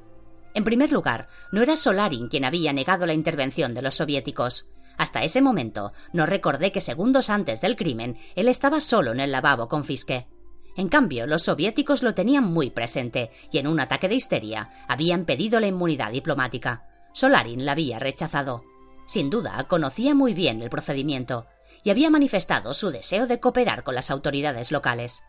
En 0.54 0.64
primer 0.64 0.92
lugar, 0.92 1.28
no 1.52 1.62
era 1.62 1.76
Solarin 1.76 2.30
quien 2.30 2.46
había 2.46 2.74
negado 2.74 3.06
la 3.06 3.14
intervención 3.14 3.74
de 3.74 3.82
los 3.82 3.96
soviéticos. 3.96 4.68
Hasta 4.98 5.24
ese 5.24 5.42
momento 5.42 5.94
no 6.14 6.26
recordé 6.26 6.72
que 6.72 6.82
segundos 6.82 7.30
antes 7.30 7.62
del 7.62 7.76
crimen 7.76 8.18
él 8.36 8.48
estaba 8.48 8.80
solo 8.80 9.12
en 9.12 9.20
el 9.20 9.32
lavabo 9.32 9.68
con 9.68 9.86
Fiske. 9.86 10.28
En 10.76 10.90
cambio, 10.90 11.28
los 11.28 11.44
soviéticos 11.44 12.04
lo 12.04 12.14
tenían 12.14 12.44
muy 12.46 12.70
presente 12.70 13.32
y 13.52 13.58
en 13.58 13.68
un 13.68 13.80
ataque 13.80 14.10
de 14.10 14.16
histeria 14.16 14.70
habían 14.88 15.26
pedido 15.26 15.60
la 15.60 15.68
inmunidad 15.68 16.12
diplomática. 16.12 16.86
Solarin 17.14 17.66
la 17.66 17.72
había 17.74 18.00
rechazado. 18.00 18.64
Sin 19.08 19.30
duda, 19.30 19.66
conocía 19.68 20.14
muy 20.14 20.34
bien 20.34 20.62
el 20.62 20.70
procedimiento 20.70 21.48
y 21.84 21.90
había 21.90 22.10
manifestado 22.10 22.74
su 22.74 22.92
deseo 22.92 23.28
de 23.28 23.40
cooperar 23.40 23.84
con 23.84 23.96
las 23.96 24.12
autoridades 24.12 24.72
locales. 24.72 25.24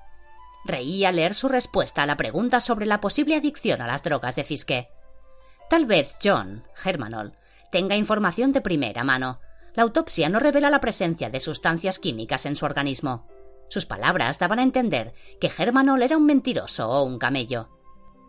Reí 0.69 1.07
al 1.07 1.17
leer 1.17 1.35
su 1.35 1.49
respuesta 1.49 2.03
a 2.03 2.07
la 2.07 2.19
pregunta 2.19 2.61
sobre 2.61 2.85
la 2.85 3.01
posible 3.01 3.35
adicción 3.35 3.81
a 3.81 3.87
las 3.87 4.03
drogas 4.03 4.37
de 4.37 4.45
Fiske. 4.45 4.91
Tal 5.71 5.87
vez 5.87 6.15
John, 6.23 6.63
Germanol, 6.75 7.33
tenga 7.73 7.97
información 7.97 8.53
de 8.53 8.61
primera 8.61 9.03
mano. 9.03 9.41
La 9.75 9.83
autopsia 9.83 10.29
no 10.29 10.39
revela 10.39 10.69
la 10.69 10.83
presencia 10.83 11.31
de 11.31 11.41
sustancias 11.41 11.99
químicas 11.99 12.45
en 12.45 12.55
su 12.55 12.67
organismo. 12.67 13.27
Sus 13.69 13.87
palabras 13.87 14.39
daban 14.39 14.59
a 14.59 14.63
entender 14.63 15.15
que 15.41 15.49
Germanol 15.49 16.03
era 16.03 16.19
un 16.19 16.27
mentiroso 16.27 16.87
o 16.91 17.03
un 17.03 17.19
camello. 17.19 17.71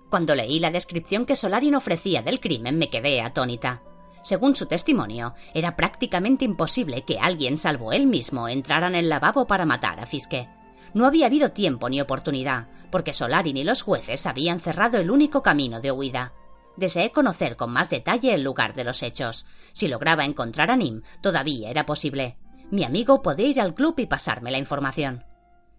Cuando 0.10 0.34
leí 0.34 0.62
la 0.62 0.72
descripción 0.72 1.26
que 1.26 1.36
Solarin 1.36 1.76
ofrecía 1.76 2.22
del 2.22 2.40
crimen 2.40 2.78
me 2.78 2.90
quedé 2.90 3.20
atónita. 3.20 3.84
Según 4.24 4.56
su 4.56 4.66
testimonio, 4.66 5.34
era 5.54 5.76
prácticamente 5.76 6.46
imposible 6.46 7.04
que 7.04 7.20
alguien, 7.20 7.58
salvo 7.58 7.92
él 7.92 8.08
mismo, 8.08 8.48
entrara 8.48 8.88
en 8.88 8.96
el 8.96 9.10
lavabo 9.10 9.46
para 9.46 9.66
matar 9.66 10.00
a 10.00 10.06
Fiske. 10.06 10.48
No 10.94 11.06
había 11.06 11.28
habido 11.28 11.52
tiempo 11.52 11.90
ni 11.90 12.02
oportunidad, 12.02 12.68
porque 12.92 13.14
Solarin 13.14 13.58
y 13.58 13.64
los 13.64 13.82
jueces 13.82 14.26
habían 14.26 14.60
cerrado 14.60 14.98
el 14.98 15.12
único 15.12 15.42
camino 15.42 15.80
de 15.82 15.92
huida. 15.92 16.34
Deseé 16.78 17.12
conocer 17.12 17.56
con 17.56 17.72
más 17.72 17.90
detalle 17.90 18.34
el 18.34 18.44
lugar 18.44 18.74
de 18.74 18.84
los 18.84 19.04
hechos. 19.04 19.46
Si 19.74 19.88
lograba 19.88 20.26
encontrar 20.26 20.72
a 20.72 20.78
Nim, 20.78 21.02
todavía 21.22 21.70
era 21.70 21.86
posible. 21.86 22.38
Mi 22.72 22.84
amigo 22.84 23.22
podía 23.22 23.48
ir 23.48 23.62
al 23.62 23.76
club 23.76 23.96
y 23.98 24.06
pasarme 24.06 24.52
la 24.52 24.60
información. 24.60 25.26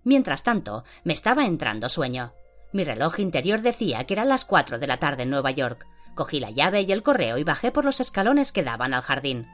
Mientras 0.04 0.42
tanto, 0.42 0.84
me 1.04 1.12
estaba 1.12 1.44
entrando 1.44 1.88
sueño. 1.88 2.32
Mi 2.72 2.84
reloj 2.84 3.18
interior 3.18 3.62
decía 3.62 4.04
que 4.04 4.14
eran 4.14 4.28
las 4.28 4.44
cuatro 4.44 4.78
de 4.78 4.86
la 4.86 4.98
tarde 4.98 5.24
en 5.24 5.30
Nueva 5.30 5.50
York. 5.50 5.86
Cogí 6.14 6.40
la 6.40 6.50
llave 6.50 6.82
y 6.82 6.92
el 6.92 7.02
correo 7.02 7.38
y 7.38 7.44
bajé 7.44 7.72
por 7.72 7.84
los 7.84 8.00
escalones 8.00 8.52
que 8.52 8.62
daban 8.62 8.94
al 8.94 9.02
jardín. 9.02 9.46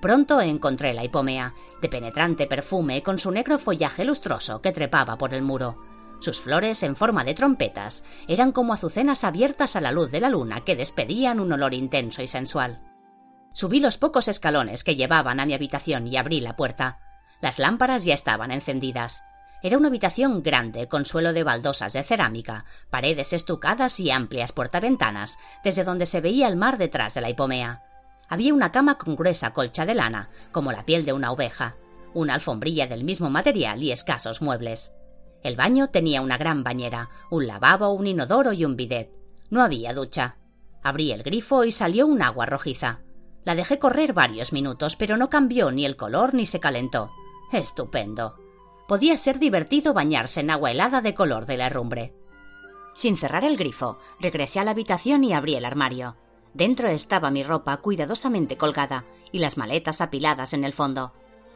Pronto 0.00 0.40
encontré 0.40 0.94
la 0.94 1.04
hipomea, 1.04 1.54
de 1.82 1.88
penetrante 1.88 2.46
perfume 2.46 3.02
con 3.02 3.18
su 3.18 3.30
negro 3.30 3.58
follaje 3.58 4.04
lustroso 4.04 4.62
que 4.62 4.72
trepaba 4.72 5.18
por 5.18 5.34
el 5.34 5.42
muro. 5.42 5.76
Sus 6.20 6.40
flores, 6.40 6.82
en 6.82 6.96
forma 6.96 7.24
de 7.24 7.34
trompetas, 7.34 8.02
eran 8.26 8.52
como 8.52 8.72
azucenas 8.72 9.24
abiertas 9.24 9.76
a 9.76 9.80
la 9.80 9.92
luz 9.92 10.10
de 10.10 10.20
la 10.20 10.30
luna 10.30 10.62
que 10.64 10.76
despedían 10.76 11.38
un 11.40 11.52
olor 11.52 11.74
intenso 11.74 12.22
y 12.22 12.26
sensual. 12.26 12.80
Subí 13.52 13.80
los 13.80 13.98
pocos 13.98 14.28
escalones 14.28 14.84
que 14.84 14.96
llevaban 14.96 15.40
a 15.40 15.46
mi 15.46 15.54
habitación 15.54 16.06
y 16.06 16.16
abrí 16.16 16.40
la 16.40 16.56
puerta. 16.56 16.98
Las 17.40 17.58
lámparas 17.58 18.04
ya 18.04 18.14
estaban 18.14 18.52
encendidas. 18.52 19.22
Era 19.62 19.76
una 19.76 19.88
habitación 19.88 20.42
grande 20.42 20.88
con 20.88 21.04
suelo 21.04 21.34
de 21.34 21.42
baldosas 21.42 21.92
de 21.92 22.02
cerámica, 22.02 22.64
paredes 22.88 23.34
estucadas 23.34 24.00
y 24.00 24.10
amplias 24.10 24.52
puertaventanas, 24.52 25.38
desde 25.62 25.84
donde 25.84 26.06
se 26.06 26.20
veía 26.22 26.48
el 26.48 26.56
mar 26.56 26.78
detrás 26.78 27.14
de 27.14 27.20
la 27.20 27.28
hipomea. 27.28 27.82
Había 28.30 28.54
una 28.54 28.72
cama 28.72 28.96
con 28.96 29.14
gruesa 29.14 29.52
colcha 29.52 29.84
de 29.84 29.94
lana, 29.94 30.30
como 30.52 30.72
la 30.72 30.86
piel 30.86 31.04
de 31.04 31.12
una 31.12 31.30
oveja, 31.30 31.76
una 32.14 32.32
alfombrilla 32.32 32.86
del 32.86 33.04
mismo 33.04 33.28
material 33.28 33.82
y 33.82 33.92
escasos 33.92 34.40
muebles. 34.40 34.94
El 35.42 35.56
baño 35.56 35.88
tenía 35.88 36.22
una 36.22 36.38
gran 36.38 36.64
bañera, 36.64 37.10
un 37.30 37.46
lavabo, 37.46 37.90
un 37.90 38.06
inodoro 38.06 38.54
y 38.54 38.64
un 38.64 38.76
bidet. 38.76 39.10
No 39.50 39.62
había 39.62 39.92
ducha. 39.92 40.36
Abrí 40.82 41.12
el 41.12 41.22
grifo 41.22 41.64
y 41.64 41.72
salió 41.72 42.06
un 42.06 42.22
agua 42.22 42.46
rojiza. 42.46 43.00
La 43.44 43.54
dejé 43.54 43.78
correr 43.78 44.14
varios 44.14 44.54
minutos, 44.54 44.96
pero 44.96 45.18
no 45.18 45.28
cambió 45.28 45.70
ni 45.70 45.84
el 45.84 45.96
color 45.96 46.32
ni 46.32 46.46
se 46.46 46.60
calentó. 46.60 47.10
Estupendo 47.52 48.36
podía 48.90 49.16
ser 49.16 49.38
divertido 49.38 49.94
bañarse 49.94 50.40
en 50.40 50.50
agua 50.50 50.72
helada 50.72 51.00
de 51.00 51.14
color 51.14 51.46
de 51.46 51.56
la 51.56 51.68
herrumbre. 51.68 52.12
Sin 52.92 53.16
cerrar 53.16 53.44
el 53.44 53.56
grifo, 53.56 53.98
regresé 54.18 54.58
a 54.58 54.64
la 54.64 54.72
habitación 54.72 55.22
y 55.22 55.32
abrí 55.32 55.54
el 55.54 55.64
armario. 55.64 56.16
Dentro 56.54 56.88
estaba 56.88 57.30
mi 57.30 57.42
ropa 57.42 57.76
cuidadosamente 57.78 58.56
colgada 58.56 59.04
y 59.32 59.38
las 59.38 59.56
maletas 59.56 60.00
apiladas 60.00 60.52
en 60.52 60.64
el 60.64 60.72
fondo. 60.72 61.12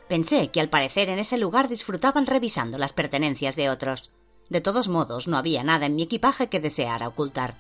Pensé 0.09 0.49
que 0.49 0.61
al 0.61 0.69
parecer 0.69 1.09
en 1.09 1.19
ese 1.19 1.39
lugar 1.39 1.69
disfrutaban 1.69 2.27
revisando 2.27 2.79
las 2.79 2.93
pertenencias 2.93 3.57
de 3.57 3.71
otros. 3.71 4.13
De 4.49 4.61
todos 4.61 4.89
modos, 4.89 5.27
no 5.27 5.37
había 5.37 5.65
nada 5.65 5.87
en 5.87 5.97
mi 5.97 6.03
equipaje 6.03 6.49
que 6.49 6.61
deseara 6.61 7.09
ocultar. 7.09 7.57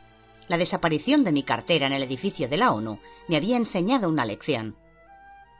La 0.46 0.58
desaparición 0.58 1.24
de 1.24 1.32
mi 1.32 1.42
cartera 1.42 1.86
en 1.86 1.94
el 1.94 2.02
edificio 2.02 2.48
de 2.48 2.58
la 2.58 2.72
ONU 2.72 2.98
me 3.28 3.36
había 3.36 3.56
enseñado 3.56 4.08
una 4.08 4.26
lección. 4.26 4.76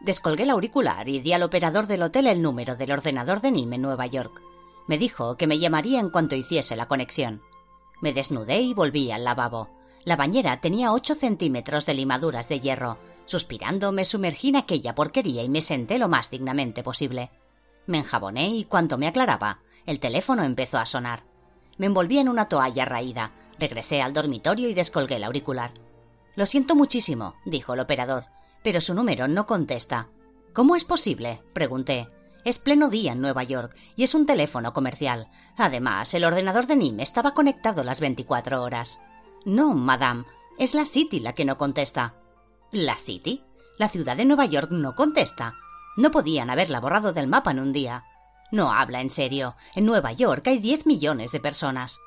Descolgué 0.01 0.43
el 0.43 0.51
auricular 0.51 1.09
y 1.09 1.21
di 1.21 1.33
al 1.33 1.43
operador 1.43 1.87
del 1.87 2.03
hotel 2.03 2.27
el 2.27 2.43
número 2.43 2.77
del 2.77 2.93
ordenador 2.93 3.41
de 3.41 3.51
NIM 3.51 3.73
en 3.73 3.83
Nueva 3.83 4.07
York. 4.07 4.43
Me 4.87 4.99
dijo 4.99 5.39
que 5.39 5.47
me 5.47 5.59
llamaría 5.59 6.01
en 6.01 6.11
cuanto 6.11 6.37
hiciese 6.37 6.77
la 6.77 6.87
conexión. 6.87 7.41
Me 8.03 8.13
desnudé 8.13 8.61
y 8.61 8.75
volví 8.75 9.11
al 9.11 9.25
lavabo. 9.25 9.71
La 10.05 10.17
bañera 10.17 10.61
tenía 10.61 10.93
ocho 10.93 11.15
centímetros 11.15 11.87
de 11.87 11.95
limaduras 11.95 12.49
de 12.49 12.61
hierro. 12.61 12.99
Suspirando 13.27 13.93
me 13.93 14.05
sumergí 14.05 14.51
en 14.51 14.57
aquella 14.57 14.95
porquería 14.95 15.43
y 15.43 15.49
me 15.49 15.63
senté 15.63 15.99
lo 15.99 16.09
más 16.09 16.31
dignamente 16.31 16.83
posible. 16.83 17.31
Me 17.87 17.99
enjaboné 17.99 18.49
y 18.49 18.65
cuando 18.65 18.99
me 18.99 19.07
aclaraba, 19.07 19.61
el 19.87 20.01
teléfono 20.01 20.45
empezó 20.45 20.79
a 20.79 20.87
sonar. 20.87 21.23
Me 21.79 21.87
envolví 21.87 22.19
en 22.19 22.29
una 22.29 22.49
toalla 22.49 22.85
raída, 22.85 23.33
regresé 23.59 24.03
al 24.03 24.13
dormitorio 24.13 24.69
y 24.69 24.75
descolgué 24.75 25.17
el 25.17 25.25
auricular. 25.25 25.73
Lo 26.37 26.47
siento 26.47 26.75
muchísimo, 26.75 27.35
dijo 27.45 27.75
el 27.75 27.81
operador 27.81 28.25
pero 28.65 28.81
su 28.81 28.95
número 28.95 29.29
no 29.29 29.47
contesta. 29.47 30.09
¿Cómo 30.55 30.75
es 30.75 30.85
posible? 30.85 31.43
pregunté. 31.53 32.09
Es 32.45 32.59
pleno 32.59 32.89
día 32.89 33.13
en 33.13 33.21
Nueva 33.21 33.45
York 33.45 33.77
y 33.95 34.05
es 34.05 34.15
un 34.15 34.25
teléfono 34.25 34.73
comercial. 34.73 35.29
Además, 35.59 36.15
el 36.15 36.25
ordenador 36.25 36.67
de 36.67 36.77
Nim 36.77 36.99
estaba 37.01 37.35
conectado 37.35 37.85
las 37.85 38.01
24 38.01 38.63
horas. 38.63 39.03
No, 39.45 39.75
madame, 39.75 40.25
es 40.59 40.75
la 40.75 40.85
City 40.85 41.21
la 41.21 41.33
que 41.33 41.45
no 41.45 41.59
contesta. 41.59 42.15
¿La 42.73 42.99
City? 42.99 43.43
La 43.79 43.89
ciudad 43.89 44.17
de 44.17 44.25
Nueva 44.25 44.47
York 44.47 44.71
no 44.71 44.95
contesta. 44.95 45.55
No 45.97 46.11
podían 46.11 46.51
haberla 46.51 46.81
borrado 46.81 47.13
del 47.13 47.27
mapa 47.27 47.51
en 47.51 47.61
un 47.61 47.73
día. 47.73 48.05
No 48.51 48.73
habla 48.73 49.01
en 49.01 49.11
serio. 49.11 49.57
En 49.75 49.85
Nueva 49.85 50.13
York 50.13 50.47
hay 50.47 50.59
10 50.59 50.87
millones 50.87 51.33
de 51.33 51.41
personas. 51.41 51.99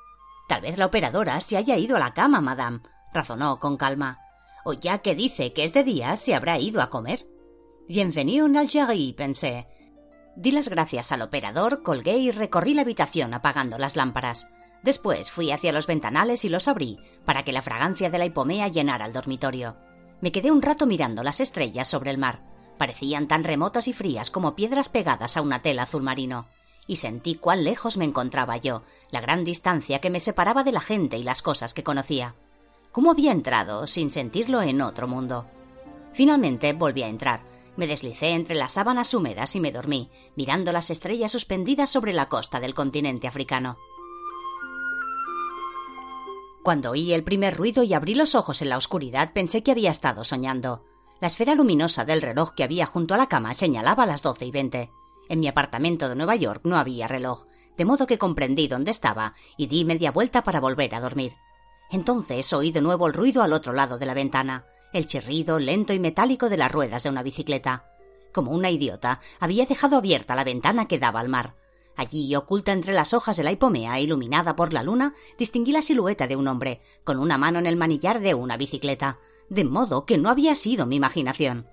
Tal 0.48 0.62
vez 0.62 0.78
la 0.78 0.86
operadora 0.86 1.42
se 1.42 1.58
haya 1.58 1.78
ido 1.78 1.96
a 1.96 2.00
la 2.00 2.14
cama, 2.14 2.42
madame, 2.42 2.82
razonó 3.14 3.60
con 3.60 3.78
calma 3.78 4.20
o 4.68 4.74
ya 4.74 4.98
que 4.98 5.16
dice 5.16 5.54
que 5.54 5.64
es 5.64 5.72
de 5.72 5.86
día, 5.86 6.18
se 6.18 6.36
habrá 6.36 6.60
ido 6.60 6.82
a 6.82 6.90
comer. 6.90 7.26
Bienvenido 7.88 8.46
en 8.48 8.58
Algérie, 8.58 9.14
pensé. 9.14 9.66
Di 10.36 10.52
las 10.52 10.68
gracias 10.68 11.14
al 11.14 11.22
operador, 11.22 11.84
colgué 11.84 12.18
y 12.18 12.32
recorrí 12.32 12.74
la 12.74 12.82
habitación 12.82 13.34
apagando 13.34 13.78
las 13.78 13.96
lámparas. 13.96 14.50
Después 14.88 15.32
fui 15.32 15.52
hacia 15.52 15.74
los 15.74 15.86
ventanales 15.86 16.46
y 16.46 16.50
los 16.50 16.70
abrí 16.70 16.98
para 17.26 17.44
que 17.44 17.52
la 17.52 17.62
fragancia 17.62 18.10
de 18.10 18.18
la 18.20 18.26
hipomea 18.26 18.70
llenara 18.70 19.06
el 19.06 19.12
dormitorio. 19.12 19.76
Me 20.22 20.32
quedé 20.32 20.50
un 20.50 20.62
rato 20.62 20.86
mirando 20.86 21.24
las 21.24 21.42
estrellas 21.42 21.90
sobre 21.90 22.10
el 22.10 22.18
mar. 22.18 22.40
Parecían 22.78 23.28
tan 23.28 23.44
remotas 23.44 23.90
y 23.90 23.92
frías 23.94 24.32
como 24.32 24.56
piedras 24.56 24.88
pegadas 24.88 25.36
a 25.36 25.42
una 25.42 25.62
tela 25.62 25.84
azul 25.84 26.04
marino. 26.04 26.48
Y 26.88 26.96
sentí 26.96 27.36
cuán 27.36 27.66
lejos 27.66 27.98
me 27.98 28.06
encontraba 28.06 28.56
yo, 28.56 28.84
la 29.12 29.20
gran 29.20 29.44
distancia 29.44 30.00
que 30.00 30.10
me 30.10 30.22
separaba 30.22 30.64
de 30.64 30.72
la 30.72 30.80
gente 30.80 31.18
y 31.18 31.24
las 31.24 31.42
cosas 31.42 31.74
que 31.74 31.84
conocía. 31.84 32.36
¿Cómo 32.94 33.12
había 33.12 33.34
entrado 33.34 33.88
sin 33.88 34.10
sentirlo 34.10 34.62
en 34.62 34.80
otro 34.80 35.10
mundo? 35.10 35.48
Finalmente 36.14 36.72
volví 36.72 37.04
a 37.04 37.10
entrar. 37.10 37.42
Me 37.76 37.88
deslicé 37.88 38.30
entre 38.30 38.56
las 38.56 38.72
sábanas 38.72 39.14
húmedas 39.14 39.54
y 39.54 39.60
me 39.60 39.74
dormí, 39.74 40.10
mirando 40.38 40.72
las 40.72 40.92
estrellas 40.92 41.34
suspendidas 41.34 41.90
sobre 41.90 42.14
la 42.14 42.30
costa 42.30 42.62
del 42.62 42.74
continente 42.74 43.28
africano. 43.28 43.76
Cuando 46.68 46.92
oí 46.92 47.14
el 47.14 47.24
primer 47.24 47.56
ruido 47.56 47.82
y 47.84 47.94
abrí 47.94 48.14
los 48.14 48.36
ojos 48.36 48.62
en 48.62 48.68
la 48.68 48.76
oscuridad, 48.76 49.32
pensé 49.32 49.64
que 49.64 49.72
había 49.72 49.90
estado 49.90 50.26
soñando. 50.26 50.84
La 51.22 51.28
esfera 51.28 51.56
luminosa 51.56 52.04
del 52.04 52.22
reloj 52.22 52.56
que 52.56 52.64
había 52.66 52.86
junto 52.86 53.14
a 53.14 53.18
la 53.18 53.28
cama 53.28 53.54
señalaba 53.54 54.06
las 54.06 54.22
doce 54.22 54.46
y 54.46 54.52
veinte. 54.52 54.90
En 55.30 55.40
mi 55.40 55.48
apartamento 55.48 56.10
de 56.10 56.18
Nueva 56.18 56.36
York 56.36 56.64
no 56.66 56.76
había 56.76 57.08
reloj, 57.08 57.46
de 57.78 57.86
modo 57.86 58.06
que 58.06 58.18
comprendí 58.18 58.68
dónde 58.68 58.92
estaba 58.92 59.34
y 59.56 59.68
di 59.68 59.86
media 59.86 60.12
vuelta 60.12 60.44
para 60.44 60.60
volver 60.60 60.94
a 60.94 61.00
dormir. 61.00 61.32
Entonces 61.90 62.52
oí 62.52 62.74
de 62.74 62.82
nuevo 62.82 63.08
el 63.08 63.14
ruido 63.14 63.44
al 63.44 63.54
otro 63.54 63.72
lado 63.72 63.98
de 63.98 64.06
la 64.06 64.14
ventana, 64.14 64.66
el 64.92 65.06
chirrido 65.06 65.60
lento 65.60 65.94
y 65.94 66.00
metálico 66.00 66.50
de 66.50 66.58
las 66.58 66.74
ruedas 66.74 67.02
de 67.02 67.10
una 67.10 67.24
bicicleta. 67.24 67.86
Como 68.34 68.52
una 68.52 68.70
idiota, 68.70 69.22
había 69.40 69.66
dejado 69.66 69.96
abierta 69.96 70.36
la 70.36 70.44
ventana 70.44 70.90
que 70.90 71.00
daba 71.00 71.22
al 71.22 71.30
mar. 71.30 71.54
Allí, 71.98 72.34
oculta 72.36 72.72
entre 72.72 72.94
las 72.94 73.14
hojas 73.14 73.36
de 73.36 73.44
la 73.44 73.52
hipomea, 73.52 74.00
iluminada 74.00 74.56
por 74.56 74.72
la 74.72 74.84
luna, 74.84 75.14
distinguí 75.38 75.74
la 75.74 75.82
silueta 75.82 76.28
de 76.28 76.38
un 76.38 76.48
hombre, 76.48 76.82
con 77.04 77.20
una 77.20 77.38
mano 77.38 77.60
en 77.60 77.66
el 77.66 77.76
manillar 77.76 78.22
de 78.22 78.34
una 78.34 78.56
bicicleta, 78.56 79.18
de 79.50 79.66
modo 79.66 80.06
que 80.06 80.18
no 80.18 80.30
había 80.30 80.56
sido 80.56 80.86
mi 80.86 80.96
imaginación. 80.96 81.68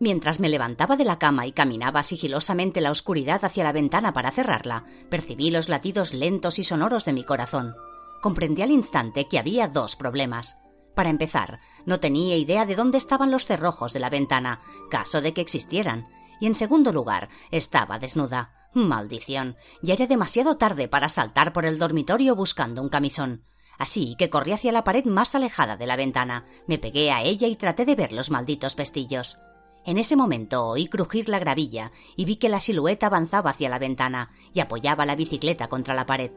Mientras 0.00 0.40
me 0.40 0.48
levantaba 0.48 0.96
de 0.96 1.04
la 1.04 1.18
cama 1.18 1.46
y 1.46 1.52
caminaba 1.52 2.02
sigilosamente 2.02 2.80
la 2.80 2.90
oscuridad 2.90 3.44
hacia 3.44 3.64
la 3.64 3.72
ventana 3.72 4.12
para 4.12 4.32
cerrarla, 4.32 4.84
percibí 5.10 5.50
los 5.50 5.68
latidos 5.68 6.14
lentos 6.14 6.58
y 6.58 6.64
sonoros 6.64 7.04
de 7.04 7.12
mi 7.12 7.24
corazón 7.24 7.74
comprendí 8.20 8.62
al 8.62 8.70
instante 8.70 9.28
que 9.28 9.38
había 9.38 9.68
dos 9.68 9.96
problemas. 9.96 10.58
Para 10.94 11.10
empezar, 11.10 11.60
no 11.86 12.00
tenía 12.00 12.36
idea 12.36 12.66
de 12.66 12.74
dónde 12.74 12.98
estaban 12.98 13.30
los 13.30 13.46
cerrojos 13.46 13.92
de 13.92 14.00
la 14.00 14.10
ventana, 14.10 14.60
caso 14.90 15.20
de 15.20 15.32
que 15.32 15.40
existieran, 15.40 16.08
y 16.40 16.46
en 16.46 16.54
segundo 16.54 16.92
lugar, 16.92 17.28
estaba 17.50 17.98
desnuda. 17.98 18.52
Maldición. 18.74 19.56
Ya 19.82 19.94
era 19.94 20.06
demasiado 20.06 20.56
tarde 20.56 20.88
para 20.88 21.08
saltar 21.08 21.52
por 21.52 21.64
el 21.64 21.78
dormitorio 21.78 22.36
buscando 22.36 22.82
un 22.82 22.88
camisón. 22.88 23.42
Así 23.78 24.16
que 24.18 24.28
corrí 24.28 24.52
hacia 24.52 24.72
la 24.72 24.84
pared 24.84 25.04
más 25.04 25.34
alejada 25.34 25.76
de 25.76 25.86
la 25.86 25.96
ventana, 25.96 26.44
me 26.66 26.78
pegué 26.78 27.10
a 27.10 27.22
ella 27.22 27.46
y 27.46 27.56
traté 27.56 27.84
de 27.84 27.94
ver 27.94 28.12
los 28.12 28.30
malditos 28.30 28.74
pestillos. 28.74 29.38
En 29.84 29.96
ese 29.96 30.16
momento 30.16 30.66
oí 30.66 30.88
crujir 30.88 31.28
la 31.28 31.38
gravilla 31.38 31.92
y 32.16 32.24
vi 32.24 32.36
que 32.36 32.48
la 32.48 32.60
silueta 32.60 33.06
avanzaba 33.06 33.50
hacia 33.50 33.68
la 33.68 33.78
ventana 33.78 34.32
y 34.52 34.60
apoyaba 34.60 35.06
la 35.06 35.14
bicicleta 35.14 35.68
contra 35.68 35.94
la 35.94 36.06
pared. 36.06 36.32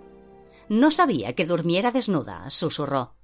No 0.70 0.92
sabía 0.92 1.34
que 1.34 1.46
durmiera 1.46 1.92
desnuda, 1.92 2.50
susurró. 2.50 3.16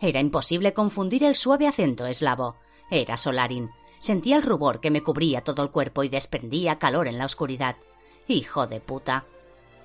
Era 0.00 0.20
imposible 0.20 0.72
confundir 0.72 1.24
el 1.24 1.34
suave 1.34 1.66
acento 1.66 2.06
eslavo. 2.06 2.56
Era 2.90 3.16
Solarin. 3.16 3.70
Sentía 4.00 4.36
el 4.36 4.42
rubor 4.42 4.80
que 4.80 4.90
me 4.90 5.02
cubría 5.02 5.42
todo 5.42 5.62
el 5.62 5.70
cuerpo 5.70 6.04
y 6.04 6.08
desprendía 6.08 6.78
calor 6.78 7.08
en 7.08 7.18
la 7.18 7.26
oscuridad. 7.26 7.76
Hijo 8.26 8.66
de 8.66 8.80
puta. 8.80 9.26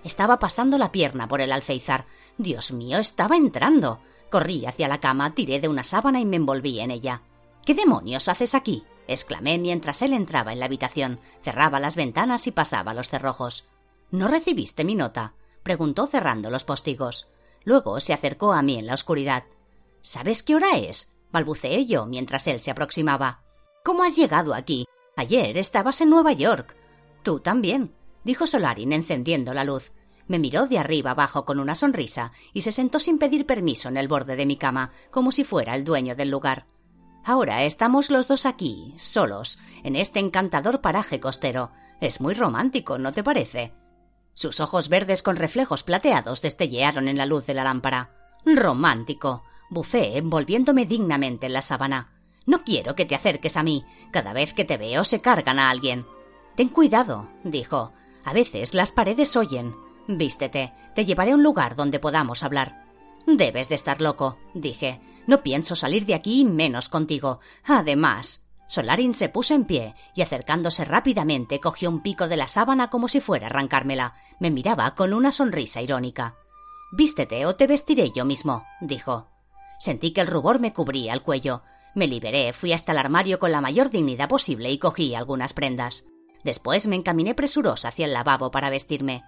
Estaba 0.04 0.40
pasando 0.40 0.78
la 0.78 0.92
pierna 0.92 1.28
por 1.28 1.42
el 1.42 1.52
alféizar. 1.52 2.06
Dios 2.38 2.72
mío, 2.72 3.00
estaba 3.00 3.36
entrando. 3.36 4.00
Corrí 4.30 4.66
hacia 4.66 4.88
la 4.88 5.00
cama, 5.00 5.34
tiré 5.34 5.60
de 5.60 5.68
una 5.68 5.84
sábana 5.84 6.20
y 6.22 6.26
me 6.26 6.38
envolví 6.38 6.80
en 6.80 6.92
ella. 6.92 7.22
¿Qué 7.66 7.74
demonios 7.74 8.30
haces 8.30 8.56
aquí? 8.56 8.84
exclamé 9.08 9.58
mientras 9.58 10.02
él 10.04 10.14
entraba 10.14 10.54
en 10.54 10.60
la 10.60 10.66
habitación, 10.66 11.20
cerraba 11.42 11.80
las 11.80 11.96
ventanas 11.96 12.48
y 12.48 12.52
pasaba 12.52 12.94
los 12.94 13.10
cerrojos. 13.10 13.66
¿No 14.12 14.28
recibiste 14.28 14.86
mi 14.86 14.96
nota? 14.96 15.34
preguntó 15.64 16.08
cerrando 16.08 16.50
los 16.50 16.64
postigos. 16.64 17.28
Luego 17.66 18.00
se 18.00 18.14
acercó 18.14 18.54
a 18.54 18.62
mí 18.62 18.78
en 18.78 18.86
la 18.86 18.94
oscuridad. 18.94 19.44
¿Sabes 20.02 20.44
qué 20.44 20.56
hora 20.56 20.78
es? 20.78 21.12
balbuceé 21.32 21.86
yo 21.86 22.06
mientras 22.06 22.48
él 22.48 22.60
se 22.60 22.72
aproximaba. 22.72 23.42
¿Cómo 23.84 24.04
has 24.04 24.16
llegado 24.16 24.54
aquí? 24.54 24.86
Ayer 25.16 25.58
estabas 25.58 26.00
en 26.02 26.10
Nueva 26.10 26.32
York. 26.34 26.76
Tú 27.24 27.40
también, 27.40 27.94
dijo 28.30 28.46
Solarin 28.46 28.94
encendiendo 28.94 29.56
la 29.56 29.64
luz. 29.64 29.92
Me 30.28 30.38
miró 30.38 30.68
de 30.68 30.78
arriba 30.78 31.12
abajo 31.12 31.46
con 31.46 31.60
una 31.60 31.74
sonrisa 31.74 32.32
y 32.54 32.62
se 32.62 32.72
sentó 32.72 33.00
sin 33.00 33.18
pedir 33.18 33.48
permiso 33.48 33.90
en 33.90 33.98
el 33.98 34.08
borde 34.08 34.36
de 34.36 34.46
mi 34.46 34.56
cama, 34.56 34.92
como 35.10 35.32
si 35.32 35.44
fuera 35.44 35.74
el 35.74 35.84
dueño 35.84 36.16
del 36.16 36.30
lugar. 36.30 36.68
Ahora 37.26 37.64
estamos 37.64 38.12
los 38.12 38.28
dos 38.28 38.46
aquí, 38.46 38.94
solos, 38.98 39.58
en 39.84 39.96
este 39.96 40.20
encantador 40.20 40.80
paraje 40.80 41.20
costero. 41.20 41.72
Es 42.02 42.22
muy 42.22 42.36
romántico, 42.36 43.00
¿no 43.00 43.14
te 43.14 43.24
parece? 43.24 43.74
Sus 44.36 44.60
ojos 44.60 44.90
verdes 44.90 45.24
con 45.24 45.36
reflejos 45.36 45.82
plateados 45.82 46.44
destellearon 46.44 47.08
en 47.08 47.18
la 47.18 47.26
luz 47.26 47.48
de 47.48 47.56
la 47.56 47.64
lámpara. 47.64 48.12
Romántico. 48.46 49.44
Bufé, 49.72 50.20
envolviéndome 50.20 50.86
dignamente 50.86 51.48
en 51.48 51.54
la 51.54 51.64
sábana. 51.64 52.12
No 52.46 52.64
quiero 52.64 52.94
que 52.94 53.06
te 53.06 53.16
acerques 53.16 53.58
a 53.58 53.64
mí. 53.64 53.84
Cada 54.12 54.34
vez 54.34 54.54
que 54.54 54.66
te 54.66 54.78
veo 54.78 55.04
se 55.04 55.20
cargan 55.20 55.58
a 55.58 55.72
alguien. 55.72 56.06
Ten 56.56 56.70
cuidado, 56.70 57.28
dijo. 57.44 57.92
A 58.26 58.34
veces 58.34 58.74
las 58.74 58.92
paredes 58.92 59.36
oyen. 59.36 59.76
Vístete. 60.08 60.74
Te 60.96 61.06
llevaré 61.06 61.32
a 61.32 61.36
un 61.36 61.44
lugar 61.44 61.76
donde 61.76 62.00
podamos 62.00 62.44
hablar. 62.44 62.86
Debes 63.26 63.70
de 63.70 63.76
estar 63.76 64.02
loco, 64.02 64.38
dije. 64.54 65.02
No 65.28 65.44
pienso 65.44 65.76
salir 65.76 66.06
de 66.06 66.16
aquí 66.16 66.46
menos 66.46 66.90
contigo. 66.90 67.40
Además. 67.64 68.44
Solarin 68.68 69.16
se 69.16 69.30
puso 69.30 69.56
en 69.56 69.66
pie 69.66 69.96
y 70.14 70.22
acercándose 70.22 70.86
rápidamente 70.86 71.60
cogió 71.60 71.90
un 71.90 72.02
pico 72.02 72.28
de 72.28 72.38
la 72.38 72.48
sábana 72.48 72.90
como 72.92 73.08
si 73.08 73.20
fuera 73.20 73.48
a 73.48 73.50
arrancármela. 73.50 74.14
Me 74.40 74.52
miraba 74.52 74.94
con 74.94 75.14
una 75.14 75.32
sonrisa 75.32 75.82
irónica. 75.82 76.36
Vístete 76.92 77.46
o 77.46 77.56
te 77.56 77.66
vestiré 77.66 78.12
yo 78.12 78.26
mismo, 78.26 78.66
dijo. 78.80 79.28
Sentí 79.80 80.12
que 80.12 80.22
el 80.22 80.28
rubor 80.28 80.60
me 80.60 80.74
cubría 80.74 81.14
el 81.14 81.24
cuello. 81.24 81.64
Me 81.96 82.08
liberé, 82.08 82.54
fui 82.54 82.74
hasta 82.74 82.92
el 82.92 83.00
armario 83.00 83.40
con 83.40 83.52
la 83.52 83.62
mayor 83.62 83.90
dignidad 83.90 84.30
posible 84.30 84.72
y 84.72 84.78
cogí 84.78 85.16
algunas 85.16 85.54
prendas. 85.54 86.06
Después 86.44 86.88
me 86.88 86.96
encaminé 86.96 87.36
presurosa 87.36 87.90
hacia 87.90 88.06
el 88.06 88.14
lavabo 88.14 88.52
para 88.52 88.70
vestirme. 88.70 89.24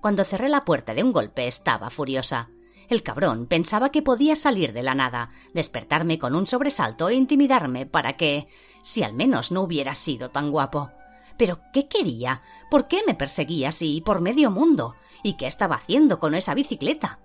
Cuando 0.00 0.24
cerré 0.24 0.48
la 0.48 0.64
puerta 0.64 0.94
de 0.94 1.02
un 1.02 1.12
golpe 1.12 1.46
estaba 1.46 1.90
furiosa. 1.90 2.48
El 2.88 3.02
cabrón 3.02 3.46
pensaba 3.46 3.90
que 3.90 4.02
podía 4.02 4.36
salir 4.36 4.72
de 4.72 4.82
la 4.82 4.94
nada, 4.94 5.30
despertarme 5.54 6.18
con 6.18 6.34
un 6.34 6.46
sobresalto 6.46 7.08
e 7.08 7.14
intimidarme 7.14 7.86
para 7.86 8.16
que. 8.16 8.48
si 8.82 9.02
al 9.02 9.14
menos 9.14 9.52
no 9.52 9.62
hubiera 9.62 9.94
sido 9.94 10.30
tan 10.30 10.50
guapo. 10.50 10.90
Pero 11.36 11.60
¿qué 11.72 11.88
quería? 11.88 12.42
¿Por 12.70 12.88
qué 12.88 13.02
me 13.06 13.14
perseguía 13.14 13.70
así 13.70 14.02
por 14.04 14.20
medio 14.20 14.50
mundo? 14.50 14.94
¿Y 15.22 15.34
qué 15.34 15.46
estaba 15.46 15.76
haciendo 15.76 16.18
con 16.18 16.34
esa 16.34 16.54
bicicleta? 16.54 17.20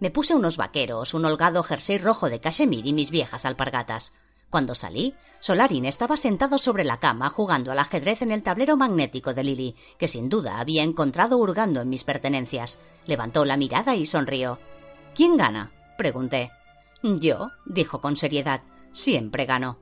Me 0.00 0.10
puse 0.10 0.34
unos 0.34 0.56
vaqueros, 0.56 1.14
un 1.14 1.24
holgado 1.24 1.62
jersey 1.62 1.98
rojo 1.98 2.28
de 2.28 2.40
cachemir 2.40 2.86
y 2.86 2.92
mis 2.92 3.10
viejas 3.10 3.44
alpargatas. 3.44 4.14
Cuando 4.52 4.74
salí, 4.74 5.14
Solarin 5.40 5.86
estaba 5.86 6.18
sentado 6.18 6.58
sobre 6.58 6.84
la 6.84 6.98
cama 6.98 7.30
jugando 7.30 7.72
al 7.72 7.78
ajedrez 7.78 8.20
en 8.20 8.30
el 8.30 8.42
tablero 8.42 8.76
magnético 8.76 9.32
de 9.32 9.44
Lily, 9.44 9.76
que 9.96 10.08
sin 10.08 10.28
duda 10.28 10.60
había 10.60 10.82
encontrado 10.82 11.38
hurgando 11.38 11.80
en 11.80 11.88
mis 11.88 12.04
pertenencias. 12.04 12.78
Levantó 13.06 13.46
la 13.46 13.56
mirada 13.56 13.96
y 13.96 14.04
sonrió. 14.04 14.58
¿Quién 15.14 15.38
gana? 15.38 15.72
pregunté. 15.96 16.50
Yo, 17.02 17.48
dijo 17.64 18.02
con 18.02 18.18
seriedad. 18.18 18.60
Siempre 18.92 19.46
gano. 19.46 19.78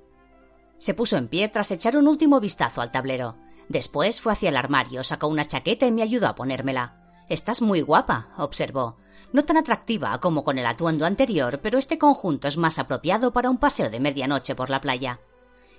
Se 0.77 0.95
puso 0.95 1.17
en 1.17 1.27
pie 1.27 1.49
tras 1.49 1.73
echar 1.73 1.97
un 1.97 2.07
último 2.07 2.39
vistazo 2.39 2.81
al 2.81 2.93
tablero. 2.93 3.35
Después 3.69 4.21
fue 4.21 4.35
hacia 4.35 4.51
el 4.51 4.57
armario, 4.57 5.03
sacó 5.03 5.27
una 5.27 5.49
chaqueta 5.49 5.85
y 5.85 5.91
me 5.91 6.03
ayudó 6.03 6.29
a 6.29 6.37
ponérmela. 6.37 7.25
Estás 7.29 7.61
muy 7.61 7.81
guapa, 7.81 8.29
observó. 8.37 8.99
No 9.33 9.45
tan 9.45 9.57
atractiva 9.57 10.19
como 10.21 10.43
con 10.43 10.59
el 10.59 10.67
atuendo 10.67 11.07
anterior, 11.07 11.61
pero 11.63 11.79
este 11.79 11.99
conjunto 11.99 12.49
es 12.49 12.57
más 12.57 12.79
apropiado 12.79 13.33
para 13.33 13.51
un 13.51 13.59
paseo 13.59 13.89
de 13.89 14.01
medianoche 14.01 14.55
por 14.55 14.71
la 14.71 14.81
playa. 14.81 15.21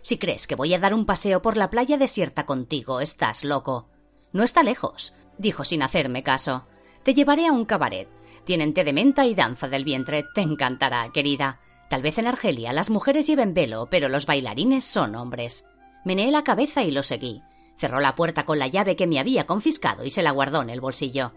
Si 0.02 0.18
crees 0.18 0.48
que 0.48 0.56
voy 0.56 0.73
a 0.73 0.80
dar 0.80 0.94
un 0.94 1.06
paseo 1.06 1.41
por 1.41 1.57
la 1.57 1.69
playa 1.69 1.98
desierta 1.98 2.45
contigo, 2.45 3.02
estás 3.02 3.44
loco. 3.44 3.88
No 4.32 4.44
está 4.44 4.64
lejos, 4.64 5.14
dijo 5.38 5.64
sin 5.64 5.84
hacerme 5.84 6.23
caso. 6.23 6.65
Te 7.03 7.14
llevaré 7.14 7.48
a 7.48 7.52
un 7.52 7.65
cabaret. 7.65 8.07
Tienen 8.45 8.73
té 8.73 8.84
de 8.84 8.94
menta 8.94 9.26
y 9.26 9.36
danza 9.36 9.68
del 9.68 9.84
vientre. 9.84 10.26
Te 10.34 10.41
encantará, 10.41 11.10
querida. 11.14 11.60
Tal 11.90 12.02
vez 12.02 12.18
en 12.18 12.28
Argelia 12.28 12.73
las 12.73 12.90
mujeres 12.90 13.28
lleven 13.28 13.53
velo, 13.53 13.88
pero 13.91 14.07
los 14.07 14.26
bailarines 14.26 14.86
son 14.86 15.15
hombres. 15.15 15.65
Meneé 16.06 16.32
la 16.32 16.44
cabeza 16.44 16.84
y 16.84 16.91
lo 16.91 17.03
seguí. 17.03 17.44
Cerró 17.78 17.99
la 17.99 18.15
puerta 18.15 18.45
con 18.45 18.60
la 18.60 18.68
llave 18.68 18.95
que 18.95 19.07
me 19.07 19.19
había 19.19 19.45
confiscado 19.45 20.06
y 20.06 20.10
se 20.10 20.23
la 20.23 20.32
guardó 20.32 20.61
en 20.61 20.69
el 20.69 20.82
bolsillo. 20.82 21.34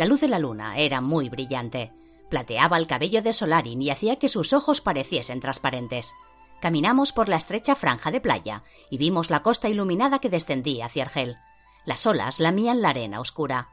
La 0.00 0.06
luz 0.06 0.22
de 0.22 0.28
la 0.28 0.38
luna 0.38 0.78
era 0.78 1.02
muy 1.02 1.28
brillante. 1.28 1.92
Plateaba 2.30 2.78
el 2.78 2.86
cabello 2.86 3.20
de 3.20 3.34
Solarin 3.34 3.82
y 3.82 3.90
hacía 3.90 4.16
que 4.16 4.30
sus 4.30 4.54
ojos 4.54 4.80
pareciesen 4.80 5.40
transparentes. 5.40 6.14
Caminamos 6.62 7.12
por 7.12 7.28
la 7.28 7.36
estrecha 7.36 7.74
franja 7.74 8.10
de 8.10 8.22
playa 8.22 8.62
y 8.88 8.96
vimos 8.96 9.28
la 9.28 9.42
costa 9.42 9.68
iluminada 9.68 10.18
que 10.18 10.30
descendía 10.30 10.86
hacia 10.86 11.04
Argel. 11.04 11.36
Las 11.84 12.06
olas 12.06 12.40
lamían 12.40 12.80
la 12.80 12.88
arena 12.88 13.20
oscura. 13.20 13.68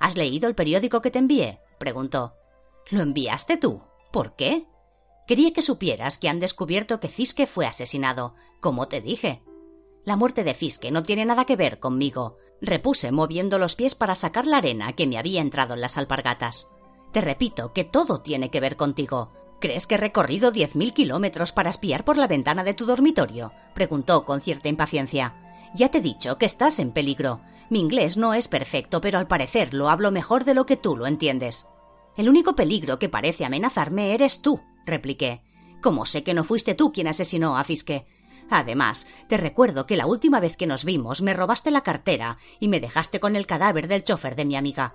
¿Has 0.00 0.16
leído 0.16 0.48
el 0.48 0.56
periódico 0.56 1.00
que 1.00 1.12
te 1.12 1.20
envié? 1.20 1.60
preguntó. 1.78 2.34
¿Lo 2.90 3.00
enviaste 3.00 3.56
tú? 3.56 3.84
¿Por 4.10 4.34
qué? 4.34 4.66
Quería 5.28 5.52
que 5.52 5.62
supieras 5.62 6.18
que 6.18 6.28
han 6.28 6.40
descubierto 6.40 6.98
que 6.98 7.08
Fiske 7.08 7.46
fue 7.46 7.66
asesinado, 7.66 8.34
como 8.58 8.88
te 8.88 9.00
dije. 9.00 9.44
La 10.04 10.16
muerte 10.16 10.42
de 10.42 10.54
Fiske 10.54 10.90
no 10.90 11.04
tiene 11.04 11.24
nada 11.24 11.44
que 11.44 11.54
ver 11.54 11.78
conmigo, 11.78 12.38
repuse 12.62 13.10
moviendo 13.10 13.58
los 13.58 13.74
pies 13.74 13.94
para 13.94 14.14
sacar 14.14 14.46
la 14.46 14.58
arena 14.58 14.92
que 14.94 15.06
me 15.06 15.18
había 15.18 15.40
entrado 15.40 15.74
en 15.74 15.80
las 15.80 15.98
alpargatas. 15.98 16.70
Te 17.12 17.20
repito 17.20 17.72
que 17.72 17.84
todo 17.84 18.22
tiene 18.22 18.50
que 18.50 18.60
ver 18.60 18.76
contigo. 18.76 19.32
¿Crees 19.60 19.86
que 19.86 19.96
he 19.96 19.98
recorrido 19.98 20.50
diez 20.50 20.74
mil 20.74 20.94
kilómetros 20.94 21.52
para 21.52 21.70
espiar 21.70 22.04
por 22.04 22.16
la 22.16 22.26
ventana 22.26 22.64
de 22.64 22.74
tu 22.74 22.86
dormitorio? 22.86 23.52
preguntó 23.74 24.24
con 24.24 24.40
cierta 24.40 24.68
impaciencia. 24.68 25.34
Ya 25.74 25.90
te 25.90 25.98
he 25.98 26.02
dicho 26.02 26.38
que 26.38 26.46
estás 26.46 26.78
en 26.78 26.92
peligro. 26.92 27.40
Mi 27.68 27.80
inglés 27.80 28.16
no 28.16 28.34
es 28.34 28.48
perfecto, 28.48 29.00
pero 29.00 29.18
al 29.18 29.26
parecer 29.26 29.74
lo 29.74 29.88
hablo 29.88 30.10
mejor 30.10 30.44
de 30.44 30.54
lo 30.54 30.66
que 30.66 30.76
tú 30.76 30.96
lo 30.96 31.06
entiendes. 31.06 31.66
El 32.16 32.28
único 32.28 32.54
peligro 32.54 32.98
que 32.98 33.08
parece 33.08 33.44
amenazarme 33.44 34.14
eres 34.14 34.42
tú, 34.42 34.60
repliqué. 34.84 35.42
Como 35.80 36.06
sé 36.06 36.22
que 36.22 36.34
no 36.34 36.44
fuiste 36.44 36.74
tú 36.74 36.92
quien 36.92 37.08
asesinó 37.08 37.56
a 37.56 37.64
Fiske. 37.64 38.06
Además, 38.50 39.06
te 39.28 39.36
recuerdo 39.36 39.86
que 39.86 39.96
la 39.96 40.06
última 40.06 40.40
vez 40.40 40.56
que 40.56 40.66
nos 40.66 40.84
vimos 40.84 41.22
me 41.22 41.34
robaste 41.34 41.70
la 41.70 41.82
cartera 41.82 42.38
y 42.60 42.68
me 42.68 42.80
dejaste 42.80 43.20
con 43.20 43.36
el 43.36 43.46
cadáver 43.46 43.88
del 43.88 44.04
chofer 44.04 44.36
de 44.36 44.44
mi 44.44 44.56
amiga. 44.56 44.94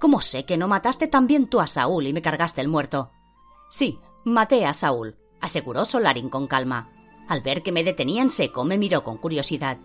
¿Cómo 0.00 0.20
sé 0.20 0.44
que 0.44 0.56
no 0.56 0.68
mataste 0.68 1.08
también 1.08 1.48
tú 1.48 1.60
a 1.60 1.66
Saúl 1.66 2.06
y 2.06 2.12
me 2.12 2.22
cargaste 2.22 2.60
el 2.60 2.68
muerto? 2.68 3.10
Sí, 3.70 3.98
maté 4.24 4.66
a 4.66 4.74
Saúl, 4.74 5.16
aseguró 5.40 5.84
Solarin 5.84 6.28
con 6.28 6.46
calma. 6.46 6.92
Al 7.28 7.42
ver 7.42 7.62
que 7.62 7.72
me 7.72 7.84
detenía 7.84 8.22
en 8.22 8.30
seco, 8.30 8.64
me 8.64 8.78
miró 8.78 9.02
con 9.02 9.18
curiosidad. 9.18 9.78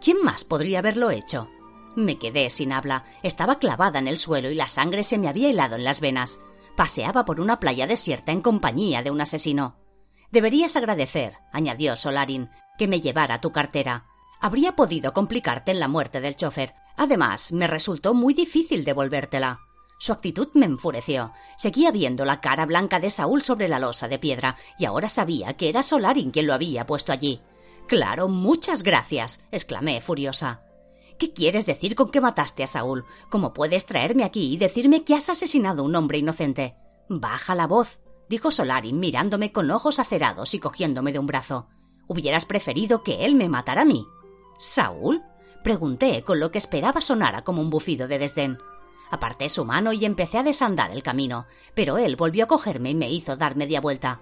¿Quién 0.00 0.22
más 0.22 0.44
podría 0.44 0.80
haberlo 0.80 1.10
hecho? 1.10 1.48
Me 1.96 2.18
quedé 2.18 2.50
sin 2.50 2.72
habla. 2.72 3.04
Estaba 3.22 3.58
clavada 3.58 3.98
en 3.98 4.08
el 4.08 4.18
suelo 4.18 4.50
y 4.50 4.54
la 4.54 4.68
sangre 4.68 5.02
se 5.02 5.18
me 5.18 5.28
había 5.28 5.50
helado 5.50 5.76
en 5.76 5.84
las 5.84 6.00
venas. 6.00 6.38
Paseaba 6.76 7.24
por 7.24 7.40
una 7.40 7.58
playa 7.58 7.86
desierta 7.86 8.32
en 8.32 8.42
compañía 8.42 9.02
de 9.02 9.10
un 9.10 9.20
asesino. 9.20 9.76
Deberías 10.30 10.76
agradecer, 10.76 11.34
añadió 11.52 11.96
Solarin, 11.96 12.50
que 12.78 12.88
me 12.88 13.00
llevara 13.00 13.40
tu 13.40 13.52
cartera. 13.52 14.06
Habría 14.40 14.76
podido 14.76 15.12
complicarte 15.12 15.70
en 15.72 15.80
la 15.80 15.88
muerte 15.88 16.20
del 16.20 16.36
chofer. 16.36 16.74
Además, 16.96 17.52
me 17.52 17.66
resultó 17.66 18.14
muy 18.14 18.34
difícil 18.34 18.84
devolvértela. 18.84 19.60
Su 19.98 20.12
actitud 20.12 20.48
me 20.54 20.66
enfureció. 20.66 21.32
Seguía 21.58 21.90
viendo 21.90 22.24
la 22.24 22.40
cara 22.40 22.64
blanca 22.64 23.00
de 23.00 23.10
Saúl 23.10 23.42
sobre 23.42 23.68
la 23.68 23.78
losa 23.78 24.08
de 24.08 24.18
piedra, 24.18 24.56
y 24.78 24.86
ahora 24.86 25.08
sabía 25.08 25.54
que 25.54 25.68
era 25.68 25.82
Solarin 25.82 26.30
quien 26.30 26.46
lo 26.46 26.54
había 26.54 26.86
puesto 26.86 27.12
allí. 27.12 27.42
Claro, 27.86 28.28
muchas 28.28 28.82
gracias, 28.82 29.40
exclamé 29.50 30.00
furiosa. 30.00 30.62
¿Qué 31.18 31.34
quieres 31.34 31.66
decir 31.66 31.96
con 31.96 32.10
que 32.10 32.22
mataste 32.22 32.62
a 32.62 32.66
Saúl? 32.66 33.04
¿Cómo 33.28 33.52
puedes 33.52 33.84
traerme 33.84 34.24
aquí 34.24 34.54
y 34.54 34.56
decirme 34.56 35.04
que 35.04 35.14
has 35.14 35.28
asesinado 35.28 35.82
a 35.82 35.84
un 35.84 35.96
hombre 35.96 36.16
inocente? 36.16 36.76
Baja 37.10 37.54
la 37.54 37.66
voz, 37.66 37.98
dijo 38.30 38.52
Solarin 38.52 39.00
mirándome 39.00 39.50
con 39.50 39.72
ojos 39.72 39.98
acerados 39.98 40.54
y 40.54 40.60
cogiéndome 40.60 41.12
de 41.12 41.18
un 41.18 41.26
brazo. 41.26 41.66
¿Hubieras 42.06 42.46
preferido 42.46 43.02
que 43.02 43.24
él 43.24 43.34
me 43.34 43.48
matara 43.48 43.82
a 43.82 43.84
mí? 43.84 44.06
¿Saúl? 44.56 45.22
pregunté 45.64 46.22
con 46.22 46.38
lo 46.38 46.52
que 46.52 46.58
esperaba 46.58 47.00
sonara 47.00 47.42
como 47.42 47.60
un 47.60 47.70
bufido 47.70 48.06
de 48.06 48.20
desdén. 48.20 48.58
Aparté 49.10 49.48
su 49.48 49.64
mano 49.64 49.92
y 49.92 50.04
empecé 50.04 50.38
a 50.38 50.44
desandar 50.44 50.92
el 50.92 51.02
camino, 51.02 51.46
pero 51.74 51.98
él 51.98 52.14
volvió 52.14 52.44
a 52.44 52.46
cogerme 52.46 52.90
y 52.90 52.94
me 52.94 53.10
hizo 53.10 53.36
dar 53.36 53.56
media 53.56 53.80
vuelta. 53.80 54.20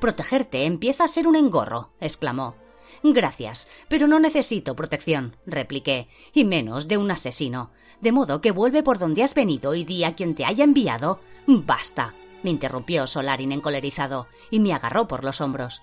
Protegerte 0.00 0.64
empieza 0.64 1.04
a 1.04 1.08
ser 1.08 1.28
un 1.28 1.36
engorro, 1.36 1.90
exclamó. 2.00 2.56
Gracias, 3.02 3.68
pero 3.90 4.06
no 4.06 4.18
necesito 4.20 4.74
protección, 4.74 5.36
repliqué, 5.44 6.08
y 6.32 6.46
menos 6.46 6.88
de 6.88 6.96
un 6.96 7.10
asesino. 7.10 7.72
De 8.00 8.10
modo 8.10 8.40
que 8.40 8.52
vuelve 8.52 8.82
por 8.82 8.98
donde 8.98 9.22
has 9.22 9.34
venido 9.34 9.74
y 9.74 9.84
di 9.84 10.02
a 10.04 10.14
quien 10.14 10.34
te 10.34 10.46
haya 10.46 10.64
enviado. 10.64 11.20
Basta. 11.46 12.14
Me 12.42 12.50
interrumpió 12.50 13.06
Solarin 13.06 13.52
encolerizado, 13.52 14.26
y 14.50 14.60
me 14.60 14.72
agarró 14.72 15.06
por 15.06 15.24
los 15.24 15.40
hombros. 15.40 15.82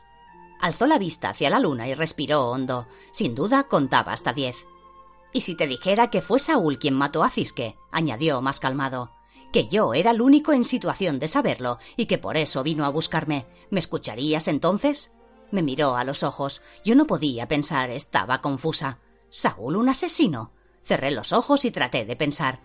Alzó 0.59 0.87
la 0.87 0.97
vista 0.97 1.29
hacia 1.29 1.49
la 1.49 1.59
luna 1.59 1.87
y 1.87 1.93
respiró 1.93 2.47
hondo. 2.49 2.87
Sin 3.11 3.35
duda 3.35 3.63
contaba 3.63 4.13
hasta 4.13 4.33
diez. 4.33 4.55
¿Y 5.31 5.41
si 5.41 5.55
te 5.55 5.67
dijera 5.67 6.09
que 6.09 6.21
fue 6.21 6.39
Saúl 6.39 6.79
quien 6.79 6.95
mató 6.95 7.23
a 7.23 7.29
Fiske? 7.29 7.75
añadió 7.91 8.41
más 8.41 8.59
calmado. 8.59 9.11
Que 9.51 9.67
yo 9.67 9.93
era 9.93 10.11
el 10.11 10.21
único 10.21 10.53
en 10.53 10.65
situación 10.65 11.19
de 11.19 11.27
saberlo 11.27 11.77
y 11.95 12.07
que 12.07 12.17
por 12.17 12.37
eso 12.37 12.63
vino 12.63 12.85
a 12.85 12.89
buscarme. 12.89 13.45
¿Me 13.69 13.79
escucharías 13.79 14.47
entonces? 14.47 15.13
Me 15.51 15.61
miró 15.61 15.95
a 15.95 16.03
los 16.03 16.23
ojos. 16.23 16.61
Yo 16.83 16.95
no 16.95 17.05
podía 17.05 17.47
pensar, 17.47 17.89
estaba 17.89 18.41
confusa. 18.41 18.99
¿Saúl 19.29 19.75
un 19.75 19.89
asesino? 19.89 20.51
Cerré 20.83 21.11
los 21.11 21.33
ojos 21.33 21.65
y 21.65 21.71
traté 21.71 22.05
de 22.05 22.15
pensar. 22.15 22.59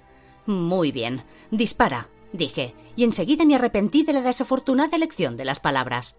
Muy 0.47 0.93
bien. 0.93 1.25
Dispara, 1.51 2.09
dije, 2.33 2.75
y 2.97 3.05
enseguida 3.05 3.45
me 3.45 3.55
arrepentí 3.55 4.03
de 4.03 4.13
la 4.13 4.23
desafortunada 4.23 4.97
elección 4.97 5.37
de 5.37 5.45
las 5.45 5.61
palabras. 5.61 6.19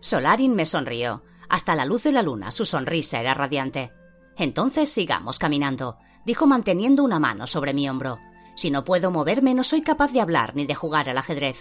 Solarin 0.00 0.54
me 0.54 0.66
sonrió. 0.66 1.22
Hasta 1.48 1.74
la 1.74 1.84
luz 1.84 2.02
de 2.04 2.12
la 2.12 2.22
luna 2.22 2.50
su 2.50 2.66
sonrisa 2.66 3.20
era 3.20 3.34
radiante. 3.34 3.92
Entonces 4.36 4.88
sigamos 4.88 5.38
caminando, 5.38 5.98
dijo 6.24 6.46
manteniendo 6.46 7.04
una 7.04 7.18
mano 7.18 7.46
sobre 7.46 7.74
mi 7.74 7.88
hombro. 7.88 8.18
Si 8.56 8.70
no 8.70 8.84
puedo 8.84 9.10
moverme 9.10 9.54
no 9.54 9.62
soy 9.62 9.82
capaz 9.82 10.12
de 10.12 10.20
hablar 10.20 10.54
ni 10.56 10.66
de 10.66 10.74
jugar 10.74 11.08
al 11.08 11.18
ajedrez. 11.18 11.56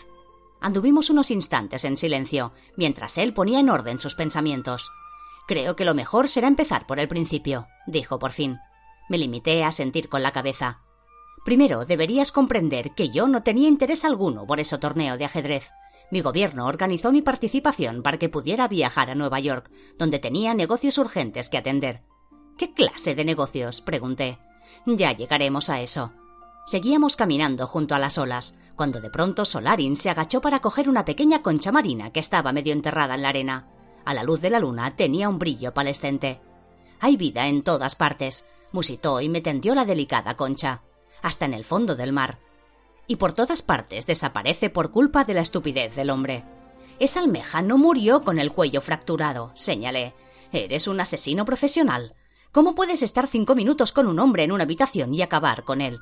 Anduvimos 0.61 1.09
unos 1.09 1.31
instantes 1.31 1.83
en 1.83 1.97
silencio, 1.97 2.53
mientras 2.77 3.17
él 3.17 3.33
ponía 3.33 3.59
en 3.59 3.69
orden 3.69 3.99
sus 3.99 4.15
pensamientos. 4.15 4.91
Creo 5.47 5.75
que 5.75 5.85
lo 5.85 5.93
mejor 5.93 6.29
será 6.29 6.47
empezar 6.47 6.87
por 6.87 6.99
el 6.99 7.09
principio, 7.09 7.67
dijo 7.85 8.17
por 8.17 8.31
fin. 8.31 8.57
Me 9.09 9.17
limité 9.17 9.63
a 9.63 9.71
sentir 9.71 10.07
con 10.07 10.23
la 10.23 10.31
cabeza. 10.31 10.79
Primero, 11.43 11.85
deberías 11.85 12.31
comprender 12.31 12.91
que 12.91 13.09
yo 13.09 13.27
no 13.27 13.43
tenía 13.43 13.67
interés 13.67 14.05
alguno 14.05 14.45
por 14.45 14.59
ese 14.59 14.77
torneo 14.77 15.17
de 15.17 15.25
ajedrez. 15.25 15.69
Mi 16.09 16.21
gobierno 16.21 16.67
organizó 16.67 17.11
mi 17.11 17.21
participación 17.21 18.01
para 18.01 18.17
que 18.17 18.29
pudiera 18.29 18.67
viajar 18.67 19.09
a 19.09 19.15
Nueva 19.15 19.39
York, 19.39 19.69
donde 19.97 20.19
tenía 20.19 20.53
negocios 20.53 20.97
urgentes 20.97 21.49
que 21.49 21.57
atender. 21.57 22.01
¿Qué 22.57 22.73
clase 22.73 23.15
de 23.15 23.25
negocios? 23.25 23.81
pregunté. 23.81 24.37
Ya 24.85 25.11
llegaremos 25.11 25.69
a 25.69 25.81
eso. 25.81 26.13
Seguíamos 26.65 27.17
caminando 27.17 27.67
junto 27.67 27.93
a 27.93 27.99
las 27.99 28.17
olas, 28.17 28.57
cuando 28.75 29.01
de 29.01 29.09
pronto 29.09 29.43
Solarin 29.43 29.97
se 29.97 30.09
agachó 30.09 30.39
para 30.39 30.59
coger 30.59 30.87
una 30.87 31.03
pequeña 31.03 31.41
concha 31.41 31.71
marina 31.71 32.11
que 32.11 32.19
estaba 32.19 32.53
medio 32.53 32.73
enterrada 32.73 33.15
en 33.15 33.21
la 33.21 33.29
arena. 33.29 33.67
A 34.05 34.13
la 34.13 34.23
luz 34.23 34.39
de 34.39 34.49
la 34.49 34.59
luna 34.59 34.95
tenía 34.95 35.27
un 35.27 35.39
brillo 35.39 35.73
palescente. 35.73 36.39
Hay 36.99 37.17
vida 37.17 37.47
en 37.47 37.63
todas 37.63 37.95
partes, 37.95 38.45
musitó 38.71 39.19
y 39.19 39.27
me 39.29 39.41
tendió 39.41 39.75
la 39.75 39.85
delicada 39.85 40.35
concha 40.35 40.81
hasta 41.23 41.45
en 41.45 41.55
el 41.55 41.65
fondo 41.65 41.95
del 41.95 42.13
mar. 42.13 42.37
Y 43.07 43.15
por 43.15 43.33
todas 43.33 43.63
partes 43.63 44.05
desaparece 44.05 44.69
por 44.69 44.91
culpa 44.91 45.23
de 45.23 45.33
la 45.33 45.41
estupidez 45.41 45.95
del 45.95 46.11
hombre. 46.11 46.43
Esa 46.99 47.19
almeja 47.19 47.63
no 47.63 47.79
murió 47.79 48.21
con 48.21 48.37
el 48.37 48.51
cuello 48.51 48.81
fracturado, 48.81 49.51
señalé. 49.55 50.13
Eres 50.51 50.87
un 50.87 51.01
asesino 51.01 51.45
profesional. 51.45 52.13
¿Cómo 52.51 52.75
puedes 52.75 53.01
estar 53.01 53.27
cinco 53.27 53.55
minutos 53.55 53.91
con 53.91 54.05
un 54.05 54.19
hombre 54.19 54.43
en 54.43 54.51
una 54.51 54.65
habitación 54.65 55.13
y 55.13 55.23
acabar 55.23 55.63
con 55.63 55.81
él? 55.81 55.99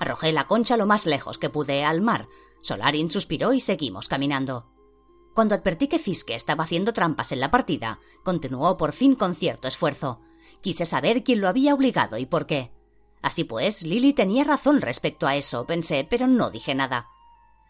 Arrojé 0.00 0.32
la 0.32 0.48
concha 0.48 0.76
lo 0.76 0.86
más 0.86 1.06
lejos 1.06 1.38
que 1.38 1.48
pude 1.48 1.84
al 1.84 2.00
mar. 2.00 2.26
Solarin 2.60 3.10
suspiró 3.10 3.52
y 3.52 3.60
seguimos 3.60 4.08
caminando. 4.08 4.66
Cuando 5.34 5.54
advertí 5.54 5.86
que 5.86 5.98
Fiske 5.98 6.34
estaba 6.34 6.64
haciendo 6.64 6.92
trampas 6.92 7.30
en 7.32 7.40
la 7.40 7.50
partida, 7.50 8.00
continuó 8.24 8.76
por 8.76 8.92
fin 8.92 9.14
con 9.14 9.34
cierto 9.34 9.68
esfuerzo. 9.68 10.20
Quise 10.60 10.86
saber 10.86 11.22
quién 11.22 11.40
lo 11.40 11.48
había 11.48 11.74
obligado 11.74 12.18
y 12.18 12.26
por 12.26 12.46
qué. 12.46 12.72
Así 13.22 13.44
pues, 13.44 13.84
Lily 13.84 14.12
tenía 14.12 14.44
razón 14.44 14.80
respecto 14.80 15.26
a 15.26 15.36
eso, 15.36 15.64
pensé, 15.64 16.06
pero 16.08 16.26
no 16.26 16.50
dije 16.50 16.74
nada. 16.74 17.06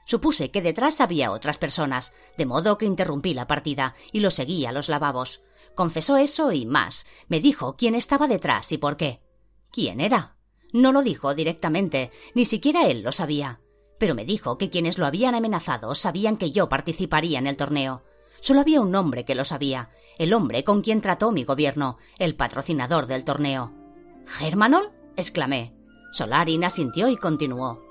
Supuse 0.04 0.50
que 0.50 0.62
detrás 0.62 1.00
había 1.00 1.30
otras 1.30 1.58
personas, 1.58 2.12
de 2.36 2.46
modo 2.46 2.78
que 2.78 2.86
interrumpí 2.86 3.34
la 3.34 3.46
partida 3.46 3.94
y 4.10 4.20
lo 4.20 4.30
seguí 4.30 4.66
a 4.66 4.72
los 4.72 4.88
lavabos. 4.88 5.42
Confesó 5.74 6.16
eso 6.16 6.52
y 6.52 6.66
más. 6.66 7.06
Me 7.28 7.40
dijo 7.40 7.76
quién 7.76 7.94
estaba 7.94 8.26
detrás 8.26 8.72
y 8.72 8.78
por 8.78 8.96
qué. 8.96 9.20
¿Quién 9.70 10.00
era? 10.00 10.36
No 10.72 10.90
lo 10.90 11.02
dijo 11.02 11.34
directamente, 11.34 12.10
ni 12.34 12.44
siquiera 12.44 12.86
él 12.86 13.02
lo 13.02 13.12
sabía. 13.12 13.60
Pero 13.98 14.14
me 14.14 14.24
dijo 14.24 14.58
que 14.58 14.70
quienes 14.70 14.98
lo 14.98 15.06
habían 15.06 15.34
amenazado 15.34 15.94
sabían 15.94 16.36
que 16.36 16.50
yo 16.50 16.68
participaría 16.68 17.38
en 17.38 17.46
el 17.46 17.56
torneo. 17.56 18.02
Solo 18.40 18.60
había 18.60 18.80
un 18.80 18.94
hombre 18.96 19.24
que 19.24 19.36
lo 19.36 19.44
sabía, 19.44 19.90
el 20.18 20.32
hombre 20.32 20.64
con 20.64 20.82
quien 20.82 21.00
trató 21.00 21.30
mi 21.30 21.44
gobierno, 21.44 21.98
el 22.18 22.34
patrocinador 22.34 23.06
del 23.06 23.24
torneo. 23.24 23.72
¿Germanol? 24.26 24.90
Exclamé. 25.16 25.72
Solarin 26.12 26.64
asintió 26.64 27.08
y 27.08 27.16
continuó. 27.16 27.82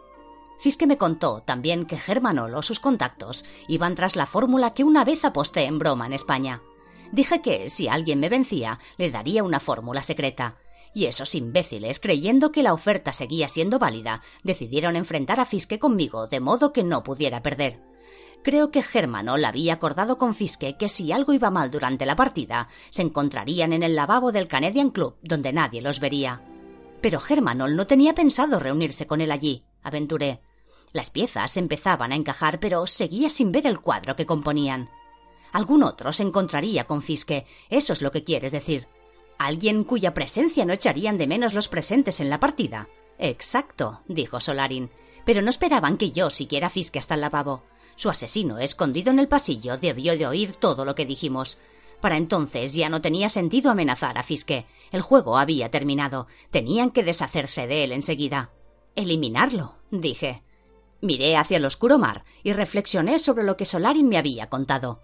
Fiske 0.60 0.86
me 0.86 0.98
contó 0.98 1.42
también 1.42 1.86
que 1.86 1.98
Germanol 1.98 2.54
o 2.54 2.62
sus 2.62 2.80
contactos 2.80 3.44
iban 3.68 3.96
tras 3.96 4.16
la 4.16 4.28
fórmula 4.28 4.76
que 4.76 4.84
una 4.84 5.04
vez 5.04 5.26
aposté 5.26 5.66
en 5.66 5.80
broma 5.80 6.06
en 6.06 6.14
España. 6.14 6.62
Dije 7.12 7.42
que, 7.42 7.70
si 7.70 7.88
alguien 7.88 8.20
me 8.20 8.30
vencía, 8.30 8.80
le 8.98 9.10
daría 9.10 9.44
una 9.44 9.60
fórmula 9.60 10.04
secreta. 10.04 10.58
Y 10.94 11.06
esos 11.06 11.34
imbéciles, 11.36 12.00
creyendo 12.00 12.52
que 12.52 12.64
la 12.64 12.74
oferta 12.74 13.12
seguía 13.12 13.48
siendo 13.48 13.80
válida, 13.80 14.22
decidieron 14.44 14.96
enfrentar 14.96 15.40
a 15.40 15.46
Fiske 15.46 15.80
conmigo 15.80 16.28
de 16.28 16.40
modo 16.40 16.72
que 16.72 16.84
no 16.84 17.04
pudiera 17.04 17.42
perder. 17.42 17.82
Creo 18.44 18.72
que 18.72 18.82
Germanol 18.82 19.46
había 19.46 19.74
acordado 19.74 20.18
con 20.18 20.36
Fiske 20.36 20.78
que 20.78 20.90
si 20.90 21.12
algo 21.12 21.34
iba 21.34 21.50
mal 21.50 21.72
durante 21.72 22.06
la 22.06 22.16
partida, 22.16 22.70
se 22.90 23.02
encontrarían 23.02 23.74
en 23.74 23.84
el 23.84 23.96
lavabo 23.96 24.32
del 24.32 24.48
Canadian 24.48 24.90
Club, 24.90 25.16
donde 25.22 25.54
nadie 25.54 25.82
los 25.82 26.00
vería. 26.00 26.42
Pero 27.02 27.20
Germanol 27.20 27.76
no 27.76 27.88
tenía 27.88 28.14
pensado 28.14 28.60
reunirse 28.60 29.08
con 29.08 29.22
él 29.22 29.32
allí, 29.32 29.64
aventuré. 29.84 30.42
Las 30.94 31.10
piezas 31.10 31.58
empezaban 31.58 32.12
a 32.12 32.16
encajar, 32.16 32.60
pero 32.60 32.86
seguía 32.86 33.30
sin 33.30 33.52
ver 33.52 33.66
el 33.66 33.80
cuadro 33.80 34.16
que 34.16 34.26
componían. 34.26 34.90
Algún 35.52 35.84
otro 35.84 36.14
se 36.14 36.24
encontraría 36.24 36.86
con 36.86 37.02
Fiske, 37.02 37.46
eso 37.70 37.94
es 37.94 38.02
lo 38.02 38.12
que 38.12 38.24
quieres 38.24 38.52
decir. 38.52 38.88
Alguien 39.38 39.84
cuya 39.84 40.14
presencia 40.14 40.66
no 40.66 40.74
echarían 40.74 41.18
de 41.18 41.28
menos 41.28 41.54
los 41.54 41.68
presentes 41.68 42.20
en 42.20 42.30
la 42.30 42.40
partida. 42.40 42.88
Exacto, 43.18 44.02
dijo 44.08 44.40
Solarin. 44.40 44.90
Pero 45.26 45.42
no 45.42 45.50
esperaban 45.50 45.98
que 45.98 46.12
yo 46.12 46.30
siguiera 46.30 46.70
Fiske 46.70 47.00
hasta 47.00 47.16
el 47.16 47.22
lavabo. 47.22 47.64
Su 47.96 48.10
asesino, 48.10 48.60
escondido 48.60 49.12
en 49.12 49.20
el 49.20 49.28
pasillo, 49.28 49.78
debió 49.78 50.18
de 50.18 50.28
oír 50.28 50.56
todo 50.56 50.86
lo 50.86 50.96
que 50.96 51.06
dijimos. 51.06 51.58
Para 52.02 52.18
entonces 52.18 52.74
ya 52.74 52.90
no 52.90 53.02
tenía 53.02 53.30
sentido 53.30 53.72
amenazar 53.72 54.18
a 54.18 54.24
Fiske. 54.24 54.66
El 54.92 55.02
juego 55.02 55.38
había 55.38 55.70
terminado. 55.70 56.28
Tenían 56.50 56.90
que 56.90 57.04
deshacerse 57.04 57.68
de 57.68 57.84
él 57.84 57.92
enseguida. 57.92 58.50
Eliminarlo, 58.96 59.76
dije. 59.92 60.42
Miré 61.02 61.38
hacia 61.38 61.58
el 61.58 61.66
oscuro 61.66 61.98
mar 61.98 62.26
y 62.44 62.54
reflexioné 62.54 63.20
sobre 63.20 63.44
lo 63.44 63.56
que 63.56 63.66
Solarin 63.66 64.10
me 64.10 64.18
había 64.18 64.48
contado. 64.48 65.00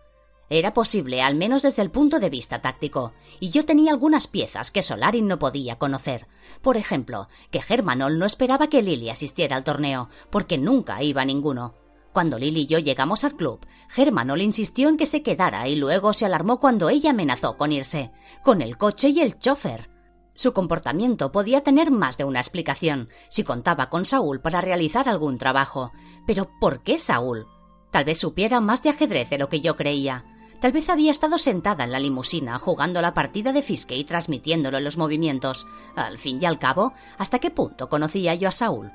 Era 0.49 0.74
posible, 0.74 1.22
al 1.22 1.36
menos 1.36 1.64
desde 1.64 1.82
el 1.82 1.91
punto 1.91 2.19
de 2.19 2.30
vista 2.30 2.61
táctico, 2.61 3.14
y 3.40 3.49
yo 3.49 3.65
tenía 3.65 3.91
algunas 3.91 4.28
piezas 4.28 4.72
que 4.72 4.82
Solarin 4.82 5.28
no 5.28 5.40
podía 5.40 5.78
conocer. 5.78 6.28
Por 6.61 6.78
ejemplo, 6.78 7.28
que 7.52 7.61
Germanol 7.61 8.18
no 8.18 8.26
esperaba 8.26 8.68
que 8.68 8.82
Lily 8.82 9.10
asistiera 9.10 9.57
al 9.57 9.65
torneo, 9.65 10.10
porque 10.30 10.57
nunca 10.57 11.03
iba 11.03 11.26
ninguno. 11.26 11.74
Cuando 12.13 12.39
Lily 12.39 12.61
y 12.61 12.65
yo 12.65 12.79
llegamos 12.79 13.23
al 13.23 13.35
club, 13.35 13.65
le 13.95 14.43
insistió 14.43 14.89
en 14.89 14.97
que 14.97 15.05
se 15.05 15.21
quedara 15.21 15.67
y 15.67 15.75
luego 15.75 16.13
se 16.13 16.25
alarmó 16.25 16.59
cuando 16.59 16.89
ella 16.89 17.11
amenazó 17.11 17.57
con 17.57 17.71
irse, 17.71 18.11
con 18.43 18.61
el 18.61 18.77
coche 18.77 19.09
y 19.09 19.19
el 19.19 19.38
chofer. 19.38 19.89
Su 20.34 20.53
comportamiento 20.53 21.31
podía 21.31 21.61
tener 21.61 21.89
más 21.89 22.17
de 22.17 22.23
una 22.23 22.39
explicación, 22.39 23.09
si 23.29 23.43
contaba 23.43 23.89
con 23.89 24.05
Saúl 24.05 24.39
para 24.39 24.61
realizar 24.61 25.09
algún 25.09 25.38
trabajo. 25.38 25.91
Pero 26.25 26.49
¿por 26.59 26.84
qué 26.84 26.99
Saúl? 26.99 27.47
Tal 27.91 28.05
vez 28.05 28.19
supiera 28.19 28.59
más 28.59 28.84
de 28.84 28.89
ajedrez 28.89 29.29
de 29.29 29.39
lo 29.39 29.49
que 29.49 29.61
yo 29.61 29.75
creía. 29.75 30.25
Tal 30.59 30.71
vez 30.71 30.89
había 30.89 31.11
estado 31.11 31.38
sentada 31.38 31.84
en 31.84 31.91
la 31.91 31.99
limusina 31.99 32.59
jugando 32.59 33.01
la 33.01 33.13
partida 33.13 33.51
de 33.51 33.61
Fiske 33.61 33.95
y 33.95 34.03
transmitiéndolo 34.03 34.77
en 34.77 34.84
los 34.84 34.97
movimientos. 34.97 35.65
Al 35.95 36.17
fin 36.17 36.39
y 36.41 36.45
al 36.45 36.59
cabo, 36.59 36.93
¿hasta 37.17 37.39
qué 37.39 37.51
punto 37.51 37.89
conocía 37.89 38.34
yo 38.35 38.47
a 38.47 38.51
Saúl? 38.51 38.91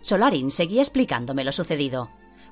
Solarin 0.00 0.50
seguía 0.52 0.82
explicándome 0.82 1.44
lo 1.44 1.52
sucedido 1.52 2.08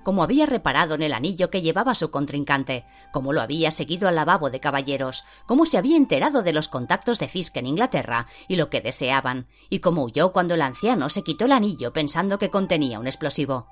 como 0.07 0.23
había 0.23 0.47
reparado 0.47 0.95
en 0.95 1.03
el 1.03 1.13
anillo 1.13 1.51
que 1.51 1.63
llevaba 1.63 1.97
su 1.97 2.13
contrincante, 2.13 2.85
cómo 3.11 3.33
lo 3.33 3.41
había 3.41 3.73
seguido 3.73 4.07
al 4.07 4.15
lavabo 4.15 4.51
de 4.51 4.61
caballeros, 4.61 5.25
cómo 5.47 5.67
se 5.67 5.79
había 5.79 5.97
enterado 5.97 6.45
de 6.45 6.53
los 6.53 6.69
contactos 6.69 7.19
de 7.19 7.27
Fisk 7.27 7.57
en 7.57 7.67
Inglaterra 7.67 8.29
y 8.47 8.55
lo 8.55 8.71
que 8.71 8.81
deseaban, 8.81 9.49
y 9.69 9.81
cómo 9.81 10.05
huyó 10.05 10.31
cuando 10.31 10.55
el 10.55 10.63
anciano 10.63 11.09
se 11.09 11.25
quitó 11.25 11.47
el 11.47 11.51
anillo 11.51 11.93
pensando 11.93 12.39
que 12.39 12.51
contenía 12.51 13.01
un 13.01 13.09
explosivo. 13.09 13.67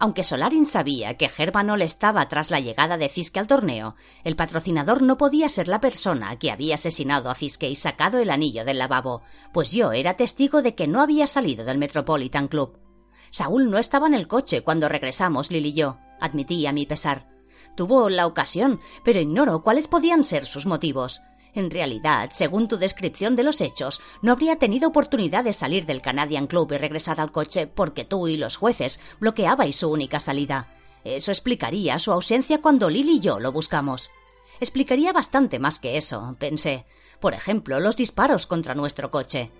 Aunque 0.00 0.24
Solarin 0.24 0.66
sabía 0.66 1.16
que 1.16 1.28
Germanol 1.28 1.82
estaba 1.82 2.26
tras 2.26 2.50
la 2.50 2.58
llegada 2.58 2.98
de 2.98 3.08
Fiske 3.08 3.38
al 3.38 3.46
torneo, 3.46 3.94
el 4.24 4.34
patrocinador 4.34 5.02
no 5.02 5.18
podía 5.18 5.48
ser 5.48 5.68
la 5.68 5.80
persona 5.80 6.36
que 6.36 6.50
había 6.50 6.74
asesinado 6.74 7.30
a 7.30 7.36
Fiske 7.36 7.70
y 7.70 7.76
sacado 7.76 8.18
el 8.18 8.30
anillo 8.30 8.64
del 8.64 8.78
lavabo, 8.78 9.22
pues 9.52 9.70
yo 9.70 9.92
era 9.92 10.14
testigo 10.14 10.62
de 10.62 10.74
que 10.74 10.88
no 10.88 11.00
había 11.00 11.28
salido 11.28 11.64
del 11.64 11.78
Metropolitan 11.78 12.48
Club. 12.48 12.89
Saúl 13.30 13.70
no 13.70 13.78
estaba 13.78 14.06
en 14.06 14.14
el 14.14 14.28
coche 14.28 14.62
cuando 14.62 14.88
regresamos, 14.88 15.50
Lili 15.50 15.70
y 15.70 15.74
yo, 15.74 15.98
admití 16.20 16.66
a 16.66 16.72
mi 16.72 16.86
pesar. 16.86 17.26
Tuvo 17.76 18.10
la 18.10 18.26
ocasión, 18.26 18.80
pero 19.04 19.20
ignoro 19.20 19.62
cuáles 19.62 19.88
podían 19.88 20.24
ser 20.24 20.44
sus 20.44 20.66
motivos. 20.66 21.22
En 21.54 21.70
realidad, 21.70 22.30
según 22.32 22.68
tu 22.68 22.76
descripción 22.76 23.34
de 23.34 23.42
los 23.42 23.60
hechos, 23.60 24.00
no 24.22 24.32
habría 24.32 24.56
tenido 24.56 24.88
oportunidad 24.88 25.44
de 25.44 25.52
salir 25.52 25.86
del 25.86 26.02
Canadian 26.02 26.46
Club 26.46 26.72
y 26.72 26.78
regresar 26.78 27.20
al 27.20 27.32
coche 27.32 27.66
porque 27.66 28.04
tú 28.04 28.28
y 28.28 28.36
los 28.36 28.56
jueces 28.56 29.00
bloqueabais 29.18 29.76
su 29.76 29.90
única 29.90 30.20
salida. 30.20 30.68
Eso 31.04 31.32
explicaría 31.32 31.98
su 31.98 32.12
ausencia 32.12 32.60
cuando 32.60 32.90
Lily 32.90 33.16
y 33.16 33.20
yo 33.20 33.40
lo 33.40 33.52
buscamos. 33.52 34.10
Explicaría 34.60 35.12
bastante 35.12 35.58
más 35.58 35.78
que 35.78 35.96
eso, 35.96 36.36
pensé. 36.38 36.84
Por 37.20 37.34
ejemplo, 37.34 37.80
los 37.80 37.96
disparos 37.96 38.46
contra 38.46 38.74
nuestro 38.74 39.10
coche. 39.10 39.50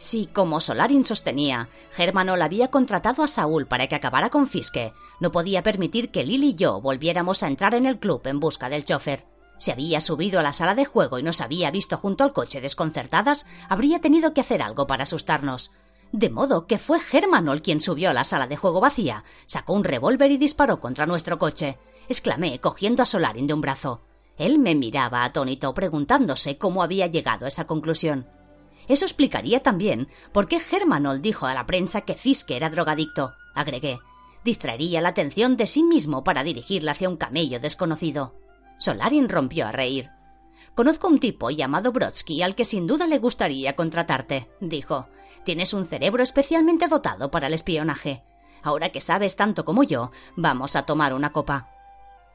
Si, 0.00 0.24
como 0.24 0.62
Solarin 0.62 1.04
sostenía, 1.04 1.68
Germanol 1.90 2.40
había 2.40 2.70
contratado 2.70 3.22
a 3.22 3.28
Saúl 3.28 3.66
para 3.66 3.86
que 3.86 3.94
acabara 3.94 4.30
con 4.30 4.48
Fiske, 4.48 4.94
no 5.20 5.30
podía 5.30 5.62
permitir 5.62 6.10
que 6.10 6.24
Lily 6.24 6.48
y 6.48 6.54
yo 6.54 6.80
volviéramos 6.80 7.42
a 7.42 7.48
entrar 7.48 7.74
en 7.74 7.84
el 7.84 7.98
club 7.98 8.22
en 8.24 8.40
busca 8.40 8.70
del 8.70 8.86
chofer. 8.86 9.26
Si 9.58 9.70
había 9.70 10.00
subido 10.00 10.40
a 10.40 10.42
la 10.42 10.54
sala 10.54 10.74
de 10.74 10.86
juego 10.86 11.18
y 11.18 11.22
nos 11.22 11.42
había 11.42 11.70
visto 11.70 11.98
junto 11.98 12.24
al 12.24 12.32
coche 12.32 12.62
desconcertadas, 12.62 13.46
habría 13.68 14.00
tenido 14.00 14.32
que 14.32 14.40
hacer 14.40 14.62
algo 14.62 14.86
para 14.86 15.02
asustarnos. 15.02 15.70
De 16.12 16.30
modo 16.30 16.66
que 16.66 16.78
fue 16.78 16.98
Germanol 16.98 17.60
quien 17.60 17.82
subió 17.82 18.08
a 18.08 18.14
la 18.14 18.24
sala 18.24 18.46
de 18.46 18.56
juego 18.56 18.80
vacía, 18.80 19.24
sacó 19.44 19.74
un 19.74 19.84
revólver 19.84 20.30
y 20.30 20.38
disparó 20.38 20.80
contra 20.80 21.04
nuestro 21.04 21.38
coche. 21.38 21.76
exclamé, 22.08 22.58
cogiendo 22.58 23.02
a 23.02 23.06
Solarin 23.06 23.46
de 23.46 23.52
un 23.52 23.60
brazo. 23.60 24.00
Él 24.38 24.58
me 24.60 24.74
miraba 24.74 25.24
atónito, 25.24 25.74
preguntándose 25.74 26.56
cómo 26.56 26.82
había 26.82 27.06
llegado 27.06 27.44
a 27.44 27.48
esa 27.48 27.66
conclusión. 27.66 28.39
Eso 28.90 29.04
explicaría 29.04 29.60
también 29.60 30.08
por 30.32 30.48
qué 30.48 30.58
Hermanol 30.58 31.22
dijo 31.22 31.46
a 31.46 31.54
la 31.54 31.64
prensa 31.64 32.00
que 32.00 32.16
Fiske 32.16 32.56
era 32.56 32.70
drogadicto, 32.70 33.34
agregué. 33.54 34.00
Distraería 34.44 35.00
la 35.00 35.10
atención 35.10 35.56
de 35.56 35.68
sí 35.68 35.84
mismo 35.84 36.24
para 36.24 36.42
dirigirla 36.42 36.90
hacia 36.90 37.08
un 37.08 37.16
camello 37.16 37.60
desconocido. 37.60 38.34
Solarin 38.78 39.28
rompió 39.28 39.68
a 39.68 39.70
reír. 39.70 40.10
Conozco 40.74 41.06
un 41.06 41.20
tipo 41.20 41.50
llamado 41.50 41.92
Brodsky 41.92 42.42
al 42.42 42.56
que 42.56 42.64
sin 42.64 42.88
duda 42.88 43.06
le 43.06 43.20
gustaría 43.20 43.76
contratarte, 43.76 44.50
dijo. 44.60 45.06
Tienes 45.44 45.72
un 45.72 45.86
cerebro 45.86 46.24
especialmente 46.24 46.88
dotado 46.88 47.30
para 47.30 47.46
el 47.46 47.54
espionaje. 47.54 48.24
Ahora 48.60 48.88
que 48.90 49.00
sabes 49.00 49.36
tanto 49.36 49.64
como 49.64 49.84
yo, 49.84 50.10
vamos 50.34 50.74
a 50.74 50.82
tomar 50.82 51.14
una 51.14 51.30
copa. 51.30 51.68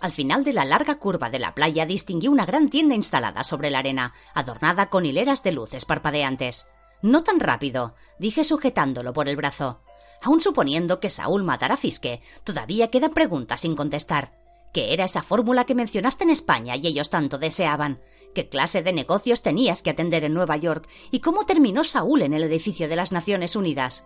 Al 0.06 0.12
final 0.12 0.44
de 0.44 0.54
la 0.54 0.66
larga 0.66 1.00
curva 1.00 1.32
de 1.32 1.40
la 1.40 1.56
playa 1.56 1.88
distinguí 1.88 2.28
una 2.28 2.46
gran 2.46 2.70
tienda 2.70 2.94
instalada 2.94 3.44
sobre 3.44 3.72
la 3.72 3.80
arena, 3.80 4.14
adornada 4.36 4.92
con 4.92 5.04
hileras 5.04 5.42
de 5.42 5.52
luces 5.52 5.86
parpadeantes. 5.86 6.68
No 7.02 7.24
tan 7.24 7.40
rápido, 7.40 7.96
dije 8.20 8.44
sujetándolo 8.44 9.14
por 9.14 9.28
el 9.28 9.36
brazo. 9.36 9.82
Aun 10.22 10.42
suponiendo 10.42 11.00
que 11.00 11.10
Saúl 11.10 11.44
matara 11.44 11.74
a 11.74 11.78
Fiske, 11.78 12.22
todavía 12.44 12.92
quedan 12.92 13.16
preguntas 13.16 13.62
sin 13.62 13.76
contestar. 13.76 14.34
¿Qué 14.74 14.94
era 14.94 15.06
esa 15.06 15.24
fórmula 15.24 15.64
que 15.64 15.74
mencionaste 15.74 16.24
en 16.24 16.30
España 16.30 16.76
y 16.76 16.86
ellos 16.86 17.10
tanto 17.10 17.40
deseaban? 17.40 18.00
¿Qué 18.36 18.48
clase 18.48 18.84
de 18.84 18.94
negocios 18.94 19.42
tenías 19.42 19.82
que 19.82 19.90
atender 19.90 20.24
en 20.24 20.36
Nueva 20.36 20.56
York? 20.56 20.88
¿Y 21.10 21.22
cómo 21.22 21.48
terminó 21.48 21.84
Saúl 21.84 22.22
en 22.22 22.36
el 22.36 22.44
edificio 22.44 22.88
de 22.88 22.96
las 22.96 23.12
Naciones 23.12 23.56
Unidas? 23.56 24.06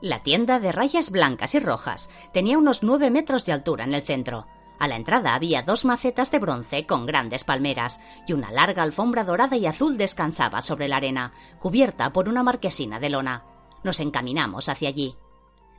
La 0.00 0.24
tienda 0.24 0.58
de 0.58 0.72
rayas 0.72 1.10
blancas 1.10 1.54
y 1.54 1.60
rojas 1.60 2.10
tenía 2.32 2.58
unos 2.58 2.82
nueve 2.82 3.12
metros 3.12 3.46
de 3.46 3.52
altura 3.52 3.84
en 3.84 3.94
el 3.94 4.02
centro. 4.02 4.48
A 4.78 4.88
la 4.88 4.96
entrada 4.96 5.34
había 5.34 5.62
dos 5.62 5.84
macetas 5.84 6.30
de 6.30 6.38
bronce 6.38 6.86
con 6.86 7.06
grandes 7.06 7.44
palmeras, 7.44 8.00
y 8.26 8.34
una 8.34 8.50
larga 8.50 8.82
alfombra 8.82 9.24
dorada 9.24 9.56
y 9.56 9.66
azul 9.66 9.96
descansaba 9.96 10.60
sobre 10.60 10.88
la 10.88 10.96
arena, 10.96 11.32
cubierta 11.58 12.12
por 12.12 12.28
una 12.28 12.42
marquesina 12.42 13.00
de 13.00 13.10
lona. 13.10 13.44
Nos 13.84 14.00
encaminamos 14.00 14.68
hacia 14.68 14.88
allí. 14.88 15.14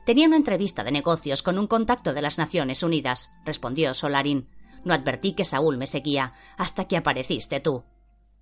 Tenía 0.04 0.26
una 0.26 0.36
entrevista 0.36 0.82
de 0.84 0.90
negocios 0.90 1.42
con 1.42 1.58
un 1.58 1.66
contacto 1.66 2.14
de 2.14 2.22
las 2.22 2.38
Naciones 2.38 2.82
Unidas, 2.82 3.30
respondió 3.44 3.94
Solarín. 3.94 4.48
No 4.84 4.94
advertí 4.94 5.34
que 5.34 5.44
Saúl 5.44 5.76
me 5.76 5.86
seguía 5.86 6.32
hasta 6.56 6.86
que 6.86 6.96
apareciste 6.96 7.60
tú. 7.60 7.84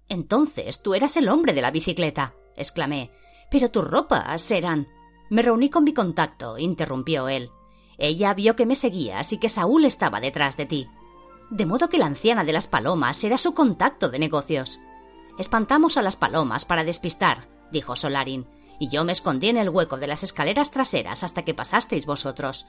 Entonces 0.08 0.82
tú 0.82 0.94
eras 0.94 1.16
el 1.16 1.28
hombre 1.28 1.52
de 1.52 1.62
la 1.62 1.70
bicicleta, 1.72 2.34
exclamé. 2.54 3.10
Pero 3.50 3.70
tus 3.70 3.84
ropas 3.84 4.50
eran. 4.50 4.86
Me 5.28 5.42
reuní 5.42 5.68
con 5.68 5.84
mi 5.84 5.92
contacto, 5.92 6.56
interrumpió 6.56 7.28
él. 7.28 7.50
Ella 7.98 8.34
vio 8.34 8.56
que 8.56 8.66
me 8.66 8.74
seguías 8.74 9.32
y 9.32 9.38
que 9.38 9.48
Saúl 9.48 9.84
estaba 9.84 10.20
detrás 10.20 10.56
de 10.56 10.66
ti. 10.66 10.88
De 11.50 11.66
modo 11.66 11.88
que 11.88 11.98
la 11.98 12.06
anciana 12.06 12.44
de 12.44 12.52
las 12.52 12.66
palomas 12.66 13.22
era 13.24 13.38
su 13.38 13.54
contacto 13.54 14.08
de 14.08 14.18
negocios. 14.18 14.80
Espantamos 15.38 15.96
a 15.96 16.02
las 16.02 16.16
palomas 16.16 16.64
para 16.64 16.84
despistar, 16.84 17.48
dijo 17.70 17.96
Solarin, 17.96 18.46
y 18.78 18.88
yo 18.88 19.04
me 19.04 19.12
escondí 19.12 19.48
en 19.48 19.56
el 19.56 19.70
hueco 19.70 19.96
de 19.96 20.06
las 20.06 20.22
escaleras 20.22 20.70
traseras 20.70 21.24
hasta 21.24 21.44
que 21.44 21.54
pasasteis 21.54 22.06
vosotros. 22.06 22.66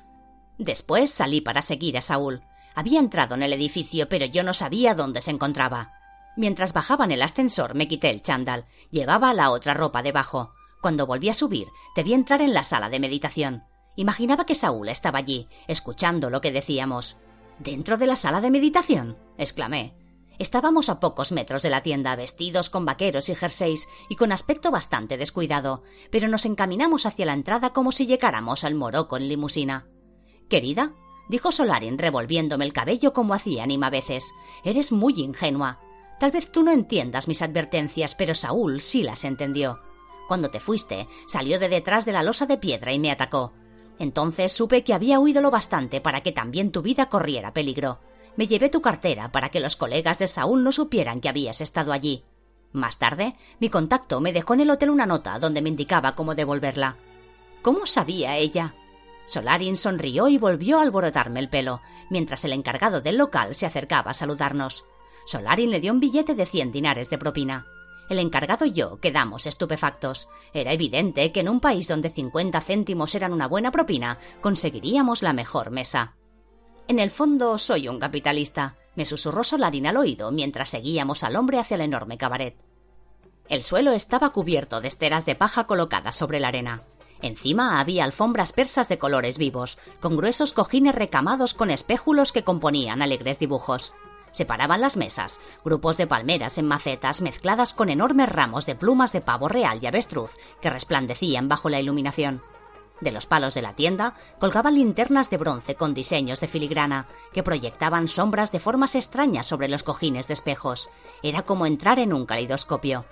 Después 0.57 1.11
salí 1.11 1.41
para 1.41 1.61
seguir 1.61 1.97
a 1.97 2.01
Saúl. 2.01 2.43
Había 2.75 2.99
entrado 2.99 3.35
en 3.35 3.43
el 3.43 3.53
edificio, 3.53 4.07
pero 4.07 4.25
yo 4.25 4.43
no 4.43 4.53
sabía 4.53 4.93
dónde 4.93 5.21
se 5.21 5.31
encontraba. 5.31 5.93
Mientras 6.35 6.73
bajaba 6.73 7.05
en 7.05 7.11
el 7.11 7.23
ascensor 7.23 7.73
me 7.73 7.87
quité 7.87 8.11
el 8.11 8.21
chándal. 8.21 8.65
Llevaba 8.91 9.33
la 9.33 9.49
otra 9.49 9.73
ropa 9.73 10.03
debajo. 10.03 10.51
Cuando 10.81 11.07
volví 11.07 11.29
a 11.29 11.33
subir, 11.33 11.67
vi 11.95 12.13
entrar 12.13 12.41
en 12.41 12.53
la 12.53 12.63
sala 12.63 12.89
de 12.89 12.99
meditación. 12.99 13.63
Imaginaba 13.97 14.45
que 14.45 14.53
Saúl 14.53 14.89
estaba 14.89 15.17
allí, 15.17 15.47
escuchando 15.67 16.29
lo 16.29 16.39
que 16.39 16.51
decíamos. 16.51 17.17
¿Dentro 17.57 17.97
de 17.97 18.05
la 18.05 18.15
sala 18.15 18.41
de 18.41 18.51
meditación? 18.51 19.17
exclamé. 19.39 19.95
Estábamos 20.37 20.87
a 20.89 20.99
pocos 20.99 21.31
metros 21.31 21.63
de 21.63 21.71
la 21.71 21.81
tienda, 21.81 22.15
vestidos 22.15 22.69
con 22.69 22.85
vaqueros 22.85 23.27
y 23.27 23.33
jerseys 23.33 23.87
y 24.07 24.15
con 24.15 24.31
aspecto 24.31 24.69
bastante 24.69 25.17
descuidado, 25.17 25.81
pero 26.11 26.27
nos 26.27 26.45
encaminamos 26.45 27.07
hacia 27.07 27.25
la 27.25 27.33
entrada 27.33 27.71
como 27.71 27.91
si 27.91 28.05
llegáramos 28.05 28.63
al 28.63 28.75
Morocco 28.75 29.17
en 29.17 29.29
limusina. 29.29 29.87
Querida, 30.47 30.93
dijo 31.27 31.51
Solarin 31.51 31.97
revolviéndome 31.97 32.65
el 32.65 32.73
cabello 32.73 33.13
como 33.13 33.33
hacía 33.33 33.63
Anima 33.63 33.87
a 33.87 33.89
veces, 33.89 34.31
eres 34.63 34.91
muy 34.91 35.15
ingenua. 35.19 35.79
Tal 36.19 36.29
vez 36.29 36.51
tú 36.51 36.61
no 36.61 36.71
entiendas 36.71 37.27
mis 37.27 37.41
advertencias, 37.41 38.13
pero 38.13 38.35
Saúl 38.35 38.81
sí 38.81 39.01
las 39.01 39.23
entendió. 39.23 39.79
Cuando 40.27 40.51
te 40.51 40.59
fuiste, 40.59 41.07
salió 41.25 41.57
de 41.57 41.69
detrás 41.69 42.05
de 42.05 42.11
la 42.11 42.21
losa 42.21 42.45
de 42.45 42.59
piedra 42.59 42.93
y 42.93 42.99
me 42.99 43.09
atacó. 43.09 43.53
Entonces 43.99 44.51
supe 44.51 44.83
que 44.83 44.93
había 44.93 45.19
huido 45.19 45.41
lo 45.41 45.51
bastante 45.51 46.01
para 46.01 46.21
que 46.21 46.31
también 46.31 46.71
tu 46.71 46.81
vida 46.81 47.09
corriera 47.09 47.53
peligro. 47.53 47.99
Me 48.35 48.47
llevé 48.47 48.69
tu 48.69 48.81
cartera 48.81 49.31
para 49.31 49.49
que 49.49 49.59
los 49.59 49.75
colegas 49.75 50.19
de 50.19 50.27
Saúl 50.27 50.63
no 50.63 50.71
supieran 50.71 51.21
que 51.21 51.29
habías 51.29 51.61
estado 51.61 51.91
allí. 51.91 52.23
Más 52.71 52.99
tarde, 52.99 53.35
mi 53.59 53.69
contacto 53.69 54.21
me 54.21 54.33
dejó 54.33 54.53
en 54.53 54.61
el 54.61 54.69
hotel 54.69 54.91
una 54.91 55.05
nota 55.05 55.39
donde 55.39 55.61
me 55.61 55.69
indicaba 55.69 56.15
cómo 56.15 56.35
devolverla. 56.35 56.97
¿Cómo 57.63 57.85
sabía 57.85 58.37
ella? 58.37 58.75
Solarin 59.25 59.75
sonrió 59.75 60.27
y 60.27 60.37
volvió 60.37 60.79
a 60.79 60.83
alborotarme 60.83 61.39
el 61.39 61.49
pelo, 61.49 61.81
mientras 62.09 62.45
el 62.45 62.53
encargado 62.53 63.01
del 63.01 63.17
local 63.17 63.55
se 63.55 63.65
acercaba 63.65 64.11
a 64.11 64.13
saludarnos. 64.13 64.85
Solarin 65.25 65.71
le 65.71 65.79
dio 65.79 65.91
un 65.91 65.99
billete 65.99 66.35
de 66.35 66.45
cien 66.45 66.71
dinares 66.71 67.09
de 67.09 67.17
propina. 67.17 67.65
El 68.09 68.19
encargado 68.19 68.65
y 68.65 68.71
yo 68.71 68.99
quedamos 69.01 69.45
estupefactos. 69.47 70.29
Era 70.53 70.71
evidente 70.71 71.31
que 71.31 71.41
en 71.41 71.49
un 71.49 71.59
país 71.59 71.87
donde 71.87 72.09
cincuenta 72.09 72.61
céntimos 72.61 73.13
eran 73.15 73.33
una 73.33 73.47
buena 73.47 73.71
propina, 73.71 74.17
conseguiríamos 74.41 75.21
la 75.21 75.33
mejor 75.33 75.71
mesa. 75.71 76.13
En 76.87 76.99
el 76.99 77.11
fondo 77.11 77.57
soy 77.57 77.89
un 77.89 77.99
capitalista, 77.99 78.75
me 78.95 79.05
susurró 79.05 79.43
Solarin 79.43 79.87
al 79.87 79.97
oído 79.97 80.31
mientras 80.31 80.69
seguíamos 80.69 81.23
al 81.23 81.35
hombre 81.35 81.59
hacia 81.59 81.75
el 81.75 81.81
enorme 81.81 82.17
cabaret. 82.17 82.55
El 83.49 83.61
suelo 83.61 83.91
estaba 83.91 84.31
cubierto 84.31 84.81
de 84.81 84.87
esteras 84.87 85.25
de 85.25 85.35
paja 85.35 85.65
colocadas 85.65 86.15
sobre 86.15 86.39
la 86.39 86.47
arena. 86.47 86.83
Encima 87.21 87.79
había 87.79 88.03
alfombras 88.03 88.53
persas 88.53 88.87
de 88.89 88.99
colores 88.99 89.37
vivos, 89.37 89.77
con 89.99 90.15
gruesos 90.15 90.53
cojines 90.53 90.95
recamados 90.95 91.53
con 91.53 91.71
espéjulos 91.71 92.31
que 92.31 92.43
componían 92.43 93.01
alegres 93.01 93.39
dibujos. 93.39 93.93
Separaban 94.31 94.81
las 94.81 94.97
mesas, 94.97 95.39
grupos 95.63 95.97
de 95.97 96.07
palmeras 96.07 96.57
en 96.57 96.67
macetas 96.67 97.21
mezcladas 97.21 97.73
con 97.73 97.89
enormes 97.89 98.29
ramos 98.29 98.65
de 98.65 98.75
plumas 98.75 99.11
de 99.11 99.21
pavo 99.21 99.47
real 99.47 99.79
y 99.81 99.87
avestruz 99.87 100.31
que 100.61 100.69
resplandecían 100.69 101.49
bajo 101.49 101.69
la 101.69 101.79
iluminación. 101.79 102.41
De 102.99 103.11
los 103.11 103.27
palos 103.27 103.53
de 103.53 103.61
la 103.61 103.75
tienda 103.75 104.15
colgaban 104.39 104.73
linternas 104.73 105.29
de 105.29 105.37
bronce 105.37 105.75
con 105.75 105.93
diseños 105.93 106.39
de 106.39 106.47
filigrana 106.47 107.07
que 107.31 107.43
proyectaban 107.43 108.07
sombras 108.07 108.51
de 108.51 108.59
formas 108.59 108.95
extrañas 108.95 109.45
sobre 109.45 109.67
los 109.67 109.83
cojines 109.83 110.27
de 110.27 110.33
espejos. 110.33 110.89
Era 111.21 111.43
como 111.43 111.67
entrar 111.67 111.99
en 111.99 112.11
un 112.11 112.25
calidoscopio. 112.25 113.05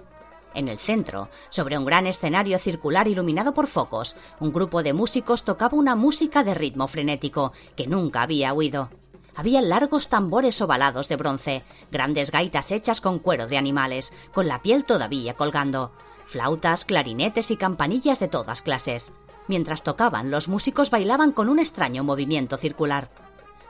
En 0.56 0.70
el 0.70 0.80
centro, 0.80 1.30
sobre 1.50 1.78
un 1.78 1.86
gran 1.86 2.08
escenario 2.08 2.58
circular 2.58 3.08
iluminado 3.08 3.54
por 3.54 3.68
focos, 3.68 4.16
un 4.40 4.54
grupo 4.54 4.82
de 4.82 4.94
músicos 4.94 5.44
tocaba 5.44 5.78
una 5.78 5.96
música 5.96 6.44
de 6.44 6.54
ritmo 6.54 6.88
frenético 6.88 7.52
que 7.76 7.88
nunca 7.88 8.22
había 8.22 8.54
oído. 8.54 8.90
Había 9.36 9.62
largos 9.62 10.08
tambores 10.08 10.62
ovalados 10.62 11.10
de 11.10 11.18
bronce, 11.18 11.64
grandes 11.92 12.32
gaitas 12.32 12.72
hechas 12.72 13.02
con 13.02 13.20
cuero 13.20 13.48
de 13.48 13.58
animales, 13.58 14.14
con 14.34 14.48
la 14.48 14.62
piel 14.62 14.86
todavía 14.86 15.34
colgando, 15.34 15.92
flautas, 16.26 16.86
clarinetes 16.86 17.52
y 17.52 17.58
campanillas 17.58 18.20
de 18.20 18.30
todas 18.30 18.62
clases. 18.62 19.14
Mientras 19.48 19.84
tocaban, 19.84 20.32
los 20.32 20.48
músicos 20.48 20.90
bailaban 20.90 21.32
con 21.32 21.50
un 21.50 21.60
extraño 21.60 22.04
movimiento 22.04 22.58
circular. 22.58 23.10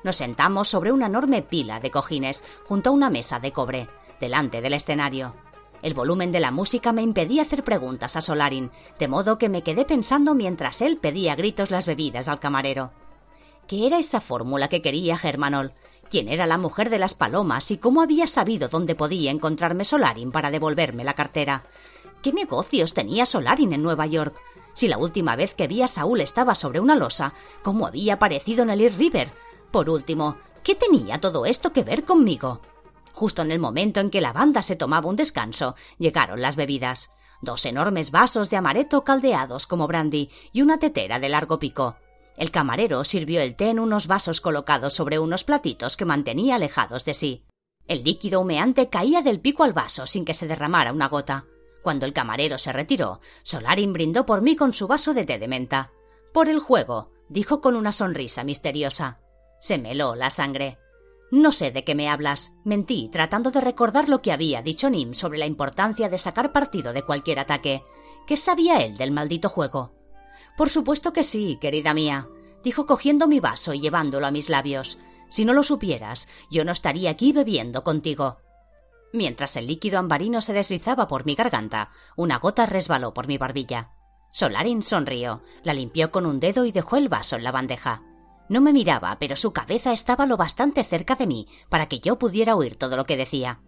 Nos 0.04 0.18
sentamos 0.18 0.70
sobre 0.70 0.92
una 0.92 1.08
enorme 1.08 1.42
pila 1.42 1.80
de 1.80 1.92
cojines 1.92 2.44
junto 2.66 2.92
a 2.92 2.94
una 2.94 3.10
mesa 3.10 3.40
de 3.40 3.52
cobre, 3.52 3.90
delante 4.20 4.62
del 4.62 4.74
escenario. 4.74 5.34
El 5.82 5.94
volumen 5.94 6.32
de 6.32 6.40
la 6.40 6.52
música 6.52 6.94
me 6.94 7.02
impedía 7.02 7.42
hacer 7.42 7.64
preguntas 7.64 8.16
a 8.16 8.22
Solarin, 8.22 8.72
de 9.00 9.08
modo 9.08 9.38
que 9.38 9.50
me 9.50 9.64
quedé 9.64 9.84
pensando 9.84 10.36
mientras 10.36 10.82
él 10.82 10.98
pedía 10.98 11.34
a 11.34 11.36
gritos 11.36 11.72
las 11.72 11.86
bebidas 11.86 12.28
al 12.28 12.40
camarero. 12.40 12.92
¿Qué 13.68 13.88
era 13.88 13.98
esa 13.98 14.22
fórmula 14.22 14.68
que 14.68 14.84
quería 14.84 15.18
Germanol? 15.18 15.74
¿Quién 16.12 16.28
era 16.28 16.46
la 16.46 16.60
mujer 16.60 16.92
de 16.92 17.00
las 17.00 17.16
palomas 17.16 17.72
y 17.72 17.80
cómo 17.80 18.04
había 18.04 18.28
sabido 18.28 18.68
dónde 18.68 18.94
podía 18.94 19.32
encontrarme 19.32 19.86
Solarin 19.86 20.32
para 20.32 20.52
devolverme 20.52 21.04
la 21.04 21.16
cartera? 21.16 21.64
¿Qué 22.22 22.32
negocios 22.32 22.94
tenía 22.94 23.26
Solarin 23.26 23.74
en 23.74 23.82
Nueva 23.82 24.06
York? 24.06 24.36
Si 24.76 24.88
la 24.88 25.00
última 25.00 25.36
vez 25.36 25.56
que 25.56 25.68
vi 25.68 25.82
a 25.82 25.88
Saúl 25.88 26.22
estaba 26.22 26.54
sobre 26.54 26.80
una 26.80 26.96
losa, 26.96 27.34
¿cómo 27.64 27.88
había 27.88 28.16
aparecido 28.16 28.62
en 28.62 28.70
el 28.70 28.82
East 28.82 29.00
River? 29.00 29.32
Por 29.72 29.90
último, 29.90 30.38
¿qué 30.64 30.76
tenía 30.76 31.20
todo 31.20 31.48
esto 31.48 31.74
que 31.74 31.84
ver 31.84 32.04
conmigo? 32.04 32.62
Justo 33.14 33.42
en 33.42 33.52
el 33.52 33.60
momento 33.60 34.00
en 34.00 34.12
que 34.12 34.22
la 34.22 34.32
banda 34.32 34.62
se 34.62 34.76
tomaba 34.76 35.10
un 35.10 35.16
descanso, 35.16 35.76
llegaron 35.98 36.40
las 36.40 36.56
bebidas. 36.56 37.10
Dos 37.42 37.66
enormes 37.66 38.12
vasos 38.12 38.52
de 38.52 38.58
amareto 38.58 39.04
caldeados 39.04 39.66
como 39.66 39.88
brandy 39.88 40.30
y 40.52 40.62
una 40.62 40.78
tetera 40.78 41.20
de 41.20 41.30
largo 41.30 41.58
pico. 41.58 41.96
El 42.38 42.52
camarero 42.52 43.04
sirvió 43.04 43.42
el 43.42 43.56
té 43.56 43.70
en 43.70 43.80
unos 43.80 44.08
vasos 44.08 44.42
colocados 44.42 44.94
sobre 44.94 45.20
unos 45.20 45.44
platitos 45.44 45.96
que 45.96 46.06
mantenía 46.06 46.56
alejados 46.56 47.06
de 47.06 47.14
sí. 47.14 47.44
El 47.88 48.04
líquido 48.04 48.42
humeante 48.42 48.90
caía 48.90 49.22
del 49.22 49.40
pico 49.40 49.64
al 49.64 49.74
vaso 49.74 50.08
sin 50.08 50.26
que 50.26 50.34
se 50.34 50.48
derramara 50.48 50.92
una 50.92 51.08
gota. 51.08 51.46
Cuando 51.82 52.06
el 52.06 52.14
camarero 52.14 52.58
se 52.58 52.74
retiró, 52.74 53.22
Solarin 53.44 53.94
brindó 53.94 54.26
por 54.26 54.42
mí 54.42 54.56
con 54.56 54.74
su 54.74 54.88
vaso 54.88 55.14
de 55.14 55.24
té 55.24 55.38
de 55.38 55.48
menta. 55.48 55.92
Por 56.34 56.50
el 56.50 56.60
juego, 56.60 57.12
dijo 57.30 57.62
con 57.62 57.76
una 57.76 57.92
sonrisa 57.92 58.44
misteriosa. 58.44 59.20
Se 59.62 59.78
meló 59.78 60.16
la 60.16 60.32
sangre. 60.32 60.78
No 61.32 61.52
sé 61.52 61.72
de 61.72 61.84
qué 61.84 61.96
me 61.96 62.10
hablas. 62.10 62.54
Mentí, 62.64 63.10
tratando 63.12 63.52
de 63.52 63.62
recordar 63.62 64.10
lo 64.10 64.22
que 64.22 64.32
había 64.32 64.62
dicho 64.62 64.90
Nim 64.90 65.14
sobre 65.14 65.38
la 65.38 65.46
importancia 65.46 66.10
de 66.10 66.18
sacar 66.18 66.52
partido 66.52 66.92
de 66.92 67.04
cualquier 67.04 67.40
ataque. 67.40 67.84
¿Qué 68.28 68.36
sabía 68.36 68.78
él 68.78 68.98
del 68.98 69.12
maldito 69.12 69.50
juego? 69.50 69.94
Por 70.58 70.70
supuesto 70.70 71.14
que 71.14 71.24
sí, 71.24 71.58
querida 71.60 71.94
mía, 71.94 72.28
dijo 72.64 72.86
cogiendo 72.86 73.28
mi 73.28 73.40
vaso 73.40 73.74
y 73.74 73.82
llevándolo 73.82 74.28
a 74.28 74.32
mis 74.32 74.50
labios. 74.50 74.98
Si 75.30 75.44
no 75.44 75.54
lo 75.54 75.64
supieras, 75.64 76.28
yo 76.50 76.64
no 76.64 76.72
estaría 76.72 77.10
aquí 77.10 77.34
bebiendo 77.34 77.84
contigo. 77.84 78.38
Mientras 79.12 79.56
el 79.56 79.68
líquido 79.68 80.00
ambarino 80.00 80.42
se 80.42 80.54
deslizaba 80.54 81.08
por 81.08 81.26
mi 81.26 81.36
garganta, 81.36 81.92
una 82.16 82.38
gota 82.38 82.66
resbaló 82.66 83.14
por 83.14 83.28
mi 83.28 83.38
barbilla. 83.38 83.92
Solarin 84.32 84.84
sonrió, 84.84 85.42
la 85.64 85.74
limpió 85.74 86.12
con 86.12 86.26
un 86.26 86.40
dedo 86.40 86.66
y 86.66 86.72
dejó 86.72 86.98
el 86.98 87.08
vaso 87.08 87.36
en 87.36 87.44
la 87.44 87.52
bandeja. 87.52 88.02
No 88.50 88.62
me 88.62 88.74
miraba, 88.74 89.18
pero 89.20 89.36
su 89.36 89.54
cabeza 89.54 89.94
estaba 89.94 90.26
lo 90.26 90.38
bastante 90.38 90.84
cerca 90.84 91.16
de 91.16 91.28
mí 91.28 91.48
para 91.70 91.88
que 91.88 92.00
yo 92.00 92.20
pudiera 92.20 92.56
oír 92.56 92.76
todo 92.76 92.98
lo 92.98 93.06
que 93.06 93.18
decía. 93.18 93.62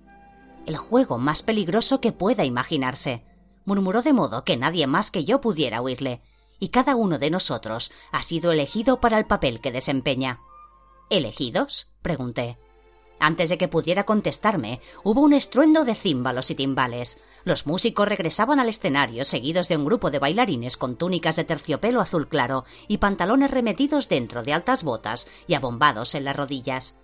El 0.66 0.78
juego 0.78 1.18
más 1.18 1.44
peligroso 1.44 2.02
que 2.02 2.12
pueda 2.12 2.44
imaginarse, 2.44 3.24
murmuró 3.64 4.02
de 4.02 4.14
modo 4.14 4.44
que 4.44 4.58
nadie 4.58 4.86
más 4.86 5.12
que 5.12 5.24
yo 5.24 5.40
pudiera 5.40 5.82
oírle, 5.82 6.22
y 6.60 6.70
cada 6.70 6.96
uno 6.96 7.20
de 7.20 7.30
nosotros 7.30 7.92
ha 8.12 8.24
sido 8.24 8.52
elegido 8.52 9.00
para 9.00 9.18
el 9.18 9.26
papel 9.26 9.62
que 9.62 9.72
desempeña. 9.72 10.40
¿Elegidos? 11.10 11.88
pregunté. 12.02 12.58
Antes 13.20 13.50
de 13.50 13.58
que 13.58 13.68
pudiera 13.68 14.04
contestarme, 14.04 14.80
hubo 15.04 15.22
un 15.22 15.34
estruendo 15.34 15.86
de 15.86 15.96
címbalos 15.96 16.52
y 16.52 16.56
timbales. 16.56 17.18
Los 17.46 17.66
músicos 17.66 18.08
regresaban 18.08 18.60
al 18.60 18.70
escenario 18.70 19.24
seguidos 19.24 19.68
de 19.68 19.78
un 19.78 19.86
grupo 19.86 20.12
de 20.12 20.20
bailarines 20.20 20.78
con 20.78 20.98
túnicas 20.98 21.36
de 21.36 21.46
terciopelo 21.46 22.02
azul 22.02 22.28
claro 22.28 22.66
y 22.88 22.98
pantalones 22.98 23.50
remetidos 23.50 24.08
dentro 24.08 24.44
de 24.44 24.54
altas 24.54 24.84
botas 24.84 25.28
y 25.48 25.56
abombados 25.56 26.14
en 26.14 26.26
las 26.26 26.36
rodillas. 26.36 26.96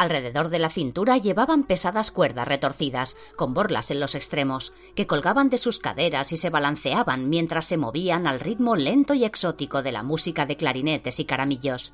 Alrededor 0.00 0.48
de 0.48 0.58
la 0.58 0.70
cintura 0.70 1.18
llevaban 1.18 1.64
pesadas 1.64 2.10
cuerdas 2.10 2.48
retorcidas, 2.48 3.18
con 3.36 3.52
borlas 3.52 3.90
en 3.90 4.00
los 4.00 4.14
extremos, 4.14 4.72
que 4.94 5.06
colgaban 5.06 5.50
de 5.50 5.58
sus 5.58 5.78
caderas 5.78 6.32
y 6.32 6.38
se 6.38 6.48
balanceaban 6.48 7.28
mientras 7.28 7.66
se 7.66 7.76
movían 7.76 8.26
al 8.26 8.40
ritmo 8.40 8.76
lento 8.76 9.12
y 9.12 9.26
exótico 9.26 9.82
de 9.82 9.92
la 9.92 10.02
música 10.02 10.46
de 10.46 10.56
clarinetes 10.56 11.20
y 11.20 11.26
caramillos. 11.26 11.92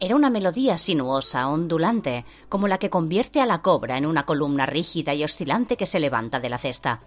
Era 0.00 0.16
una 0.16 0.30
melodía 0.30 0.76
sinuosa, 0.78 1.46
ondulante, 1.46 2.24
como 2.48 2.66
la 2.66 2.78
que 2.78 2.90
convierte 2.90 3.40
a 3.40 3.46
la 3.46 3.62
cobra 3.62 3.98
en 3.98 4.06
una 4.06 4.26
columna 4.26 4.66
rígida 4.66 5.14
y 5.14 5.22
oscilante 5.22 5.76
que 5.76 5.86
se 5.86 6.00
levanta 6.00 6.40
de 6.40 6.48
la 6.48 6.58
cesta. 6.58 7.02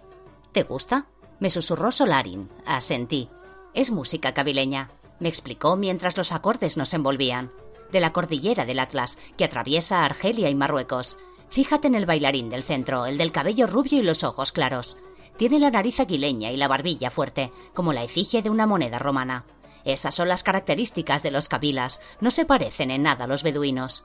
¿Te 0.52 0.62
gusta? 0.62 1.08
me 1.40 1.50
susurró 1.50 1.92
Solarin. 1.92 2.48
Asentí. 2.64 3.28
Es 3.74 3.90
música 3.90 4.32
cabileña, 4.32 4.92
me 5.20 5.28
explicó 5.28 5.76
mientras 5.76 6.16
los 6.16 6.32
acordes 6.32 6.78
nos 6.78 6.94
envolvían. 6.94 7.50
De 7.92 8.00
la 8.00 8.12
cordillera 8.12 8.64
del 8.64 8.80
Atlas, 8.80 9.18
que 9.36 9.44
atraviesa 9.44 10.04
Argelia 10.04 10.48
y 10.48 10.54
Marruecos. 10.54 11.18
Fíjate 11.50 11.88
en 11.88 11.94
el 11.94 12.06
bailarín 12.06 12.48
del 12.48 12.62
centro, 12.62 13.04
el 13.04 13.18
del 13.18 13.32
cabello 13.32 13.66
rubio 13.66 13.98
y 13.98 14.02
los 14.02 14.24
ojos 14.24 14.50
claros. 14.50 14.96
Tiene 15.36 15.58
la 15.58 15.70
nariz 15.70 16.00
aguileña 16.00 16.50
y 16.50 16.56
la 16.56 16.68
barbilla 16.68 17.10
fuerte, 17.10 17.52
como 17.74 17.92
la 17.92 18.02
efigie 18.02 18.40
de 18.40 18.48
una 18.48 18.66
moneda 18.66 18.98
romana. 18.98 19.44
Esas 19.84 20.14
son 20.14 20.28
las 20.28 20.42
características 20.42 21.22
de 21.22 21.32
los 21.32 21.50
kabilas, 21.50 22.00
no 22.20 22.30
se 22.30 22.46
parecen 22.46 22.90
en 22.90 23.02
nada 23.02 23.24
a 23.24 23.28
los 23.28 23.42
beduinos. 23.42 24.04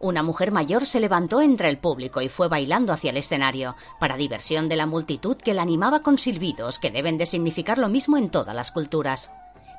Una 0.00 0.24
mujer 0.24 0.50
mayor 0.50 0.84
se 0.84 0.98
levantó 0.98 1.40
entre 1.40 1.68
el 1.68 1.78
público 1.78 2.22
y 2.22 2.28
fue 2.28 2.48
bailando 2.48 2.92
hacia 2.92 3.10
el 3.10 3.18
escenario, 3.18 3.76
para 4.00 4.16
diversión 4.16 4.68
de 4.68 4.74
la 4.74 4.86
multitud 4.86 5.36
que 5.36 5.54
la 5.54 5.62
animaba 5.62 6.00
con 6.00 6.18
silbidos 6.18 6.80
que 6.80 6.90
deben 6.90 7.18
de 7.18 7.26
significar 7.26 7.78
lo 7.78 7.88
mismo 7.88 8.16
en 8.16 8.30
todas 8.30 8.56
las 8.56 8.72
culturas. 8.72 9.30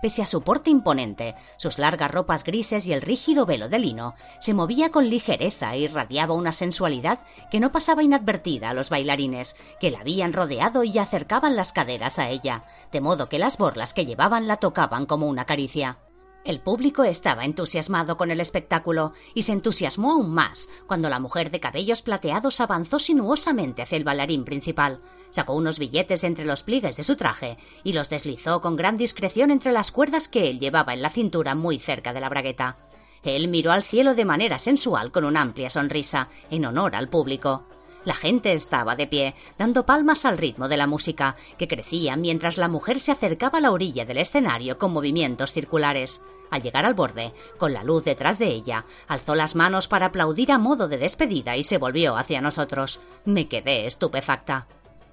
Pese 0.04 0.22
a 0.22 0.26
su 0.26 0.42
porte 0.42 0.70
imponente, 0.70 1.34
sus 1.56 1.78
largas 1.78 2.12
ropas 2.12 2.44
grises 2.44 2.86
y 2.88 2.92
el 2.92 3.02
rígido 3.02 3.46
velo 3.46 3.70
de 3.70 3.80
lino, 3.80 4.16
se 4.42 4.54
movía 4.54 4.92
con 4.92 5.08
ligereza 5.08 5.74
e 5.76 5.80
irradiaba 5.80 6.34
una 6.34 6.52
sensualidad 6.52 7.20
que 7.50 7.62
no 7.62 7.72
pasaba 7.72 8.04
inadvertida 8.04 8.70
a 8.70 8.74
los 8.74 8.90
bailarines, 8.90 9.56
que 9.80 9.92
la 9.92 10.02
habían 10.02 10.34
rodeado 10.34 10.84
y 10.84 10.98
acercaban 10.98 11.56
las 11.56 11.72
caderas 11.72 12.20
a 12.20 12.28
ella, 12.28 12.66
de 12.92 13.00
modo 13.00 13.30
que 13.30 13.40
las 13.40 13.58
borlas 13.58 13.94
que 13.94 14.06
llevaban 14.06 14.46
la 14.46 14.58
tocaban 14.58 15.06
como 15.06 15.28
una 15.28 15.46
caricia. 15.46 16.00
El 16.44 16.60
público 16.60 17.06
estaba 17.06 17.46
entusiasmado 17.46 18.18
con 18.18 18.30
el 18.30 18.42
espectáculo 18.42 19.14
y 19.34 19.44
se 19.44 19.54
entusiasmó 19.54 20.12
aún 20.12 20.34
más 20.34 20.68
cuando 20.86 21.10
la 21.10 21.22
mujer 21.22 21.50
de 21.50 21.62
cabellos 21.62 22.02
plateados 22.02 22.60
avanzó 22.60 23.00
sinuosamente 23.00 23.82
hacia 23.82 23.96
el 23.96 24.04
bailarín 24.04 24.44
principal, 24.44 25.00
sacó 25.34 25.54
unos 25.54 25.80
billetes 25.80 26.24
entre 26.24 26.46
los 26.46 26.62
pliegues 26.62 26.96
de 26.96 27.04
su 27.04 27.16
traje 27.16 27.58
y 27.84 27.94
los 27.94 28.08
deslizó 28.08 28.62
con 28.62 28.76
gran 28.76 28.98
discreción 28.98 29.50
entre 29.50 29.72
las 29.72 29.92
cuerdas 29.92 30.28
que 30.28 30.48
él 30.48 30.60
llevaba 30.60 30.94
en 30.94 31.02
la 31.02 31.10
cintura 31.10 31.56
muy 31.56 31.80
cerca 31.80 32.14
de 32.14 32.20
la 32.20 32.30
bragueta. 32.30 32.78
Él 33.24 33.48
miró 33.48 33.72
al 33.72 33.82
cielo 33.82 34.14
de 34.14 34.26
manera 34.26 34.60
sensual 34.60 35.12
con 35.12 35.26
una 35.26 35.42
amplia 35.42 35.72
sonrisa, 35.72 36.28
en 36.52 36.66
honor 36.66 36.96
al 36.96 37.10
público. 37.10 37.64
La 38.06 38.14
gente 38.14 38.54
estaba 38.54 38.96
de 38.96 39.08
pie, 39.08 39.34
dando 39.58 39.88
palmas 39.88 40.26
al 40.26 40.38
ritmo 40.38 40.68
de 40.68 40.78
la 40.78 40.86
música, 40.86 41.36
que 41.58 41.68
crecía 41.68 42.16
mientras 42.16 42.58
la 42.58 42.68
mujer 42.68 43.00
se 43.00 43.12
acercaba 43.12 43.58
a 43.58 43.62
la 43.62 43.72
orilla 43.72 44.06
del 44.06 44.18
escenario 44.20 44.78
con 44.78 44.94
movimientos 44.94 45.54
circulares. 45.54 46.22
Al 46.52 46.62
llegar 46.62 46.86
al 46.86 46.94
borde, 46.94 47.34
con 47.58 47.74
la 47.74 47.84
luz 47.84 48.04
detrás 48.04 48.38
de 48.38 48.50
ella, 48.50 48.86
alzó 49.08 49.34
las 49.34 49.56
manos 49.56 49.88
para 49.88 50.08
aplaudir 50.08 50.52
a 50.52 50.60
modo 50.60 50.88
de 50.88 50.98
despedida 50.98 51.58
y 51.58 51.64
se 51.64 51.80
volvió 51.80 52.18
hacia 52.18 52.42
nosotros. 52.42 53.00
Me 53.26 53.48
quedé 53.48 53.88
estupefacta. 53.88 54.68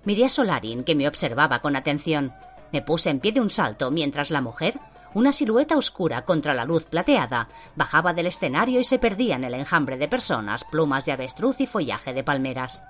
Miré 0.05 0.25
a 0.25 0.29
Solarin, 0.29 0.85
que 0.85 0.95
me 0.95 1.09
observaba 1.09 1.61
con 1.61 1.77
atención. 1.77 2.33
Me 2.73 2.83
puse 2.83 3.11
en 3.11 3.21
pie 3.21 3.33
de 3.33 3.41
un 3.41 3.51
salto 3.51 3.91
mientras 3.91 4.31
la 4.31 4.41
mujer, 4.41 4.81
una 5.13 5.33
silueta 5.33 5.77
oscura 5.77 6.25
contra 6.25 6.55
la 6.55 6.65
luz 6.65 6.85
plateada, 6.85 7.49
bajaba 7.75 8.13
del 8.13 8.27
escenario 8.27 8.81
y 8.81 8.85
se 8.85 8.99
perdía 8.99 9.37
en 9.37 9.45
el 9.45 9.55
enjambre 9.55 9.99
de 9.99 10.09
personas, 10.09 10.65
plumas 10.65 11.05
de 11.05 11.13
avestruz 11.13 11.61
y 11.61 11.67
follaje 11.67 12.15
de 12.15 12.23
palmeras. 12.23 12.85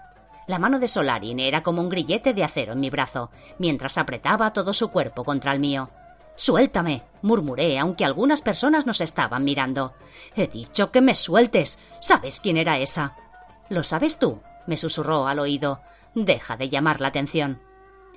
La 0.46 0.58
mano 0.58 0.78
de 0.78 0.88
Solarin 0.88 1.40
era 1.40 1.62
como 1.62 1.80
un 1.80 1.88
grillete 1.88 2.34
de 2.34 2.44
acero 2.44 2.72
en 2.74 2.80
mi 2.80 2.90
brazo, 2.90 3.30
mientras 3.58 3.96
apretaba 3.98 4.52
todo 4.52 4.74
su 4.74 4.88
cuerpo 4.90 5.24
contra 5.24 5.52
el 5.52 5.60
mío. 5.60 5.90
Suéltame, 6.36 7.02
murmuré, 7.22 7.78
aunque 7.78 8.04
algunas 8.04 8.42
personas 8.42 8.86
nos 8.86 9.00
estaban 9.00 9.44
mirando. 9.44 9.94
He 10.34 10.46
dicho 10.46 10.90
que 10.90 11.00
me 11.00 11.14
sueltes. 11.14 11.78
¿Sabes 12.00 12.40
quién 12.40 12.56
era 12.56 12.78
esa? 12.78 13.14
¿Lo 13.68 13.82
sabes 13.82 14.18
tú? 14.18 14.40
me 14.66 14.76
susurró 14.76 15.26
al 15.26 15.38
oído. 15.38 15.80
Deja 16.14 16.56
de 16.56 16.68
llamar 16.68 17.00
la 17.00 17.08
atención. 17.08 17.60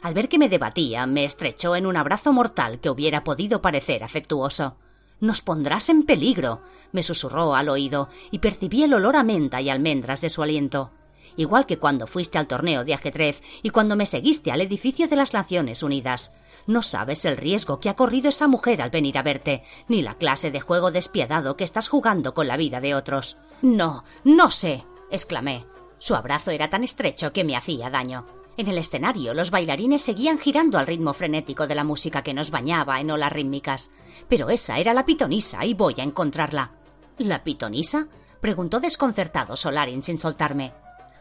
Al 0.01 0.13
ver 0.13 0.27
que 0.27 0.37
me 0.37 0.49
debatía, 0.49 1.05
me 1.05 1.25
estrechó 1.25 1.75
en 1.75 1.85
un 1.85 1.95
abrazo 1.95 2.33
mortal 2.33 2.79
que 2.79 2.89
hubiera 2.89 3.23
podido 3.23 3.61
parecer 3.61 4.03
afectuoso. 4.03 4.77
Nos 5.19 5.41
pondrás 5.41 5.87
en 5.89 6.03
peligro, 6.03 6.61
me 6.91 7.03
susurró 7.03 7.55
al 7.55 7.69
oído, 7.69 8.09
y 8.29 8.39
percibí 8.39 8.83
el 8.83 8.93
olor 8.93 9.15
a 9.15 9.23
menta 9.23 9.61
y 9.61 9.69
almendras 9.69 10.19
de 10.21 10.29
su 10.29 10.43
aliento. 10.43 10.91
Igual 11.37 11.65
que 11.65 11.79
cuando 11.79 12.07
fuiste 12.07 12.37
al 12.37 12.47
torneo 12.47 12.83
de 12.83 12.93
ajedrez 12.93 13.41
y 13.61 13.69
cuando 13.69 13.95
me 13.95 14.05
seguiste 14.05 14.51
al 14.51 14.61
edificio 14.61 15.07
de 15.07 15.15
las 15.15 15.33
Naciones 15.33 15.81
Unidas. 15.83 16.33
No 16.67 16.81
sabes 16.81 17.25
el 17.25 17.37
riesgo 17.37 17.79
que 17.79 17.89
ha 17.89 17.95
corrido 17.95 18.29
esa 18.29 18.47
mujer 18.47 18.81
al 18.81 18.89
venir 18.89 19.17
a 19.17 19.23
verte, 19.23 19.63
ni 19.87 20.01
la 20.01 20.15
clase 20.15 20.51
de 20.51 20.61
juego 20.61 20.91
despiadado 20.91 21.57
que 21.57 21.63
estás 21.63 21.89
jugando 21.89 22.33
con 22.33 22.47
la 22.47 22.57
vida 22.57 22.81
de 22.81 22.95
otros. 22.95 23.37
No, 23.61 24.03
no 24.23 24.51
sé, 24.51 24.85
exclamé. 25.09 25.65
Su 26.03 26.15
abrazo 26.15 26.51
era 26.51 26.69
tan 26.69 26.83
estrecho 26.83 27.31
que 27.31 27.45
me 27.45 27.55
hacía 27.55 27.89
daño. 27.89 28.25
En 28.57 28.67
el 28.67 28.77
escenario 28.77 29.33
los 29.33 29.51
bailarines 29.51 30.01
seguían 30.01 30.37
girando 30.37 30.77
al 30.77 30.85
ritmo 30.85 31.13
frenético 31.13 31.65
de 31.65 31.75
la 31.75 31.85
música 31.85 32.23
que 32.23 32.33
nos 32.33 32.51
bañaba 32.51 32.99
en 32.99 33.09
olas 33.09 33.31
rítmicas. 33.31 33.89
Pero 34.27 34.49
esa 34.49 34.79
era 34.79 34.93
la 34.93 35.05
pitonisa 35.05 35.63
y 35.63 35.73
voy 35.73 35.95
a 35.99 36.03
encontrarla. 36.03 36.71
¿La 37.19 37.45
pitonisa? 37.45 38.09
preguntó 38.41 38.81
desconcertado 38.81 39.55
Solarin 39.55 40.03
sin 40.03 40.19
soltarme. 40.19 40.73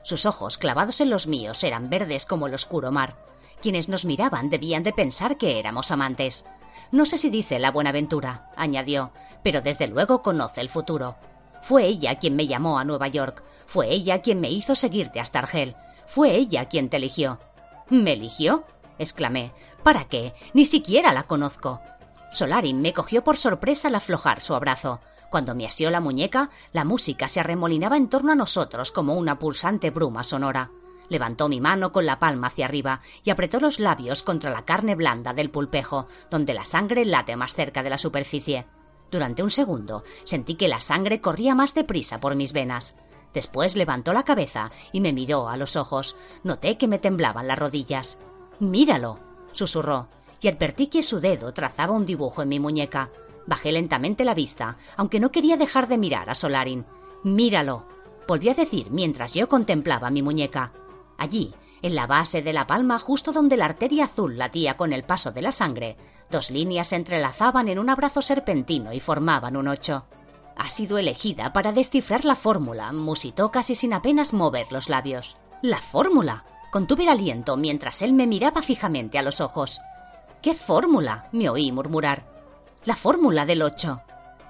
Sus 0.02 0.26
ojos 0.26 0.59
clavados 0.59 1.00
en 1.00 1.10
los 1.10 1.28
míos 1.28 1.62
eran 1.62 1.88
verdes 1.88 2.26
como 2.26 2.48
el 2.48 2.54
oscuro 2.54 2.90
mar. 2.90 3.14
Quienes 3.60 3.88
nos 3.88 4.04
miraban 4.04 4.50
debían 4.50 4.82
de 4.82 4.92
pensar 4.92 5.38
que 5.38 5.60
éramos 5.60 5.92
amantes. 5.92 6.44
No 6.90 7.04
sé 7.04 7.18
si 7.18 7.30
dice 7.30 7.60
la 7.60 7.70
Buenaventura, 7.70 8.50
añadió, 8.56 9.12
pero 9.44 9.60
desde 9.60 9.86
luego 9.86 10.22
conoce 10.22 10.60
el 10.60 10.70
futuro. 10.70 11.14
Fue 11.62 11.86
ella 11.86 12.18
quien 12.18 12.36
me 12.36 12.47
llamó 12.47 12.78
a 12.78 12.84
Nueva 12.84 13.09
York, 13.09 13.43
fue 13.66 13.90
ella 13.90 14.20
quien 14.20 14.40
me 14.40 14.51
hizo 14.51 14.74
seguirte 14.74 15.20
hasta 15.20 15.39
Argel, 15.39 15.76
fue 16.06 16.36
ella 16.36 16.66
quien 16.66 16.90
te 16.90 16.98
eligió. 16.98 17.39
¿Me 17.89 18.12
eligió? 18.12 18.64
exclamé. 18.98 19.52
¿Para 19.82 20.05
qué? 20.09 20.34
Ni 20.52 20.66
siquiera 20.66 21.12
la 21.12 21.22
conozco. 21.22 21.80
Solarin 22.30 22.80
me 22.80 22.93
cogió 22.93 23.24
por 23.24 23.36
sorpresa 23.36 23.89
al 23.89 23.94
aflojar 23.94 24.40
su 24.40 24.55
abrazo. 24.55 25.01
Cuando 25.30 25.55
me 25.55 25.66
asió 25.66 25.90
la 25.90 26.01
muñeca, 26.01 26.51
la 26.72 26.84
música 26.84 27.28
se 27.28 27.40
arremolinaba 27.40 27.97
en 27.97 28.09
torno 28.09 28.32
a 28.32 28.36
nosotros 28.36 28.93
como 28.93 29.14
una 29.14 29.39
pulsante 29.39 29.90
bruma 29.90 30.24
sonora. 30.24 30.70
Levantó 31.09 31.48
mi 31.48 31.60
mano 31.60 31.93
con 31.93 32.06
la 32.06 32.18
palma 32.18 32.48
hacia 32.48 32.66
arriba 32.66 33.01
y 33.22 33.30
apretó 33.30 33.60
los 33.60 33.78
labios 33.78 34.22
contra 34.22 34.51
la 34.51 34.64
carne 34.64 34.94
blanda 34.94 35.32
del 35.32 35.51
pulpejo, 35.51 36.06
donde 36.30 36.55
la 36.55 36.64
sangre 36.64 37.05
late 37.05 37.36
más 37.36 37.55
cerca 37.55 37.82
de 37.82 37.90
la 37.90 37.98
superficie. 37.98 38.66
Durante 39.12 39.43
un 39.43 39.51
segundo 39.51 40.05
sentí 40.24 40.55
que 40.55 40.68
la 40.68 40.80
sangre 40.80 41.20
corría 41.20 41.55
más 41.55 41.74
deprisa 41.74 42.18
por 42.18 42.34
mis 42.34 42.55
venas. 42.55 42.97
Después 43.34 43.76
levantó 43.76 44.14
la 44.14 44.24
cabeza 44.24 44.72
y 44.90 45.02
me 45.02 45.12
miró 45.12 45.51
a 45.51 45.59
los 45.59 45.76
ojos. 45.76 46.16
Noté 46.43 46.78
que 46.78 46.89
me 46.89 46.98
temblaban 46.98 47.47
las 47.47 47.59
rodillas. 47.59 48.18
Míralo, 48.59 49.18
susurró, 49.52 50.09
y 50.40 50.48
advertí 50.48 50.86
que 50.86 51.02
su 51.02 51.20
dedo 51.20 51.52
trazaba 51.52 51.93
un 51.93 52.06
dibujo 52.06 52.40
en 52.40 52.48
mi 52.48 52.59
muñeca. 52.59 53.10
Bajé 53.47 53.72
lentamente 53.72 54.24
la 54.24 54.34
vista, 54.34 54.78
aunque 54.97 55.20
no 55.20 55.30
quería 55.30 55.59
dejar 55.59 55.89
de 55.89 55.98
mirar 55.98 56.30
a 56.30 56.34
Solarin. 56.34 56.86
Míralo. 57.22 57.86
volvió 58.26 58.52
a 58.52 58.55
decir 58.55 58.90
mientras 58.90 59.34
yo 59.34 59.47
contemplaba 59.47 60.10
mi 60.10 60.22
muñeca. 60.22 60.72
Allí, 61.18 61.52
en 61.82 61.94
la 61.94 62.06
base 62.06 62.40
de 62.40 62.52
la 62.55 62.66
palma, 62.66 62.98
justo 62.98 63.32
donde 63.32 63.59
la 63.59 63.66
arteria 63.66 64.05
azul 64.05 64.39
latía 64.39 64.76
con 64.76 64.93
el 64.93 65.05
paso 65.05 65.32
de 65.32 65.43
la 65.43 65.52
sangre, 65.52 65.97
dos 66.32 66.50
líneas 66.50 66.88
se 66.88 66.96
entrelazaban 66.96 67.68
en 67.68 67.78
un 67.78 67.88
abrazo 67.88 68.22
serpentino 68.22 68.92
y 68.92 68.98
formaban 68.98 69.56
un 69.56 69.68
ocho. 69.68 70.06
Ha 70.56 70.68
sido 70.68 70.98
elegida 70.98 71.52
para 71.52 71.72
descifrar 71.72 72.24
la 72.24 72.34
fórmula, 72.34 72.92
musitó 72.92 73.52
casi 73.52 73.76
sin 73.76 73.94
apenas 73.94 74.32
mover 74.32 74.72
los 74.72 74.88
labios. 74.88 75.36
¡La 75.62 75.78
fórmula! 75.78 76.44
Contuve 76.72 77.04
el 77.04 77.10
aliento 77.10 77.56
mientras 77.56 78.02
él 78.02 78.14
me 78.14 78.26
miraba 78.26 78.62
fijamente 78.62 79.18
a 79.18 79.22
los 79.22 79.40
ojos. 79.40 79.80
¿Qué 80.40 80.54
fórmula? 80.54 81.28
me 81.30 81.48
oí 81.48 81.70
murmurar. 81.70 82.24
La 82.84 82.96
fórmula 82.96 83.46
del 83.46 83.62
ocho. 83.62 84.00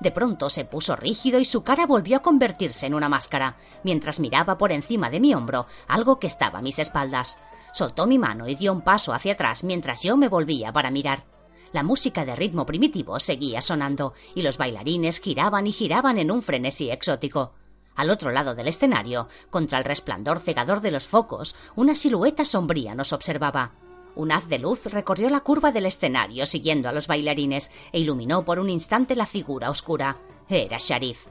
De 0.01 0.11
pronto 0.11 0.49
se 0.51 0.65
puso 0.65 0.97
rígido 0.97 1.39
y 1.39 1.45
su 1.45 1.63
cara 1.63 1.87
volvió 1.87 2.17
a 2.17 2.23
convertirse 2.23 2.87
en 2.87 2.95
una 2.95 3.09
máscara, 3.09 3.57
mientras 3.85 4.19
miraba 4.19 4.57
por 4.57 4.73
encima 4.73 5.11
de 5.11 5.21
mi 5.21 5.35
hombro 5.35 5.67
algo 5.87 6.19
que 6.19 6.27
estaba 6.27 6.61
a 6.61 6.63
mis 6.63 6.79
espaldas. 6.79 7.39
Soltó 7.73 8.07
mi 8.07 8.19
mano 8.19 8.49
y 8.49 8.55
dio 8.55 8.73
un 8.73 8.83
paso 8.83 9.13
hacia 9.13 9.35
atrás 9.35 9.65
mientras 9.65 10.03
yo 10.03 10.17
me 10.17 10.29
volvía 10.29 10.73
para 10.73 10.91
mirar. 10.91 11.25
La 11.73 11.83
música 11.83 12.27
de 12.27 12.37
ritmo 12.37 12.67
primitivo 12.67 13.19
seguía 13.19 13.63
sonando 13.63 14.13
y 14.35 14.43
los 14.43 14.59
bailarines 14.59 15.21
giraban 15.21 15.67
y 15.67 15.73
giraban 15.73 16.19
en 16.19 16.31
un 16.31 16.43
frenesí 16.43 16.91
exótico. 16.91 17.55
Al 17.97 18.11
otro 18.11 18.31
lado 18.31 18.55
del 18.55 18.69
escenario, 18.69 19.29
contra 19.49 19.79
el 19.79 19.85
resplandor 19.85 20.41
cegador 20.41 20.83
de 20.83 20.91
los 20.91 21.07
focos, 21.07 21.55
una 21.75 21.95
silueta 21.95 22.45
sombría 22.45 22.95
nos 22.95 23.15
observaba. 23.15 23.73
Un 24.15 24.33
haz 24.33 24.47
de 24.49 24.59
luz 24.59 24.85
recorrió 24.85 25.31
la 25.31 25.41
curva 25.41 25.73
del 25.73 25.87
escenario 25.87 26.45
siguiendo 26.45 26.91
a 26.91 26.93
los 26.93 27.07
bailarines 27.07 27.71
e 27.91 28.01
iluminó 28.01 28.45
por 28.45 28.59
un 28.59 28.69
instante 28.69 29.17
la 29.17 29.25
figura 29.25 29.71
oscura. 29.71 30.19
Era 30.51 30.77
Sharif. 30.79 31.27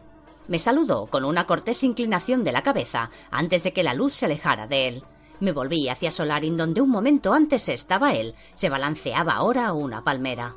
Me 0.48 0.58
saludó 0.58 1.06
con 1.06 1.24
una 1.24 1.46
cortés 1.46 1.84
inclinación 1.84 2.44
de 2.44 2.52
la 2.52 2.64
cabeza 2.64 3.12
antes 3.30 3.64
de 3.64 3.74
que 3.74 3.84
la 3.84 3.94
luz 3.94 4.14
se 4.14 4.26
alejara 4.26 4.66
de 4.66 4.88
él. 4.88 5.04
Me 5.42 5.52
volví 5.52 5.90
hacia 5.90 6.12
Solarin 6.12 6.56
donde 6.56 6.82
un 6.82 6.90
momento 6.90 7.34
antes 7.34 7.68
estaba 7.68 8.14
él. 8.14 8.36
Se 8.54 8.70
balanceaba 8.70 9.34
ahora 9.34 9.74
una 9.74 10.04
palmera. 10.04 10.56